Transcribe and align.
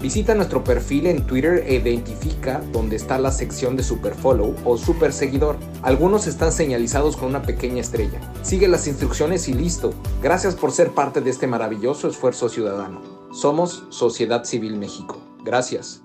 Visita 0.00 0.34
nuestro 0.34 0.64
perfil 0.64 1.06
en 1.06 1.26
Twitter 1.26 1.62
e 1.66 1.74
identifica 1.74 2.62
dónde 2.72 2.96
está 2.96 3.18
la 3.18 3.30
sección 3.30 3.76
de 3.76 3.82
Superfollow 3.82 4.56
o 4.64 4.78
Super 4.78 5.12
Seguidor. 5.12 5.58
Algunos 5.82 6.26
están 6.26 6.52
señalizados 6.52 7.18
con 7.18 7.28
una 7.28 7.42
pequeña 7.42 7.82
estrella. 7.82 8.18
Sigue 8.42 8.66
las 8.66 8.86
instrucciones 8.86 9.46
y 9.48 9.52
listo. 9.52 9.92
Gracias 10.22 10.54
por 10.54 10.72
ser 10.72 10.92
parte 10.92 11.20
de 11.20 11.28
este 11.28 11.46
maravilloso 11.46 12.08
esfuerzo 12.08 12.48
ciudadano. 12.48 13.28
Somos 13.30 13.84
Sociedad 13.90 14.44
Civil 14.44 14.76
México. 14.76 15.22
Gracias. 15.44 16.00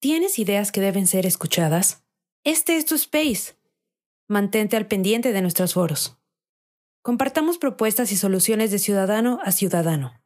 ¿Tienes 0.00 0.40
ideas 0.40 0.72
que 0.72 0.80
deben 0.80 1.06
ser 1.06 1.26
escuchadas? 1.26 2.04
Este 2.42 2.76
es 2.76 2.86
tu 2.86 2.96
space. 2.96 3.54
Mantente 4.26 4.76
al 4.76 4.88
pendiente 4.88 5.32
de 5.32 5.42
nuestros 5.42 5.74
foros. 5.74 6.16
Compartamos 7.02 7.58
propuestas 7.58 8.10
y 8.10 8.16
soluciones 8.16 8.72
de 8.72 8.80
ciudadano 8.80 9.38
a 9.44 9.52
ciudadano. 9.52 10.25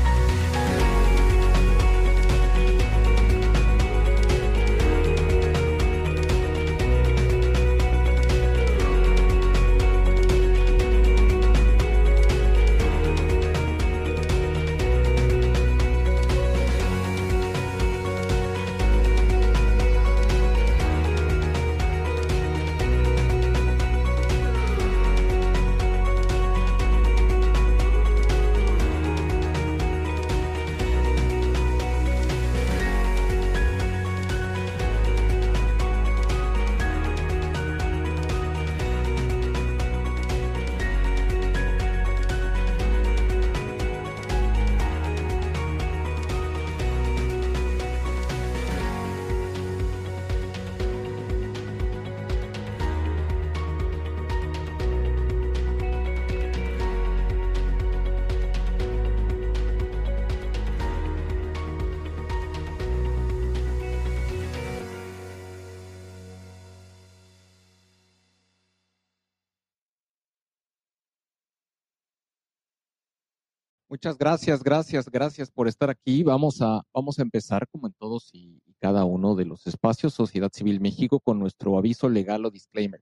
Muchas 74.03 74.17
gracias, 74.17 74.63
gracias, 74.63 75.11
gracias 75.11 75.51
por 75.51 75.67
estar 75.67 75.91
aquí. 75.91 76.23
Vamos 76.23 76.59
a, 76.63 76.81
vamos 76.91 77.19
a 77.19 77.21
empezar, 77.21 77.67
como 77.67 77.85
en 77.85 77.93
todos 77.93 78.31
y, 78.33 78.59
cada 78.79 79.05
uno 79.05 79.35
de 79.35 79.45
los 79.45 79.67
espacios 79.67 80.15
Sociedad 80.15 80.49
Civil 80.51 80.79
México, 80.79 81.19
con 81.19 81.37
nuestro 81.37 81.77
aviso 81.77 82.09
legal 82.09 82.43
o 82.43 82.49
disclaimer. 82.49 82.99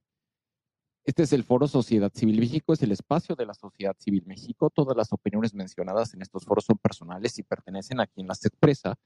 Este 1.06 1.22
es 1.22 1.32
el 1.32 1.42
foro 1.42 1.68
Sociedad 1.68 2.12
Civil 2.14 2.38
México, 2.38 2.74
es 2.74 2.82
el 2.82 2.92
espacio 2.92 3.34
de 3.34 3.46
la 3.46 3.54
Sociedad 3.54 3.96
Civil 3.98 4.24
México. 4.26 4.68
Todas 4.68 4.94
las 4.94 5.10
opiniones 5.10 5.54
mencionadas 5.54 6.12
en 6.12 6.20
estos 6.20 6.44
foros 6.44 6.66
son 6.66 6.76
personales 6.76 7.38
y 7.38 7.44
pertenecen 7.44 7.98
a 8.00 8.06
quien 8.06 8.26
las 8.26 8.44
expresa, 8.44 8.96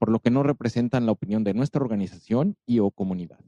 por 0.00 0.10
lo 0.10 0.18
que 0.18 0.30
no 0.30 0.42
representan 0.42 1.06
la 1.06 1.12
opinión 1.12 1.44
de 1.44 1.54
nuestra 1.54 1.80
organización 1.80 2.56
y 2.66 2.80
o 2.80 2.90
comunidad. 2.90 3.38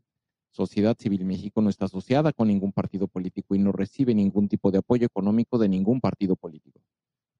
Sociedad 0.52 0.96
Civil 0.96 1.24
México 1.24 1.60
no 1.60 1.70
está 1.70 1.86
asociada 1.86 2.32
con 2.32 2.46
ningún 2.46 2.70
partido 2.70 3.08
político 3.08 3.56
y 3.56 3.58
no 3.58 3.72
recibe 3.72 4.14
ningún 4.14 4.48
tipo 4.48 4.70
de 4.70 4.78
apoyo 4.78 5.06
económico 5.06 5.58
de 5.58 5.68
ningún 5.68 6.00
partido 6.00 6.36
político. 6.36 6.80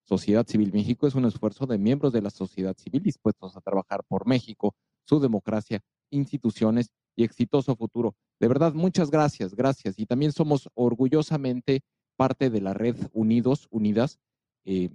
Sociedad 0.07 0.47
Civil 0.47 0.73
México 0.73 1.07
es 1.07 1.15
un 1.15 1.25
esfuerzo 1.25 1.67
de 1.67 1.79
miembros 1.79 2.13
de 2.13 2.23
la 2.23 2.31
sociedad 2.31 2.77
civil 2.77 3.03
dispuestos 3.03 3.57
a 3.57 3.61
trabajar 3.61 4.05
por 4.05 4.27
México, 4.27 4.75
su 5.05 5.19
democracia, 5.19 5.81
instituciones 6.11 6.91
y 7.17 7.25
exitoso 7.25 7.75
futuro. 7.75 8.15
De 8.39 8.49
verdad, 8.49 8.73
muchas 8.73 9.11
gracias, 9.11 9.55
gracias. 9.55 9.99
Y 9.99 10.07
también 10.07 10.33
somos 10.33 10.69
orgullosamente 10.75 11.83
parte 12.17 12.51
de 12.51 12.61
la 12.61 12.73
red 12.73 12.97
Unidos, 13.13 13.67
Unidas. 13.71 14.19
Eh, 14.65 14.91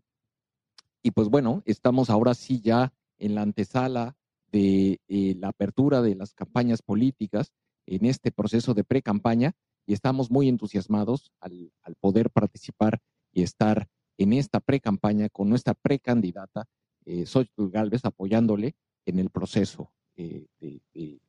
y 1.04 1.12
pues 1.12 1.28
bueno, 1.28 1.62
estamos 1.66 2.10
ahora 2.10 2.34
sí 2.34 2.62
ya 2.62 2.94
en 3.18 3.36
la 3.36 3.42
antesala 3.42 4.16
de 4.52 5.00
eh, 5.08 5.36
la 5.38 5.50
apertura 5.50 6.02
de 6.02 6.16
las 6.16 6.34
campañas 6.34 6.82
políticas 6.82 7.52
en 7.86 8.06
este 8.06 8.32
proceso 8.32 8.74
de 8.74 8.84
pre-campaña 8.84 9.54
y 9.86 9.94
estamos 9.94 10.30
muy 10.30 10.48
entusiasmados 10.48 11.32
al, 11.40 11.72
poder 12.00 12.30
participar 12.30 13.00
y 13.34 13.44
estar 13.44 13.88
en 14.18 14.34
esta 14.34 14.60
pre-campaña 14.60 15.30
con 15.30 15.50
nuestra 15.50 15.74
precandidata, 15.74 16.66
eh, 17.06 17.26
Xochitl 17.26 17.70
Galvez, 17.70 18.06
apoyándole 18.06 18.76
en 19.06 19.20
el 19.20 19.30
proceso 19.30 19.92
eh, 20.16 20.46
de, 20.60 21.20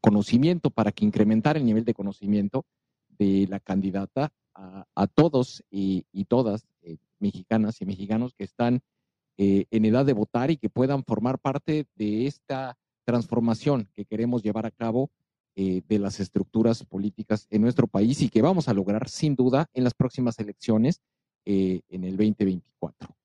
conocimiento 0.00 0.70
para 0.70 0.92
que 0.92 1.04
incrementar 1.04 1.58
el 1.58 1.66
nivel 1.66 1.84
de 1.84 1.92
conocimiento 1.92 2.64
de 3.18 3.46
la 3.50 3.60
candidata 3.60 4.32
a, 4.54 5.06
todos 5.08 5.62
y, 5.70 6.04
todas 6.24 6.66
eh, 6.80 6.96
mexicanas 7.18 7.82
y 7.82 7.84
mexicanos 7.84 8.32
que 8.32 8.44
están 8.44 8.80
eh, 9.36 9.66
en 9.70 9.84
edad 9.84 10.06
de 10.06 10.14
votar 10.14 10.50
y 10.50 10.56
que 10.56 10.70
puedan 10.70 11.04
formar 11.04 11.38
parte 11.38 11.86
de 11.96 12.26
esta 12.26 12.78
transformación 13.04 13.90
que 13.94 14.06
queremos 14.06 14.42
llevar 14.42 14.64
a 14.64 14.70
cabo 14.70 15.10
de 15.54 15.98
las 15.98 16.20
estructuras 16.20 16.84
políticas 16.86 17.46
en 17.50 17.60
nuestro 17.60 17.86
país 17.86 18.22
y 18.22 18.30
que 18.30 18.40
vamos 18.40 18.68
a 18.68 18.72
lograr 18.72 19.10
sin 19.10 19.34
duda 19.34 19.68
en 19.74 19.84
las 19.84 19.92
próximas 19.92 20.38
elecciones 20.38 21.02
en 21.44 22.04
el 22.04 22.16
2024. 22.16 23.16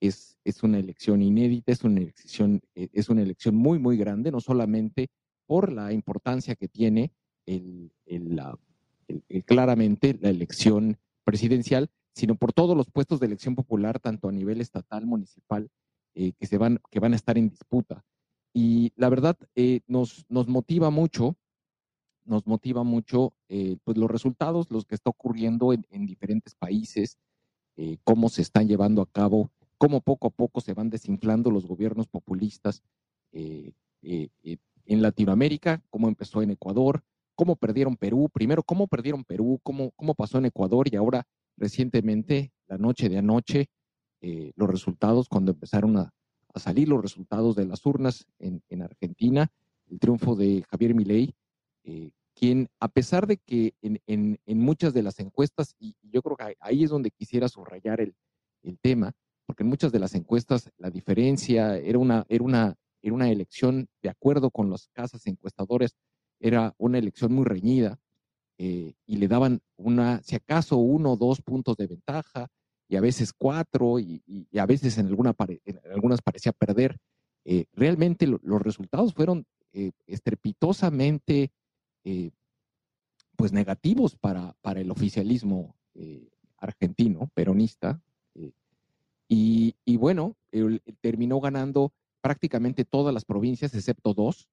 Es, 0.00 0.38
es, 0.44 0.62
una 0.62 0.78
elección 0.78 1.22
inédita, 1.22 1.72
es 1.72 1.82
una 1.84 2.00
elección, 2.00 2.60
es 2.74 3.08
una 3.08 3.22
elección 3.22 3.56
muy, 3.56 3.78
muy 3.78 3.96
grande, 3.96 4.30
no 4.30 4.40
solamente 4.40 5.08
por 5.46 5.72
la 5.72 5.92
importancia 5.92 6.54
que 6.54 6.68
tiene 6.68 7.12
el, 7.46 7.90
la, 8.06 8.58
claramente 9.44 10.18
la 10.20 10.30
elección 10.30 10.98
presidencial, 11.24 11.90
sino 12.14 12.36
por 12.36 12.52
todos 12.52 12.76
los 12.76 12.90
puestos 12.90 13.20
de 13.20 13.26
elección 13.26 13.54
popular, 13.54 14.00
tanto 14.00 14.28
a 14.28 14.32
nivel 14.32 14.60
estatal, 14.60 15.06
municipal, 15.06 15.68
eh, 16.14 16.32
que, 16.32 16.46
se 16.46 16.56
van, 16.56 16.80
que 16.90 17.00
van 17.00 17.12
a 17.12 17.16
estar 17.16 17.36
en 17.36 17.50
disputa. 17.50 18.04
Y 18.54 18.92
la 18.96 19.10
verdad, 19.10 19.36
eh, 19.54 19.80
nos, 19.86 20.24
nos 20.30 20.48
motiva 20.48 20.88
mucho, 20.88 21.36
nos 22.24 22.46
motiva 22.46 22.84
mucho 22.84 23.34
eh, 23.48 23.76
pues 23.84 23.98
los 23.98 24.10
resultados, 24.10 24.70
los 24.70 24.86
que 24.86 24.94
está 24.94 25.10
ocurriendo 25.10 25.74
en, 25.74 26.06
diferentes 26.06 26.54
países, 26.54 27.18
cómo 28.04 28.28
se 28.28 28.42
están 28.42 28.68
llevando 28.68 29.02
a 29.02 29.06
cabo, 29.06 29.50
cómo 29.78 30.00
poco 30.00 30.28
a 30.28 30.30
poco 30.30 30.60
se 30.60 30.74
van 30.74 30.90
desinflando 30.90 31.50
los 31.50 31.66
gobiernos 31.66 32.06
populistas 32.06 32.82
en 33.32 35.02
Latinoamérica, 35.02 35.82
cómo 35.90 36.08
empezó 36.08 36.42
en 36.42 36.50
Ecuador, 36.50 37.02
cómo 37.34 37.56
perdieron 37.56 37.96
Perú, 37.96 38.28
primero 38.32 38.62
cómo 38.62 38.88
perdieron 38.88 39.22
Perú, 39.24 39.60
cómo, 39.62 39.92
cómo 39.94 40.14
pasó 40.14 40.38
en 40.38 40.46
Ecuador 40.46 40.88
y 40.90 40.96
ahora 40.96 41.26
recientemente, 41.56 42.52
la 42.66 42.78
noche 42.78 43.08
de 43.08 43.18
anoche, 43.18 43.68
eh, 44.20 44.52
los 44.56 44.68
resultados, 44.68 45.28
cuando 45.28 45.52
empezaron 45.52 45.96
a, 45.98 46.12
salir 46.56 46.88
los 46.88 47.02
resultados 47.02 47.54
de 47.54 47.66
las 47.66 47.84
urnas 47.84 48.26
en, 48.38 48.80
Argentina, 48.80 49.52
el 49.90 49.98
triunfo 49.98 50.34
de 50.36 50.64
Javier 50.70 50.94
Milei, 50.94 51.34
eh, 51.84 52.10
quien 52.38 52.68
a 52.80 52.88
pesar 52.88 53.26
de 53.26 53.38
que 53.38 53.74
en, 53.80 54.38
muchas 54.46 54.92
de 54.94 55.02
las 55.02 55.18
encuestas, 55.18 55.74
y 55.78 55.96
yo 56.02 56.22
creo 56.22 56.36
que 56.36 56.56
ahí 56.60 56.84
es 56.84 56.90
donde 56.90 57.10
quisiera 57.10 57.48
subrayar 57.48 58.00
el, 58.00 58.14
el 58.62 58.78
tema, 58.78 59.12
porque 59.46 59.62
en 59.62 59.70
muchas 59.70 59.90
de 59.90 59.98
las 59.98 60.14
encuestas 60.14 60.70
la 60.76 60.90
diferencia 60.90 61.78
era 61.78 61.98
una, 61.98 62.26
era 62.28 62.44
una, 62.44 62.76
era 63.00 63.14
una 63.14 63.30
elección 63.30 63.88
de 64.02 64.10
acuerdo 64.10 64.50
con 64.50 64.70
las 64.70 64.88
casas 64.92 65.26
encuestadoras 65.26 65.96
era 66.40 66.74
una 66.78 66.98
elección 66.98 67.32
muy 67.32 67.44
reñida 67.44 67.98
eh, 68.58 68.94
y 69.06 69.16
le 69.16 69.28
daban 69.28 69.60
una, 69.76 70.22
si 70.22 70.36
acaso 70.36 70.76
uno 70.76 71.12
o 71.12 71.16
dos 71.16 71.42
puntos 71.42 71.76
de 71.76 71.86
ventaja 71.86 72.48
y 72.88 72.96
a 72.96 73.00
veces 73.00 73.32
cuatro 73.32 73.98
y, 73.98 74.22
a 74.56 74.66
veces 74.66 74.98
en, 74.98 75.06
alguna, 75.06 75.34
algunas 75.92 76.22
parecía 76.22 76.52
perder. 76.52 76.96
Eh, 77.44 77.66
realmente 77.72 78.26
los 78.26 78.62
resultados 78.62 79.14
fueron 79.14 79.44
eh, 79.72 79.92
estrepitosamente 80.06 81.50
pues 83.36 83.52
negativos 83.52 84.16
para, 84.16 84.54
para 84.62 84.80
el 84.80 84.90
oficialismo 84.90 85.76
argentino, 86.58 87.30
peronista. 87.34 88.00
Y, 89.28 89.74
y, 89.84 89.96
bueno, 89.96 90.36
terminó 91.00 91.40
ganando 91.40 91.92
prácticamente 92.20 92.84
todas 92.84 93.12
las 93.12 93.24
provincias 93.24 93.74
excepto 93.74 94.14
dos, 94.14 94.48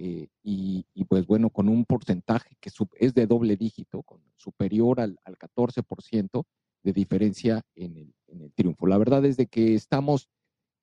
eh, 0.00 0.28
y, 0.44 0.84
pues 1.08 1.26
bueno, 1.26 1.50
con 1.50 1.68
un 1.68 1.84
porcentaje 1.84 2.56
que 2.60 2.70
es 3.00 3.14
de 3.14 3.26
doble 3.26 3.56
dígito, 3.56 4.04
superior 4.36 5.00
al, 5.00 5.18
al 5.24 5.36
14% 5.36 6.44
de 6.84 6.92
diferencia 6.92 7.62
en 7.74 7.96
el, 7.96 8.14
en 8.28 8.42
el, 8.42 8.52
triunfo. 8.52 8.86
La 8.86 8.96
verdad 8.96 9.24
es 9.24 9.36
de 9.36 9.46
que 9.46 9.74
estamos, 9.74 10.28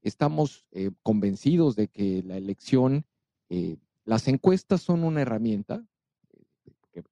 estamos 0.01 0.65
eh, 0.71 0.91
convencidos 1.01 1.77
de 1.77 1.87
que 1.87 2.23
la 2.23 2.35
elección, 2.35 3.05
eh, 3.47 3.77
las 4.03 4.27
encuestas 4.27 4.81
son 4.81 5.05
una 5.05 5.21
herramienta, 5.21 5.85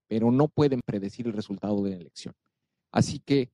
pero 0.08 0.32
no 0.32 0.48
pueden 0.48 0.82
predecir 0.86 1.28
el 1.28 1.34
resultado 1.34 1.84
de 1.84 1.92
la 1.92 1.98
elección. 1.98 2.34
Así 2.92 3.20
que 3.20 3.50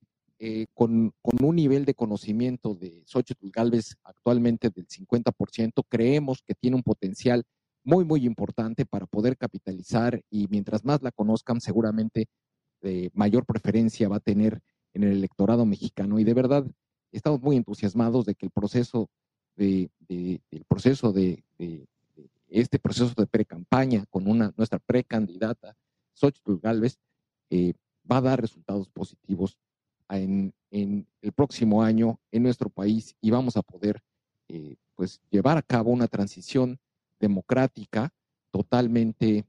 con, 0.74 1.12
con, 1.22 1.46
un 1.46 1.56
nivel 1.58 1.84
de 1.84 1.94
conocimiento 1.94 2.74
de 2.74 3.04
Xochitl 3.06 3.50
Galvez 3.52 3.98
actualmente 4.04 4.70
del 4.70 4.88
50%, 4.88 5.84
creemos 5.90 6.42
que 6.46 6.56
tiene 6.56 6.78
un 6.78 6.84
potencial 6.84 7.44
muy, 7.84 8.06
muy 8.06 8.26
importante 8.26 8.86
para 8.86 9.06
poder 9.06 9.38
capitalizar 9.38 10.22
y 10.30 10.48
mientras 10.50 10.86
más 10.86 11.02
la 11.02 11.12
conozcan, 11.12 11.60
seguramente 11.60 12.28
eh, 12.82 13.10
mayor 13.14 13.46
preferencia 13.46 14.08
va 14.08 14.18
a 14.18 14.22
tener 14.22 14.62
en 14.94 15.04
el 15.04 15.12
electorado 15.12 15.66
mexicano. 15.66 16.20
Y 16.20 16.24
de 16.24 16.34
verdad, 16.34 16.66
estamos 17.12 17.42
muy 17.42 17.58
entusiasmados 17.58 18.26
de 18.26 18.36
que 18.36 18.46
el 18.46 18.52
proceso 18.52 19.10
de, 19.56 19.90
el 20.08 20.66
proceso 20.68 21.12
de, 21.12 21.44
este 22.48 22.80
proceso 22.80 23.14
de 23.16 23.28
pre-campaña 23.28 24.06
con 24.10 24.28
una, 24.28 24.54
nuestra 24.56 24.80
precandidata, 24.80 25.76
Xochitl 26.20 26.60
Galvez, 26.62 27.00
eh, 27.50 27.74
va 28.10 28.18
a 28.18 28.22
dar 28.22 28.42
resultados 28.42 28.90
positivos 28.90 29.58
en, 30.10 30.54
el 30.72 31.34
próximo 31.34 31.82
año 31.84 32.20
en 32.32 32.44
nuestro 32.44 32.70
país 32.70 33.16
y 33.22 33.32
vamos 33.32 33.58
a 33.58 33.62
poder 33.62 34.02
eh, 34.48 34.76
pues 34.96 35.22
llevar 35.30 35.58
a 35.58 35.62
cabo 35.62 35.92
una 35.92 36.08
transición 36.08 36.80
democrática, 37.20 38.14
totalmente 38.52 39.46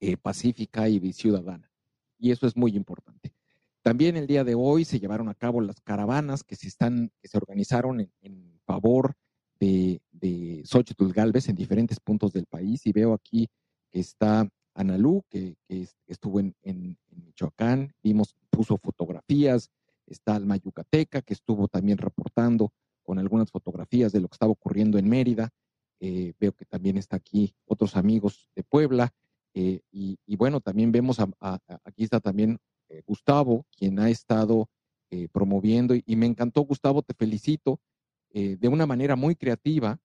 eh, 0.00 0.16
pacífica 0.16 0.88
y 0.88 1.12
ciudadana. 1.12 1.70
Y 2.18 2.30
eso 2.30 2.46
es 2.46 2.56
muy 2.56 2.74
importante. 2.76 3.32
También 3.82 4.16
el 4.16 4.26
día 4.26 4.44
de 4.44 4.54
hoy 4.54 4.84
se 4.84 4.98
llevaron 4.98 5.28
a 5.28 5.34
cabo 5.34 5.60
las 5.60 5.80
caravanas 5.80 6.42
que 6.42 6.56
se, 6.56 6.68
están, 6.68 7.12
que 7.20 7.28
se 7.28 7.38
organizaron 7.38 8.00
en, 8.20 8.60
favor 8.66 9.14
de, 9.58 10.02
de 10.10 10.62
Xochitl 10.64 11.10
Galvez 11.12 11.48
en 11.48 11.56
diferentes 11.56 11.98
puntos 12.00 12.32
del 12.32 12.46
país. 12.46 12.84
Y 12.86 12.92
veo 12.92 13.14
aquí 13.14 13.48
que 13.90 14.00
está 14.00 14.48
Analú, 14.78 15.24
que, 15.28 15.56
estuvo 16.06 16.38
en, 16.38 16.54
Michoacán, 17.10 17.92
vimos, 18.00 18.36
puso 18.48 18.78
fotografías, 18.78 19.70
está 20.06 20.36
Alma 20.36 20.56
Yucateca, 20.56 21.20
que 21.20 21.34
estuvo 21.34 21.66
también 21.66 21.98
reportando 21.98 22.72
con 23.02 23.18
algunas 23.18 23.50
fotografías 23.50 24.12
de 24.12 24.20
lo 24.20 24.28
que 24.28 24.36
estaba 24.36 24.52
ocurriendo 24.52 24.96
en 24.96 25.08
Mérida. 25.08 25.50
Eh, 25.98 26.32
veo 26.38 26.52
que 26.52 26.64
también 26.64 26.96
está 26.96 27.16
aquí 27.16 27.56
otros 27.66 27.96
amigos 27.96 28.50
de 28.54 28.62
Puebla. 28.62 29.12
Eh, 29.52 29.80
y, 29.90 30.36
bueno, 30.36 30.60
también 30.60 30.92
vemos, 30.92 31.18
aquí 31.40 32.04
está 32.04 32.20
también 32.20 32.58
eh, 32.88 33.02
Gustavo, 33.04 33.66
quien 33.76 33.98
ha 33.98 34.10
estado 34.10 34.68
promoviendo. 35.32 35.94
Y, 35.96 36.16
me 36.16 36.26
encantó, 36.26 36.60
Gustavo, 36.60 37.02
te 37.02 37.14
felicito 37.14 37.80
de 38.30 38.68
una 38.68 38.86
manera 38.86 39.16
muy 39.16 39.34
creativa. 39.34 39.98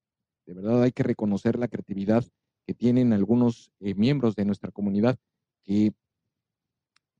De 0.47 0.53
verdad 0.53 0.81
hay 0.81 0.93
que 0.93 1.03
reconocer 1.03 1.59
la 1.59 1.67
creatividad 1.67 2.25
que 2.65 2.73
tienen 2.73 3.13
algunos 3.13 3.71
miembros 3.79 4.35
de 4.35 4.45
nuestra 4.45 4.71
comunidad 4.71 5.17
que 5.63 5.93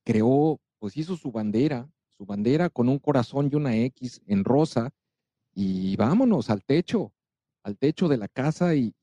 creó, 0.03 0.59
pues 0.79 0.97
hizo 0.97 1.15
su 1.15 1.31
bandera, 1.31 1.89
su 2.17 2.25
bandera 2.25 2.69
con 2.69 2.89
un 2.89 3.00
corazón 3.00 3.50
y 3.51 3.55
una 3.55 3.75
X 3.75 4.21
en 4.27 4.43
rosa. 4.43 4.91
Y 5.55 5.95
vámonos 5.95 6.50
al 6.50 6.63
techo 6.63 7.13
al 7.63 7.77
techo 7.77 8.07
de 8.07 8.17
la 8.17 8.27
casa 8.27 8.75
y, 8.75 8.93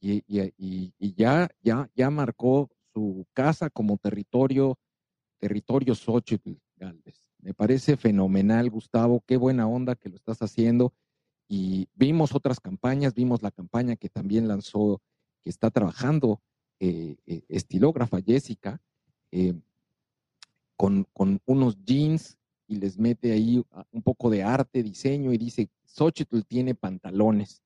ya, 1.17 1.51
ya, 1.63 1.91
ya 1.95 2.11
marcó 2.11 2.71
su 2.93 3.27
casa 3.33 3.71
como 3.71 3.97
territorio, 3.97 4.79
territorio 5.39 5.95
Xochitl 5.95 6.53
Galvez. 6.77 7.21
Me 7.39 7.55
parece 7.55 7.97
fenomenal, 7.97 8.69
Gustavo, 8.69 9.23
qué 9.27 9.39
buena 9.39 9.67
onda 9.67 9.97
que 9.97 10.11
lo 10.11 10.17
estás 10.17 10.43
haciendo. 10.43 10.93
Y 11.49 11.89
vimos 11.95 12.35
otras 12.35 12.61
campañas, 12.61 13.15
vimos 13.15 13.43
la 13.43 13.51
campaña 13.51 13.97
que 13.97 14.11
también 14.11 14.47
lanzó, 14.47 15.01
que 15.43 15.51
está 15.51 15.71
trabajando 15.71 16.41
eh, 16.79 17.17
eh, 17.27 17.43
estilógrafa 17.49 18.21
Jessica, 18.23 18.81
eh, 19.33 19.55
con, 20.77 21.07
con, 21.13 21.41
unos 21.45 21.77
jeans 21.85 22.39
y 22.67 22.77
les 22.77 22.99
mete 22.99 23.33
ahí 23.33 23.63
un 23.93 24.03
poco 24.03 24.31
de 24.31 24.43
arte, 24.43 24.83
diseño 24.83 25.33
y 25.33 25.39
dice, 25.39 25.69
Xochitl 25.85 26.43
tiene 26.43 26.75
pantalones 26.75 27.63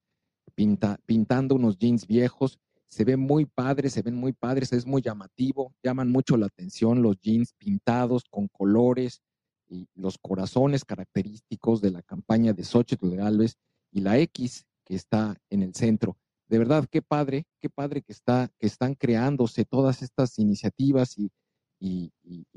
pintando 0.54 1.54
unos 1.54 1.78
jeans 1.78 2.06
viejos. 2.06 2.58
Se 2.86 3.04
ven 3.04 3.20
muy 3.20 3.44
padres, 3.44 3.92
se 3.92 4.02
ven 4.02 4.14
muy 4.14 4.32
padres, 4.32 4.72
es 4.72 4.86
muy 4.86 5.02
llamativo, 5.02 5.74
llaman 5.82 6.10
mucho 6.10 6.36
la 6.36 6.46
atención 6.46 7.02
los 7.02 7.20
jeans 7.20 7.52
pintados 7.54 8.24
con 8.30 8.48
colores 8.48 9.20
y 9.68 9.88
los 9.94 10.18
corazones 10.18 10.84
característicos 10.84 11.80
de 11.80 11.90
la 11.90 12.02
campaña 12.02 12.52
de 12.52 12.64
Xochitl 12.64 13.16
Galvez 13.16 13.56
y 13.90 14.00
la 14.00 14.18
X 14.18 14.66
que 14.84 14.94
está 14.94 15.40
en 15.50 15.62
el 15.62 15.74
centro. 15.74 16.16
De 16.48 16.58
verdad, 16.58 16.86
qué 16.90 17.02
padre, 17.02 17.46
qué 17.60 17.70
padre 17.70 18.02
que, 18.02 18.12
está, 18.12 18.50
que 18.58 18.66
están 18.66 18.94
creándose 18.94 19.64
todas 19.64 20.02
estas 20.02 20.38
iniciativas 20.38 21.16
y, 21.18 21.30
y, 21.78 22.12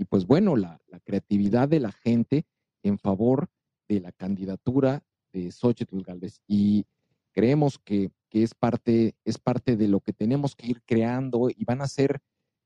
pues 0.05 0.25
bueno, 0.25 0.55
la, 0.55 0.79
creatividad 1.03 1.67
de 1.67 1.79
la 1.79 1.91
gente 1.91 2.45
en 2.83 2.97
favor 2.97 3.49
de 3.87 3.99
la 3.99 4.11
candidatura 4.11 5.03
de 5.31 5.51
Xochitl 5.51 6.01
Galvez. 6.01 6.41
Y 6.47 6.85
creemos 7.31 7.79
que, 7.79 8.11
es, 8.31 8.53
parte, 8.53 9.15
es 9.25 9.37
parte 9.37 9.75
de 9.75 9.87
lo 9.87 9.99
que 9.99 10.13
tenemos 10.13 10.55
que 10.55 10.67
ir 10.67 10.81
creando 10.85 11.49
y 11.49 11.65
van 11.65 11.81
a 11.81 11.87
ser 11.87 12.19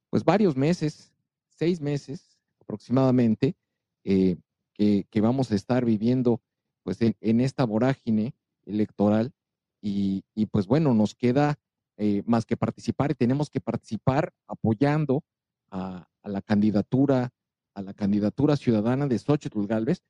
pues 0.09 0.23
varios 0.23 0.55
meses, 0.55 1.13
seis 1.49 1.79
meses 1.79 2.37
aproximadamente, 2.59 3.55
eh, 4.03 4.37
que, 4.73 5.21
vamos 5.21 5.51
a 5.51 5.55
estar 5.55 5.85
viviendo 5.85 6.41
pues 6.83 6.97
en, 7.01 7.41
esta 7.41 7.65
vorágine 7.65 8.33
electoral 8.65 9.31
y, 9.81 10.45
pues 10.51 10.67
bueno, 10.67 10.93
nos 10.93 11.15
queda 11.15 11.57
eh, 11.97 12.23
más 12.25 12.45
que 12.45 12.57
participar 12.57 13.11
y 13.11 13.15
tenemos 13.15 13.49
que 13.49 13.59
participar 13.59 14.33
apoyando 14.47 15.23
a, 15.71 16.07
la 16.23 16.41
candidatura, 16.41 17.31
a 17.73 17.81
la 17.81 17.93
candidatura 17.93 18.55
ciudadana 18.55 19.07
de 19.07 19.17
Xochitl 19.17 19.65
Galvez, 19.65 20.03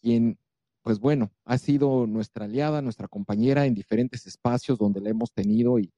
quien 0.00 0.38
pues 0.82 1.00
bueno, 1.00 1.32
ha 1.46 1.56
sido 1.56 2.06
nuestra 2.06 2.44
aliada, 2.44 2.82
nuestra 2.82 3.08
compañera 3.08 3.64
en 3.64 3.74
diferentes 3.74 4.26
espacios 4.26 4.78
donde 4.78 5.00
la 5.00 5.08
hemos 5.08 5.32
tenido 5.32 5.78
y, 5.78 5.90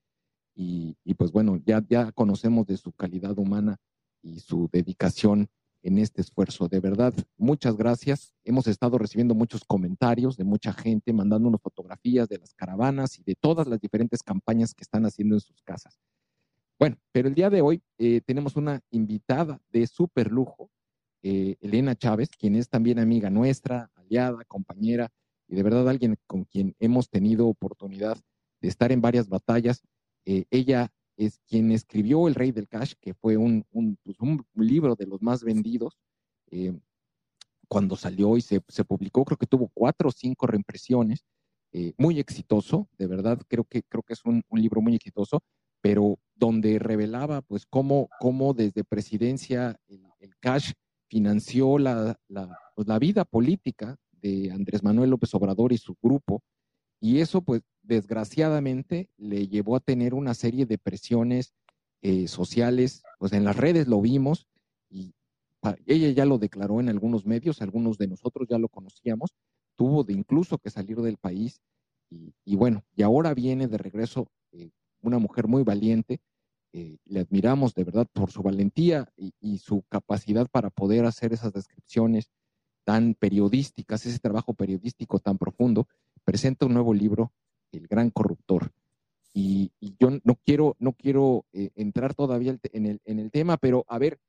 y, 0.55 0.95
y, 1.03 1.13
pues 1.15 1.33
bueno, 1.33 1.57
ya, 1.65 1.83
ya 1.89 2.13
conocemos 2.13 2.65
de 2.67 2.77
su 2.77 2.93
calidad 2.93 3.37
humana 3.37 3.77
y 4.21 4.39
su 4.39 4.69
dedicación 4.71 5.49
en 5.83 5.97
este 5.97 6.21
esfuerzo. 6.21 6.67
De 6.67 6.79
verdad, 6.79 7.13
muchas 7.37 7.77
gracias. 7.77 8.33
Hemos 8.43 8.67
estado 8.67 8.97
recibiendo 8.97 9.35
muchos 9.35 9.63
comentarios 9.63 10.37
de 10.37 10.43
mucha 10.43 10.73
gente, 10.73 11.13
mandándonos 11.13 11.61
fotografías 11.61 12.27
de 12.27 12.39
las 12.39 12.53
caravanas 12.53 13.19
y 13.19 13.23
de 13.23 13.35
todas 13.35 13.67
las 13.67 13.79
diferentes 13.79 14.23
campañas 14.23 14.73
que 14.73 14.83
están 14.83 15.05
haciendo 15.05 15.35
en 15.35 15.41
sus 15.41 15.61
casas. 15.61 15.99
Bueno, 16.79 16.97
pero 17.11 17.27
el 17.27 17.33
día 17.33 17.49
de 17.49 17.61
hoy 17.61 17.81
eh, 17.97 18.21
tenemos 18.21 18.55
una 18.55 18.81
invitada 18.91 19.59
de 19.71 19.87
súper 19.87 20.31
lujo, 20.31 20.69
eh, 21.23 21.55
Elena 21.59 21.95
Chávez, 21.95 22.29
quien 22.29 22.55
es 22.55 22.69
también 22.69 22.99
amiga 22.99 23.29
nuestra, 23.29 23.91
aliada, 23.95 24.43
compañera 24.45 25.11
y 25.47 25.55
de 25.55 25.63
verdad 25.63 25.89
alguien 25.89 26.17
con 26.27 26.43
quien 26.43 26.75
hemos 26.79 27.09
tenido 27.09 27.47
oportunidad 27.47 28.17
de 28.61 28.67
estar 28.67 28.91
en 28.91 29.01
varias 29.01 29.27
batallas. 29.27 29.81
Eh, 30.25 30.45
ella 30.51 30.91
es 31.17 31.39
quien 31.47 31.71
escribió 31.71 32.27
El 32.27 32.35
Rey 32.35 32.51
del 32.51 32.67
Cash, 32.67 32.93
que 33.01 33.13
fue 33.13 33.35
un, 33.37 33.65
un, 33.71 33.97
pues, 34.03 34.17
libro 34.55 34.95
de 34.95 35.07
los 35.07 35.21
más 35.21 35.43
vendidos. 35.43 35.97
Eh, 36.51 36.73
cuando 37.67 37.97
salió 37.97 38.37
y 38.37 38.41
se, 38.41 38.61
publicó, 38.85 39.25
creo 39.25 39.37
que 39.37 39.47
tuvo 39.47 39.69
cuatro 39.73 40.09
o 40.09 40.11
cinco 40.11 40.47
reimpresiones, 40.47 41.25
eh, 41.73 41.93
muy 41.97 42.19
exitoso, 42.19 42.87
de 42.97 43.07
verdad, 43.07 43.41
creo 43.47 43.65
que, 43.65 43.83
creo 43.83 44.03
que 44.03 44.13
es 44.13 44.23
un, 44.23 44.41
libro 44.51 44.79
muy 44.79 44.95
exitoso, 44.95 45.43
pero 45.81 46.17
donde 46.35 46.79
revelaba 46.79 47.41
pues 47.41 47.65
cómo, 47.65 48.07
cómo 48.19 48.53
desde 48.53 48.85
presidencia 48.85 49.77
el, 49.87 50.01
cash 50.39 50.73
financió 51.09 51.77
la, 51.77 52.17
la, 52.27 52.57
pues, 52.75 52.87
la 52.87 52.99
vida 52.99 53.25
política 53.25 53.97
de 54.11 54.51
Andrés 54.51 54.83
Manuel 54.83 55.09
López 55.09 55.33
Obrador 55.33 55.73
y 55.73 55.77
su 55.77 55.95
grupo, 56.01 56.41
y 56.99 57.19
eso 57.19 57.41
pues 57.41 57.61
desgraciadamente 57.83 59.09
le 59.17 59.47
llevó 59.47 59.75
a 59.75 59.79
tener 59.79 60.13
una 60.13 60.33
serie 60.33 60.65
de 60.65 60.77
presiones 60.77 61.53
eh, 62.01 62.27
sociales, 62.27 63.03
pues 63.19 63.33
en 63.33 63.43
las 63.43 63.57
redes 63.57 63.87
lo 63.87 64.01
vimos 64.01 64.47
y 64.89 65.13
ella 65.85 66.11
ya 66.11 66.25
lo 66.25 66.37
declaró 66.37 66.79
en 66.79 66.89
algunos 66.89 67.25
medios, 67.25 67.61
algunos 67.61 67.97
de 67.97 68.07
nosotros 68.07 68.47
ya 68.49 68.57
lo 68.57 68.69
conocíamos, 68.69 69.31
tuvo 69.75 70.03
de 70.03 70.13
incluso 70.13 70.57
que 70.57 70.69
salir 70.69 70.97
del 70.97 71.17
país 71.17 71.61
y, 72.09 72.55
bueno, 72.55 72.85
y 72.95 73.03
ahora 73.03 73.33
viene 73.33 73.67
de 73.67 73.77
regreso 73.77 74.31
eh, 74.53 74.69
una 75.01 75.19
mujer 75.19 75.47
muy 75.47 75.63
valiente, 75.63 76.21
eh, 76.71 76.97
le 77.05 77.19
admiramos 77.19 77.73
de 77.73 77.83
verdad 77.83 78.07
por 78.13 78.31
su 78.31 78.41
valentía 78.41 79.11
y, 79.17 79.33
y, 79.41 79.57
su 79.57 79.83
capacidad 79.89 80.47
para 80.49 80.69
poder 80.69 81.05
hacer 81.05 81.33
esas 81.33 81.51
descripciones 81.51 82.31
tan 82.85 83.13
periodísticas, 83.13 84.05
ese 84.05 84.19
trabajo 84.19 84.53
periodístico 84.53 85.19
tan 85.19 85.37
profundo, 85.37 85.87
presenta 86.27 86.65
un 86.65 86.73
nuevo 86.73 86.93
libro 86.93 87.31
el 87.71 87.87
gran 87.87 88.09
corruptor. 88.09 88.73
Y, 89.33 89.71
yo 89.99 90.09
no 90.23 90.35
quiero, 90.35 90.75
no 90.77 90.91
quiero 90.91 91.45
eh, 91.53 91.69
entrar 91.75 92.13
todavía 92.13 92.57
en 92.73 92.85
el, 92.85 93.01
en 93.05 93.19
el 93.19 93.31
tema, 93.31 93.55
pero 93.57 93.85
a 93.87 93.97
ver, 93.97 94.19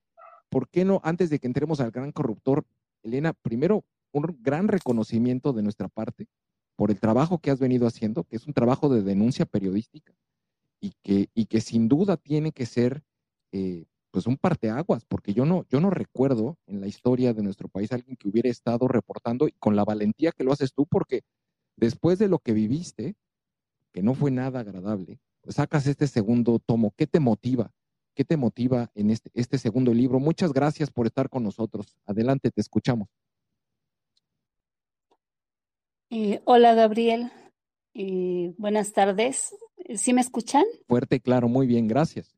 ¿por 0.48 0.68
qué 0.68 0.84
no, 0.84 1.00
antes 1.02 1.28
de 1.28 1.40
que 1.40 1.48
entremos 1.48 1.80
al 1.80 1.90
gran 1.90 2.12
corruptor, 2.12 2.64
Elena, 3.02 3.32
primero 3.32 3.84
un 4.12 4.38
gran 4.40 4.68
reconocimiento 4.68 5.52
de 5.52 5.62
nuestra 5.62 5.88
parte 5.88 6.28
por 6.76 6.90
el 6.90 7.00
trabajo 7.00 7.38
que 7.38 7.50
has 7.50 7.58
venido 7.58 7.86
haciendo, 7.86 8.22
que 8.24 8.36
es 8.36 8.46
un 8.46 8.54
trabajo 8.54 8.88
de 8.88 9.02
denuncia 9.02 9.44
periodística 9.44 10.14
y 10.80 10.92
que, 11.02 11.28
y 11.34 11.46
que 11.46 11.60
sin 11.60 11.88
duda 11.88 12.16
tiene 12.16 12.52
que 12.52 12.66
ser 12.66 13.02
eh, 13.52 13.86
pues 14.12 14.26
un 14.26 14.36
parteaguas, 14.36 15.04
porque 15.04 15.34
yo 15.34 15.44
no, 15.44 15.66
yo 15.68 15.80
no 15.80 15.90
recuerdo 15.90 16.56
en 16.66 16.80
la 16.80 16.86
historia 16.86 17.34
de 17.34 17.42
nuestro 17.42 17.68
país 17.68 17.92
alguien 17.92 18.16
que 18.16 18.28
hubiera 18.28 18.48
estado 18.48 18.86
reportando 18.86 19.48
y 19.48 19.52
con 19.52 19.74
la 19.74 19.84
valentía 19.84 20.32
que 20.32 20.44
lo 20.44 20.52
haces 20.52 20.72
tú, 20.72 20.86
porque 20.86 21.22
después 21.78 22.18
de 22.18 22.28
lo 22.28 22.38
que 22.38 22.52
viviste, 22.52 23.16
que 23.92 24.02
no 24.02 24.14
fue 24.14 24.30
nada 24.30 24.60
agradable, 24.60 25.20
pues 25.40 25.56
sacas 25.56 25.86
este 25.86 26.06
segundo 26.06 26.58
tomo. 26.58 26.92
¿Qué 26.96 27.06
te 27.06 27.20
motiva? 27.20 27.72
¿Qué 28.14 28.24
te 28.24 28.36
motiva 28.36 28.90
en 28.94 29.10
este, 29.10 29.30
este 29.34 29.58
segundo 29.58 29.94
libro? 29.94 30.18
Muchas 30.18 30.52
gracias 30.52 30.90
por 30.90 31.06
estar 31.06 31.28
con 31.28 31.44
nosotros. 31.44 31.96
Adelante, 32.04 32.50
te 32.50 32.60
escuchamos. 32.60 33.08
Eh, 36.10 36.40
hola, 36.44 36.74
Gabriel. 36.74 37.30
Eh, 37.94 38.54
buenas 38.58 38.92
tardes. 38.92 39.54
¿Sí 39.94 40.12
me 40.12 40.20
escuchan? 40.20 40.64
Fuerte, 40.86 41.20
claro, 41.20 41.48
muy 41.48 41.66
bien, 41.66 41.86
gracias. 41.86 42.37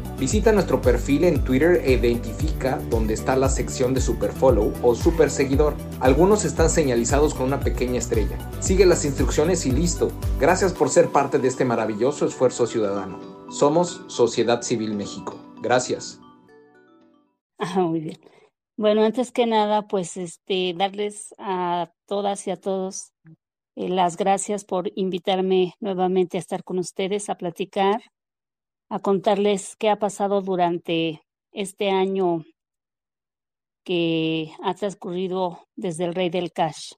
Visita 0.21 0.51
nuestro 0.51 0.79
perfil 0.83 1.23
en 1.23 1.43
Twitter 1.43 1.81
e 1.83 1.93
identifica 1.93 2.77
dónde 2.91 3.15
está 3.15 3.35
la 3.35 3.49
sección 3.49 3.95
de 3.95 4.01
Super 4.01 4.31
Follow 4.31 4.71
o 4.83 4.93
Super 4.93 5.31
Seguidor. 5.31 5.75
Algunos 5.99 6.45
están 6.45 6.69
señalizados 6.69 7.33
con 7.33 7.47
una 7.47 7.61
pequeña 7.61 7.97
estrella. 7.97 8.37
Sigue 8.59 8.85
las 8.85 9.03
instrucciones 9.03 9.65
y 9.65 9.71
listo. 9.71 10.11
Gracias 10.39 10.73
por 10.73 10.89
ser 10.89 11.11
parte 11.11 11.39
de 11.39 11.47
este 11.47 11.65
maravilloso 11.65 12.27
esfuerzo 12.27 12.67
ciudadano. 12.67 13.19
Somos 13.49 14.03
Sociedad 14.09 14.61
Civil 14.61 14.93
México. 14.93 15.39
Gracias. 15.59 16.21
Ah, 17.57 17.79
muy 17.79 18.01
bien. 18.01 18.19
Bueno, 18.77 19.03
antes 19.03 19.31
que 19.31 19.47
nada, 19.47 19.87
pues 19.87 20.17
este, 20.17 20.75
darles 20.77 21.33
a 21.39 21.89
todas 22.05 22.45
y 22.45 22.51
a 22.51 22.57
todos 22.57 23.11
eh, 23.75 23.89
las 23.89 24.17
gracias 24.17 24.65
por 24.65 24.91
invitarme 24.93 25.73
nuevamente 25.79 26.37
a 26.37 26.41
estar 26.41 26.63
con 26.63 26.77
ustedes 26.77 27.27
a 27.27 27.39
platicar 27.39 28.03
a 28.91 28.99
contarles 28.99 29.77
qué 29.77 29.89
ha 29.89 29.99
pasado 29.99 30.41
durante 30.41 31.23
este 31.53 31.89
año 31.89 32.43
que 33.85 34.51
ha 34.61 34.75
transcurrido 34.75 35.65
desde 35.77 36.03
el 36.03 36.13
Rey 36.13 36.29
del 36.29 36.51
Cash. 36.51 36.91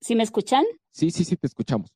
¿Sí 0.00 0.14
me 0.14 0.22
escuchan? 0.22 0.64
Sí, 0.92 1.10
sí, 1.10 1.24
sí, 1.24 1.36
te 1.36 1.48
escuchamos. 1.48 1.90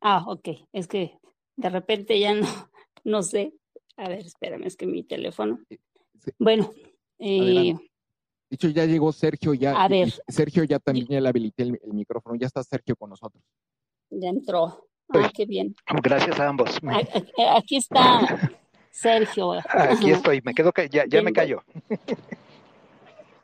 Ah, 0.00 0.24
ok. 0.26 0.48
Es 0.72 0.88
que 0.88 1.16
de 1.56 1.70
repente 1.70 2.18
ya 2.18 2.34
no, 2.34 2.46
no 3.04 3.22
sé. 3.22 3.54
A 3.96 4.08
ver, 4.08 4.26
espérame, 4.26 4.64
es 4.64 4.74
que 4.74 4.86
mi 4.86 5.04
teléfono. 5.04 5.60
Eh, 5.70 5.78
bueno. 6.36 6.72
Eh, 7.20 7.74
Dicho, 8.50 8.68
ya 8.70 8.86
llegó 8.86 9.12
Sergio, 9.12 9.54
ya. 9.54 9.80
A 9.80 9.86
ver. 9.86 10.12
Sergio 10.26 10.64
ya 10.64 10.80
también 10.80 11.06
ya 11.06 11.20
le 11.20 11.28
habilité 11.28 11.62
el 11.62 11.78
micrófono. 11.92 12.34
Ya 12.34 12.48
está 12.48 12.64
Sergio 12.64 12.96
con 12.96 13.10
nosotros. 13.10 13.44
Ya 14.10 14.30
entró. 14.30 14.87
Ah, 15.10 15.30
qué 15.34 15.46
bien. 15.46 15.74
Gracias 16.02 16.38
a 16.38 16.48
ambos. 16.48 16.78
Aquí 17.56 17.76
está 17.76 18.52
Sergio. 18.90 19.52
Aquí 19.68 20.10
estoy, 20.10 20.40
me 20.44 20.54
quedo 20.54 20.72
que 20.72 20.88
ya, 20.88 21.04
ya 21.06 21.22
me 21.22 21.32
callo. 21.32 21.62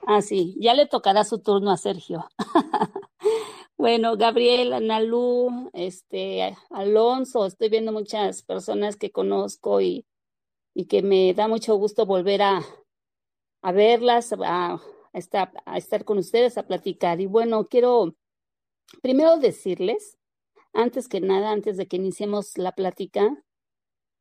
Ah, 0.06 0.20
sí, 0.20 0.54
ya 0.60 0.74
le 0.74 0.86
tocará 0.86 1.24
su 1.24 1.38
turno 1.40 1.70
a 1.70 1.78
Sergio. 1.78 2.28
bueno, 3.78 4.16
Gabriel, 4.16 4.74
Analú, 4.74 5.70
este, 5.72 6.54
Alonso, 6.70 7.46
estoy 7.46 7.70
viendo 7.70 7.90
muchas 7.92 8.42
personas 8.42 8.96
que 8.96 9.10
conozco 9.10 9.80
y, 9.80 10.04
y 10.74 10.86
que 10.86 11.02
me 11.02 11.32
da 11.32 11.48
mucho 11.48 11.76
gusto 11.76 12.04
volver 12.04 12.42
a, 12.42 12.60
a 13.62 13.72
verlas, 13.72 14.34
a, 14.38 14.78
estar, 15.14 15.52
a 15.64 15.78
estar 15.78 16.04
con 16.04 16.18
ustedes, 16.18 16.58
a 16.58 16.66
platicar. 16.66 17.20
Y 17.22 17.26
bueno, 17.26 17.66
quiero 17.68 18.14
primero 19.00 19.38
decirles 19.38 20.18
antes 20.74 21.08
que 21.08 21.20
nada, 21.20 21.52
antes 21.52 21.76
de 21.76 21.86
que 21.86 21.96
iniciemos 21.96 22.58
la 22.58 22.72
plática, 22.72 23.42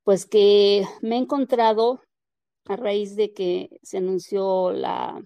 pues 0.03 0.25
que 0.25 0.85
me 1.01 1.15
he 1.15 1.19
encontrado 1.19 2.01
a 2.65 2.75
raíz 2.75 3.15
de 3.15 3.33
que 3.33 3.79
se 3.81 3.97
anunció 3.97 4.71
la 4.71 5.21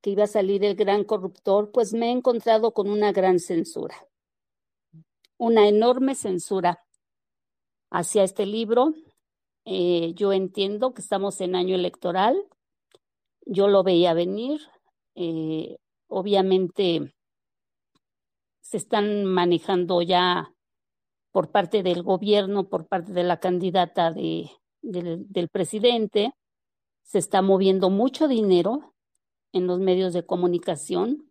que 0.00 0.10
iba 0.10 0.24
a 0.24 0.28
salir 0.28 0.64
el 0.64 0.74
gran 0.74 1.04
corruptor, 1.04 1.70
pues 1.72 1.94
me 1.94 2.08
he 2.08 2.10
encontrado 2.10 2.72
con 2.74 2.90
una 2.90 3.12
gran 3.12 3.38
censura, 3.38 3.96
una 5.38 5.66
enorme 5.68 6.14
censura 6.14 6.84
hacia 7.90 8.22
este 8.22 8.44
libro. 8.44 8.92
Eh, 9.64 10.12
yo 10.14 10.32
entiendo 10.34 10.92
que 10.92 11.00
estamos 11.00 11.40
en 11.40 11.54
año 11.54 11.74
electoral, 11.74 12.36
yo 13.46 13.68
lo 13.68 13.82
veía 13.82 14.12
venir, 14.12 14.60
eh, 15.14 15.78
obviamente 16.08 17.14
se 18.64 18.78
están 18.78 19.26
manejando 19.26 20.00
ya 20.00 20.54
por 21.30 21.50
parte 21.50 21.82
del 21.82 22.02
gobierno, 22.02 22.68
por 22.70 22.88
parte 22.88 23.12
de 23.12 23.22
la 23.22 23.38
candidata 23.38 24.10
de, 24.10 24.50
del, 24.80 25.48
presidente, 25.50 26.32
se 27.02 27.18
está 27.18 27.42
moviendo 27.42 27.90
mucho 27.90 28.26
dinero 28.26 28.94
en 29.52 29.66
los 29.66 29.80
medios 29.80 30.14
de 30.14 30.24
comunicación 30.24 31.30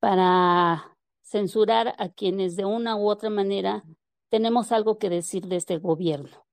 para 0.00 0.96
censurar 1.22 1.94
a 1.98 2.08
quienes 2.08 2.56
de 2.56 2.64
una 2.64 2.96
u 2.96 3.08
otra 3.08 3.30
manera 3.30 3.84
tenemos 4.28 4.72
algo 4.72 4.98
que 4.98 5.08
decir 5.08 5.46
de 5.46 5.56
este 5.56 5.78
gobierno. 5.78 6.46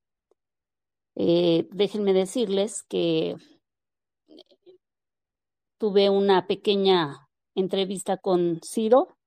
Eh, 1.16 1.68
déjenme 1.72 2.14
decirles 2.14 2.84
que 2.84 3.36
tuve 5.80 6.12
una 6.12 6.46
pequeña 6.46 7.26
entrevista 7.60 8.18
con 8.18 8.60
Ciro 8.64 9.18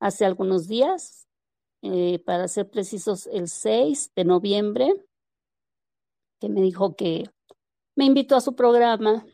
hace 0.00 0.24
algunos 0.24 0.66
días, 0.66 1.26
eh, 1.82 2.18
para 2.20 2.48
ser 2.48 2.70
precisos, 2.70 3.26
el 3.26 3.48
6 3.48 4.12
de 4.14 4.24
noviembre, 4.24 4.94
que 6.40 6.48
me 6.48 6.62
dijo 6.62 6.96
que 6.96 7.24
me 7.96 8.06
invitó 8.06 8.36
a 8.36 8.40
su 8.40 8.54
programa 8.54 9.24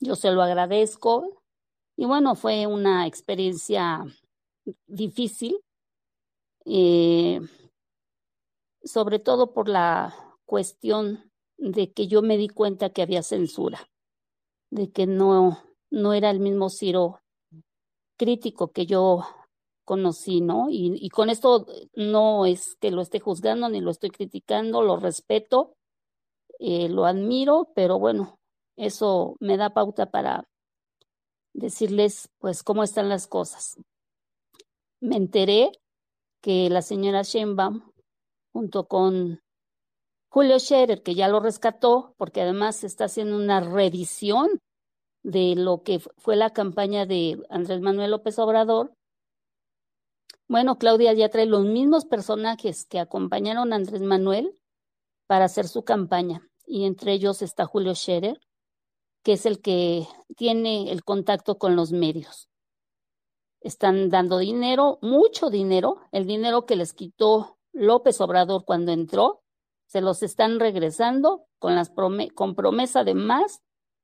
yo 0.00 0.14
se 0.14 0.30
lo 0.30 0.42
agradezco. 0.42 1.42
Y 1.96 2.06
bueno, 2.06 2.34
fue 2.34 2.66
una 2.66 3.06
experiencia 3.06 4.04
difícil, 4.86 5.60
eh, 6.64 7.40
sobre 8.82 9.18
todo 9.18 9.52
por 9.52 9.68
la 9.68 10.14
cuestión 10.44 11.32
de 11.56 11.92
que 11.92 12.06
yo 12.06 12.22
me 12.22 12.36
di 12.36 12.48
cuenta 12.48 12.90
que 12.90 13.02
había 13.02 13.22
censura, 13.22 13.90
de 14.70 14.92
que 14.92 15.06
no, 15.06 15.64
no 15.90 16.12
era 16.12 16.30
el 16.30 16.40
mismo 16.40 16.70
Ciro 16.70 17.20
crítico 18.16 18.72
que 18.72 18.86
yo 18.86 19.24
conocí, 19.84 20.42
¿no? 20.42 20.66
Y, 20.70 21.08
con 21.08 21.30
esto 21.30 21.66
no 21.94 22.44
es 22.44 22.76
que 22.76 22.90
lo 22.90 23.00
esté 23.00 23.20
juzgando 23.20 23.70
ni 23.70 23.80
lo 23.80 23.90
estoy 23.90 24.10
criticando, 24.10 24.82
lo 24.82 24.98
respeto, 24.98 25.76
eh, 26.58 26.88
lo 26.90 27.06
admiro, 27.06 27.70
pero 27.74 27.98
bueno, 27.98 28.38
eso 28.76 29.36
me 29.40 29.56
da 29.56 29.70
pauta 29.70 30.10
para 30.10 30.44
decirles 31.54 32.28
pues 32.38 32.62
cómo 32.62 32.82
están 32.82 33.08
las 33.08 33.26
cosas. 33.26 33.76
Me 35.00 35.16
enteré 35.16 35.72
que 36.42 36.68
la 36.68 36.82
señora 36.82 37.22
Sheinbaum 37.22 37.90
junto 38.52 38.88
con 38.88 39.40
Julio 40.28 40.58
Scherer, 40.58 41.02
que 41.02 41.14
ya 41.14 41.28
lo 41.28 41.40
rescató, 41.40 42.14
porque 42.18 42.42
además 42.42 42.84
está 42.84 43.04
haciendo 43.04 43.36
una 43.36 43.60
revisión 43.60 44.48
de 45.22 45.54
lo 45.56 45.82
que 45.82 45.98
fue 45.98 46.36
la 46.36 46.50
campaña 46.50 47.06
de 47.06 47.42
Andrés 47.50 47.80
Manuel 47.80 48.10
López 48.12 48.38
Obrador. 48.38 48.94
Bueno, 50.48 50.78
Claudia 50.78 51.12
ya 51.12 51.28
trae 51.28 51.46
los 51.46 51.64
mismos 51.64 52.06
personajes 52.06 52.86
que 52.86 52.98
acompañaron 52.98 53.72
a 53.72 53.76
Andrés 53.76 54.00
Manuel 54.00 54.58
para 55.26 55.44
hacer 55.44 55.68
su 55.68 55.84
campaña, 55.84 56.48
y 56.66 56.84
entre 56.86 57.12
ellos 57.12 57.42
está 57.42 57.66
Julio 57.66 57.94
Scherer, 57.94 58.40
que 59.22 59.34
es 59.34 59.44
el 59.44 59.60
que 59.60 60.06
tiene 60.36 60.90
el 60.90 61.04
contacto 61.04 61.58
con 61.58 61.76
los 61.76 61.92
medios. 61.92 62.48
Están 63.60 64.08
dando 64.08 64.38
dinero, 64.38 64.98
mucho 65.02 65.50
dinero, 65.50 66.00
el 66.12 66.26
dinero 66.26 66.64
que 66.64 66.76
les 66.76 66.94
quitó 66.94 67.58
López 67.72 68.20
Obrador 68.20 68.64
cuando 68.64 68.92
entró, 68.92 69.42
se 69.86 70.00
los 70.00 70.22
están 70.22 70.60
regresando 70.60 71.46
con 71.58 71.74
las 71.74 71.90
con 72.34 72.54
promesa 72.54 73.04
de 73.04 73.14
más 73.14 73.62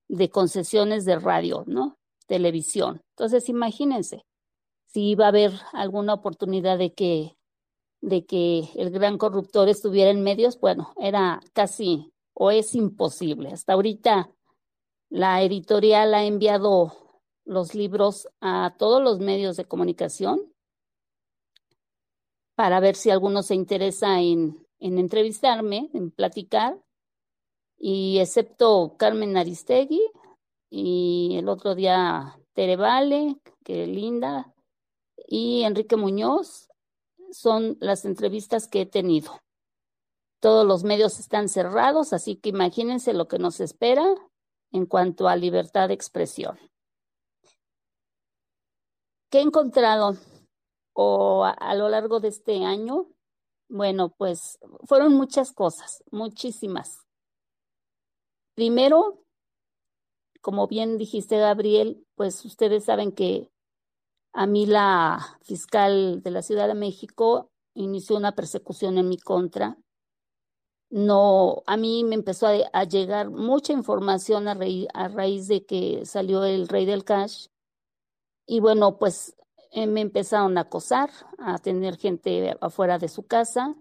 de 0.09 0.31
concesiones 0.31 1.05
de 1.05 1.19
radio, 1.19 1.65
¿no? 1.67 1.97
Televisión. 2.27 3.03
Entonces, 3.11 3.49
imagínense 3.49 4.25
si 4.87 5.11
iba 5.11 5.27
a 5.27 5.29
haber 5.29 5.53
alguna 5.73 6.15
oportunidad 6.15 6.79
de 6.79 6.93
que 6.93 7.37
de 8.05 8.27
que 8.27 8.69
el 8.75 8.91
gran 8.91 9.17
corruptor 9.17 9.69
estuviera 9.69 10.11
en 10.11 10.23
medios, 10.23 10.61
bueno, 10.61 10.93
era 11.01 11.41
casi 11.55 12.13
o 12.35 12.51
es 12.51 12.75
imposible. 12.75 13.51
Hasta 13.51 13.73
ahorita 13.73 14.31
la 15.09 15.43
editorial 15.43 16.13
ha 16.13 16.25
enviado 16.25 16.93
los 17.47 17.75
libros 17.75 18.29
a 18.41 18.75
todos 18.79 19.03
los 19.03 19.21
medios 19.21 19.57
de 19.57 19.65
comunicación 19.65 20.53
para 22.55 22.79
ver 22.81 22.95
si 22.95 23.11
alguno 23.11 23.43
se 23.43 23.55
interesa 23.55 24.21
en, 24.21 24.67
en 24.81 24.99
entrevistarme, 24.99 25.91
en 25.95 26.11
platicar. 26.11 26.79
Y 27.87 28.19
excepto 28.19 28.97
Carmen 28.97 29.37
Aristegui 29.37 30.01
y 30.71 31.37
el 31.37 31.51
otro 31.51 31.75
día 31.75 32.41
Tere 32.55 32.77
Vale, 32.77 33.37
que 33.63 33.87
linda, 33.87 34.55
y 35.29 35.65
Enrique 35.65 35.95
Muñoz, 35.97 36.71
son 37.31 37.77
las 37.81 38.07
entrevistas 38.07 38.69
que 38.69 38.81
he 38.81 38.87
tenido. 38.87 39.39
Todos 40.41 40.67
los 40.67 40.83
medios 40.83 41.21
están 41.21 41.51
cerrados, 41.51 42.15
así 42.15 42.37
que 42.37 42.49
imagínense 42.49 43.13
lo 43.13 43.29
que 43.29 43.39
nos 43.39 43.61
espera 43.61 44.15
en 44.73 44.87
cuanto 44.87 45.29
a 45.29 45.37
libertad 45.37 45.89
de 45.89 45.95
expresión. 45.95 46.59
¿Qué 49.29 49.41
he 49.41 49.43
encontrado 49.43 50.17
o 50.95 51.45
a, 51.45 51.75
lo 51.75 51.91
largo 51.91 52.19
de 52.21 52.29
este 52.29 52.65
año? 52.65 53.09
Bueno, 53.69 54.09
pues 54.09 54.59
fueron 54.87 55.13
muchas 55.13 55.53
cosas, 55.53 56.03
muchísimas. 56.11 57.04
Primero, 58.55 59.23
como 60.41 60.67
bien 60.67 60.99
dijiste, 60.99 61.39
Gabriel, 61.39 62.07
pues 62.15 62.45
ustedes 62.45 62.85
saben 62.85 63.13
que 63.13 63.51
a 64.33 64.47
mí 64.47 64.67
la 64.67 65.39
fiscal 65.43 66.23
de 66.23 66.31
la 66.31 66.43
Ciudad 66.43 66.69
de 66.69 66.75
México 66.75 67.51
inició 67.75 68.17
una 68.17 68.35
persecución 68.35 68.99
en 68.99 69.09
mi 69.09 69.19
contra 69.19 69.79
no, 70.95 71.65
a 71.67 71.77
mí 71.77 72.05
me 72.05 72.15
empezó 72.15 72.47
a, 72.47 72.85
llegar 72.85 73.29
mucha 73.29 73.73
información 73.73 74.47
a, 74.47 74.55
raíz 75.09 75.49
de 75.49 75.67
que 75.67 76.07
salió 76.07 76.45
el 76.45 76.69
rey 76.69 76.87
del 76.87 77.03
cash. 77.03 77.49
Y 78.47 78.61
bueno, 78.61 78.97
pues 78.97 79.35
eh, 79.73 79.89
me 79.89 80.03
empezaron 80.03 80.57
a 80.57 80.63
acosar, 80.63 81.11
a 81.39 81.59
tener 81.59 81.97
gente 81.97 82.57
afuera 82.61 82.99
de 82.99 83.09
su 83.09 83.27
casa. 83.27 83.75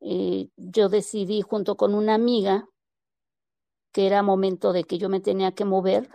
Eh, 0.00 0.50
yo 0.56 0.90
decidí 0.90 1.40
junto 1.40 1.78
con 1.78 1.94
una 1.94 2.14
amiga 2.14 2.68
que 3.92 4.06
era 4.06 4.22
momento 4.22 4.72
de 4.72 4.84
que 4.84 4.98
yo 4.98 5.08
me 5.08 5.20
tenía 5.20 5.52
que 5.52 5.64
mover 5.64 6.10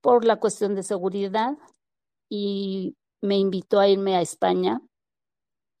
por 0.00 0.24
la 0.24 0.36
cuestión 0.36 0.74
de 0.74 0.82
seguridad 0.82 1.58
y 2.28 2.96
me 3.20 3.36
invitó 3.38 3.80
a 3.80 3.88
irme 3.88 4.16
a 4.16 4.22
España. 4.22 4.80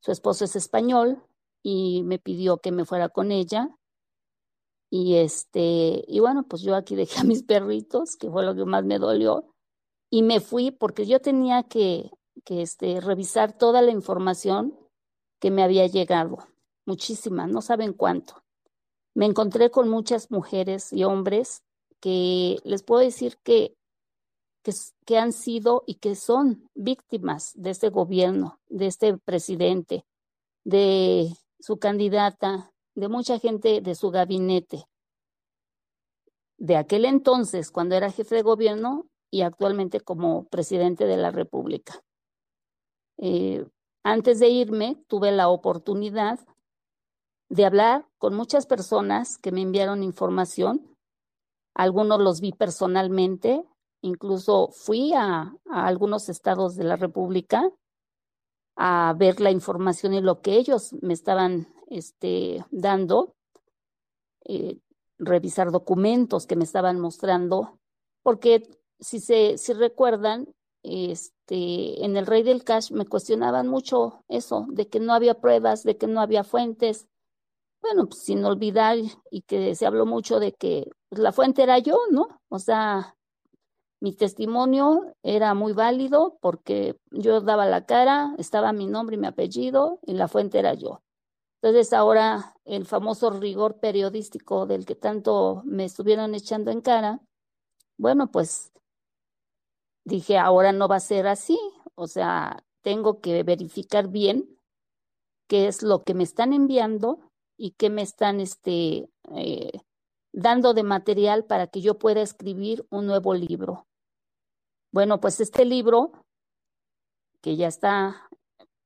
Su 0.00 0.12
esposo 0.12 0.44
es 0.44 0.56
español, 0.56 1.22
y 1.68 2.04
me 2.04 2.20
pidió 2.20 2.58
que 2.58 2.70
me 2.70 2.84
fuera 2.84 3.08
con 3.08 3.32
ella. 3.32 3.76
Y 4.88 5.16
este, 5.16 6.04
y 6.06 6.20
bueno, 6.20 6.44
pues 6.44 6.62
yo 6.62 6.76
aquí 6.76 6.94
dejé 6.94 7.18
a 7.18 7.24
mis 7.24 7.42
perritos, 7.42 8.14
que 8.14 8.30
fue 8.30 8.44
lo 8.44 8.54
que 8.54 8.64
más 8.64 8.84
me 8.84 9.00
dolió, 9.00 9.52
y 10.08 10.22
me 10.22 10.38
fui 10.38 10.70
porque 10.70 11.06
yo 11.06 11.20
tenía 11.20 11.64
que, 11.64 12.12
que 12.44 12.62
este, 12.62 13.00
revisar 13.00 13.58
toda 13.58 13.82
la 13.82 13.90
información 13.90 14.78
que 15.40 15.50
me 15.50 15.64
había 15.64 15.88
llegado, 15.88 16.38
muchísima, 16.86 17.48
no 17.48 17.60
saben 17.62 17.94
cuánto. 17.94 18.44
Me 19.16 19.24
encontré 19.24 19.70
con 19.70 19.88
muchas 19.88 20.30
mujeres 20.30 20.92
y 20.92 21.04
hombres 21.04 21.62
que 22.00 22.58
les 22.64 22.82
puedo 22.82 23.00
decir 23.00 23.38
que, 23.42 23.74
que, 25.06 25.16
han 25.16 25.32
sido 25.32 25.84
y 25.86 25.94
que 25.94 26.14
son 26.14 26.68
víctimas 26.74 27.52
de 27.54 27.70
este 27.70 27.88
gobierno, 27.88 28.60
de 28.68 28.88
este 28.88 29.16
presidente, 29.16 30.04
de 30.64 31.34
su 31.60 31.78
candidata, 31.78 32.74
de 32.94 33.08
mucha 33.08 33.38
gente 33.38 33.80
de 33.80 33.94
su 33.94 34.10
gabinete, 34.10 34.84
de 36.58 36.76
aquel 36.76 37.06
entonces 37.06 37.70
cuando 37.70 37.94
era 37.94 38.12
jefe 38.12 38.34
de 38.34 38.42
gobierno 38.42 39.06
y 39.30 39.40
actualmente 39.40 39.98
como 39.98 40.44
presidente 40.48 41.06
de 41.06 41.16
la 41.16 41.30
República. 41.30 42.02
Eh, 43.16 43.64
antes 44.02 44.40
de 44.40 44.50
irme, 44.50 45.02
tuve 45.06 45.32
la 45.32 45.48
oportunidad 45.48 46.38
de 47.48 47.64
hablar 47.64 48.06
con 48.18 48.34
muchas 48.34 48.66
personas 48.66 49.38
que 49.38 49.52
me 49.52 49.62
enviaron 49.62 50.02
información. 50.02 50.96
Algunos 51.74 52.20
los 52.20 52.40
vi 52.40 52.52
personalmente, 52.52 53.64
incluso 54.02 54.68
fui 54.68 55.12
a, 55.14 55.54
algunos 55.70 56.28
estados 56.28 56.76
de 56.76 56.84
la 56.84 56.96
República 56.96 57.70
a 58.76 59.14
ver 59.16 59.40
la 59.40 59.50
información 59.50 60.14
y 60.14 60.20
lo 60.20 60.40
que 60.40 60.56
ellos 60.56 60.94
me 61.00 61.14
estaban 61.14 61.68
este, 61.88 62.64
dando. 62.70 63.34
eh, 64.44 64.78
revisar 65.18 65.70
documentos 65.70 66.46
que 66.46 66.56
me 66.56 66.64
estaban 66.64 67.00
mostrando, 67.00 67.78
porque 68.22 68.62
si 69.00 69.20
se, 69.20 69.58
si 69.58 69.72
recuerdan, 69.72 70.48
este, 70.82 72.04
en 72.04 72.16
el 72.16 72.26
Rey 72.26 72.42
del 72.42 72.64
Cash 72.64 72.92
me 72.92 73.06
cuestionaban 73.06 73.66
mucho 73.66 74.24
eso, 74.28 74.66
de 74.68 74.88
que 74.88 75.00
no 75.00 75.12
había 75.14 75.40
pruebas, 75.40 75.82
de 75.82 75.96
que 75.96 76.06
no 76.06 76.20
había 76.20 76.44
fuentes. 76.44 77.06
Bueno, 77.86 78.08
pues 78.08 78.22
sin 78.22 78.44
olvidar 78.44 78.96
y 79.30 79.42
que 79.42 79.76
se 79.76 79.86
habló 79.86 80.06
mucho 80.06 80.40
de 80.40 80.52
que 80.52 80.90
pues, 81.08 81.20
la 81.20 81.30
fuente 81.30 81.62
era 81.62 81.78
yo, 81.78 81.96
¿no? 82.10 82.40
O 82.48 82.58
sea, 82.58 83.14
mi 84.00 84.12
testimonio 84.12 85.14
era 85.22 85.54
muy 85.54 85.72
válido 85.72 86.36
porque 86.40 86.96
yo 87.12 87.40
daba 87.40 87.64
la 87.64 87.86
cara, 87.86 88.34
estaba 88.38 88.72
mi 88.72 88.86
nombre 88.88 89.14
y 89.14 89.20
mi 89.20 89.28
apellido 89.28 90.00
y 90.02 90.14
la 90.14 90.26
fuente 90.26 90.58
era 90.58 90.74
yo. 90.74 91.00
Entonces 91.62 91.92
ahora 91.92 92.56
el 92.64 92.86
famoso 92.86 93.30
rigor 93.30 93.78
periodístico 93.78 94.66
del 94.66 94.84
que 94.84 94.96
tanto 94.96 95.62
me 95.64 95.84
estuvieron 95.84 96.34
echando 96.34 96.72
en 96.72 96.80
cara, 96.80 97.20
bueno, 97.98 98.32
pues 98.32 98.72
dije, 100.04 100.38
ahora 100.38 100.72
no 100.72 100.88
va 100.88 100.96
a 100.96 101.00
ser 101.00 101.28
así, 101.28 101.56
o 101.94 102.08
sea, 102.08 102.64
tengo 102.82 103.20
que 103.20 103.44
verificar 103.44 104.08
bien 104.08 104.58
qué 105.46 105.68
es 105.68 105.84
lo 105.84 106.02
que 106.02 106.14
me 106.14 106.24
están 106.24 106.52
enviando 106.52 107.25
y 107.56 107.72
qué 107.72 107.90
me 107.90 108.02
están 108.02 108.40
este, 108.40 109.10
eh, 109.34 109.72
dando 110.32 110.74
de 110.74 110.82
material 110.82 111.44
para 111.44 111.66
que 111.66 111.80
yo 111.80 111.98
pueda 111.98 112.22
escribir 112.22 112.86
un 112.90 113.06
nuevo 113.06 113.34
libro. 113.34 113.86
Bueno, 114.92 115.20
pues 115.20 115.40
este 115.40 115.64
libro, 115.64 116.12
que 117.40 117.56
ya 117.56 117.68
está 117.68 118.28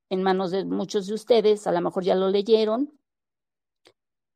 en 0.09 0.23
manos 0.23 0.51
de 0.51 0.65
muchos 0.65 1.07
de 1.07 1.13
ustedes, 1.13 1.67
a 1.67 1.71
lo 1.71 1.81
mejor 1.81 2.03
ya 2.03 2.15
lo 2.15 2.29
leyeron, 2.29 2.97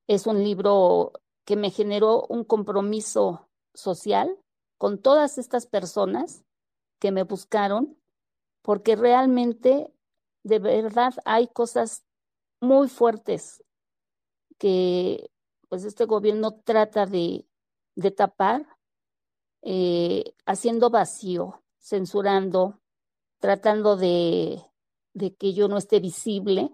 es 0.07 0.27
un 0.27 0.43
libro 0.43 1.13
que 1.45 1.55
me 1.55 1.71
generó 1.71 2.25
un 2.29 2.43
compromiso 2.43 3.49
social 3.73 4.37
con 4.77 5.01
todas 5.01 5.37
estas 5.37 5.67
personas 5.67 6.43
que 6.99 7.11
me 7.11 7.23
buscaron, 7.23 7.97
porque 8.61 8.95
realmente, 8.95 9.91
de 10.43 10.59
verdad, 10.59 11.13
hay 11.25 11.47
cosas 11.47 12.03
muy 12.61 12.87
fuertes 12.87 13.64
que 14.57 15.29
pues 15.69 15.83
este 15.83 16.05
gobierno 16.05 16.59
trata 16.63 17.05
de, 17.05 17.45
de 17.95 18.11
tapar, 18.11 18.65
eh, 19.61 20.35
haciendo 20.45 20.89
vacío, 20.89 21.63
censurando, 21.79 22.79
tratando 23.39 23.97
de, 23.97 24.61
de 25.13 25.35
que 25.35 25.53
yo 25.53 25.67
no 25.67 25.77
esté 25.77 25.99
visible, 25.99 26.71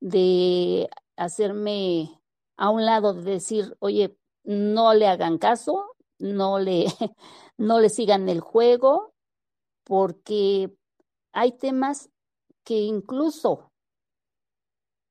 de 0.00 0.90
hacerme 1.16 2.20
a 2.56 2.70
un 2.70 2.84
lado, 2.84 3.14
de 3.14 3.32
decir, 3.32 3.76
oye, 3.78 4.16
no 4.44 4.94
le 4.94 5.06
hagan 5.06 5.38
caso, 5.38 5.84
no 6.18 6.58
le, 6.58 6.86
no 7.56 7.80
le 7.80 7.88
sigan 7.88 8.28
el 8.28 8.40
juego, 8.40 9.14
porque 9.84 10.72
hay 11.32 11.52
temas 11.52 12.10
que 12.64 12.80
incluso 12.80 13.71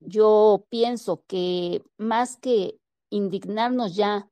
yo 0.02 0.66
pienso 0.70 1.24
que 1.28 1.84
más 1.98 2.38
que 2.38 2.80
indignarnos 3.10 3.96
ya 3.96 4.30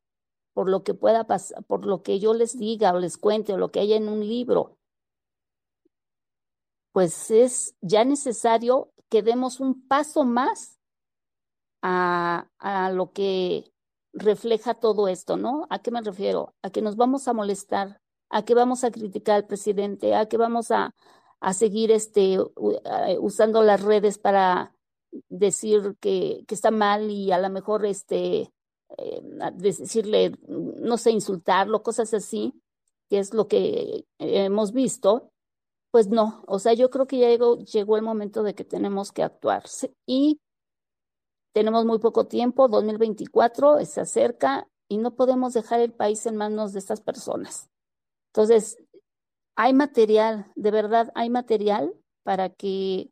por 0.52 0.68
lo 0.68 0.82
que 0.82 0.94
pueda 0.94 1.26
pasar, 1.26 1.64
por 1.64 1.86
lo 1.86 2.02
que 2.02 2.20
yo 2.20 2.34
les 2.34 2.58
diga 2.58 2.92
o 2.92 2.98
les 2.98 3.16
cuente 3.16 3.54
o 3.54 3.58
lo 3.58 3.70
que 3.70 3.80
haya 3.80 3.96
en 3.96 4.08
un 4.08 4.20
libro, 4.20 4.76
pues 6.92 7.30
es 7.30 7.74
ya 7.80 8.04
necesario 8.04 8.92
que 9.08 9.22
demos 9.22 9.60
un 9.60 9.86
paso 9.86 10.24
más 10.24 10.78
a, 11.82 12.48
a 12.58 12.90
lo 12.92 13.12
que 13.12 13.72
refleja 14.12 14.74
todo 14.74 15.08
esto, 15.08 15.36
¿no? 15.36 15.66
¿A 15.70 15.80
qué 15.80 15.90
me 15.90 16.02
refiero? 16.02 16.54
A 16.62 16.70
que 16.70 16.82
nos 16.82 16.96
vamos 16.96 17.26
a 17.28 17.32
molestar 17.32 18.00
a 18.30 18.44
que 18.44 18.54
vamos 18.54 18.84
a 18.84 18.90
criticar 18.90 19.36
al 19.36 19.46
presidente, 19.46 20.14
a 20.14 20.26
que 20.26 20.36
vamos 20.36 20.70
a, 20.70 20.94
a 21.40 21.52
seguir 21.52 21.90
este, 21.90 22.38
usando 23.18 23.62
las 23.62 23.82
redes 23.82 24.18
para 24.18 24.74
decir 25.28 25.96
que, 26.00 26.44
que, 26.46 26.54
está 26.54 26.70
mal 26.70 27.10
y 27.10 27.32
a 27.32 27.38
lo 27.38 27.50
mejor 27.50 27.84
este, 27.84 28.52
eh, 28.98 29.22
decirle, 29.54 30.32
no 30.48 30.96
sé, 30.98 31.10
insultarlo, 31.10 31.82
cosas 31.82 32.12
así, 32.14 32.54
que 33.08 33.18
es 33.18 33.34
lo 33.34 33.48
que 33.48 34.04
hemos 34.18 34.72
visto, 34.72 35.30
pues 35.90 36.08
no, 36.08 36.44
o 36.46 36.58
sea, 36.58 36.72
yo 36.74 36.90
creo 36.90 37.06
que 37.06 37.18
ya 37.18 37.28
llegó, 37.28 37.58
llegó 37.58 37.96
el 37.96 38.02
momento 38.02 38.42
de 38.42 38.54
que 38.54 38.64
tenemos 38.64 39.10
que 39.10 39.24
actuar 39.24 39.64
y 40.06 40.40
tenemos 41.52 41.84
muy 41.84 41.98
poco 41.98 42.26
tiempo, 42.26 42.68
2024 42.68 43.84
se 43.84 44.00
acerca 44.00 44.68
y 44.88 44.98
no 44.98 45.14
podemos 45.14 45.52
dejar 45.52 45.80
el 45.80 45.92
país 45.92 46.24
en 46.26 46.36
manos 46.36 46.72
de 46.72 46.78
estas 46.78 47.00
personas. 47.00 47.68
Entonces, 48.32 48.78
hay 49.56 49.74
material, 49.74 50.50
de 50.54 50.70
verdad, 50.70 51.10
hay 51.14 51.28
material 51.30 51.92
para 52.22 52.50
que 52.50 53.10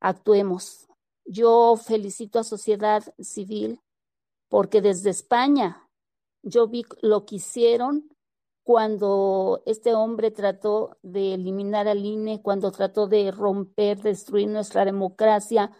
actuemos. 0.00 0.83
Yo 1.24 1.76
felicito 1.76 2.38
a 2.38 2.44
sociedad 2.44 3.02
civil 3.18 3.80
porque 4.48 4.80
desde 4.80 5.10
España 5.10 5.88
yo 6.42 6.68
vi 6.68 6.84
lo 7.00 7.24
que 7.24 7.36
hicieron 7.36 8.08
cuando 8.62 9.62
este 9.66 9.94
hombre 9.94 10.30
trató 10.30 10.96
de 11.02 11.34
eliminar 11.34 11.86
al 11.86 12.04
INE, 12.04 12.40
cuando 12.42 12.72
trató 12.72 13.06
de 13.06 13.30
romper, 13.30 14.00
destruir 14.00 14.48
nuestra 14.48 14.84
democracia, 14.84 15.70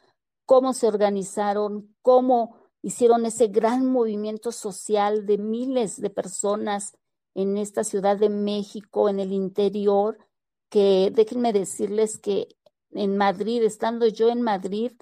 cómo 0.45 0.75
se 0.75 0.89
organizaron, 0.89 1.95
cómo 2.03 2.57
hicieron 2.83 3.25
ese 3.25 3.49
gran 3.49 3.87
movimiento 3.87 4.53
social 4.53 5.25
de 5.25 5.39
miles 5.39 6.01
de 6.01 6.11
personas 6.11 6.93
en 7.35 7.57
esta 7.57 7.85
Ciudad 7.85 8.19
de 8.19 8.29
México, 8.29 9.09
en 9.09 9.19
el 9.19 9.33
interior, 9.33 10.19
que 10.69 11.11
déjenme 11.15 11.53
decirles 11.55 12.19
que 12.19 12.49
en 12.91 13.17
Madrid, 13.17 13.63
estando 13.63 14.07
yo 14.07 14.29
en 14.29 14.43
Madrid, 14.43 14.93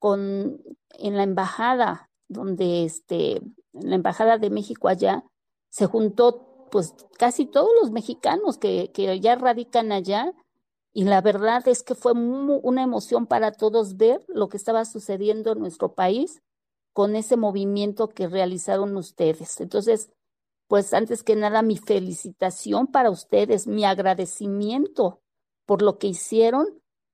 con, 0.00 0.60
en 0.98 1.16
la 1.16 1.22
embajada, 1.22 2.10
donde 2.28 2.84
este, 2.84 3.36
en 3.36 3.90
la 3.90 3.94
embajada 3.94 4.38
de 4.38 4.50
México 4.50 4.88
allá, 4.88 5.24
se 5.68 5.86
juntó 5.86 6.68
pues 6.72 6.94
casi 7.18 7.46
todos 7.46 7.70
los 7.80 7.92
mexicanos 7.92 8.58
que, 8.58 8.90
que 8.92 9.20
ya 9.20 9.36
radican 9.36 9.92
allá, 9.92 10.32
y 10.92 11.04
la 11.04 11.20
verdad 11.20 11.66
es 11.68 11.84
que 11.84 11.94
fue 11.94 12.12
una 12.12 12.82
emoción 12.82 13.26
para 13.26 13.52
todos 13.52 13.96
ver 13.96 14.24
lo 14.26 14.48
que 14.48 14.56
estaba 14.56 14.84
sucediendo 14.84 15.52
en 15.52 15.60
nuestro 15.60 15.94
país 15.94 16.42
con 16.92 17.14
ese 17.14 17.36
movimiento 17.36 18.08
que 18.08 18.26
realizaron 18.26 18.96
ustedes. 18.96 19.60
Entonces, 19.60 20.10
pues 20.66 20.92
antes 20.92 21.22
que 21.22 21.36
nada 21.36 21.62
mi 21.62 21.76
felicitación 21.76 22.88
para 22.88 23.10
ustedes, 23.10 23.68
mi 23.68 23.84
agradecimiento 23.84 25.20
por 25.64 25.82
lo 25.82 25.98
que 25.98 26.08
hicieron, 26.08 26.66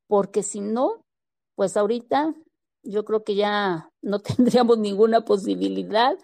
porque 0.07 0.43
si 0.43 0.61
no, 0.61 1.05
pues 1.55 1.77
ahorita 1.77 2.35
yo 2.91 3.05
creo 3.05 3.25
que 3.25 3.35
ya 3.35 3.91
no 4.03 4.19
tendríamos 4.21 4.79
ninguna 4.79 5.25
posibilidad 5.25 6.17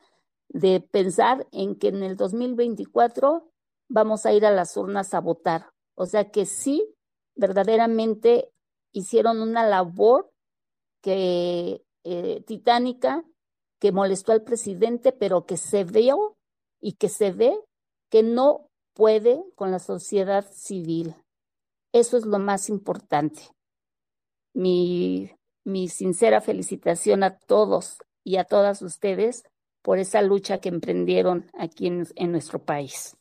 de 0.48 0.80
pensar 0.80 1.46
en 1.50 1.76
que 1.76 1.88
en 1.88 2.02
el 2.02 2.16
2024 2.16 3.48
vamos 3.88 4.26
a 4.26 4.32
ir 4.32 4.44
a 4.46 4.50
las 4.50 4.76
urnas 4.76 5.14
a 5.14 5.20
votar. 5.20 5.70
O 5.94 6.06
sea 6.06 6.30
que 6.30 6.46
sí, 6.46 6.94
verdaderamente 7.34 8.52
hicieron 8.92 9.40
una 9.40 9.66
labor 9.66 10.30
que 11.02 11.84
eh, 12.04 12.42
titánica, 12.46 13.24
que 13.80 13.92
molestó 13.92 14.32
al 14.32 14.42
presidente, 14.42 15.12
pero 15.12 15.44
que 15.44 15.56
se 15.56 15.84
vio 15.84 16.36
y 16.80 16.92
que 16.92 17.08
se 17.08 17.32
ve 17.32 17.58
que 18.10 18.22
no 18.22 18.68
puede 18.94 19.42
con 19.56 19.70
la 19.70 19.78
sociedad 19.78 20.46
civil. 20.52 21.16
Eso 21.92 22.16
es 22.16 22.26
lo 22.26 22.38
más 22.38 22.68
importante. 22.68 23.42
Mi, 24.54 25.30
mi 25.64 25.88
sincera 25.88 26.40
felicitación 26.40 27.22
a 27.22 27.38
todos 27.38 27.98
y 28.24 28.36
a 28.36 28.44
todas 28.44 28.82
ustedes 28.82 29.44
por 29.82 29.98
esa 29.98 30.22
lucha 30.22 30.58
que 30.58 30.68
emprendieron 30.68 31.46
aquí 31.58 31.86
en, 31.86 32.06
en 32.16 32.32
nuestro 32.32 32.64
país. 32.64 33.16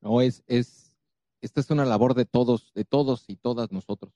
No, 0.00 0.20
es, 0.20 0.42
es, 0.46 0.96
esta 1.40 1.60
es 1.60 1.70
una 1.70 1.84
labor 1.84 2.14
de 2.14 2.24
todos, 2.24 2.72
de 2.74 2.84
todos 2.84 3.24
y 3.28 3.36
todas 3.36 3.72
nosotros. 3.72 4.12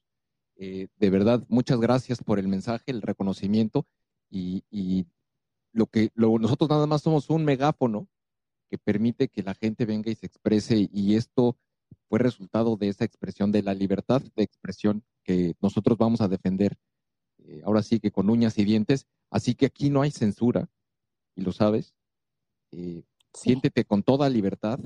Eh, 0.57 0.89
de 0.97 1.11
verdad, 1.11 1.45
muchas 1.49 1.79
gracias 1.81 2.23
por 2.23 2.39
el 2.39 2.49
mensaje, 2.49 2.91
el 2.91 3.03
reconocimiento 3.03 3.87
y, 4.29 4.65
y 4.71 5.07
lo 5.73 5.87
que 5.87 6.11
nosotros 6.15 6.69
nada 6.69 6.87
más 6.87 7.03
somos 7.03 7.31
un 7.31 7.45
megáfono 7.45 8.09
que 8.69 8.79
permite 8.79 9.29
que 9.29 9.43
la 9.43 9.55
gente 9.55 9.87
venga 9.87 10.11
y 10.11 10.15
se 10.15 10.27
exprese 10.27 10.89
y 10.93 11.15
esto 11.15 11.57
fue 12.09 12.19
resultado 12.19 12.77
de 12.77 12.89
esa 12.89 13.05
expresión 13.05 13.53
de 13.53 13.63
la 13.63 13.75
libertad 13.75 14.23
de 14.35 14.43
expresión 14.43 15.05
que 15.25 15.55
nosotros 15.61 15.99
vamos 15.99 16.21
a 16.21 16.29
defender 16.29 16.79
eh, 17.39 17.63
ahora 17.65 17.83
sí 17.83 18.01
que 18.01 18.11
con 18.11 18.31
uñas 18.31 18.59
y 18.59 18.65
dientes. 18.65 19.07
Así 19.31 19.55
que 19.55 19.67
aquí 19.67 19.91
no 19.91 20.03
hay 20.03 20.11
censura 20.11 20.69
y 21.35 21.43
lo 21.43 21.53
sabes. 21.53 21.95
Eh, 22.73 23.03
siéntete 23.33 23.85
con 23.85 24.03
toda 24.03 24.29
libertad. 24.29 24.79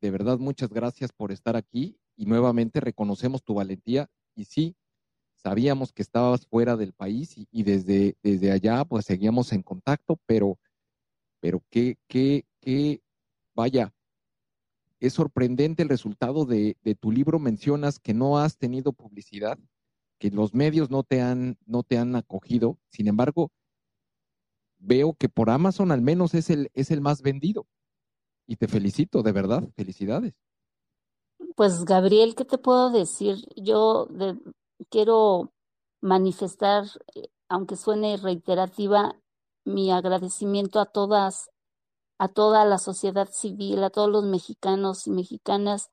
De 0.00 0.10
verdad 0.10 0.38
muchas 0.38 0.70
gracias 0.70 1.12
por 1.12 1.32
estar 1.32 1.56
aquí 1.56 1.98
y 2.16 2.26
nuevamente 2.26 2.80
reconocemos 2.80 3.42
tu 3.42 3.54
valentía. 3.54 4.10
Y 4.34 4.44
sí 4.44 4.76
sabíamos 5.36 5.92
que 5.92 6.02
estabas 6.02 6.46
fuera 6.46 6.76
del 6.76 6.92
país 6.92 7.34
y, 7.50 7.62
desde, 7.62 8.16
desde 8.22 8.52
allá 8.52 8.84
pues 8.84 9.04
seguíamos 9.04 9.52
en 9.52 9.62
contacto, 9.62 10.18
pero 10.26 10.58
pero 11.40 11.60
qué, 11.70 11.98
qué, 12.06 12.46
qué, 12.60 13.02
vaya, 13.52 13.92
es 15.02 15.14
sorprendente 15.14 15.82
el 15.82 15.88
resultado 15.88 16.44
de, 16.46 16.76
tu 17.00 17.10
libro. 17.10 17.40
Mencionas 17.40 17.98
que 17.98 18.14
no 18.14 18.38
has 18.38 18.56
tenido 18.56 18.92
publicidad, 18.92 19.58
que 20.20 20.30
los 20.30 20.54
medios 20.54 20.90
no 20.90 21.02
te 21.02 21.20
han, 21.20 21.58
no 21.66 21.82
te 21.82 21.98
han 21.98 22.14
acogido. 22.14 22.78
Sin 22.88 23.08
embargo, 23.08 23.50
veo 24.78 25.14
que 25.14 25.28
por 25.28 25.50
Amazon 25.50 25.90
al 25.90 26.02
menos 26.02 26.34
es 26.34 26.50
el, 26.50 26.70
es 26.72 26.92
el 26.92 27.00
más 27.00 27.20
vendido. 27.20 27.66
Y 28.46 28.56
te 28.56 28.68
felicito, 28.68 29.24
de 29.24 29.32
verdad, 29.32 29.68
felicidades. 29.74 30.34
Pues 31.56 31.84
Gabriel, 31.84 32.36
¿qué 32.36 32.44
te 32.44 32.58
puedo 32.58 32.90
decir? 32.90 33.38
Yo 33.56 34.06
quiero 34.88 35.52
manifestar, 36.00 36.84
eh, 37.16 37.26
aunque 37.48 37.74
suene 37.74 38.18
reiterativa, 38.18 39.20
mi 39.64 39.90
agradecimiento 39.90 40.78
a 40.78 40.86
todas 40.86 41.50
a 42.22 42.28
toda 42.28 42.64
la 42.64 42.78
sociedad 42.78 43.28
civil, 43.32 43.82
a 43.82 43.90
todos 43.90 44.08
los 44.08 44.22
mexicanos 44.22 45.08
y 45.08 45.10
mexicanas 45.10 45.90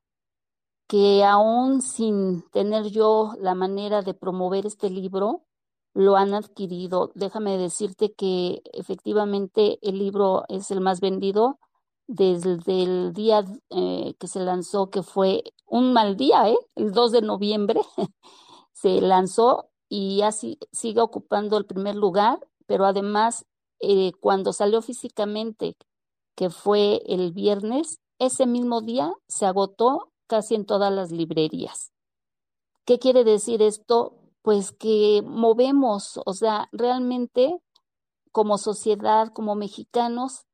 que 0.87 1.23
aún 1.23 1.81
sin 1.81 2.43
tener 2.51 2.85
yo 2.91 3.33
la 3.39 3.55
manera 3.55 4.03
de 4.03 4.13
promover 4.13 4.67
este 4.67 4.91
libro, 4.91 5.47
lo 5.95 6.17
han 6.17 6.35
adquirido. 6.35 7.11
Déjame 7.15 7.57
decirte 7.57 8.13
que 8.13 8.61
efectivamente 8.73 9.79
el 9.81 9.97
libro 9.97 10.43
es 10.49 10.69
el 10.69 10.81
más 10.81 11.01
vendido 11.01 11.59
desde 12.05 12.83
el 12.83 13.13
día 13.13 13.43
eh, 13.71 14.13
que 14.19 14.27
se 14.27 14.39
lanzó, 14.39 14.91
que 14.91 15.01
fue 15.01 15.43
un 15.65 15.93
mal 15.93 16.15
día, 16.15 16.47
¿eh? 16.47 16.57
el 16.75 16.91
2 16.91 17.11
de 17.11 17.21
noviembre, 17.23 17.81
se 18.73 19.01
lanzó 19.01 19.71
y 19.89 20.21
así 20.21 20.59
sigue 20.71 21.01
ocupando 21.01 21.57
el 21.57 21.65
primer 21.65 21.95
lugar, 21.95 22.39
pero 22.67 22.85
además 22.85 23.47
eh, 23.79 24.11
cuando 24.21 24.53
salió 24.53 24.83
físicamente 24.83 25.75
que 26.39 26.49
fue 26.49 27.01
el 27.05 27.33
viernes, 27.33 27.99
ese 28.17 28.47
mismo 28.47 28.79
día 28.79 29.11
se 29.27 29.45
agotó 29.45 30.13
casi 30.25 30.55
en 30.55 30.65
todas 30.65 30.89
las 30.89 31.11
librerías. 31.11 31.91
¿Qué 32.85 32.97
quiere 32.97 33.25
decir 33.25 33.61
esto? 33.61 34.15
Pues 34.41 34.71
que 34.71 35.21
movemos, 35.25 36.17
o 36.25 36.33
sea, 36.33 36.69
realmente 36.71 37.59
como 38.31 38.57
sociedad, 38.57 39.33
como 39.33 39.55
mexicanos, 39.55 40.45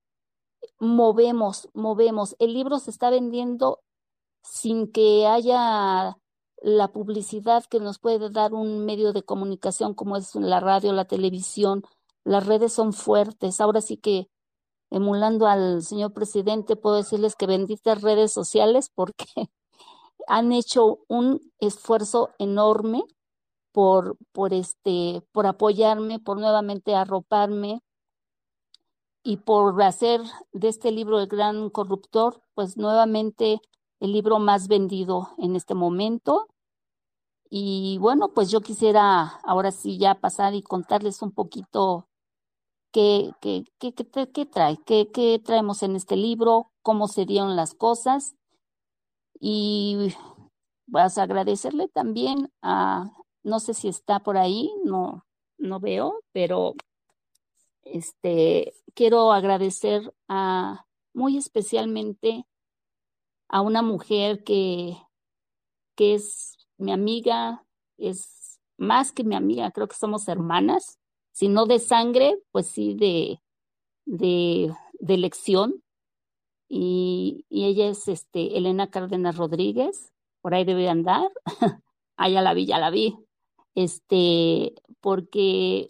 movemos, 0.80 1.70
movemos. 1.76 2.36
El 2.40 2.56
libro 2.56 2.80
se 2.80 2.90
está 2.90 3.12
vendiendo 3.12 3.84
sin 4.42 4.92
que 4.92 5.28
haya 5.28 6.18
la 6.64 6.88
publicidad 6.94 7.64
que 7.66 7.80
nos 7.80 8.00
puede 8.00 8.32
dar 8.32 8.56
un 8.56 8.86
medio 8.86 9.14
de 9.14 9.22
comunicación 9.22 9.94
como 9.94 10.18
es 10.18 10.34
la 10.34 10.60
radio, 10.60 10.94
la 10.94 11.06
televisión. 11.06 11.84
Las 12.24 12.48
redes 12.48 12.74
son 12.74 12.92
fuertes. 12.92 13.62
Ahora 13.62 13.82
sí 13.82 13.98
que 13.98 14.32
emulando 14.96 15.46
al 15.46 15.84
señor 15.84 16.14
presidente, 16.14 16.78
puedo 16.78 16.96
decirles 16.96 17.36
que 17.36 17.48
benditas 17.48 18.02
redes 18.02 18.32
sociales 18.32 18.90
porque 18.96 19.26
han 20.28 20.54
hecho 20.54 21.00
un 21.10 21.42
esfuerzo 21.60 22.30
enorme 22.40 23.04
por, 23.74 24.18
por, 24.32 24.54
este, 24.54 25.22
por 25.34 25.48
apoyarme, 25.48 26.20
por 26.20 26.40
nuevamente 26.40 26.96
arroparme 26.96 27.82
y 29.22 29.38
por 29.38 29.82
hacer 29.84 30.22
de 30.54 30.70
este 30.70 30.92
libro 30.92 31.20
El 31.20 31.28
Gran 31.28 31.70
Corruptor, 31.70 32.42
pues 32.54 32.78
nuevamente 32.78 33.60
el 34.00 34.14
libro 34.14 34.40
más 34.40 34.70
vendido 34.70 35.28
en 35.38 35.58
este 35.58 35.74
momento. 35.74 36.48
Y 37.50 37.98
bueno, 38.00 38.30
pues 38.30 38.50
yo 38.50 38.62
quisiera 38.62 39.24
ahora 39.44 39.72
sí 39.72 39.98
ya 39.98 40.16
pasar 40.16 40.56
y 40.56 40.62
contarles 40.62 41.22
un 41.22 41.34
poquito 41.34 42.08
qué, 42.96 43.34
qué, 43.42 43.66
qué, 43.78 43.94
qué, 43.94 44.46
trae, 44.46 44.78
qué, 44.86 45.12
qué 45.12 45.42
traemos 45.44 45.84
en 45.84 45.98
este 45.98 46.16
libro, 46.16 46.72
cómo 46.82 47.10
se 47.10 47.26
dieron 47.26 47.58
las 47.58 47.74
cosas. 47.74 48.38
Y 49.38 50.14
vas 50.88 51.18
a 51.18 51.24
agradecerle 51.24 51.90
también 51.90 52.54
a, 52.62 53.12
no 53.44 53.60
sé 53.60 53.74
si 53.74 53.90
está 53.90 54.22
por 54.22 54.38
ahí, 54.38 54.72
no, 54.86 55.26
no 55.58 55.82
veo, 55.82 56.24
pero 56.32 56.76
este, 57.84 58.74
quiero 58.94 59.34
agradecer 59.34 60.14
a, 60.30 60.86
muy 61.14 61.36
especialmente 61.36 62.46
a 63.50 63.60
una 63.60 63.82
mujer 63.82 64.46
que, 64.46 64.98
que 65.96 66.14
es 66.14 66.66
mi 66.78 66.94
amiga, 66.94 67.66
es 67.98 68.62
más 68.78 69.12
que 69.12 69.26
mi 69.26 69.36
amiga, 69.36 69.70
creo 69.72 69.90
que 69.90 69.98
somos 69.98 70.30
hermanas, 70.30 70.98
si 71.36 71.50
no 71.50 71.66
de 71.66 71.80
sangre, 71.80 72.42
pues 72.54 72.68
sí 72.68 72.94
de, 72.94 73.42
de, 74.06 74.74
de 74.94 75.14
elección. 75.14 75.84
Y, 76.70 77.46
y, 77.50 77.66
ella 77.66 77.90
es 77.90 78.08
este, 78.08 78.58
Elena 78.58 78.90
Cárdenas 78.90 79.36
Rodríguez, 79.36 80.14
por 80.42 80.54
ahí 80.54 80.64
debe 80.64 80.88
andar. 80.88 81.30
ah, 82.16 82.30
ya 82.30 82.42
la 82.42 82.54
vi, 82.54 82.66
ya 82.68 82.80
la 82.80 82.90
vi. 82.90 83.18
Este, 83.76 84.76
porque 85.02 85.90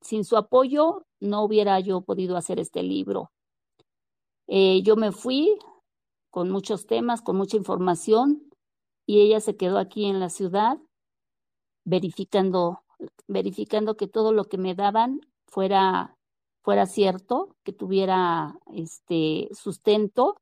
sin 0.00 0.24
su 0.24 0.36
apoyo 0.36 1.04
no 1.18 1.42
hubiera 1.42 1.80
yo 1.80 2.02
podido 2.02 2.36
hacer 2.36 2.60
este 2.60 2.84
libro. 2.84 3.32
Eh, 4.46 4.80
yo 4.82 4.94
me 4.94 5.10
fui 5.10 5.58
con 6.30 6.50
muchos 6.50 6.86
temas, 6.86 7.20
con 7.20 7.36
mucha 7.36 7.56
información, 7.56 8.48
y 9.06 9.22
ella 9.22 9.40
se 9.40 9.56
quedó 9.56 9.78
aquí 9.78 10.04
en 10.04 10.20
la 10.20 10.30
ciudad 10.30 10.78
verificando 11.84 12.83
verificando 13.26 13.96
que 13.96 14.06
todo 14.06 14.32
lo 14.32 14.44
que 14.44 14.58
me 14.58 14.74
daban 14.74 15.20
fuera, 15.46 16.16
fuera 16.62 16.86
cierto, 16.86 17.56
que 17.64 17.72
tuviera 17.72 18.58
este 18.72 19.48
sustento. 19.52 20.36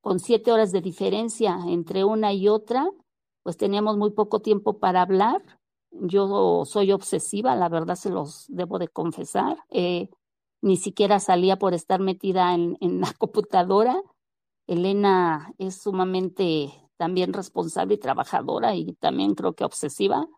Con 0.00 0.18
siete 0.18 0.50
horas 0.50 0.72
de 0.72 0.80
diferencia 0.80 1.56
entre 1.68 2.04
una 2.04 2.32
y 2.32 2.48
otra, 2.48 2.90
pues 3.42 3.56
teníamos 3.56 3.96
muy 3.96 4.10
poco 4.10 4.40
tiempo 4.40 4.78
para 4.78 5.02
hablar. 5.02 5.42
Yo 5.90 6.64
soy 6.64 6.90
obsesiva, 6.92 7.54
la 7.54 7.68
verdad 7.68 7.94
se 7.94 8.10
los 8.10 8.46
debo 8.48 8.78
de 8.78 8.88
confesar. 8.88 9.58
Eh, 9.70 10.08
ni 10.60 10.76
siquiera 10.76 11.20
salía 11.20 11.58
por 11.58 11.74
estar 11.74 12.00
metida 12.00 12.54
en, 12.54 12.76
en 12.80 13.00
la 13.00 13.12
computadora. 13.18 14.00
Elena 14.66 15.54
es 15.58 15.82
sumamente 15.82 16.72
también 16.96 17.32
responsable 17.32 17.94
y 17.94 17.98
trabajadora 17.98 18.74
y 18.74 18.92
también 18.94 19.34
creo 19.34 19.54
que 19.54 19.64
obsesiva. 19.64 20.28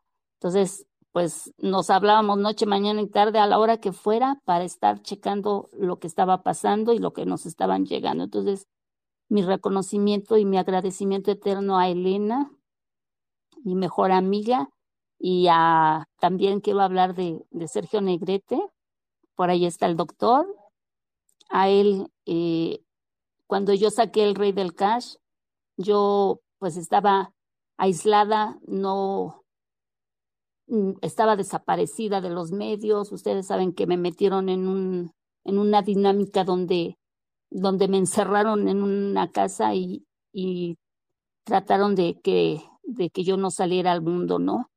Entonces, 0.44 0.86
pues 1.10 1.54
nos 1.56 1.88
hablábamos 1.88 2.36
noche, 2.36 2.66
mañana 2.66 3.00
y 3.00 3.08
tarde 3.08 3.38
a 3.38 3.46
la 3.46 3.58
hora 3.58 3.78
que 3.78 3.92
fuera 3.92 4.42
para 4.44 4.64
estar 4.64 5.00
checando 5.00 5.70
lo 5.72 5.98
que 5.98 6.06
estaba 6.06 6.42
pasando 6.42 6.92
y 6.92 6.98
lo 6.98 7.14
que 7.14 7.24
nos 7.24 7.46
estaban 7.46 7.86
llegando. 7.86 8.24
Entonces, 8.24 8.68
mi 9.30 9.40
reconocimiento 9.40 10.36
y 10.36 10.44
mi 10.44 10.58
agradecimiento 10.58 11.30
eterno 11.30 11.78
a 11.78 11.88
Elena, 11.88 12.52
mi 13.64 13.74
mejor 13.74 14.12
amiga, 14.12 14.68
y 15.18 15.46
a, 15.50 16.10
también 16.20 16.60
quiero 16.60 16.82
hablar 16.82 17.14
de, 17.14 17.46
de 17.50 17.66
Sergio 17.66 18.02
Negrete, 18.02 18.60
por 19.36 19.48
ahí 19.48 19.64
está 19.64 19.86
el 19.86 19.96
doctor, 19.96 20.46
a 21.48 21.70
él, 21.70 22.12
eh, 22.26 22.84
cuando 23.46 23.72
yo 23.72 23.88
saqué 23.88 24.24
el 24.24 24.34
Rey 24.34 24.52
del 24.52 24.74
Cash, 24.74 25.14
yo 25.78 26.42
pues 26.58 26.76
estaba 26.76 27.32
aislada, 27.78 28.58
no, 28.66 29.43
estaba 31.02 31.36
desaparecida 31.36 32.20
de 32.20 32.30
los 32.30 32.52
medios. 32.52 33.12
Ustedes 33.12 33.46
saben 33.46 33.72
que 33.72 33.86
me 33.86 33.96
metieron 33.96 34.48
en 34.48 34.68
un 34.68 35.12
en 35.44 35.58
una 35.58 35.82
dinámica 35.82 36.44
donde 36.44 36.98
donde 37.50 37.88
me 37.88 37.98
encerraron 37.98 38.68
en 38.68 38.82
una 38.82 39.30
casa 39.30 39.74
y, 39.74 40.04
y 40.32 40.76
trataron 41.44 41.94
de 41.94 42.20
que 42.22 42.62
de 42.82 43.10
que 43.10 43.24
yo 43.24 43.36
no 43.36 43.50
saliera 43.50 43.92
al 43.92 44.02
mundo, 44.02 44.38
¿no? 44.38 44.70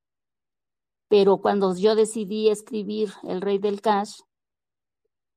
Pero 1.10 1.38
cuando 1.38 1.76
yo 1.76 1.96
decidí 1.96 2.50
escribir 2.50 3.14
El 3.24 3.42
Rey 3.42 3.60
del 3.60 3.82
Cash, 3.82 4.20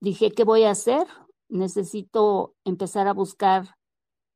dije, 0.00 0.32
¿qué 0.32 0.44
voy 0.44 0.64
a 0.64 0.72
hacer? 0.72 1.06
Necesito 1.48 2.54
empezar 2.64 3.06
a 3.06 3.12
buscar 3.12 3.76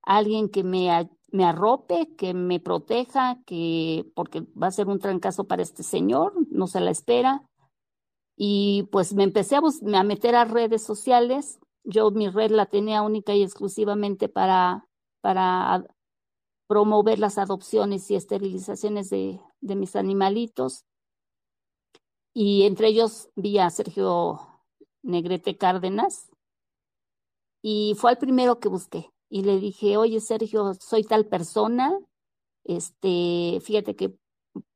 a 0.02 0.16
alguien 0.16 0.48
que 0.48 0.62
me 0.62 0.90
me 1.34 1.44
arrope, 1.44 2.14
que 2.16 2.32
me 2.32 2.60
proteja, 2.60 3.42
que 3.44 4.06
porque 4.14 4.42
va 4.42 4.68
a 4.68 4.70
ser 4.70 4.86
un 4.86 5.00
trancazo 5.00 5.48
para 5.48 5.62
este 5.62 5.82
señor, 5.82 6.32
no 6.48 6.68
se 6.68 6.78
la 6.78 6.92
espera. 6.92 7.42
Y 8.36 8.84
pues 8.92 9.14
me 9.14 9.24
empecé 9.24 9.56
a, 9.56 9.60
a 9.60 10.04
meter 10.04 10.36
a 10.36 10.44
redes 10.44 10.84
sociales. 10.84 11.58
Yo 11.82 12.12
mi 12.12 12.28
red 12.28 12.52
la 12.52 12.66
tenía 12.66 13.02
única 13.02 13.34
y 13.34 13.42
exclusivamente 13.42 14.28
para, 14.28 14.86
para 15.22 15.84
promover 16.68 17.18
las 17.18 17.36
adopciones 17.36 18.08
y 18.12 18.14
esterilizaciones 18.14 19.10
de, 19.10 19.40
de 19.60 19.74
mis 19.74 19.96
animalitos. 19.96 20.84
Y 22.32 22.62
entre 22.62 22.86
ellos 22.88 23.28
vi 23.34 23.58
a 23.58 23.70
Sergio 23.70 24.38
Negrete 25.02 25.56
Cárdenas. 25.56 26.30
Y 27.60 27.96
fue 27.98 28.12
el 28.12 28.18
primero 28.18 28.60
que 28.60 28.68
busqué 28.68 29.13
y 29.34 29.42
le 29.42 29.58
dije, 29.58 29.96
oye 29.96 30.20
Sergio, 30.20 30.74
soy 30.74 31.02
tal 31.02 31.26
persona, 31.26 31.98
este, 32.62 33.58
fíjate 33.64 33.96
que 33.96 34.16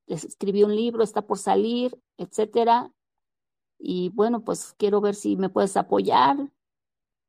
escribí 0.08 0.64
un 0.64 0.74
libro, 0.74 1.04
está 1.04 1.22
por 1.22 1.38
salir, 1.38 1.96
etcétera. 2.16 2.92
Y 3.78 4.08
bueno, 4.08 4.42
pues 4.42 4.74
quiero 4.76 5.00
ver 5.00 5.14
si 5.14 5.36
me 5.36 5.48
puedes 5.48 5.76
apoyar. 5.76 6.36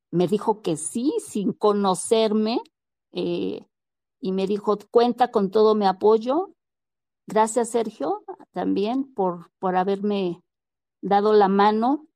me 0.10 0.28
dijo 0.28 0.64
que 0.64 0.76
sí, 0.76 1.14
sin 1.24 1.54
conocerme, 1.54 2.62
eh, 3.12 3.64
y 4.20 4.32
me 4.32 4.48
dijo, 4.48 4.80
cuenta 4.90 5.30
con 5.30 5.52
todo 5.52 5.76
mi 5.76 5.86
apoyo. 5.86 6.56
Gracias, 7.28 7.70
Sergio, 7.70 8.24
también 8.54 9.14
por, 9.14 9.52
por 9.60 9.76
haberme 9.76 10.42
dado 11.02 11.34
la 11.34 11.48
mano. 11.48 12.08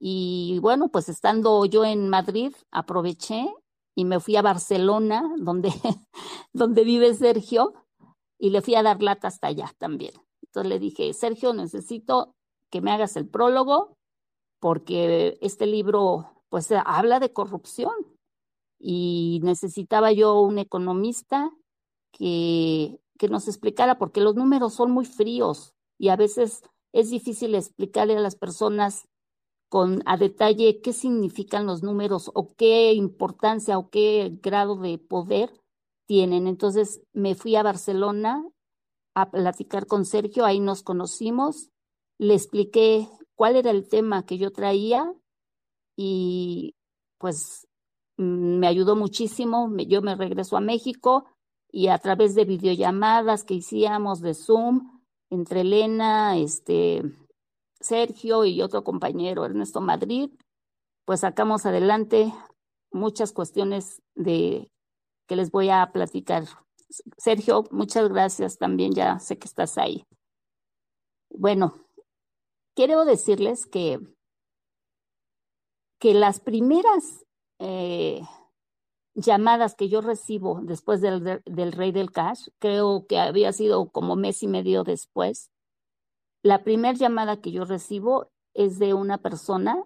Y 0.00 0.58
bueno, 0.62 0.88
pues 0.88 1.08
estando 1.08 1.64
yo 1.64 1.84
en 1.84 2.08
Madrid, 2.08 2.52
aproveché 2.72 3.54
y 3.96 4.04
me 4.04 4.20
fui 4.20 4.36
a 4.36 4.42
Barcelona, 4.42 5.34
donde, 5.38 5.70
donde 6.52 6.84
vive 6.84 7.14
Sergio, 7.14 7.72
y 8.38 8.50
le 8.50 8.60
fui 8.60 8.74
a 8.74 8.82
dar 8.82 9.02
lata 9.02 9.28
hasta 9.28 9.48
allá 9.48 9.74
también. 9.78 10.12
Entonces 10.42 10.68
le 10.68 10.78
dije, 10.78 11.12
Sergio, 11.14 11.54
necesito 11.54 12.34
que 12.70 12.82
me 12.82 12.92
hagas 12.92 13.16
el 13.16 13.26
prólogo, 13.26 13.96
porque 14.60 15.38
este 15.40 15.66
libro, 15.66 16.42
pues, 16.50 16.70
habla 16.72 17.20
de 17.20 17.32
corrupción 17.32 17.94
y 18.78 19.40
necesitaba 19.42 20.12
yo 20.12 20.40
un 20.40 20.58
economista 20.58 21.50
que, 22.12 23.00
que 23.18 23.28
nos 23.28 23.48
explicara, 23.48 23.96
porque 23.98 24.20
los 24.20 24.34
números 24.34 24.74
son 24.74 24.90
muy 24.90 25.06
fríos 25.06 25.74
y 25.98 26.08
a 26.08 26.16
veces 26.16 26.62
es 26.92 27.08
difícil 27.08 27.54
explicarle 27.54 28.16
a 28.16 28.20
las 28.20 28.36
personas 28.36 29.08
a 30.04 30.16
detalle 30.16 30.80
qué 30.80 30.92
significan 30.92 31.66
los 31.66 31.82
números 31.82 32.30
o 32.34 32.54
qué 32.54 32.92
importancia 32.92 33.78
o 33.78 33.90
qué 33.90 34.38
grado 34.42 34.76
de 34.76 34.98
poder 34.98 35.52
tienen. 36.06 36.46
Entonces 36.46 37.02
me 37.12 37.34
fui 37.34 37.56
a 37.56 37.62
Barcelona 37.62 38.46
a 39.14 39.30
platicar 39.30 39.86
con 39.86 40.04
Sergio, 40.04 40.44
ahí 40.44 40.60
nos 40.60 40.82
conocimos, 40.82 41.70
le 42.18 42.34
expliqué 42.34 43.08
cuál 43.34 43.56
era 43.56 43.70
el 43.70 43.88
tema 43.88 44.24
que 44.24 44.38
yo 44.38 44.50
traía 44.50 45.12
y 45.96 46.74
pues 47.18 47.66
mm, 48.16 48.58
me 48.58 48.66
ayudó 48.66 48.96
muchísimo. 48.96 49.70
Yo 49.86 50.02
me 50.02 50.16
regreso 50.16 50.56
a 50.56 50.60
México 50.60 51.24
y 51.70 51.88
a 51.88 51.98
través 51.98 52.34
de 52.34 52.44
videollamadas 52.44 53.44
que 53.44 53.54
hicíamos 53.54 54.20
de 54.20 54.34
Zoom 54.34 55.02
entre 55.30 55.62
Elena, 55.62 56.36
este, 56.36 57.02
Sergio 57.80 58.44
y 58.44 58.62
otro 58.62 58.84
compañero, 58.84 59.44
Ernesto 59.44 59.80
Madrid, 59.80 60.30
pues 61.04 61.20
sacamos 61.20 61.66
adelante 61.66 62.32
muchas 62.90 63.32
cuestiones 63.32 64.02
de 64.14 64.70
que 65.26 65.36
les 65.36 65.50
voy 65.50 65.70
a 65.70 65.90
platicar. 65.92 66.44
Sergio, 67.16 67.64
muchas 67.70 68.08
gracias 68.08 68.58
también, 68.58 68.92
ya 68.92 69.18
sé 69.18 69.38
que 69.38 69.46
estás 69.46 69.76
ahí. 69.78 70.06
Bueno, 71.30 71.74
quiero 72.74 73.04
decirles 73.04 73.66
que, 73.66 74.00
que 75.98 76.14
las 76.14 76.40
primeras 76.40 77.24
eh, 77.58 78.22
llamadas 79.14 79.74
que 79.74 79.88
yo 79.88 80.00
recibo 80.00 80.60
después 80.62 81.00
del, 81.00 81.42
del 81.44 81.72
Rey 81.72 81.90
del 81.90 82.12
Cash, 82.12 82.48
creo 82.58 83.06
que 83.06 83.18
había 83.18 83.52
sido 83.52 83.90
como 83.90 84.14
mes 84.14 84.42
y 84.42 84.46
medio 84.48 84.84
después, 84.84 85.50
la 86.46 86.62
primera 86.62 86.96
llamada 86.96 87.40
que 87.40 87.50
yo 87.50 87.64
recibo 87.64 88.30
es 88.54 88.78
de 88.78 88.94
una 88.94 89.18
persona 89.18 89.82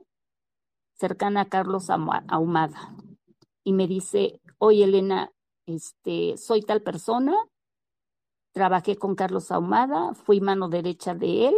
cercana 0.92 1.40
a 1.40 1.48
Carlos 1.48 1.88
Ahumada 1.88 2.94
y 3.64 3.72
me 3.72 3.86
dice, 3.86 4.42
oye 4.58 4.84
Elena, 4.84 5.32
este, 5.66 6.36
soy 6.36 6.60
tal 6.60 6.82
persona, 6.82 7.34
trabajé 8.52 8.96
con 8.96 9.14
Carlos 9.14 9.50
Ahumada, 9.50 10.12
fui 10.12 10.42
mano 10.42 10.68
derecha 10.68 11.14
de 11.14 11.48
él 11.48 11.54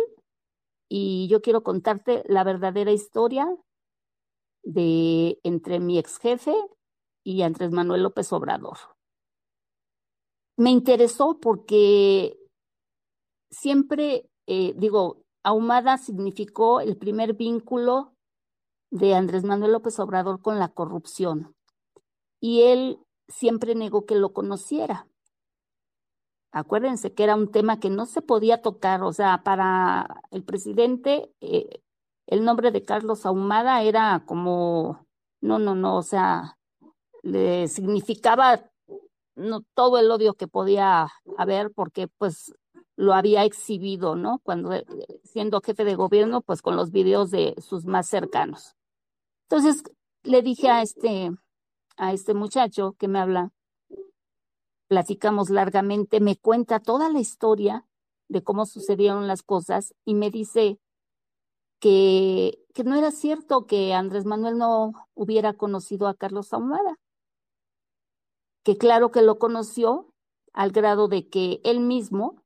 y 0.89 1.27
yo 1.27 1.43
quiero 1.43 1.65
contarte 1.65 2.23
la 2.29 2.45
verdadera 2.45 2.93
historia 2.93 3.49
de 4.63 5.41
entre 5.43 5.81
mi 5.81 5.99
ex 5.99 6.19
jefe 6.19 6.55
y 7.25 7.43
Andrés 7.43 7.73
Manuel 7.73 8.05
López 8.05 8.33
Obrador. 8.33 8.79
Me 10.57 10.71
interesó 10.71 11.41
porque 11.41 12.39
siempre 13.51 14.29
eh, 14.47 14.75
digo, 14.77 15.23
Ahumada 15.43 15.99
significó 15.99 16.81
el 16.81 16.97
primer 16.97 17.35
vínculo 17.35 18.15
de 18.91 19.15
Andrés 19.15 19.45
Manuel 19.45 19.73
López 19.73 19.99
Obrador 19.99 20.41
con 20.41 20.59
la 20.59 20.69
corrupción. 20.69 21.55
Y 22.41 22.63
él 22.63 22.99
siempre 23.29 23.75
negó 23.75 24.07
que 24.07 24.15
lo 24.15 24.33
conociera. 24.33 25.09
Acuérdense 26.53 27.15
que 27.15 27.25
era 27.25 27.35
un 27.35 27.51
tema 27.51 27.81
que 27.81 27.89
no 27.89 28.05
se 28.05 28.21
podía 28.21 28.61
tocar, 28.61 29.03
o 29.03 29.13
sea, 29.13 29.43
para 29.43 30.23
el 30.31 30.45
presidente 30.45 31.33
eh, 31.41 31.81
el 32.27 32.45
nombre 32.45 32.71
de 32.71 32.83
Carlos 32.85 33.25
Ahumada 33.25 33.83
era 33.83 34.25
como, 34.27 35.07
no, 35.41 35.59
no, 35.59 35.75
no, 35.75 35.97
o 35.97 36.03
sea, 36.03 36.59
le 37.23 37.69
significaba 37.69 38.71
todo 39.75 39.99
el 39.99 40.11
odio 40.11 40.35
que 40.35 40.47
podía 40.47 41.09
haber 41.39 41.73
porque 41.73 42.09
pues 42.09 42.53
lo 42.97 43.15
había 43.15 43.45
exhibido, 43.45 44.17
¿no? 44.17 44.41
Cuando 44.41 44.73
eh, 44.73 44.85
siendo 45.25 45.61
jefe 45.61 45.85
de 45.85 45.95
gobierno, 45.95 46.43
pues 46.43 46.63
con 46.63 46.77
los 46.77 46.91
videos 46.91 47.31
de 47.31 47.55
sus 47.59 47.85
más 47.87 48.09
cercanos. 48.09 48.77
Entonces 49.49 49.83
le 50.23 50.43
dije 50.43 50.69
a 50.69 50.83
este, 50.83 51.31
a 51.97 52.13
este 52.13 52.35
muchacho 52.35 52.95
que 52.99 53.09
me 53.09 53.19
habla, 53.19 53.53
platicamos 54.89 55.51
largamente, 55.51 56.21
me 56.21 56.37
cuenta 56.37 56.81
toda 56.81 57.09
la 57.09 57.21
historia 57.21 57.87
de 58.29 58.43
cómo 58.43 58.67
sucedieron 58.67 59.27
las 59.27 59.43
cosas 59.43 59.95
y 60.05 60.15
me 60.15 60.31
dice 60.31 60.79
que, 61.81 62.65
que 62.75 62.85
no 62.85 62.95
era 62.95 63.11
cierto 63.11 63.67
que 63.67 63.95
Andrés 63.95 64.25
Manuel 64.25 64.57
no 64.59 64.93
hubiera 65.15 65.55
conocido 65.55 66.07
a 66.07 66.15
Carlos 66.15 66.53
Ahumada, 66.53 66.99
que 68.63 68.77
claro 68.77 69.11
que 69.11 69.23
lo 69.23 69.39
conoció 69.39 70.15
al 70.53 70.71
grado 70.71 71.09
de 71.09 71.29
que 71.29 71.61
él 71.65 71.81
mismo 71.81 72.42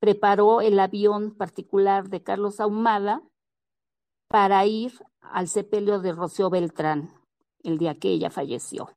preparó 0.00 0.60
el 0.62 0.80
avión 0.80 1.36
particular 1.36 2.08
de 2.08 2.22
Carlos 2.22 2.58
Ahumada 2.58 3.22
para 4.28 4.64
ir 4.66 4.92
al 5.20 5.48
sepelio 5.48 6.00
de 6.00 6.12
Rocío 6.12 6.50
Beltrán 6.50 7.10
el 7.62 7.78
día 7.78 7.98
que 7.98 8.08
ella 8.08 8.30
falleció. 8.30 8.90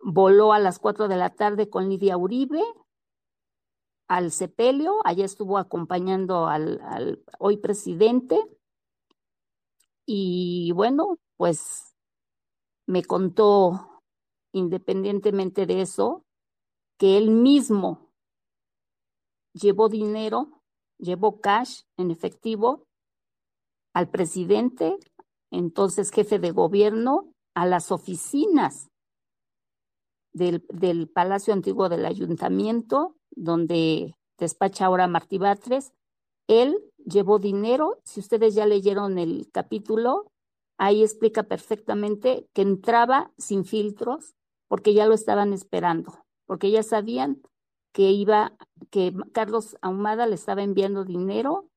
Voló 0.00 0.52
a 0.52 0.58
las 0.58 0.78
cuatro 0.78 1.06
de 1.08 1.16
la 1.16 1.30
tarde 1.30 1.68
con 1.68 1.88
Lidia 1.88 2.16
Uribe 2.16 2.62
al 4.08 4.32
sepelio, 4.32 5.00
allá 5.04 5.24
estuvo 5.24 5.58
acompañando 5.58 6.46
al 6.46 7.22
hoy 7.38 7.56
presidente 7.58 8.38
y 10.06 10.72
bueno, 10.72 11.18
pues 11.36 11.94
me 12.86 13.02
contó, 13.02 14.02
independientemente 14.52 15.66
de 15.66 15.80
eso, 15.80 16.24
que 16.98 17.16
él 17.16 17.30
mismo 17.30 18.03
llevó 19.54 19.88
dinero, 19.88 20.60
llevó 20.98 21.40
cash 21.40 21.82
en 21.96 22.10
efectivo 22.10 22.86
al 23.94 24.10
presidente, 24.10 24.98
entonces 25.50 26.10
jefe 26.10 26.38
de 26.38 26.50
gobierno, 26.50 27.32
a 27.54 27.66
las 27.66 27.92
oficinas 27.92 28.90
del, 30.32 30.66
del 30.68 31.08
Palacio 31.08 31.54
Antiguo 31.54 31.88
del 31.88 32.04
Ayuntamiento, 32.04 33.16
donde 33.30 34.16
despacha 34.38 34.86
ahora 34.86 35.06
Martí 35.06 35.38
Batres. 35.38 35.92
Él 36.48 36.76
llevó 37.04 37.38
dinero, 37.38 38.00
si 38.04 38.20
ustedes 38.20 38.54
ya 38.54 38.66
leyeron 38.66 39.18
el 39.18 39.48
capítulo, 39.52 40.32
ahí 40.76 41.02
explica 41.02 41.44
perfectamente 41.44 42.48
que 42.52 42.62
entraba 42.62 43.32
sin 43.38 43.64
filtros 43.64 44.34
porque 44.68 44.92
ya 44.92 45.06
lo 45.06 45.14
estaban 45.14 45.52
esperando, 45.52 46.24
porque 46.46 46.70
ya 46.70 46.82
sabían 46.82 47.40
que 47.94 48.10
iba, 48.10 48.52
que 48.90 49.14
Carlos 49.32 49.78
Ahumada 49.80 50.26
le 50.26 50.34
estaba 50.34 50.64
enviando 50.64 51.04
dinero 51.04 51.70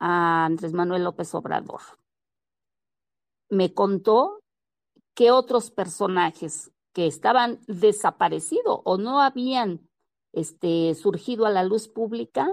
a 0.00 0.44
Andrés 0.44 0.72
Manuel 0.72 1.04
López 1.04 1.32
Obrador. 1.36 1.80
Me 3.48 3.72
contó 3.72 4.40
que 5.14 5.30
otros 5.30 5.70
personajes 5.70 6.72
que 6.92 7.06
estaban 7.06 7.60
desaparecidos 7.68 8.80
o 8.84 8.98
no 8.98 9.22
habían 9.22 9.88
este, 10.32 10.94
surgido 10.96 11.46
a 11.46 11.50
la 11.50 11.62
luz 11.62 11.88
pública 11.88 12.52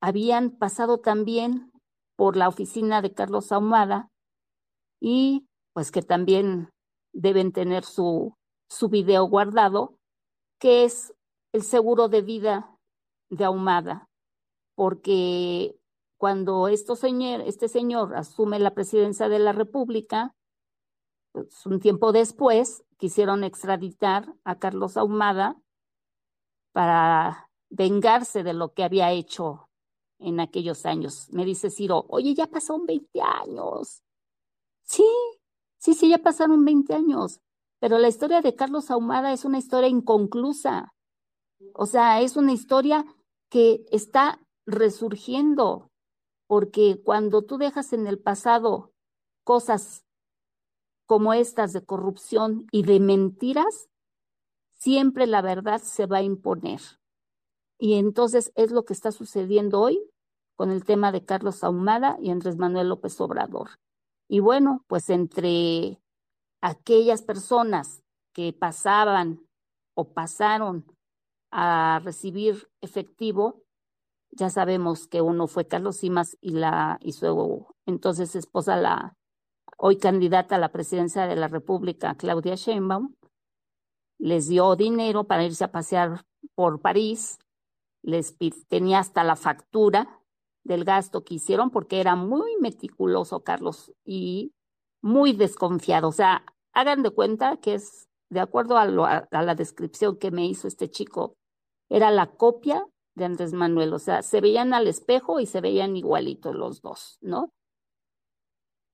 habían 0.00 0.52
pasado 0.52 0.98
también 0.98 1.72
por 2.16 2.36
la 2.36 2.46
oficina 2.46 3.02
de 3.02 3.12
Carlos 3.12 3.50
Ahumada 3.50 4.08
y 5.00 5.48
pues 5.72 5.90
que 5.90 6.02
también 6.02 6.70
deben 7.12 7.50
tener 7.50 7.84
su, 7.84 8.36
su 8.70 8.88
video 8.88 9.24
guardado, 9.24 9.98
que 10.60 10.84
es 10.84 11.12
el 11.52 11.62
seguro 11.62 12.08
de 12.08 12.22
vida 12.22 12.78
de 13.30 13.44
Ahumada, 13.44 14.08
porque 14.74 15.76
cuando 16.18 16.68
señor, 16.96 17.42
este 17.42 17.68
señor 17.68 18.14
asume 18.14 18.58
la 18.58 18.74
presidencia 18.74 19.28
de 19.28 19.38
la 19.38 19.52
República, 19.52 20.34
pues 21.32 21.64
un 21.66 21.80
tiempo 21.80 22.12
después 22.12 22.84
quisieron 22.96 23.44
extraditar 23.44 24.34
a 24.44 24.58
Carlos 24.58 24.96
Ahumada 24.96 25.60
para 26.72 27.50
vengarse 27.70 28.42
de 28.42 28.52
lo 28.52 28.72
que 28.74 28.84
había 28.84 29.12
hecho 29.12 29.68
en 30.18 30.40
aquellos 30.40 30.86
años. 30.86 31.28
Me 31.32 31.44
dice 31.44 31.70
Ciro, 31.70 32.06
oye, 32.08 32.34
ya 32.34 32.46
pasaron 32.46 32.86
20 32.86 33.20
años. 33.20 34.02
Sí, 34.84 35.04
Sí, 35.82 35.94
sí, 35.94 36.10
ya 36.10 36.18
pasaron 36.18 36.64
20 36.64 36.94
años, 36.94 37.40
pero 37.80 37.98
la 37.98 38.06
historia 38.06 38.40
de 38.40 38.54
Carlos 38.54 38.88
Ahumada 38.92 39.32
es 39.32 39.44
una 39.44 39.58
historia 39.58 39.88
inconclusa. 39.88 40.91
O 41.74 41.86
sea, 41.86 42.20
es 42.20 42.36
una 42.36 42.52
historia 42.52 43.04
que 43.48 43.84
está 43.90 44.40
resurgiendo, 44.66 45.90
porque 46.46 47.00
cuando 47.02 47.42
tú 47.42 47.58
dejas 47.58 47.92
en 47.92 48.06
el 48.06 48.18
pasado 48.18 48.92
cosas 49.44 50.04
como 51.06 51.34
estas 51.34 51.72
de 51.72 51.84
corrupción 51.84 52.66
y 52.70 52.84
de 52.84 53.00
mentiras, 53.00 53.88
siempre 54.78 55.26
la 55.26 55.42
verdad 55.42 55.80
se 55.82 56.06
va 56.06 56.18
a 56.18 56.22
imponer. 56.22 56.80
Y 57.78 57.94
entonces 57.94 58.52
es 58.54 58.70
lo 58.70 58.84
que 58.84 58.92
está 58.92 59.12
sucediendo 59.12 59.80
hoy 59.80 60.00
con 60.56 60.70
el 60.70 60.84
tema 60.84 61.12
de 61.12 61.24
Carlos 61.24 61.64
Ahumada 61.64 62.16
y 62.20 62.30
Andrés 62.30 62.56
Manuel 62.56 62.88
López 62.88 63.20
Obrador. 63.20 63.70
Y 64.28 64.40
bueno, 64.40 64.84
pues 64.86 65.10
entre 65.10 66.00
aquellas 66.60 67.22
personas 67.22 68.02
que 68.32 68.52
pasaban 68.52 69.46
o 69.94 70.12
pasaron 70.12 70.86
a 71.52 72.00
recibir 72.02 72.68
efectivo, 72.80 73.62
ya 74.30 74.50
sabemos 74.50 75.06
que 75.06 75.20
uno 75.20 75.46
fue 75.46 75.68
Carlos 75.68 75.98
Simas 75.98 76.38
y 76.40 76.52
la 76.52 76.98
y 77.02 77.12
su 77.12 77.66
entonces 77.86 78.34
esposa 78.34 78.76
la 78.76 79.16
hoy 79.76 79.98
candidata 79.98 80.56
a 80.56 80.58
la 80.58 80.72
presidencia 80.72 81.26
de 81.26 81.36
la 81.36 81.48
República, 81.48 82.14
Claudia 82.14 82.54
Sheinbaum, 82.54 83.14
les 84.18 84.48
dio 84.48 84.74
dinero 84.76 85.24
para 85.24 85.44
irse 85.44 85.64
a 85.64 85.72
pasear 85.72 86.24
por 86.54 86.80
París, 86.80 87.38
les 88.02 88.36
tenía 88.68 89.00
hasta 89.00 89.22
la 89.24 89.36
factura 89.36 90.20
del 90.64 90.84
gasto 90.84 91.24
que 91.24 91.34
hicieron 91.34 91.70
porque 91.70 92.00
era 92.00 92.16
muy 92.16 92.56
meticuloso 92.60 93.42
Carlos 93.42 93.92
y 94.04 94.54
muy 95.02 95.32
desconfiado. 95.32 96.08
O 96.08 96.12
sea, 96.12 96.44
hagan 96.72 97.02
de 97.02 97.10
cuenta 97.10 97.56
que 97.58 97.74
es, 97.74 98.08
de 98.30 98.40
acuerdo 98.40 98.78
a, 98.78 98.82
a 98.82 99.42
la 99.42 99.54
descripción 99.54 100.16
que 100.16 100.30
me 100.30 100.46
hizo 100.46 100.68
este 100.68 100.88
chico, 100.88 101.36
era 101.92 102.10
la 102.10 102.26
copia 102.26 102.86
de 103.14 103.26
Andrés 103.26 103.52
Manuel. 103.52 103.92
O 103.92 103.98
sea, 103.98 104.22
se 104.22 104.40
veían 104.40 104.72
al 104.72 104.88
espejo 104.88 105.40
y 105.40 105.46
se 105.46 105.60
veían 105.60 105.94
igualitos 105.94 106.54
los 106.54 106.80
dos, 106.80 107.18
¿no? 107.20 107.52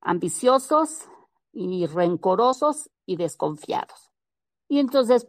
Ambiciosos 0.00 1.06
y 1.52 1.86
rencorosos 1.86 2.90
y 3.06 3.16
desconfiados. 3.16 4.10
Y 4.68 4.80
entonces, 4.80 5.28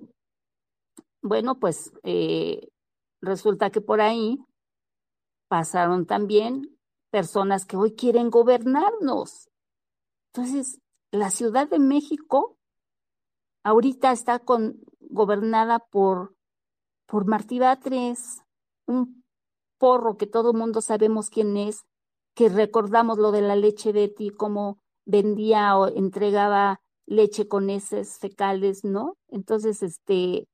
bueno, 1.22 1.60
pues 1.60 1.94
eh, 2.04 2.70
resulta 3.22 3.70
que 3.70 3.82
por 3.82 4.02
ahí 4.02 4.40
pasaron 5.48 6.08
también 6.08 6.76
personas 7.12 7.66
que 7.66 7.78
hoy 7.78 7.96
quieren 7.96 8.32
gobernarnos. 8.32 9.50
Entonces, 10.34 10.82
la 11.12 11.30
Ciudad 11.30 11.70
de 11.70 11.80
México 11.80 12.58
ahorita 13.64 14.12
está 14.12 14.40
con, 14.40 14.82
gobernada 15.00 15.80
por, 15.80 16.36
por 17.10 17.26
Martí 17.26 17.58
Batres, 17.58 18.44
un 18.86 19.24
porro 19.80 20.16
que 20.16 20.28
todo 20.28 20.54
mundo 20.54 20.80
sabemos 20.80 21.32
quién 21.32 21.58
es, 21.58 21.86
que 22.36 22.50
recordamos 22.50 23.18
lo 23.18 23.32
de 23.32 23.42
la 23.42 23.56
leche 23.56 23.92
Betty, 23.92 24.30
cómo 24.30 24.78
vendía 25.06 25.76
o 25.76 25.88
entregaba 25.88 26.82
leche 27.08 27.48
con 27.48 27.72
heces 27.72 28.20
fecales, 28.20 28.84
¿no? 28.84 29.18
Entonces, 29.28 29.82
este, 29.82 30.48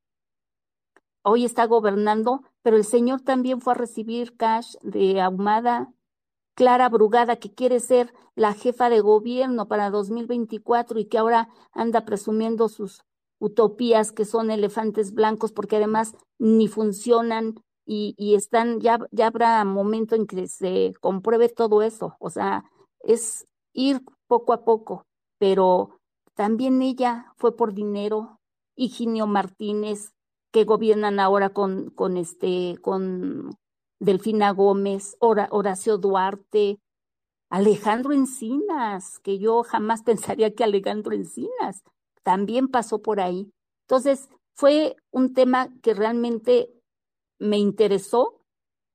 hoy 1.24 1.43
está 1.43 1.66
gobernando, 1.66 2.41
pero 2.62 2.78
el 2.78 2.86
señor 2.86 3.20
también 3.22 3.60
fue 3.60 3.74
a 3.74 3.78
recibir 3.78 4.38
cash 4.38 4.76
de 4.82 5.20
Ahumada. 5.20 5.91
Clara 6.53 6.88
Brugada, 6.88 7.36
que 7.36 7.53
quiere 7.53 7.82
ser 7.82 8.14
la 8.34 8.53
jefa 8.53 8.89
de 8.89 9.01
gobierno 9.01 9.68
para 9.68 9.89
2024 9.89 10.99
y 10.99 11.06
que 11.06 11.18
ahora 11.18 11.49
anda 11.74 12.06
presumiendo 12.06 12.70
sus 12.70 13.03
utopías 13.40 14.12
que 14.12 14.26
son 14.26 14.52
elefantes 14.52 15.14
blancos 15.14 15.52
porque 15.52 15.78
además 15.78 16.16
ni 16.40 16.68
funcionan 16.68 17.56
y, 17.86 18.16
y 18.18 18.36
están, 18.36 18.80
ya, 18.80 19.00
ya 19.12 19.28
habrá 19.28 19.64
momento 19.64 20.16
en 20.16 20.26
que 20.26 20.48
se 20.48 20.94
compruebe 21.02 21.50
todo 21.50 21.82
eso. 21.82 22.16
O 22.20 22.30
sea, 22.30 22.66
es 23.00 23.48
ir 23.74 24.02
poco 24.28 24.54
a 24.54 24.66
poco, 24.66 25.06
pero 25.38 26.00
también 26.34 26.82
ella 26.82 27.34
fue 27.38 27.56
por 27.56 27.74
dinero. 27.74 28.40
Higinio 28.78 29.26
Martínez, 29.26 30.14
que 30.52 30.66
gobiernan 30.66 31.20
ahora 31.20 31.50
con, 31.50 31.92
con 31.92 32.18
este, 32.18 32.78
con 32.82 33.58
Delfina 34.00 34.52
Gómez, 34.52 35.16
Horacio 35.20 35.98
Duarte, 35.98 36.80
Alejandro 37.50 38.12
Encinas, 38.12 39.20
que 39.20 39.40
yo 39.40 39.64
jamás 39.64 40.04
pensaría 40.04 40.54
que 40.54 40.64
Alejandro 40.64 41.14
Encinas 41.14 41.84
también 42.26 42.67
pasó 42.67 43.03
por 43.03 43.21
ahí. 43.21 43.53
Entonces, 43.88 44.28
fue 44.55 44.95
un 45.11 45.34
tema 45.34 45.69
que 45.84 45.93
realmente 45.93 46.73
me 47.38 47.59
interesó, 47.59 48.41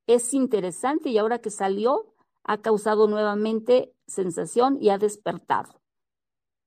es 0.09 0.35
interesante 0.35 1.11
y 1.11 1.19
ahora 1.19 1.39
que 1.39 1.51
salió 1.51 2.13
ha 2.43 2.59
causado 2.59 3.07
nuevamente 3.07 3.95
sensación 4.07 4.79
y 4.81 4.89
ha 4.89 4.99
despertado. 4.99 5.81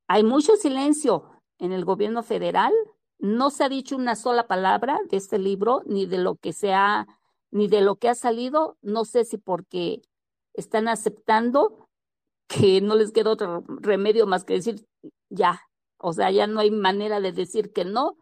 Hay 0.08 0.24
mucho 0.24 0.56
silencio 0.56 1.30
en 1.60 1.74
el 1.74 1.84
gobierno 1.84 2.24
federal, 2.24 2.72
no 3.20 3.50
se 3.50 3.66
ha 3.66 3.70
dicho 3.70 3.98
una 3.98 4.16
sola 4.16 4.48
palabra 4.48 5.00
de 5.10 5.18
este 5.18 5.40
libro, 5.40 5.82
ni 5.86 6.06
de 6.06 6.18
lo 6.18 6.36
que 6.36 6.54
se 6.54 6.74
ha, 6.74 7.08
ni 7.52 7.68
de 7.68 7.82
lo 7.82 7.96
que 7.98 8.10
ha 8.10 8.16
salido. 8.16 8.78
No 8.82 9.04
sé 9.04 9.26
si 9.26 9.38
porque 9.38 10.02
están 10.54 10.88
aceptando 10.88 11.90
que 12.48 12.80
no 12.82 12.96
les 12.96 13.12
queda 13.12 13.32
otro 13.32 13.64
remedio 13.68 14.28
más 14.28 14.46
que 14.46 14.54
decir 14.54 14.86
ya. 15.30 15.62
O 16.06 16.12
sea, 16.12 16.30
ya 16.32 16.48
no 16.48 16.60
hay 16.60 16.70
manera 16.70 17.22
de 17.22 17.32
decir 17.32 17.72
que 17.72 17.86
no, 17.86 18.18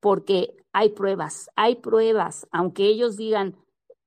porque 0.00 0.54
hay 0.74 0.90
pruebas, 0.90 1.48
hay 1.56 1.76
pruebas, 1.76 2.46
aunque 2.52 2.84
ellos 2.84 3.16
digan, 3.16 3.56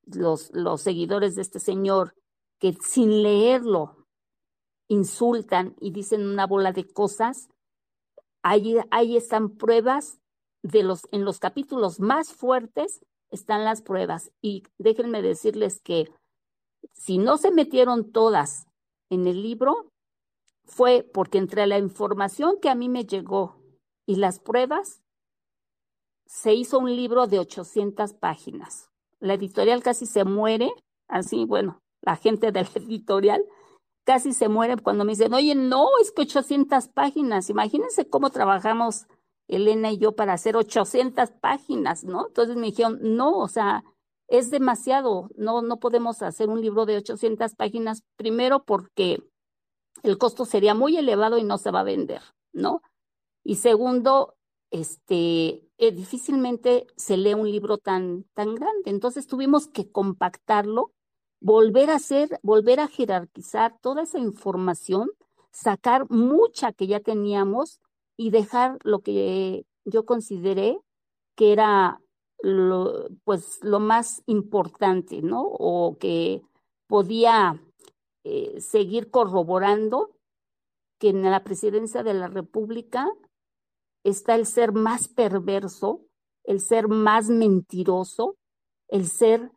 los, 0.05 0.51
los 0.53 0.82
seguidores 0.82 1.34
de 1.34 1.41
este 1.41 1.59
señor, 1.59 2.13
que 2.59 2.73
sin 2.73 3.23
leerlo 3.23 4.05
insultan 4.88 5.76
y 5.82 5.89
dicen 5.89 6.28
una 6.28 6.45
bola 6.45 6.71
de 6.71 6.86
cosas, 6.86 7.49
ahí, 8.43 8.76
ahí 8.91 9.17
están 9.17 9.57
pruebas 9.57 10.19
de 10.61 10.84
los, 10.84 11.07
en 11.11 11.26
los 11.26 11.39
capítulos 11.39 11.99
más 11.99 12.32
fuertes 12.32 13.01
están 13.32 13.63
las 13.63 13.82
pruebas. 13.82 14.32
Y 14.39 14.61
déjenme 14.78 15.23
decirles 15.23 15.82
que 15.82 16.11
si 16.93 17.17
no 17.17 17.38
se 17.38 17.49
metieron 17.49 18.11
todas 18.11 18.67
en 19.09 19.26
el 19.26 19.41
libro, 19.41 19.91
fue 20.66 21.03
porque 21.13 21.38
entre 21.38 21.68
la 21.68 21.78
información 21.78 22.59
que 22.61 22.70
a 22.70 22.76
mí 22.76 22.89
me 22.89 23.05
llegó 23.05 23.57
y 24.05 24.16
las 24.16 24.39
pruebas, 24.39 25.01
se 26.26 26.53
hizo 26.53 26.80
un 26.80 26.95
libro 26.95 27.28
de 27.28 27.39
800 27.39 28.13
páginas. 28.13 28.89
La 29.20 29.36
editorial 29.36 29.84
casi 29.84 30.05
se 30.05 30.24
muere, 30.24 30.72
así, 31.07 31.45
bueno, 31.45 31.82
la 32.01 32.16
gente 32.16 32.51
de 32.51 32.63
la 32.63 32.70
editorial 32.76 33.45
casi 34.03 34.34
se 34.34 34.49
muere 34.49 34.78
cuando 34.78 35.03
me 35.03 35.13
dicen, 35.13 35.34
oye, 35.34 35.55
no, 35.55 35.88
es 36.01 36.11
que 36.11 36.24
800 36.24 36.89
páginas. 36.89 37.49
Imagínense 37.49 38.07
cómo 38.07 38.30
trabajamos 38.30 39.07
Elena 39.47 39.91
y 39.91 39.97
yo 39.97 40.16
para 40.16 40.34
hacer 40.34 40.55
800 40.55 41.32
páginas, 41.32 42.03
¿no? 42.03 42.28
Entonces 42.28 42.55
me 42.55 42.68
dijeron, 42.68 42.99
no, 43.01 43.38
o 43.38 43.47
sea, 43.47 43.84
es 44.28 44.49
demasiado, 44.51 45.30
no, 45.36 45.61
no 45.61 45.80
podemos 45.80 46.22
hacer 46.22 46.49
un 46.49 46.61
libro 46.61 46.86
de 46.86 46.97
800 46.97 47.55
páginas, 47.55 48.03
primero 48.16 48.63
porque 48.63 49.24
el 50.04 50.18
costo 50.18 50.46
sería 50.46 50.74
muy 50.74 50.98
elevado 50.98 51.38
y 51.38 51.43
no 51.43 51.58
se 51.58 51.72
va 51.72 51.82
a 51.82 51.84
vender, 51.84 52.22
¿no? 52.54 52.82
Y 53.43 53.56
segundo, 53.56 54.36
este, 54.72 55.68
eh, 55.78 55.91
difícilmente 55.91 56.88
se 56.96 57.18
lee 57.18 57.34
un 57.34 57.50
libro 57.50 57.78
tan, 57.78 58.24
tan 58.34 58.56
grande, 58.56 58.89
entonces 58.89 59.28
tuvimos 59.28 59.68
que 59.68 59.91
compactarlo, 59.91 60.91
volver 61.39 61.89
a 61.89 61.96
hacer, 61.96 62.39
volver 62.43 62.80
a 62.80 62.88
jerarquizar 62.88 63.78
toda 63.82 64.04
esa 64.04 64.20
información, 64.20 65.10
sacar 65.52 66.10
mucha 66.10 66.74
que 66.74 66.88
ya 66.88 67.00
teníamos 67.00 67.80
y 68.18 68.30
dejar 68.32 68.80
lo 68.84 69.00
que 69.02 69.66
yo 69.86 70.06
consideré 70.06 70.80
que 71.36 71.52
era 71.52 72.02
pues 73.24 73.60
lo 73.64 73.80
más 73.80 74.22
importante, 74.28 75.22
¿no? 75.22 75.43
O 75.43 75.98
que 75.98 76.41
podía 76.88 77.62
eh, 78.26 78.59
seguir 78.59 79.11
corroborando 79.11 80.17
que 80.99 81.09
en 81.09 81.21
la 81.21 81.43
presidencia 81.43 82.01
de 82.01 82.15
la 82.15 82.28
República 82.28 83.07
está 84.03 84.34
el 84.34 84.47
ser 84.47 84.71
más 84.71 85.07
perverso, 85.07 86.01
el 86.43 86.59
ser 86.59 86.88
más 86.88 87.30
mentiroso, 87.30 88.36
el 88.88 89.05
ser 89.05 89.51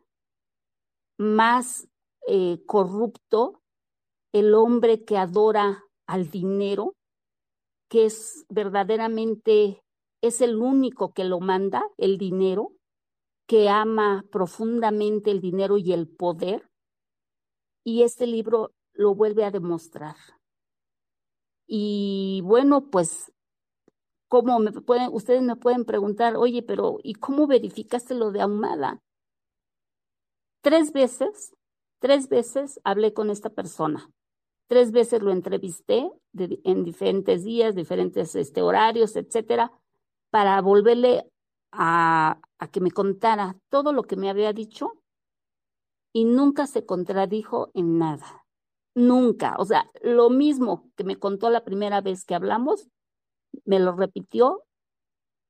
más 1.17 1.87
eh, 2.27 2.63
corrupto, 2.67 3.63
el 4.33 4.53
hombre 4.53 5.03
que 5.03 5.17
adora 5.17 5.83
al 6.05 6.29
dinero, 6.29 6.95
que 7.89 8.05
es 8.05 8.45
verdaderamente, 8.49 9.81
es 10.21 10.41
el 10.41 10.57
único 10.57 11.11
que 11.13 11.23
lo 11.23 11.39
manda, 11.39 11.83
el 11.97 12.19
dinero, 12.19 12.73
que 13.47 13.67
ama 13.67 14.25
profundamente 14.31 15.31
el 15.31 15.41
dinero 15.41 15.79
y 15.79 15.91
el 15.91 16.07
poder. 16.07 16.68
Y 17.83 18.03
este 18.03 18.27
libro 18.27 18.71
lo 18.93 19.15
vuelve 19.15 19.45
a 19.45 19.51
demostrar. 19.51 20.15
Y 21.65 22.41
bueno, 22.43 22.89
pues, 22.89 23.31
¿cómo 24.27 24.59
me 24.59 24.71
pueden, 24.71 25.09
ustedes 25.13 25.41
me 25.41 25.55
pueden 25.55 25.85
preguntar, 25.85 26.35
oye, 26.35 26.63
pero 26.63 26.97
¿y 27.03 27.13
cómo 27.13 27.47
verificaste 27.47 28.15
lo 28.15 28.31
de 28.31 28.41
Ahumada? 28.41 29.01
Tres 30.61 30.91
veces, 30.91 31.55
tres 31.99 32.27
veces 32.27 32.79
hablé 32.83 33.13
con 33.13 33.29
esta 33.29 33.49
persona. 33.49 34.11
Tres 34.67 34.91
veces 34.91 35.21
lo 35.21 35.31
entrevisté 35.31 36.11
en 36.33 36.83
diferentes 36.83 37.43
días, 37.43 37.75
diferentes 37.75 38.35
este, 38.35 38.61
horarios, 38.61 39.15
etcétera, 39.15 39.71
para 40.29 40.61
volverle 40.61 41.31
a, 41.71 42.39
a 42.57 42.67
que 42.67 42.81
me 42.81 42.91
contara 42.91 43.57
todo 43.69 43.93
lo 43.93 44.03
que 44.03 44.15
me 44.15 44.29
había 44.29 44.53
dicho 44.53 44.98
y 46.13 46.25
nunca 46.25 46.67
se 46.67 46.85
contradijo 46.85 47.71
en 47.73 47.97
nada. 47.97 48.45
Nunca. 48.95 49.55
O 49.59 49.65
sea, 49.65 49.85
lo 50.01 50.29
mismo 50.29 50.89
que 50.95 51.03
me 51.03 51.17
contó 51.17 51.49
la 51.49 51.63
primera 51.63 52.01
vez 52.01 52.25
que 52.25 52.35
hablamos, 52.35 52.87
me 53.65 53.79
lo 53.79 53.93
repitió 53.93 54.63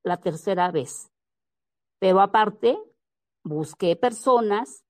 la 0.02 0.18
tercera 0.18 0.70
vez. 0.70 1.10
Pero 1.98 2.20
aparte, 2.20 2.78
busqué 3.44 3.96
personas 3.96 4.84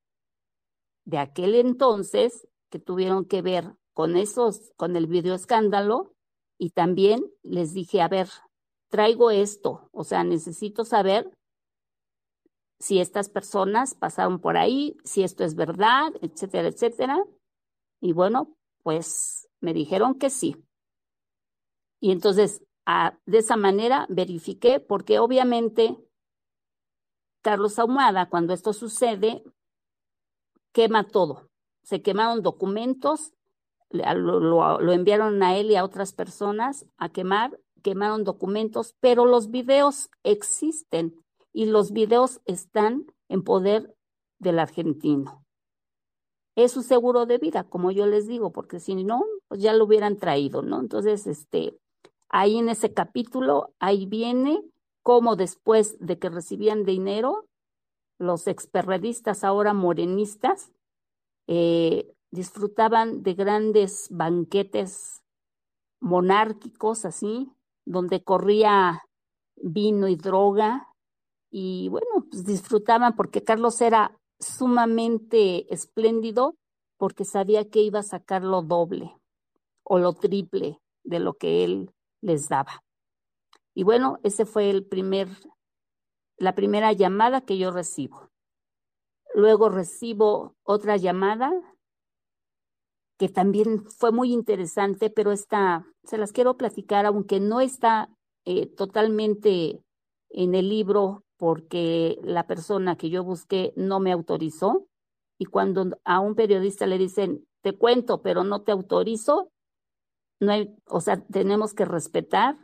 de 1.04 1.18
aquel 1.18 1.54
entonces 1.54 2.46
que 2.70 2.78
tuvieron 2.78 3.24
que 3.24 3.42
ver 3.42 3.74
con 3.92 4.16
esos, 4.16 4.72
con 4.76 4.96
el 4.96 5.06
video 5.06 5.34
escándalo, 5.34 6.14
y 6.58 6.70
también 6.70 7.24
les 7.42 7.72
dije, 7.72 8.02
a 8.02 8.08
ver, 8.08 8.28
traigo 8.90 9.30
esto, 9.30 9.88
o 9.92 10.04
sea, 10.04 10.24
necesito 10.24 10.84
saber 10.84 11.30
si 12.80 12.98
estas 12.98 13.28
personas 13.28 13.94
pasaron 13.94 14.40
por 14.40 14.56
ahí, 14.56 14.96
si 15.04 15.22
esto 15.22 15.44
es 15.44 15.54
verdad, 15.54 16.12
etcétera, 16.22 16.68
etcétera. 16.68 17.22
Y 18.00 18.14
bueno, 18.14 18.56
pues 18.82 19.48
me 19.60 19.74
dijeron 19.74 20.18
que 20.18 20.30
sí. 20.30 20.56
Y 22.00 22.10
entonces, 22.10 22.62
de 23.26 23.38
esa 23.38 23.56
manera 23.56 24.06
verifiqué, 24.08 24.80
porque 24.80 25.18
obviamente 25.18 25.98
Carlos 27.42 27.78
Ahumada, 27.78 28.30
cuando 28.30 28.54
esto 28.54 28.72
sucede, 28.72 29.44
quema 30.72 31.06
todo. 31.06 31.50
Se 31.82 32.00
quemaron 32.00 32.42
documentos, 32.42 33.34
lo, 33.90 34.40
lo, 34.40 34.92
enviaron 34.92 35.42
a 35.42 35.56
él 35.58 35.70
y 35.70 35.76
a 35.76 35.84
otras 35.84 36.14
personas 36.14 36.86
a 36.96 37.10
quemar, 37.10 37.60
quemaron 37.82 38.24
documentos, 38.24 38.94
pero 39.00 39.26
los 39.26 39.50
videos 39.50 40.08
existen 40.22 41.22
y 41.52 41.66
los 41.66 41.92
videos 41.92 42.40
están 42.44 43.06
en 43.28 43.42
poder 43.42 43.94
del 44.38 44.58
argentino. 44.58 45.44
Es 46.56 46.72
su 46.72 46.82
seguro 46.82 47.26
de 47.26 47.38
vida, 47.38 47.64
como 47.64 47.90
yo 47.90 48.06
les 48.06 48.26
digo, 48.26 48.52
porque 48.52 48.80
si 48.80 48.94
no, 49.04 49.24
pues 49.48 49.60
ya 49.60 49.72
lo 49.72 49.84
hubieran 49.84 50.16
traído, 50.16 50.62
¿no? 50.62 50.80
Entonces, 50.80 51.26
este, 51.26 51.78
ahí 52.28 52.58
en 52.58 52.68
ese 52.68 52.92
capítulo, 52.92 53.72
ahí 53.78 54.06
viene 54.06 54.62
cómo 55.02 55.36
después 55.36 55.96
de 56.00 56.18
que 56.18 56.28
recibían 56.28 56.84
dinero, 56.84 57.46
los 58.18 58.46
experredistas, 58.46 59.44
ahora 59.44 59.72
morenistas, 59.72 60.70
eh, 61.46 62.12
disfrutaban 62.30 63.22
de 63.22 63.34
grandes 63.34 64.08
banquetes 64.10 65.22
monárquicos, 66.00 67.04
así, 67.04 67.50
donde 67.84 68.22
corría 68.22 69.02
vino 69.56 70.08
y 70.08 70.16
droga, 70.16 70.89
y 71.50 71.88
bueno, 71.88 72.26
pues 72.30 72.44
disfrutaban 72.44 73.16
porque 73.16 73.42
Carlos 73.42 73.80
era 73.80 74.16
sumamente 74.38 75.72
espléndido 75.72 76.56
porque 76.96 77.24
sabía 77.24 77.68
que 77.68 77.80
iba 77.80 78.00
a 78.00 78.04
sacar 78.04 78.42
lo 78.42 78.62
doble 78.62 79.16
o 79.82 79.98
lo 79.98 80.12
triple 80.12 80.80
de 81.02 81.18
lo 81.18 81.34
que 81.34 81.64
él 81.64 81.92
les 82.22 82.48
daba. 82.48 82.84
Y 83.74 83.82
bueno, 83.82 84.18
ese 84.22 84.46
fue 84.46 84.70
el 84.70 84.84
primer, 84.84 85.28
la 86.36 86.54
primera 86.54 86.92
llamada 86.92 87.40
que 87.40 87.58
yo 87.58 87.70
recibo. 87.70 88.28
Luego 89.34 89.68
recibo 89.68 90.54
otra 90.62 90.96
llamada 90.96 91.52
que 93.18 93.28
también 93.28 93.84
fue 93.84 94.12
muy 94.12 94.32
interesante, 94.32 95.10
pero 95.10 95.30
esta 95.30 95.86
se 96.04 96.16
las 96.16 96.32
quiero 96.32 96.56
platicar, 96.56 97.06
aunque 97.06 97.38
no 97.38 97.60
está 97.60 98.08
eh, 98.46 98.66
totalmente 98.66 99.82
en 100.30 100.54
el 100.54 100.68
libro 100.68 101.24
porque 101.40 102.18
la 102.22 102.46
persona 102.46 102.96
que 102.96 103.08
yo 103.08 103.24
busqué 103.24 103.72
no 103.74 103.98
me 103.98 104.12
autorizó. 104.12 104.86
Y 105.38 105.46
cuando 105.46 105.98
a 106.04 106.20
un 106.20 106.34
periodista 106.34 106.86
le 106.86 106.98
dicen, 106.98 107.46
te 107.62 107.72
cuento, 107.72 108.20
pero 108.20 108.44
no 108.44 108.60
te 108.60 108.72
autorizo, 108.72 109.50
no 110.38 110.52
hay, 110.52 110.76
o 110.86 111.00
sea, 111.00 111.24
tenemos 111.28 111.72
que 111.72 111.86
respetar 111.86 112.58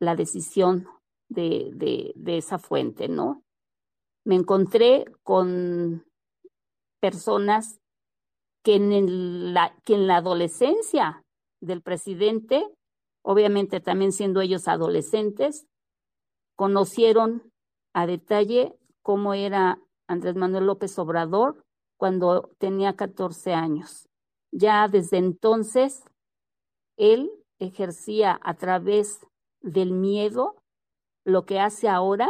la 0.00 0.14
decisión 0.14 0.86
de, 1.28 1.72
de, 1.74 2.12
de 2.14 2.38
esa 2.38 2.58
fuente, 2.60 3.08
¿no? 3.08 3.42
Me 4.24 4.36
encontré 4.36 5.04
con 5.24 6.06
personas 7.00 7.80
que 8.62 8.76
en, 8.76 9.54
la, 9.54 9.76
que 9.84 9.94
en 9.94 10.06
la 10.06 10.18
adolescencia 10.18 11.24
del 11.60 11.82
presidente, 11.82 12.64
obviamente 13.24 13.80
también 13.80 14.12
siendo 14.12 14.40
ellos 14.40 14.68
adolescentes, 14.68 15.66
conocieron 16.56 17.50
a 17.92 18.06
detalle 18.06 18.76
cómo 19.02 19.34
era 19.34 19.80
Andrés 20.06 20.36
Manuel 20.36 20.66
López 20.66 20.98
Obrador 20.98 21.64
cuando 21.96 22.50
tenía 22.58 22.94
14 22.96 23.52
años. 23.52 24.08
Ya 24.50 24.88
desde 24.88 25.18
entonces, 25.18 26.04
él 26.96 27.30
ejercía 27.58 28.38
a 28.42 28.54
través 28.54 29.26
del 29.60 29.92
miedo 29.92 30.56
lo 31.24 31.44
que 31.44 31.60
hace 31.60 31.88
ahora, 31.88 32.28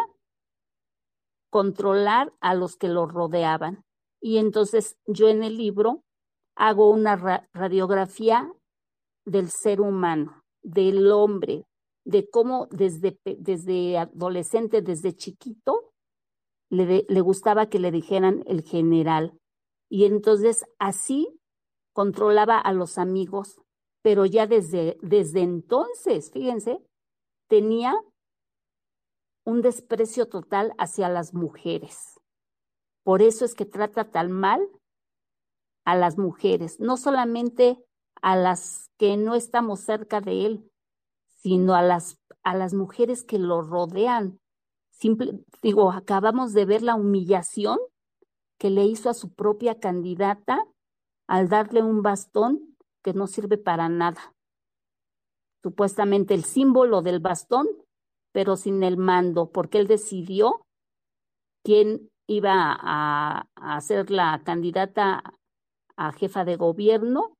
controlar 1.51 2.33
a 2.41 2.55
los 2.55 2.77
que 2.77 2.89
lo 2.89 3.07
rodeaban. 3.07 3.85
Y 4.21 4.39
entonces 4.39 4.99
yo 5.07 5.29
en 5.29 5.45
el 5.45 5.57
libro 5.57 6.03
hago 6.57 6.91
una 6.91 7.47
radiografía 7.53 8.53
del 9.25 9.51
ser 9.51 9.81
humano, 9.81 10.43
del 10.63 11.13
hombre, 11.13 11.65
de 12.09 12.27
cómo 12.31 12.69
desde, 12.71 13.21
desde 13.23 13.99
adolescente, 13.99 14.81
desde 14.81 15.15
chiquito, 15.15 15.93
le, 16.71 17.05
le 17.07 17.21
gustaba 17.21 17.69
que 17.69 17.79
le 17.79 17.91
dijeran 17.91 18.45
el 18.47 18.63
general. 18.63 19.39
Y 19.91 20.07
entonces 20.07 20.65
así 20.79 21.29
controlaba 21.93 22.59
a 22.59 22.73
los 22.73 22.97
amigos, 22.97 23.61
pero 24.01 24.25
ya 24.25 24.47
desde, 24.47 24.97
desde 25.03 25.43
entonces, 25.43 26.31
fíjense, 26.33 26.83
tenía 27.47 27.95
un 29.45 29.61
desprecio 29.61 30.29
total 30.29 30.73
hacia 30.79 31.11
las 31.11 31.35
mujeres. 31.35 32.19
Por 33.05 33.21
eso 33.21 33.45
es 33.45 33.55
que 33.55 33.67
trata 33.67 34.11
tan 34.11 34.33
mal 34.33 34.67
a 35.85 35.95
las 35.95 36.17
mujeres, 36.17 36.81
no 36.81 36.97
solamente 36.97 37.85
a 38.23 38.35
las 38.35 38.91
que 38.97 39.19
no 39.19 39.35
estamos 39.35 39.81
cerca 39.81 40.23
de 40.23 40.47
él, 40.47 40.71
sino 41.39 41.75
a 41.75 41.83
las, 41.83 42.19
a 42.43 42.55
las 42.55 42.75
mujeres 42.75 43.25
que 43.25 43.39
lo 43.39 43.63
rodean. 43.63 44.39
Simple, 44.91 45.41
digo, 45.63 45.93
acabamos 45.93 46.53
de 46.53 46.65
ver 46.65 46.83
la 46.83 46.97
humillación 46.97 47.79
que 48.59 48.71
le 48.71 48.85
hizo 48.85 49.09
a 49.09 49.15
su 49.15 49.33
propia 49.33 49.79
candidata 49.79 50.65
al 51.29 51.49
darle 51.49 51.83
un 51.83 52.03
bastón 52.03 52.77
que 53.03 53.15
no 53.15 53.27
sirve 53.27 53.57
para 53.57 53.89
nada. 53.89 54.35
Supuestamente 55.63 56.35
el 56.35 56.45
símbolo 56.45 57.03
del 57.03 57.21
bastón, 57.21 57.69
pero 58.33 58.57
sin 58.57 58.83
el 58.83 58.97
mando, 58.97 59.51
porque 59.51 59.79
él 59.79 59.87
decidió 59.87 60.67
quién 61.63 62.11
iba 62.27 62.77
a, 62.79 63.47
a 63.55 63.81
ser 63.81 64.11
la 64.11 64.43
candidata 64.45 65.23
a 65.97 66.13
jefa 66.13 66.45
de 66.45 66.57
gobierno 66.57 67.38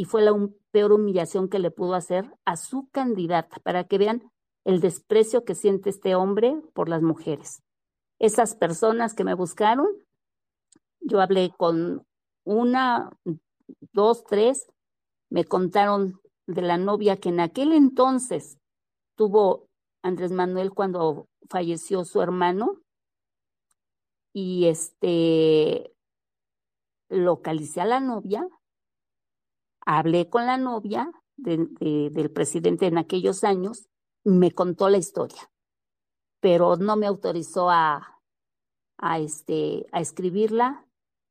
y 0.00 0.06
fue 0.06 0.22
la 0.22 0.32
peor 0.70 0.92
humillación 0.92 1.50
que 1.50 1.58
le 1.58 1.70
pudo 1.70 1.92
hacer 1.92 2.34
a 2.46 2.56
su 2.56 2.88
candidata, 2.88 3.58
para 3.60 3.84
que 3.84 3.98
vean 3.98 4.32
el 4.64 4.80
desprecio 4.80 5.44
que 5.44 5.54
siente 5.54 5.90
este 5.90 6.14
hombre 6.14 6.58
por 6.72 6.88
las 6.88 7.02
mujeres. 7.02 7.62
Esas 8.18 8.54
personas 8.54 9.12
que 9.12 9.24
me 9.24 9.34
buscaron, 9.34 9.88
yo 11.00 11.20
hablé 11.20 11.52
con 11.54 12.06
una, 12.44 13.10
dos, 13.92 14.24
tres, 14.24 14.72
me 15.28 15.44
contaron 15.44 16.18
de 16.46 16.62
la 16.62 16.78
novia 16.78 17.18
que 17.18 17.28
en 17.28 17.40
aquel 17.40 17.70
entonces 17.74 18.56
tuvo 19.16 19.68
Andrés 20.02 20.32
Manuel 20.32 20.70
cuando 20.70 21.28
falleció 21.50 22.06
su 22.06 22.22
hermano 22.22 22.80
y 24.32 24.64
este 24.64 25.94
localicé 27.10 27.82
a 27.82 27.84
la 27.84 28.00
novia 28.00 28.48
hablé 29.98 30.28
con 30.28 30.46
la 30.46 30.56
novia 30.56 31.10
del 31.36 32.30
presidente 32.32 32.86
en 32.86 32.98
aquellos 32.98 33.44
años, 33.44 33.88
me 34.24 34.52
contó 34.52 34.88
la 34.88 34.98
historia, 34.98 35.50
pero 36.40 36.76
no 36.76 36.96
me 36.96 37.06
autorizó 37.06 37.70
a, 37.70 38.20
a, 38.98 39.18
este, 39.18 39.86
a 39.92 40.00
escribirla 40.00 40.86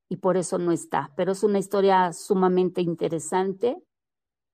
y 0.09 0.17
por 0.17 0.37
eso 0.37 0.57
no 0.57 0.71
está. 0.71 1.13
Pero 1.15 1.33
es 1.33 1.43
una 1.43 1.59
historia 1.59 2.11
sumamente 2.13 2.81
interesante 2.81 3.77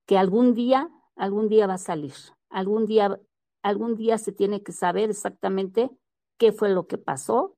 que 0.06 0.18
algún 0.18 0.54
día 0.54 0.90
algún 1.16 1.48
día 1.48 1.66
va 1.66 1.74
a 1.74 1.78
salir, 1.78 2.14
algún 2.50 2.86
día, 2.86 3.18
algún 3.62 3.96
día 3.96 4.18
se 4.18 4.32
tiene 4.32 4.62
que 4.62 4.72
saber 4.72 5.10
exactamente 5.10 5.90
qué 6.38 6.52
fue 6.52 6.68
lo 6.68 6.86
que 6.86 6.98
pasó, 6.98 7.56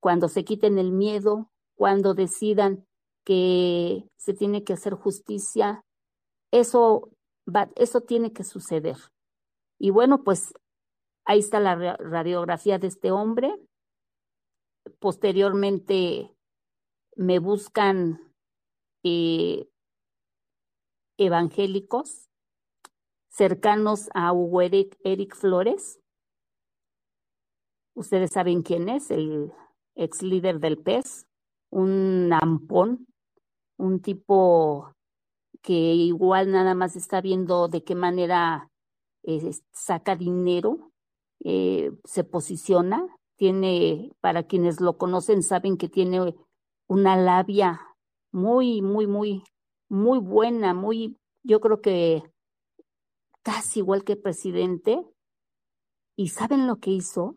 cuando 0.00 0.28
se 0.28 0.44
quiten 0.44 0.78
el 0.78 0.92
miedo, 0.92 1.50
cuando 1.74 2.14
decidan 2.14 2.85
que 3.26 4.08
se 4.16 4.32
tiene 4.32 4.64
que 4.64 4.72
hacer 4.72 4.94
justicia, 4.94 5.84
eso 6.52 7.10
eso 7.76 8.00
tiene 8.00 8.32
que 8.32 8.44
suceder. 8.44 8.96
Y 9.78 9.90
bueno, 9.90 10.24
pues 10.24 10.54
ahí 11.24 11.38
está 11.38 11.60
la 11.60 11.96
radiografía 11.96 12.78
de 12.78 12.88
este 12.88 13.10
hombre. 13.10 13.54
Posteriormente 14.98 16.34
me 17.16 17.38
buscan 17.38 18.32
eh, 19.04 19.68
evangélicos 21.18 22.28
cercanos 23.28 24.08
a 24.14 24.32
Hugo 24.32 24.62
Eric, 24.62 24.96
Eric 25.04 25.34
Flores. 25.34 26.00
Ustedes 27.94 28.30
saben 28.32 28.62
quién 28.62 28.88
es, 28.88 29.10
el 29.10 29.52
ex 29.94 30.22
líder 30.22 30.58
del 30.58 30.78
PES, 30.78 31.26
un 31.70 32.30
ampón, 32.32 33.06
un 33.78 34.00
tipo 34.00 34.92
que 35.62 35.72
igual 35.72 36.52
nada 36.52 36.74
más 36.74 36.96
está 36.96 37.20
viendo 37.20 37.68
de 37.68 37.82
qué 37.82 37.94
manera 37.94 38.70
eh, 39.24 39.50
saca 39.72 40.16
dinero, 40.16 40.92
eh, 41.44 41.90
se 42.04 42.24
posiciona, 42.24 43.06
tiene, 43.36 44.12
para 44.20 44.44
quienes 44.44 44.80
lo 44.80 44.96
conocen, 44.96 45.42
saben 45.42 45.76
que 45.76 45.88
tiene 45.88 46.34
una 46.88 47.16
labia 47.16 47.80
muy, 48.32 48.80
muy, 48.82 49.06
muy, 49.06 49.42
muy 49.88 50.18
buena, 50.18 50.72
muy, 50.74 51.18
yo 51.42 51.60
creo 51.60 51.80
que 51.80 52.22
casi 53.42 53.80
igual 53.80 54.04
que 54.04 54.16
presidente. 54.16 55.04
¿Y 56.16 56.28
saben 56.28 56.66
lo 56.66 56.76
que 56.76 56.90
hizo? 56.90 57.36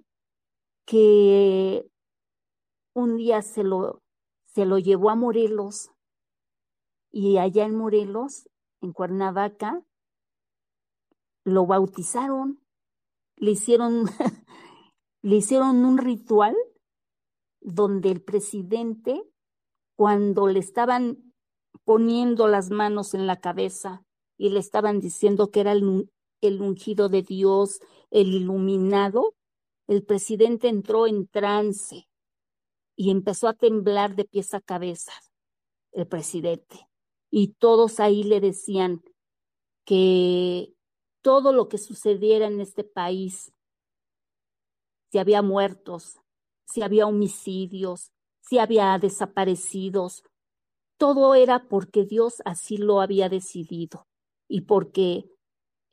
Que 0.86 1.86
un 2.94 3.18
día 3.18 3.42
se 3.42 3.64
lo, 3.64 4.02
se 4.46 4.66
lo 4.66 4.80
llevó 4.80 5.10
a 5.10 5.16
Morelos 5.16 5.92
y 7.12 7.38
allá 7.38 7.66
en 7.66 7.76
Morelos, 7.76 8.50
en 8.82 8.94
Cuernavaca, 8.94 9.84
lo 11.44 11.66
bautizaron, 11.66 12.62
le 13.38 13.52
hicieron, 13.52 14.06
le 15.22 15.36
hicieron 15.36 15.86
un 15.86 15.98
ritual 15.98 16.56
donde 17.62 18.12
el 18.12 18.22
presidente, 18.22 19.24
cuando 19.96 20.48
le 20.48 20.60
estaban 20.60 21.34
poniendo 21.84 22.48
las 22.48 22.70
manos 22.70 23.14
en 23.14 23.28
la 23.28 23.40
cabeza 23.40 24.06
y 24.38 24.50
le 24.50 24.60
estaban 24.60 25.00
diciendo 25.00 25.52
que 25.52 25.62
era 25.62 25.72
el, 25.72 26.10
el 26.42 26.62
ungido 26.62 27.10
de 27.10 27.24
Dios, 27.24 27.80
el 28.12 28.34
iluminado, 28.34 29.36
el 29.88 30.04
presidente 30.04 30.68
entró 30.68 31.08
en 31.08 31.28
trance 31.28 32.08
y 32.96 33.12
empezó 33.12 33.48
a 33.48 33.54
temblar 33.54 34.16
de 34.16 34.26
pies 34.26 34.54
a 34.54 34.62
cabeza 34.62 35.14
el 35.92 36.08
presidente. 36.08 36.89
Y 37.32 37.54
todos 37.60 38.00
ahí 38.00 38.24
le 38.24 38.40
decían 38.40 39.04
que 39.86 40.74
todo 41.22 41.54
lo 41.54 41.68
que 41.68 41.78
sucediera 41.78 42.48
en 42.48 42.60
este 42.60 42.84
país, 42.84 43.52
si 45.12 45.18
había 45.18 45.42
muertos, 45.42 46.20
si 46.66 46.82
había 46.82 47.08
homicidios, 47.08 48.12
si 48.42 48.60
había 48.60 48.98
desaparecidos, 49.00 50.24
todo 50.98 51.34
era 51.36 51.68
porque 51.68 52.06
Dios 52.06 52.42
así 52.46 52.78
lo 52.78 53.02
había 53.02 53.30
decidido 53.30 54.08
y 54.48 54.62
porque 54.62 55.30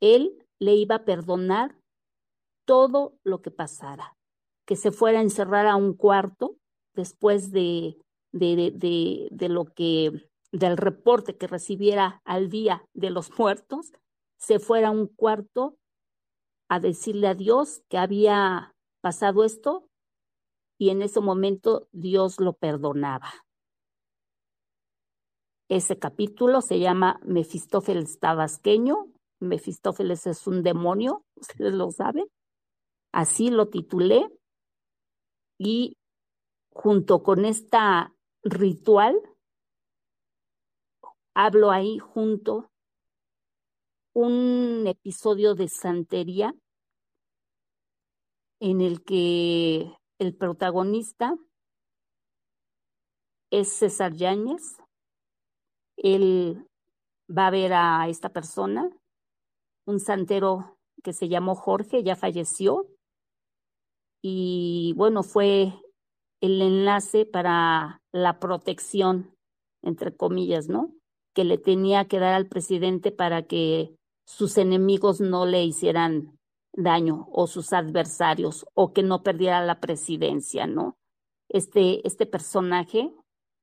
Él 0.01 0.45
le 0.59 0.75
iba 0.75 0.95
a 0.95 1.05
perdonar 1.05 1.79
todo 2.65 3.17
lo 3.23 3.41
que 3.41 3.51
pasara. 3.51 4.17
Que 4.65 4.75
se 4.75 4.91
fuera 4.91 5.19
a 5.19 5.23
encerrar 5.23 5.65
a 5.65 5.77
un 5.77 5.93
cuarto 5.93 6.57
después 6.93 7.51
de, 7.51 7.97
de, 8.33 8.71
de, 8.75 9.29
de 9.31 9.49
lo 9.49 9.65
que, 9.65 10.29
del 10.51 10.77
reporte 10.77 11.37
que 11.37 11.47
recibiera 11.47 12.21
al 12.25 12.49
día 12.49 12.85
de 12.93 13.09
los 13.09 13.37
muertos, 13.37 13.91
se 14.37 14.59
fuera 14.59 14.89
a 14.89 14.91
un 14.91 15.07
cuarto 15.07 15.77
a 16.69 16.79
decirle 16.79 17.27
a 17.27 17.35
Dios 17.35 17.81
que 17.89 17.97
había 17.97 18.75
pasado 19.01 19.43
esto 19.43 19.89
y 20.77 20.89
en 20.89 21.01
ese 21.01 21.21
momento 21.21 21.87
Dios 21.91 22.39
lo 22.39 22.53
perdonaba. 22.53 23.33
Ese 25.69 25.99
capítulo 25.99 26.61
se 26.61 26.79
llama 26.79 27.19
Mefistófeles 27.23 28.19
Tabasqueño. 28.19 29.11
Mefistófeles 29.39 30.25
es 30.25 30.47
un 30.47 30.63
demonio, 30.63 31.25
ustedes 31.35 31.73
lo 31.73 31.91
saben. 31.91 32.27
Así 33.11 33.49
lo 33.49 33.67
titulé. 33.69 34.27
Y 35.59 35.97
junto 36.71 37.23
con 37.23 37.43
esta 37.43 38.13
ritual, 38.43 39.19
hablo 41.39 41.69
ahí 41.69 41.99
junto 41.99 42.71
un 44.15 44.87
episodio 44.87 45.53
de 45.53 45.67
santería 45.67 46.55
en 48.59 48.81
el 48.81 49.03
que 49.03 49.95
el 50.17 50.35
protagonista 50.35 51.37
es 53.51 53.71
César 53.71 54.13
Yáñez, 54.13 54.77
él 55.97 56.67
va 57.29 57.47
a 57.47 57.51
ver 57.51 57.73
a 57.73 58.09
esta 58.09 58.29
persona, 58.29 58.89
un 59.85 59.99
santero 59.99 60.79
que 61.03 61.13
se 61.13 61.29
llamó 61.29 61.53
Jorge, 61.53 62.01
ya 62.01 62.15
falleció, 62.15 62.87
y 64.23 64.95
bueno, 64.97 65.21
fue 65.21 65.71
el 66.41 66.61
enlace 66.63 67.27
para 67.27 68.01
la 68.11 68.39
protección, 68.39 69.37
entre 69.83 70.17
comillas, 70.17 70.67
¿no? 70.67 70.96
Que 71.37 71.43
le 71.43 71.59
tenía 71.59 72.07
que 72.07 72.17
dar 72.17 72.33
al 72.33 72.47
presidente 72.47 73.11
para 73.11 73.43
que 73.43 73.95
sus 74.25 74.57
enemigos 74.57 75.21
no 75.21 75.45
le 75.45 75.63
hicieran 75.63 76.35
daño 76.73 77.27
o 77.31 77.45
sus 77.45 77.73
adversarios 77.73 78.65
o 78.73 78.91
que 78.91 79.03
no 79.03 79.21
perdiera 79.21 79.63
la 79.63 79.79
presidencia, 79.79 80.65
¿no? 80.65 80.97
Este, 81.47 82.05
este 82.07 82.25
personaje 82.25 83.13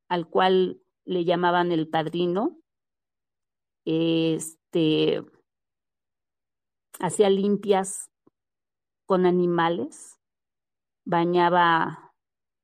al 0.08 0.28
cual 0.28 0.80
le 1.04 1.24
llamaban 1.24 1.72
el 1.72 1.88
padrino, 1.88 2.60
este, 3.84 5.24
hacía 7.00 7.28
limpias 7.28 8.08
con 9.04 9.26
animales, 9.26 10.20
bañaba 11.04 12.12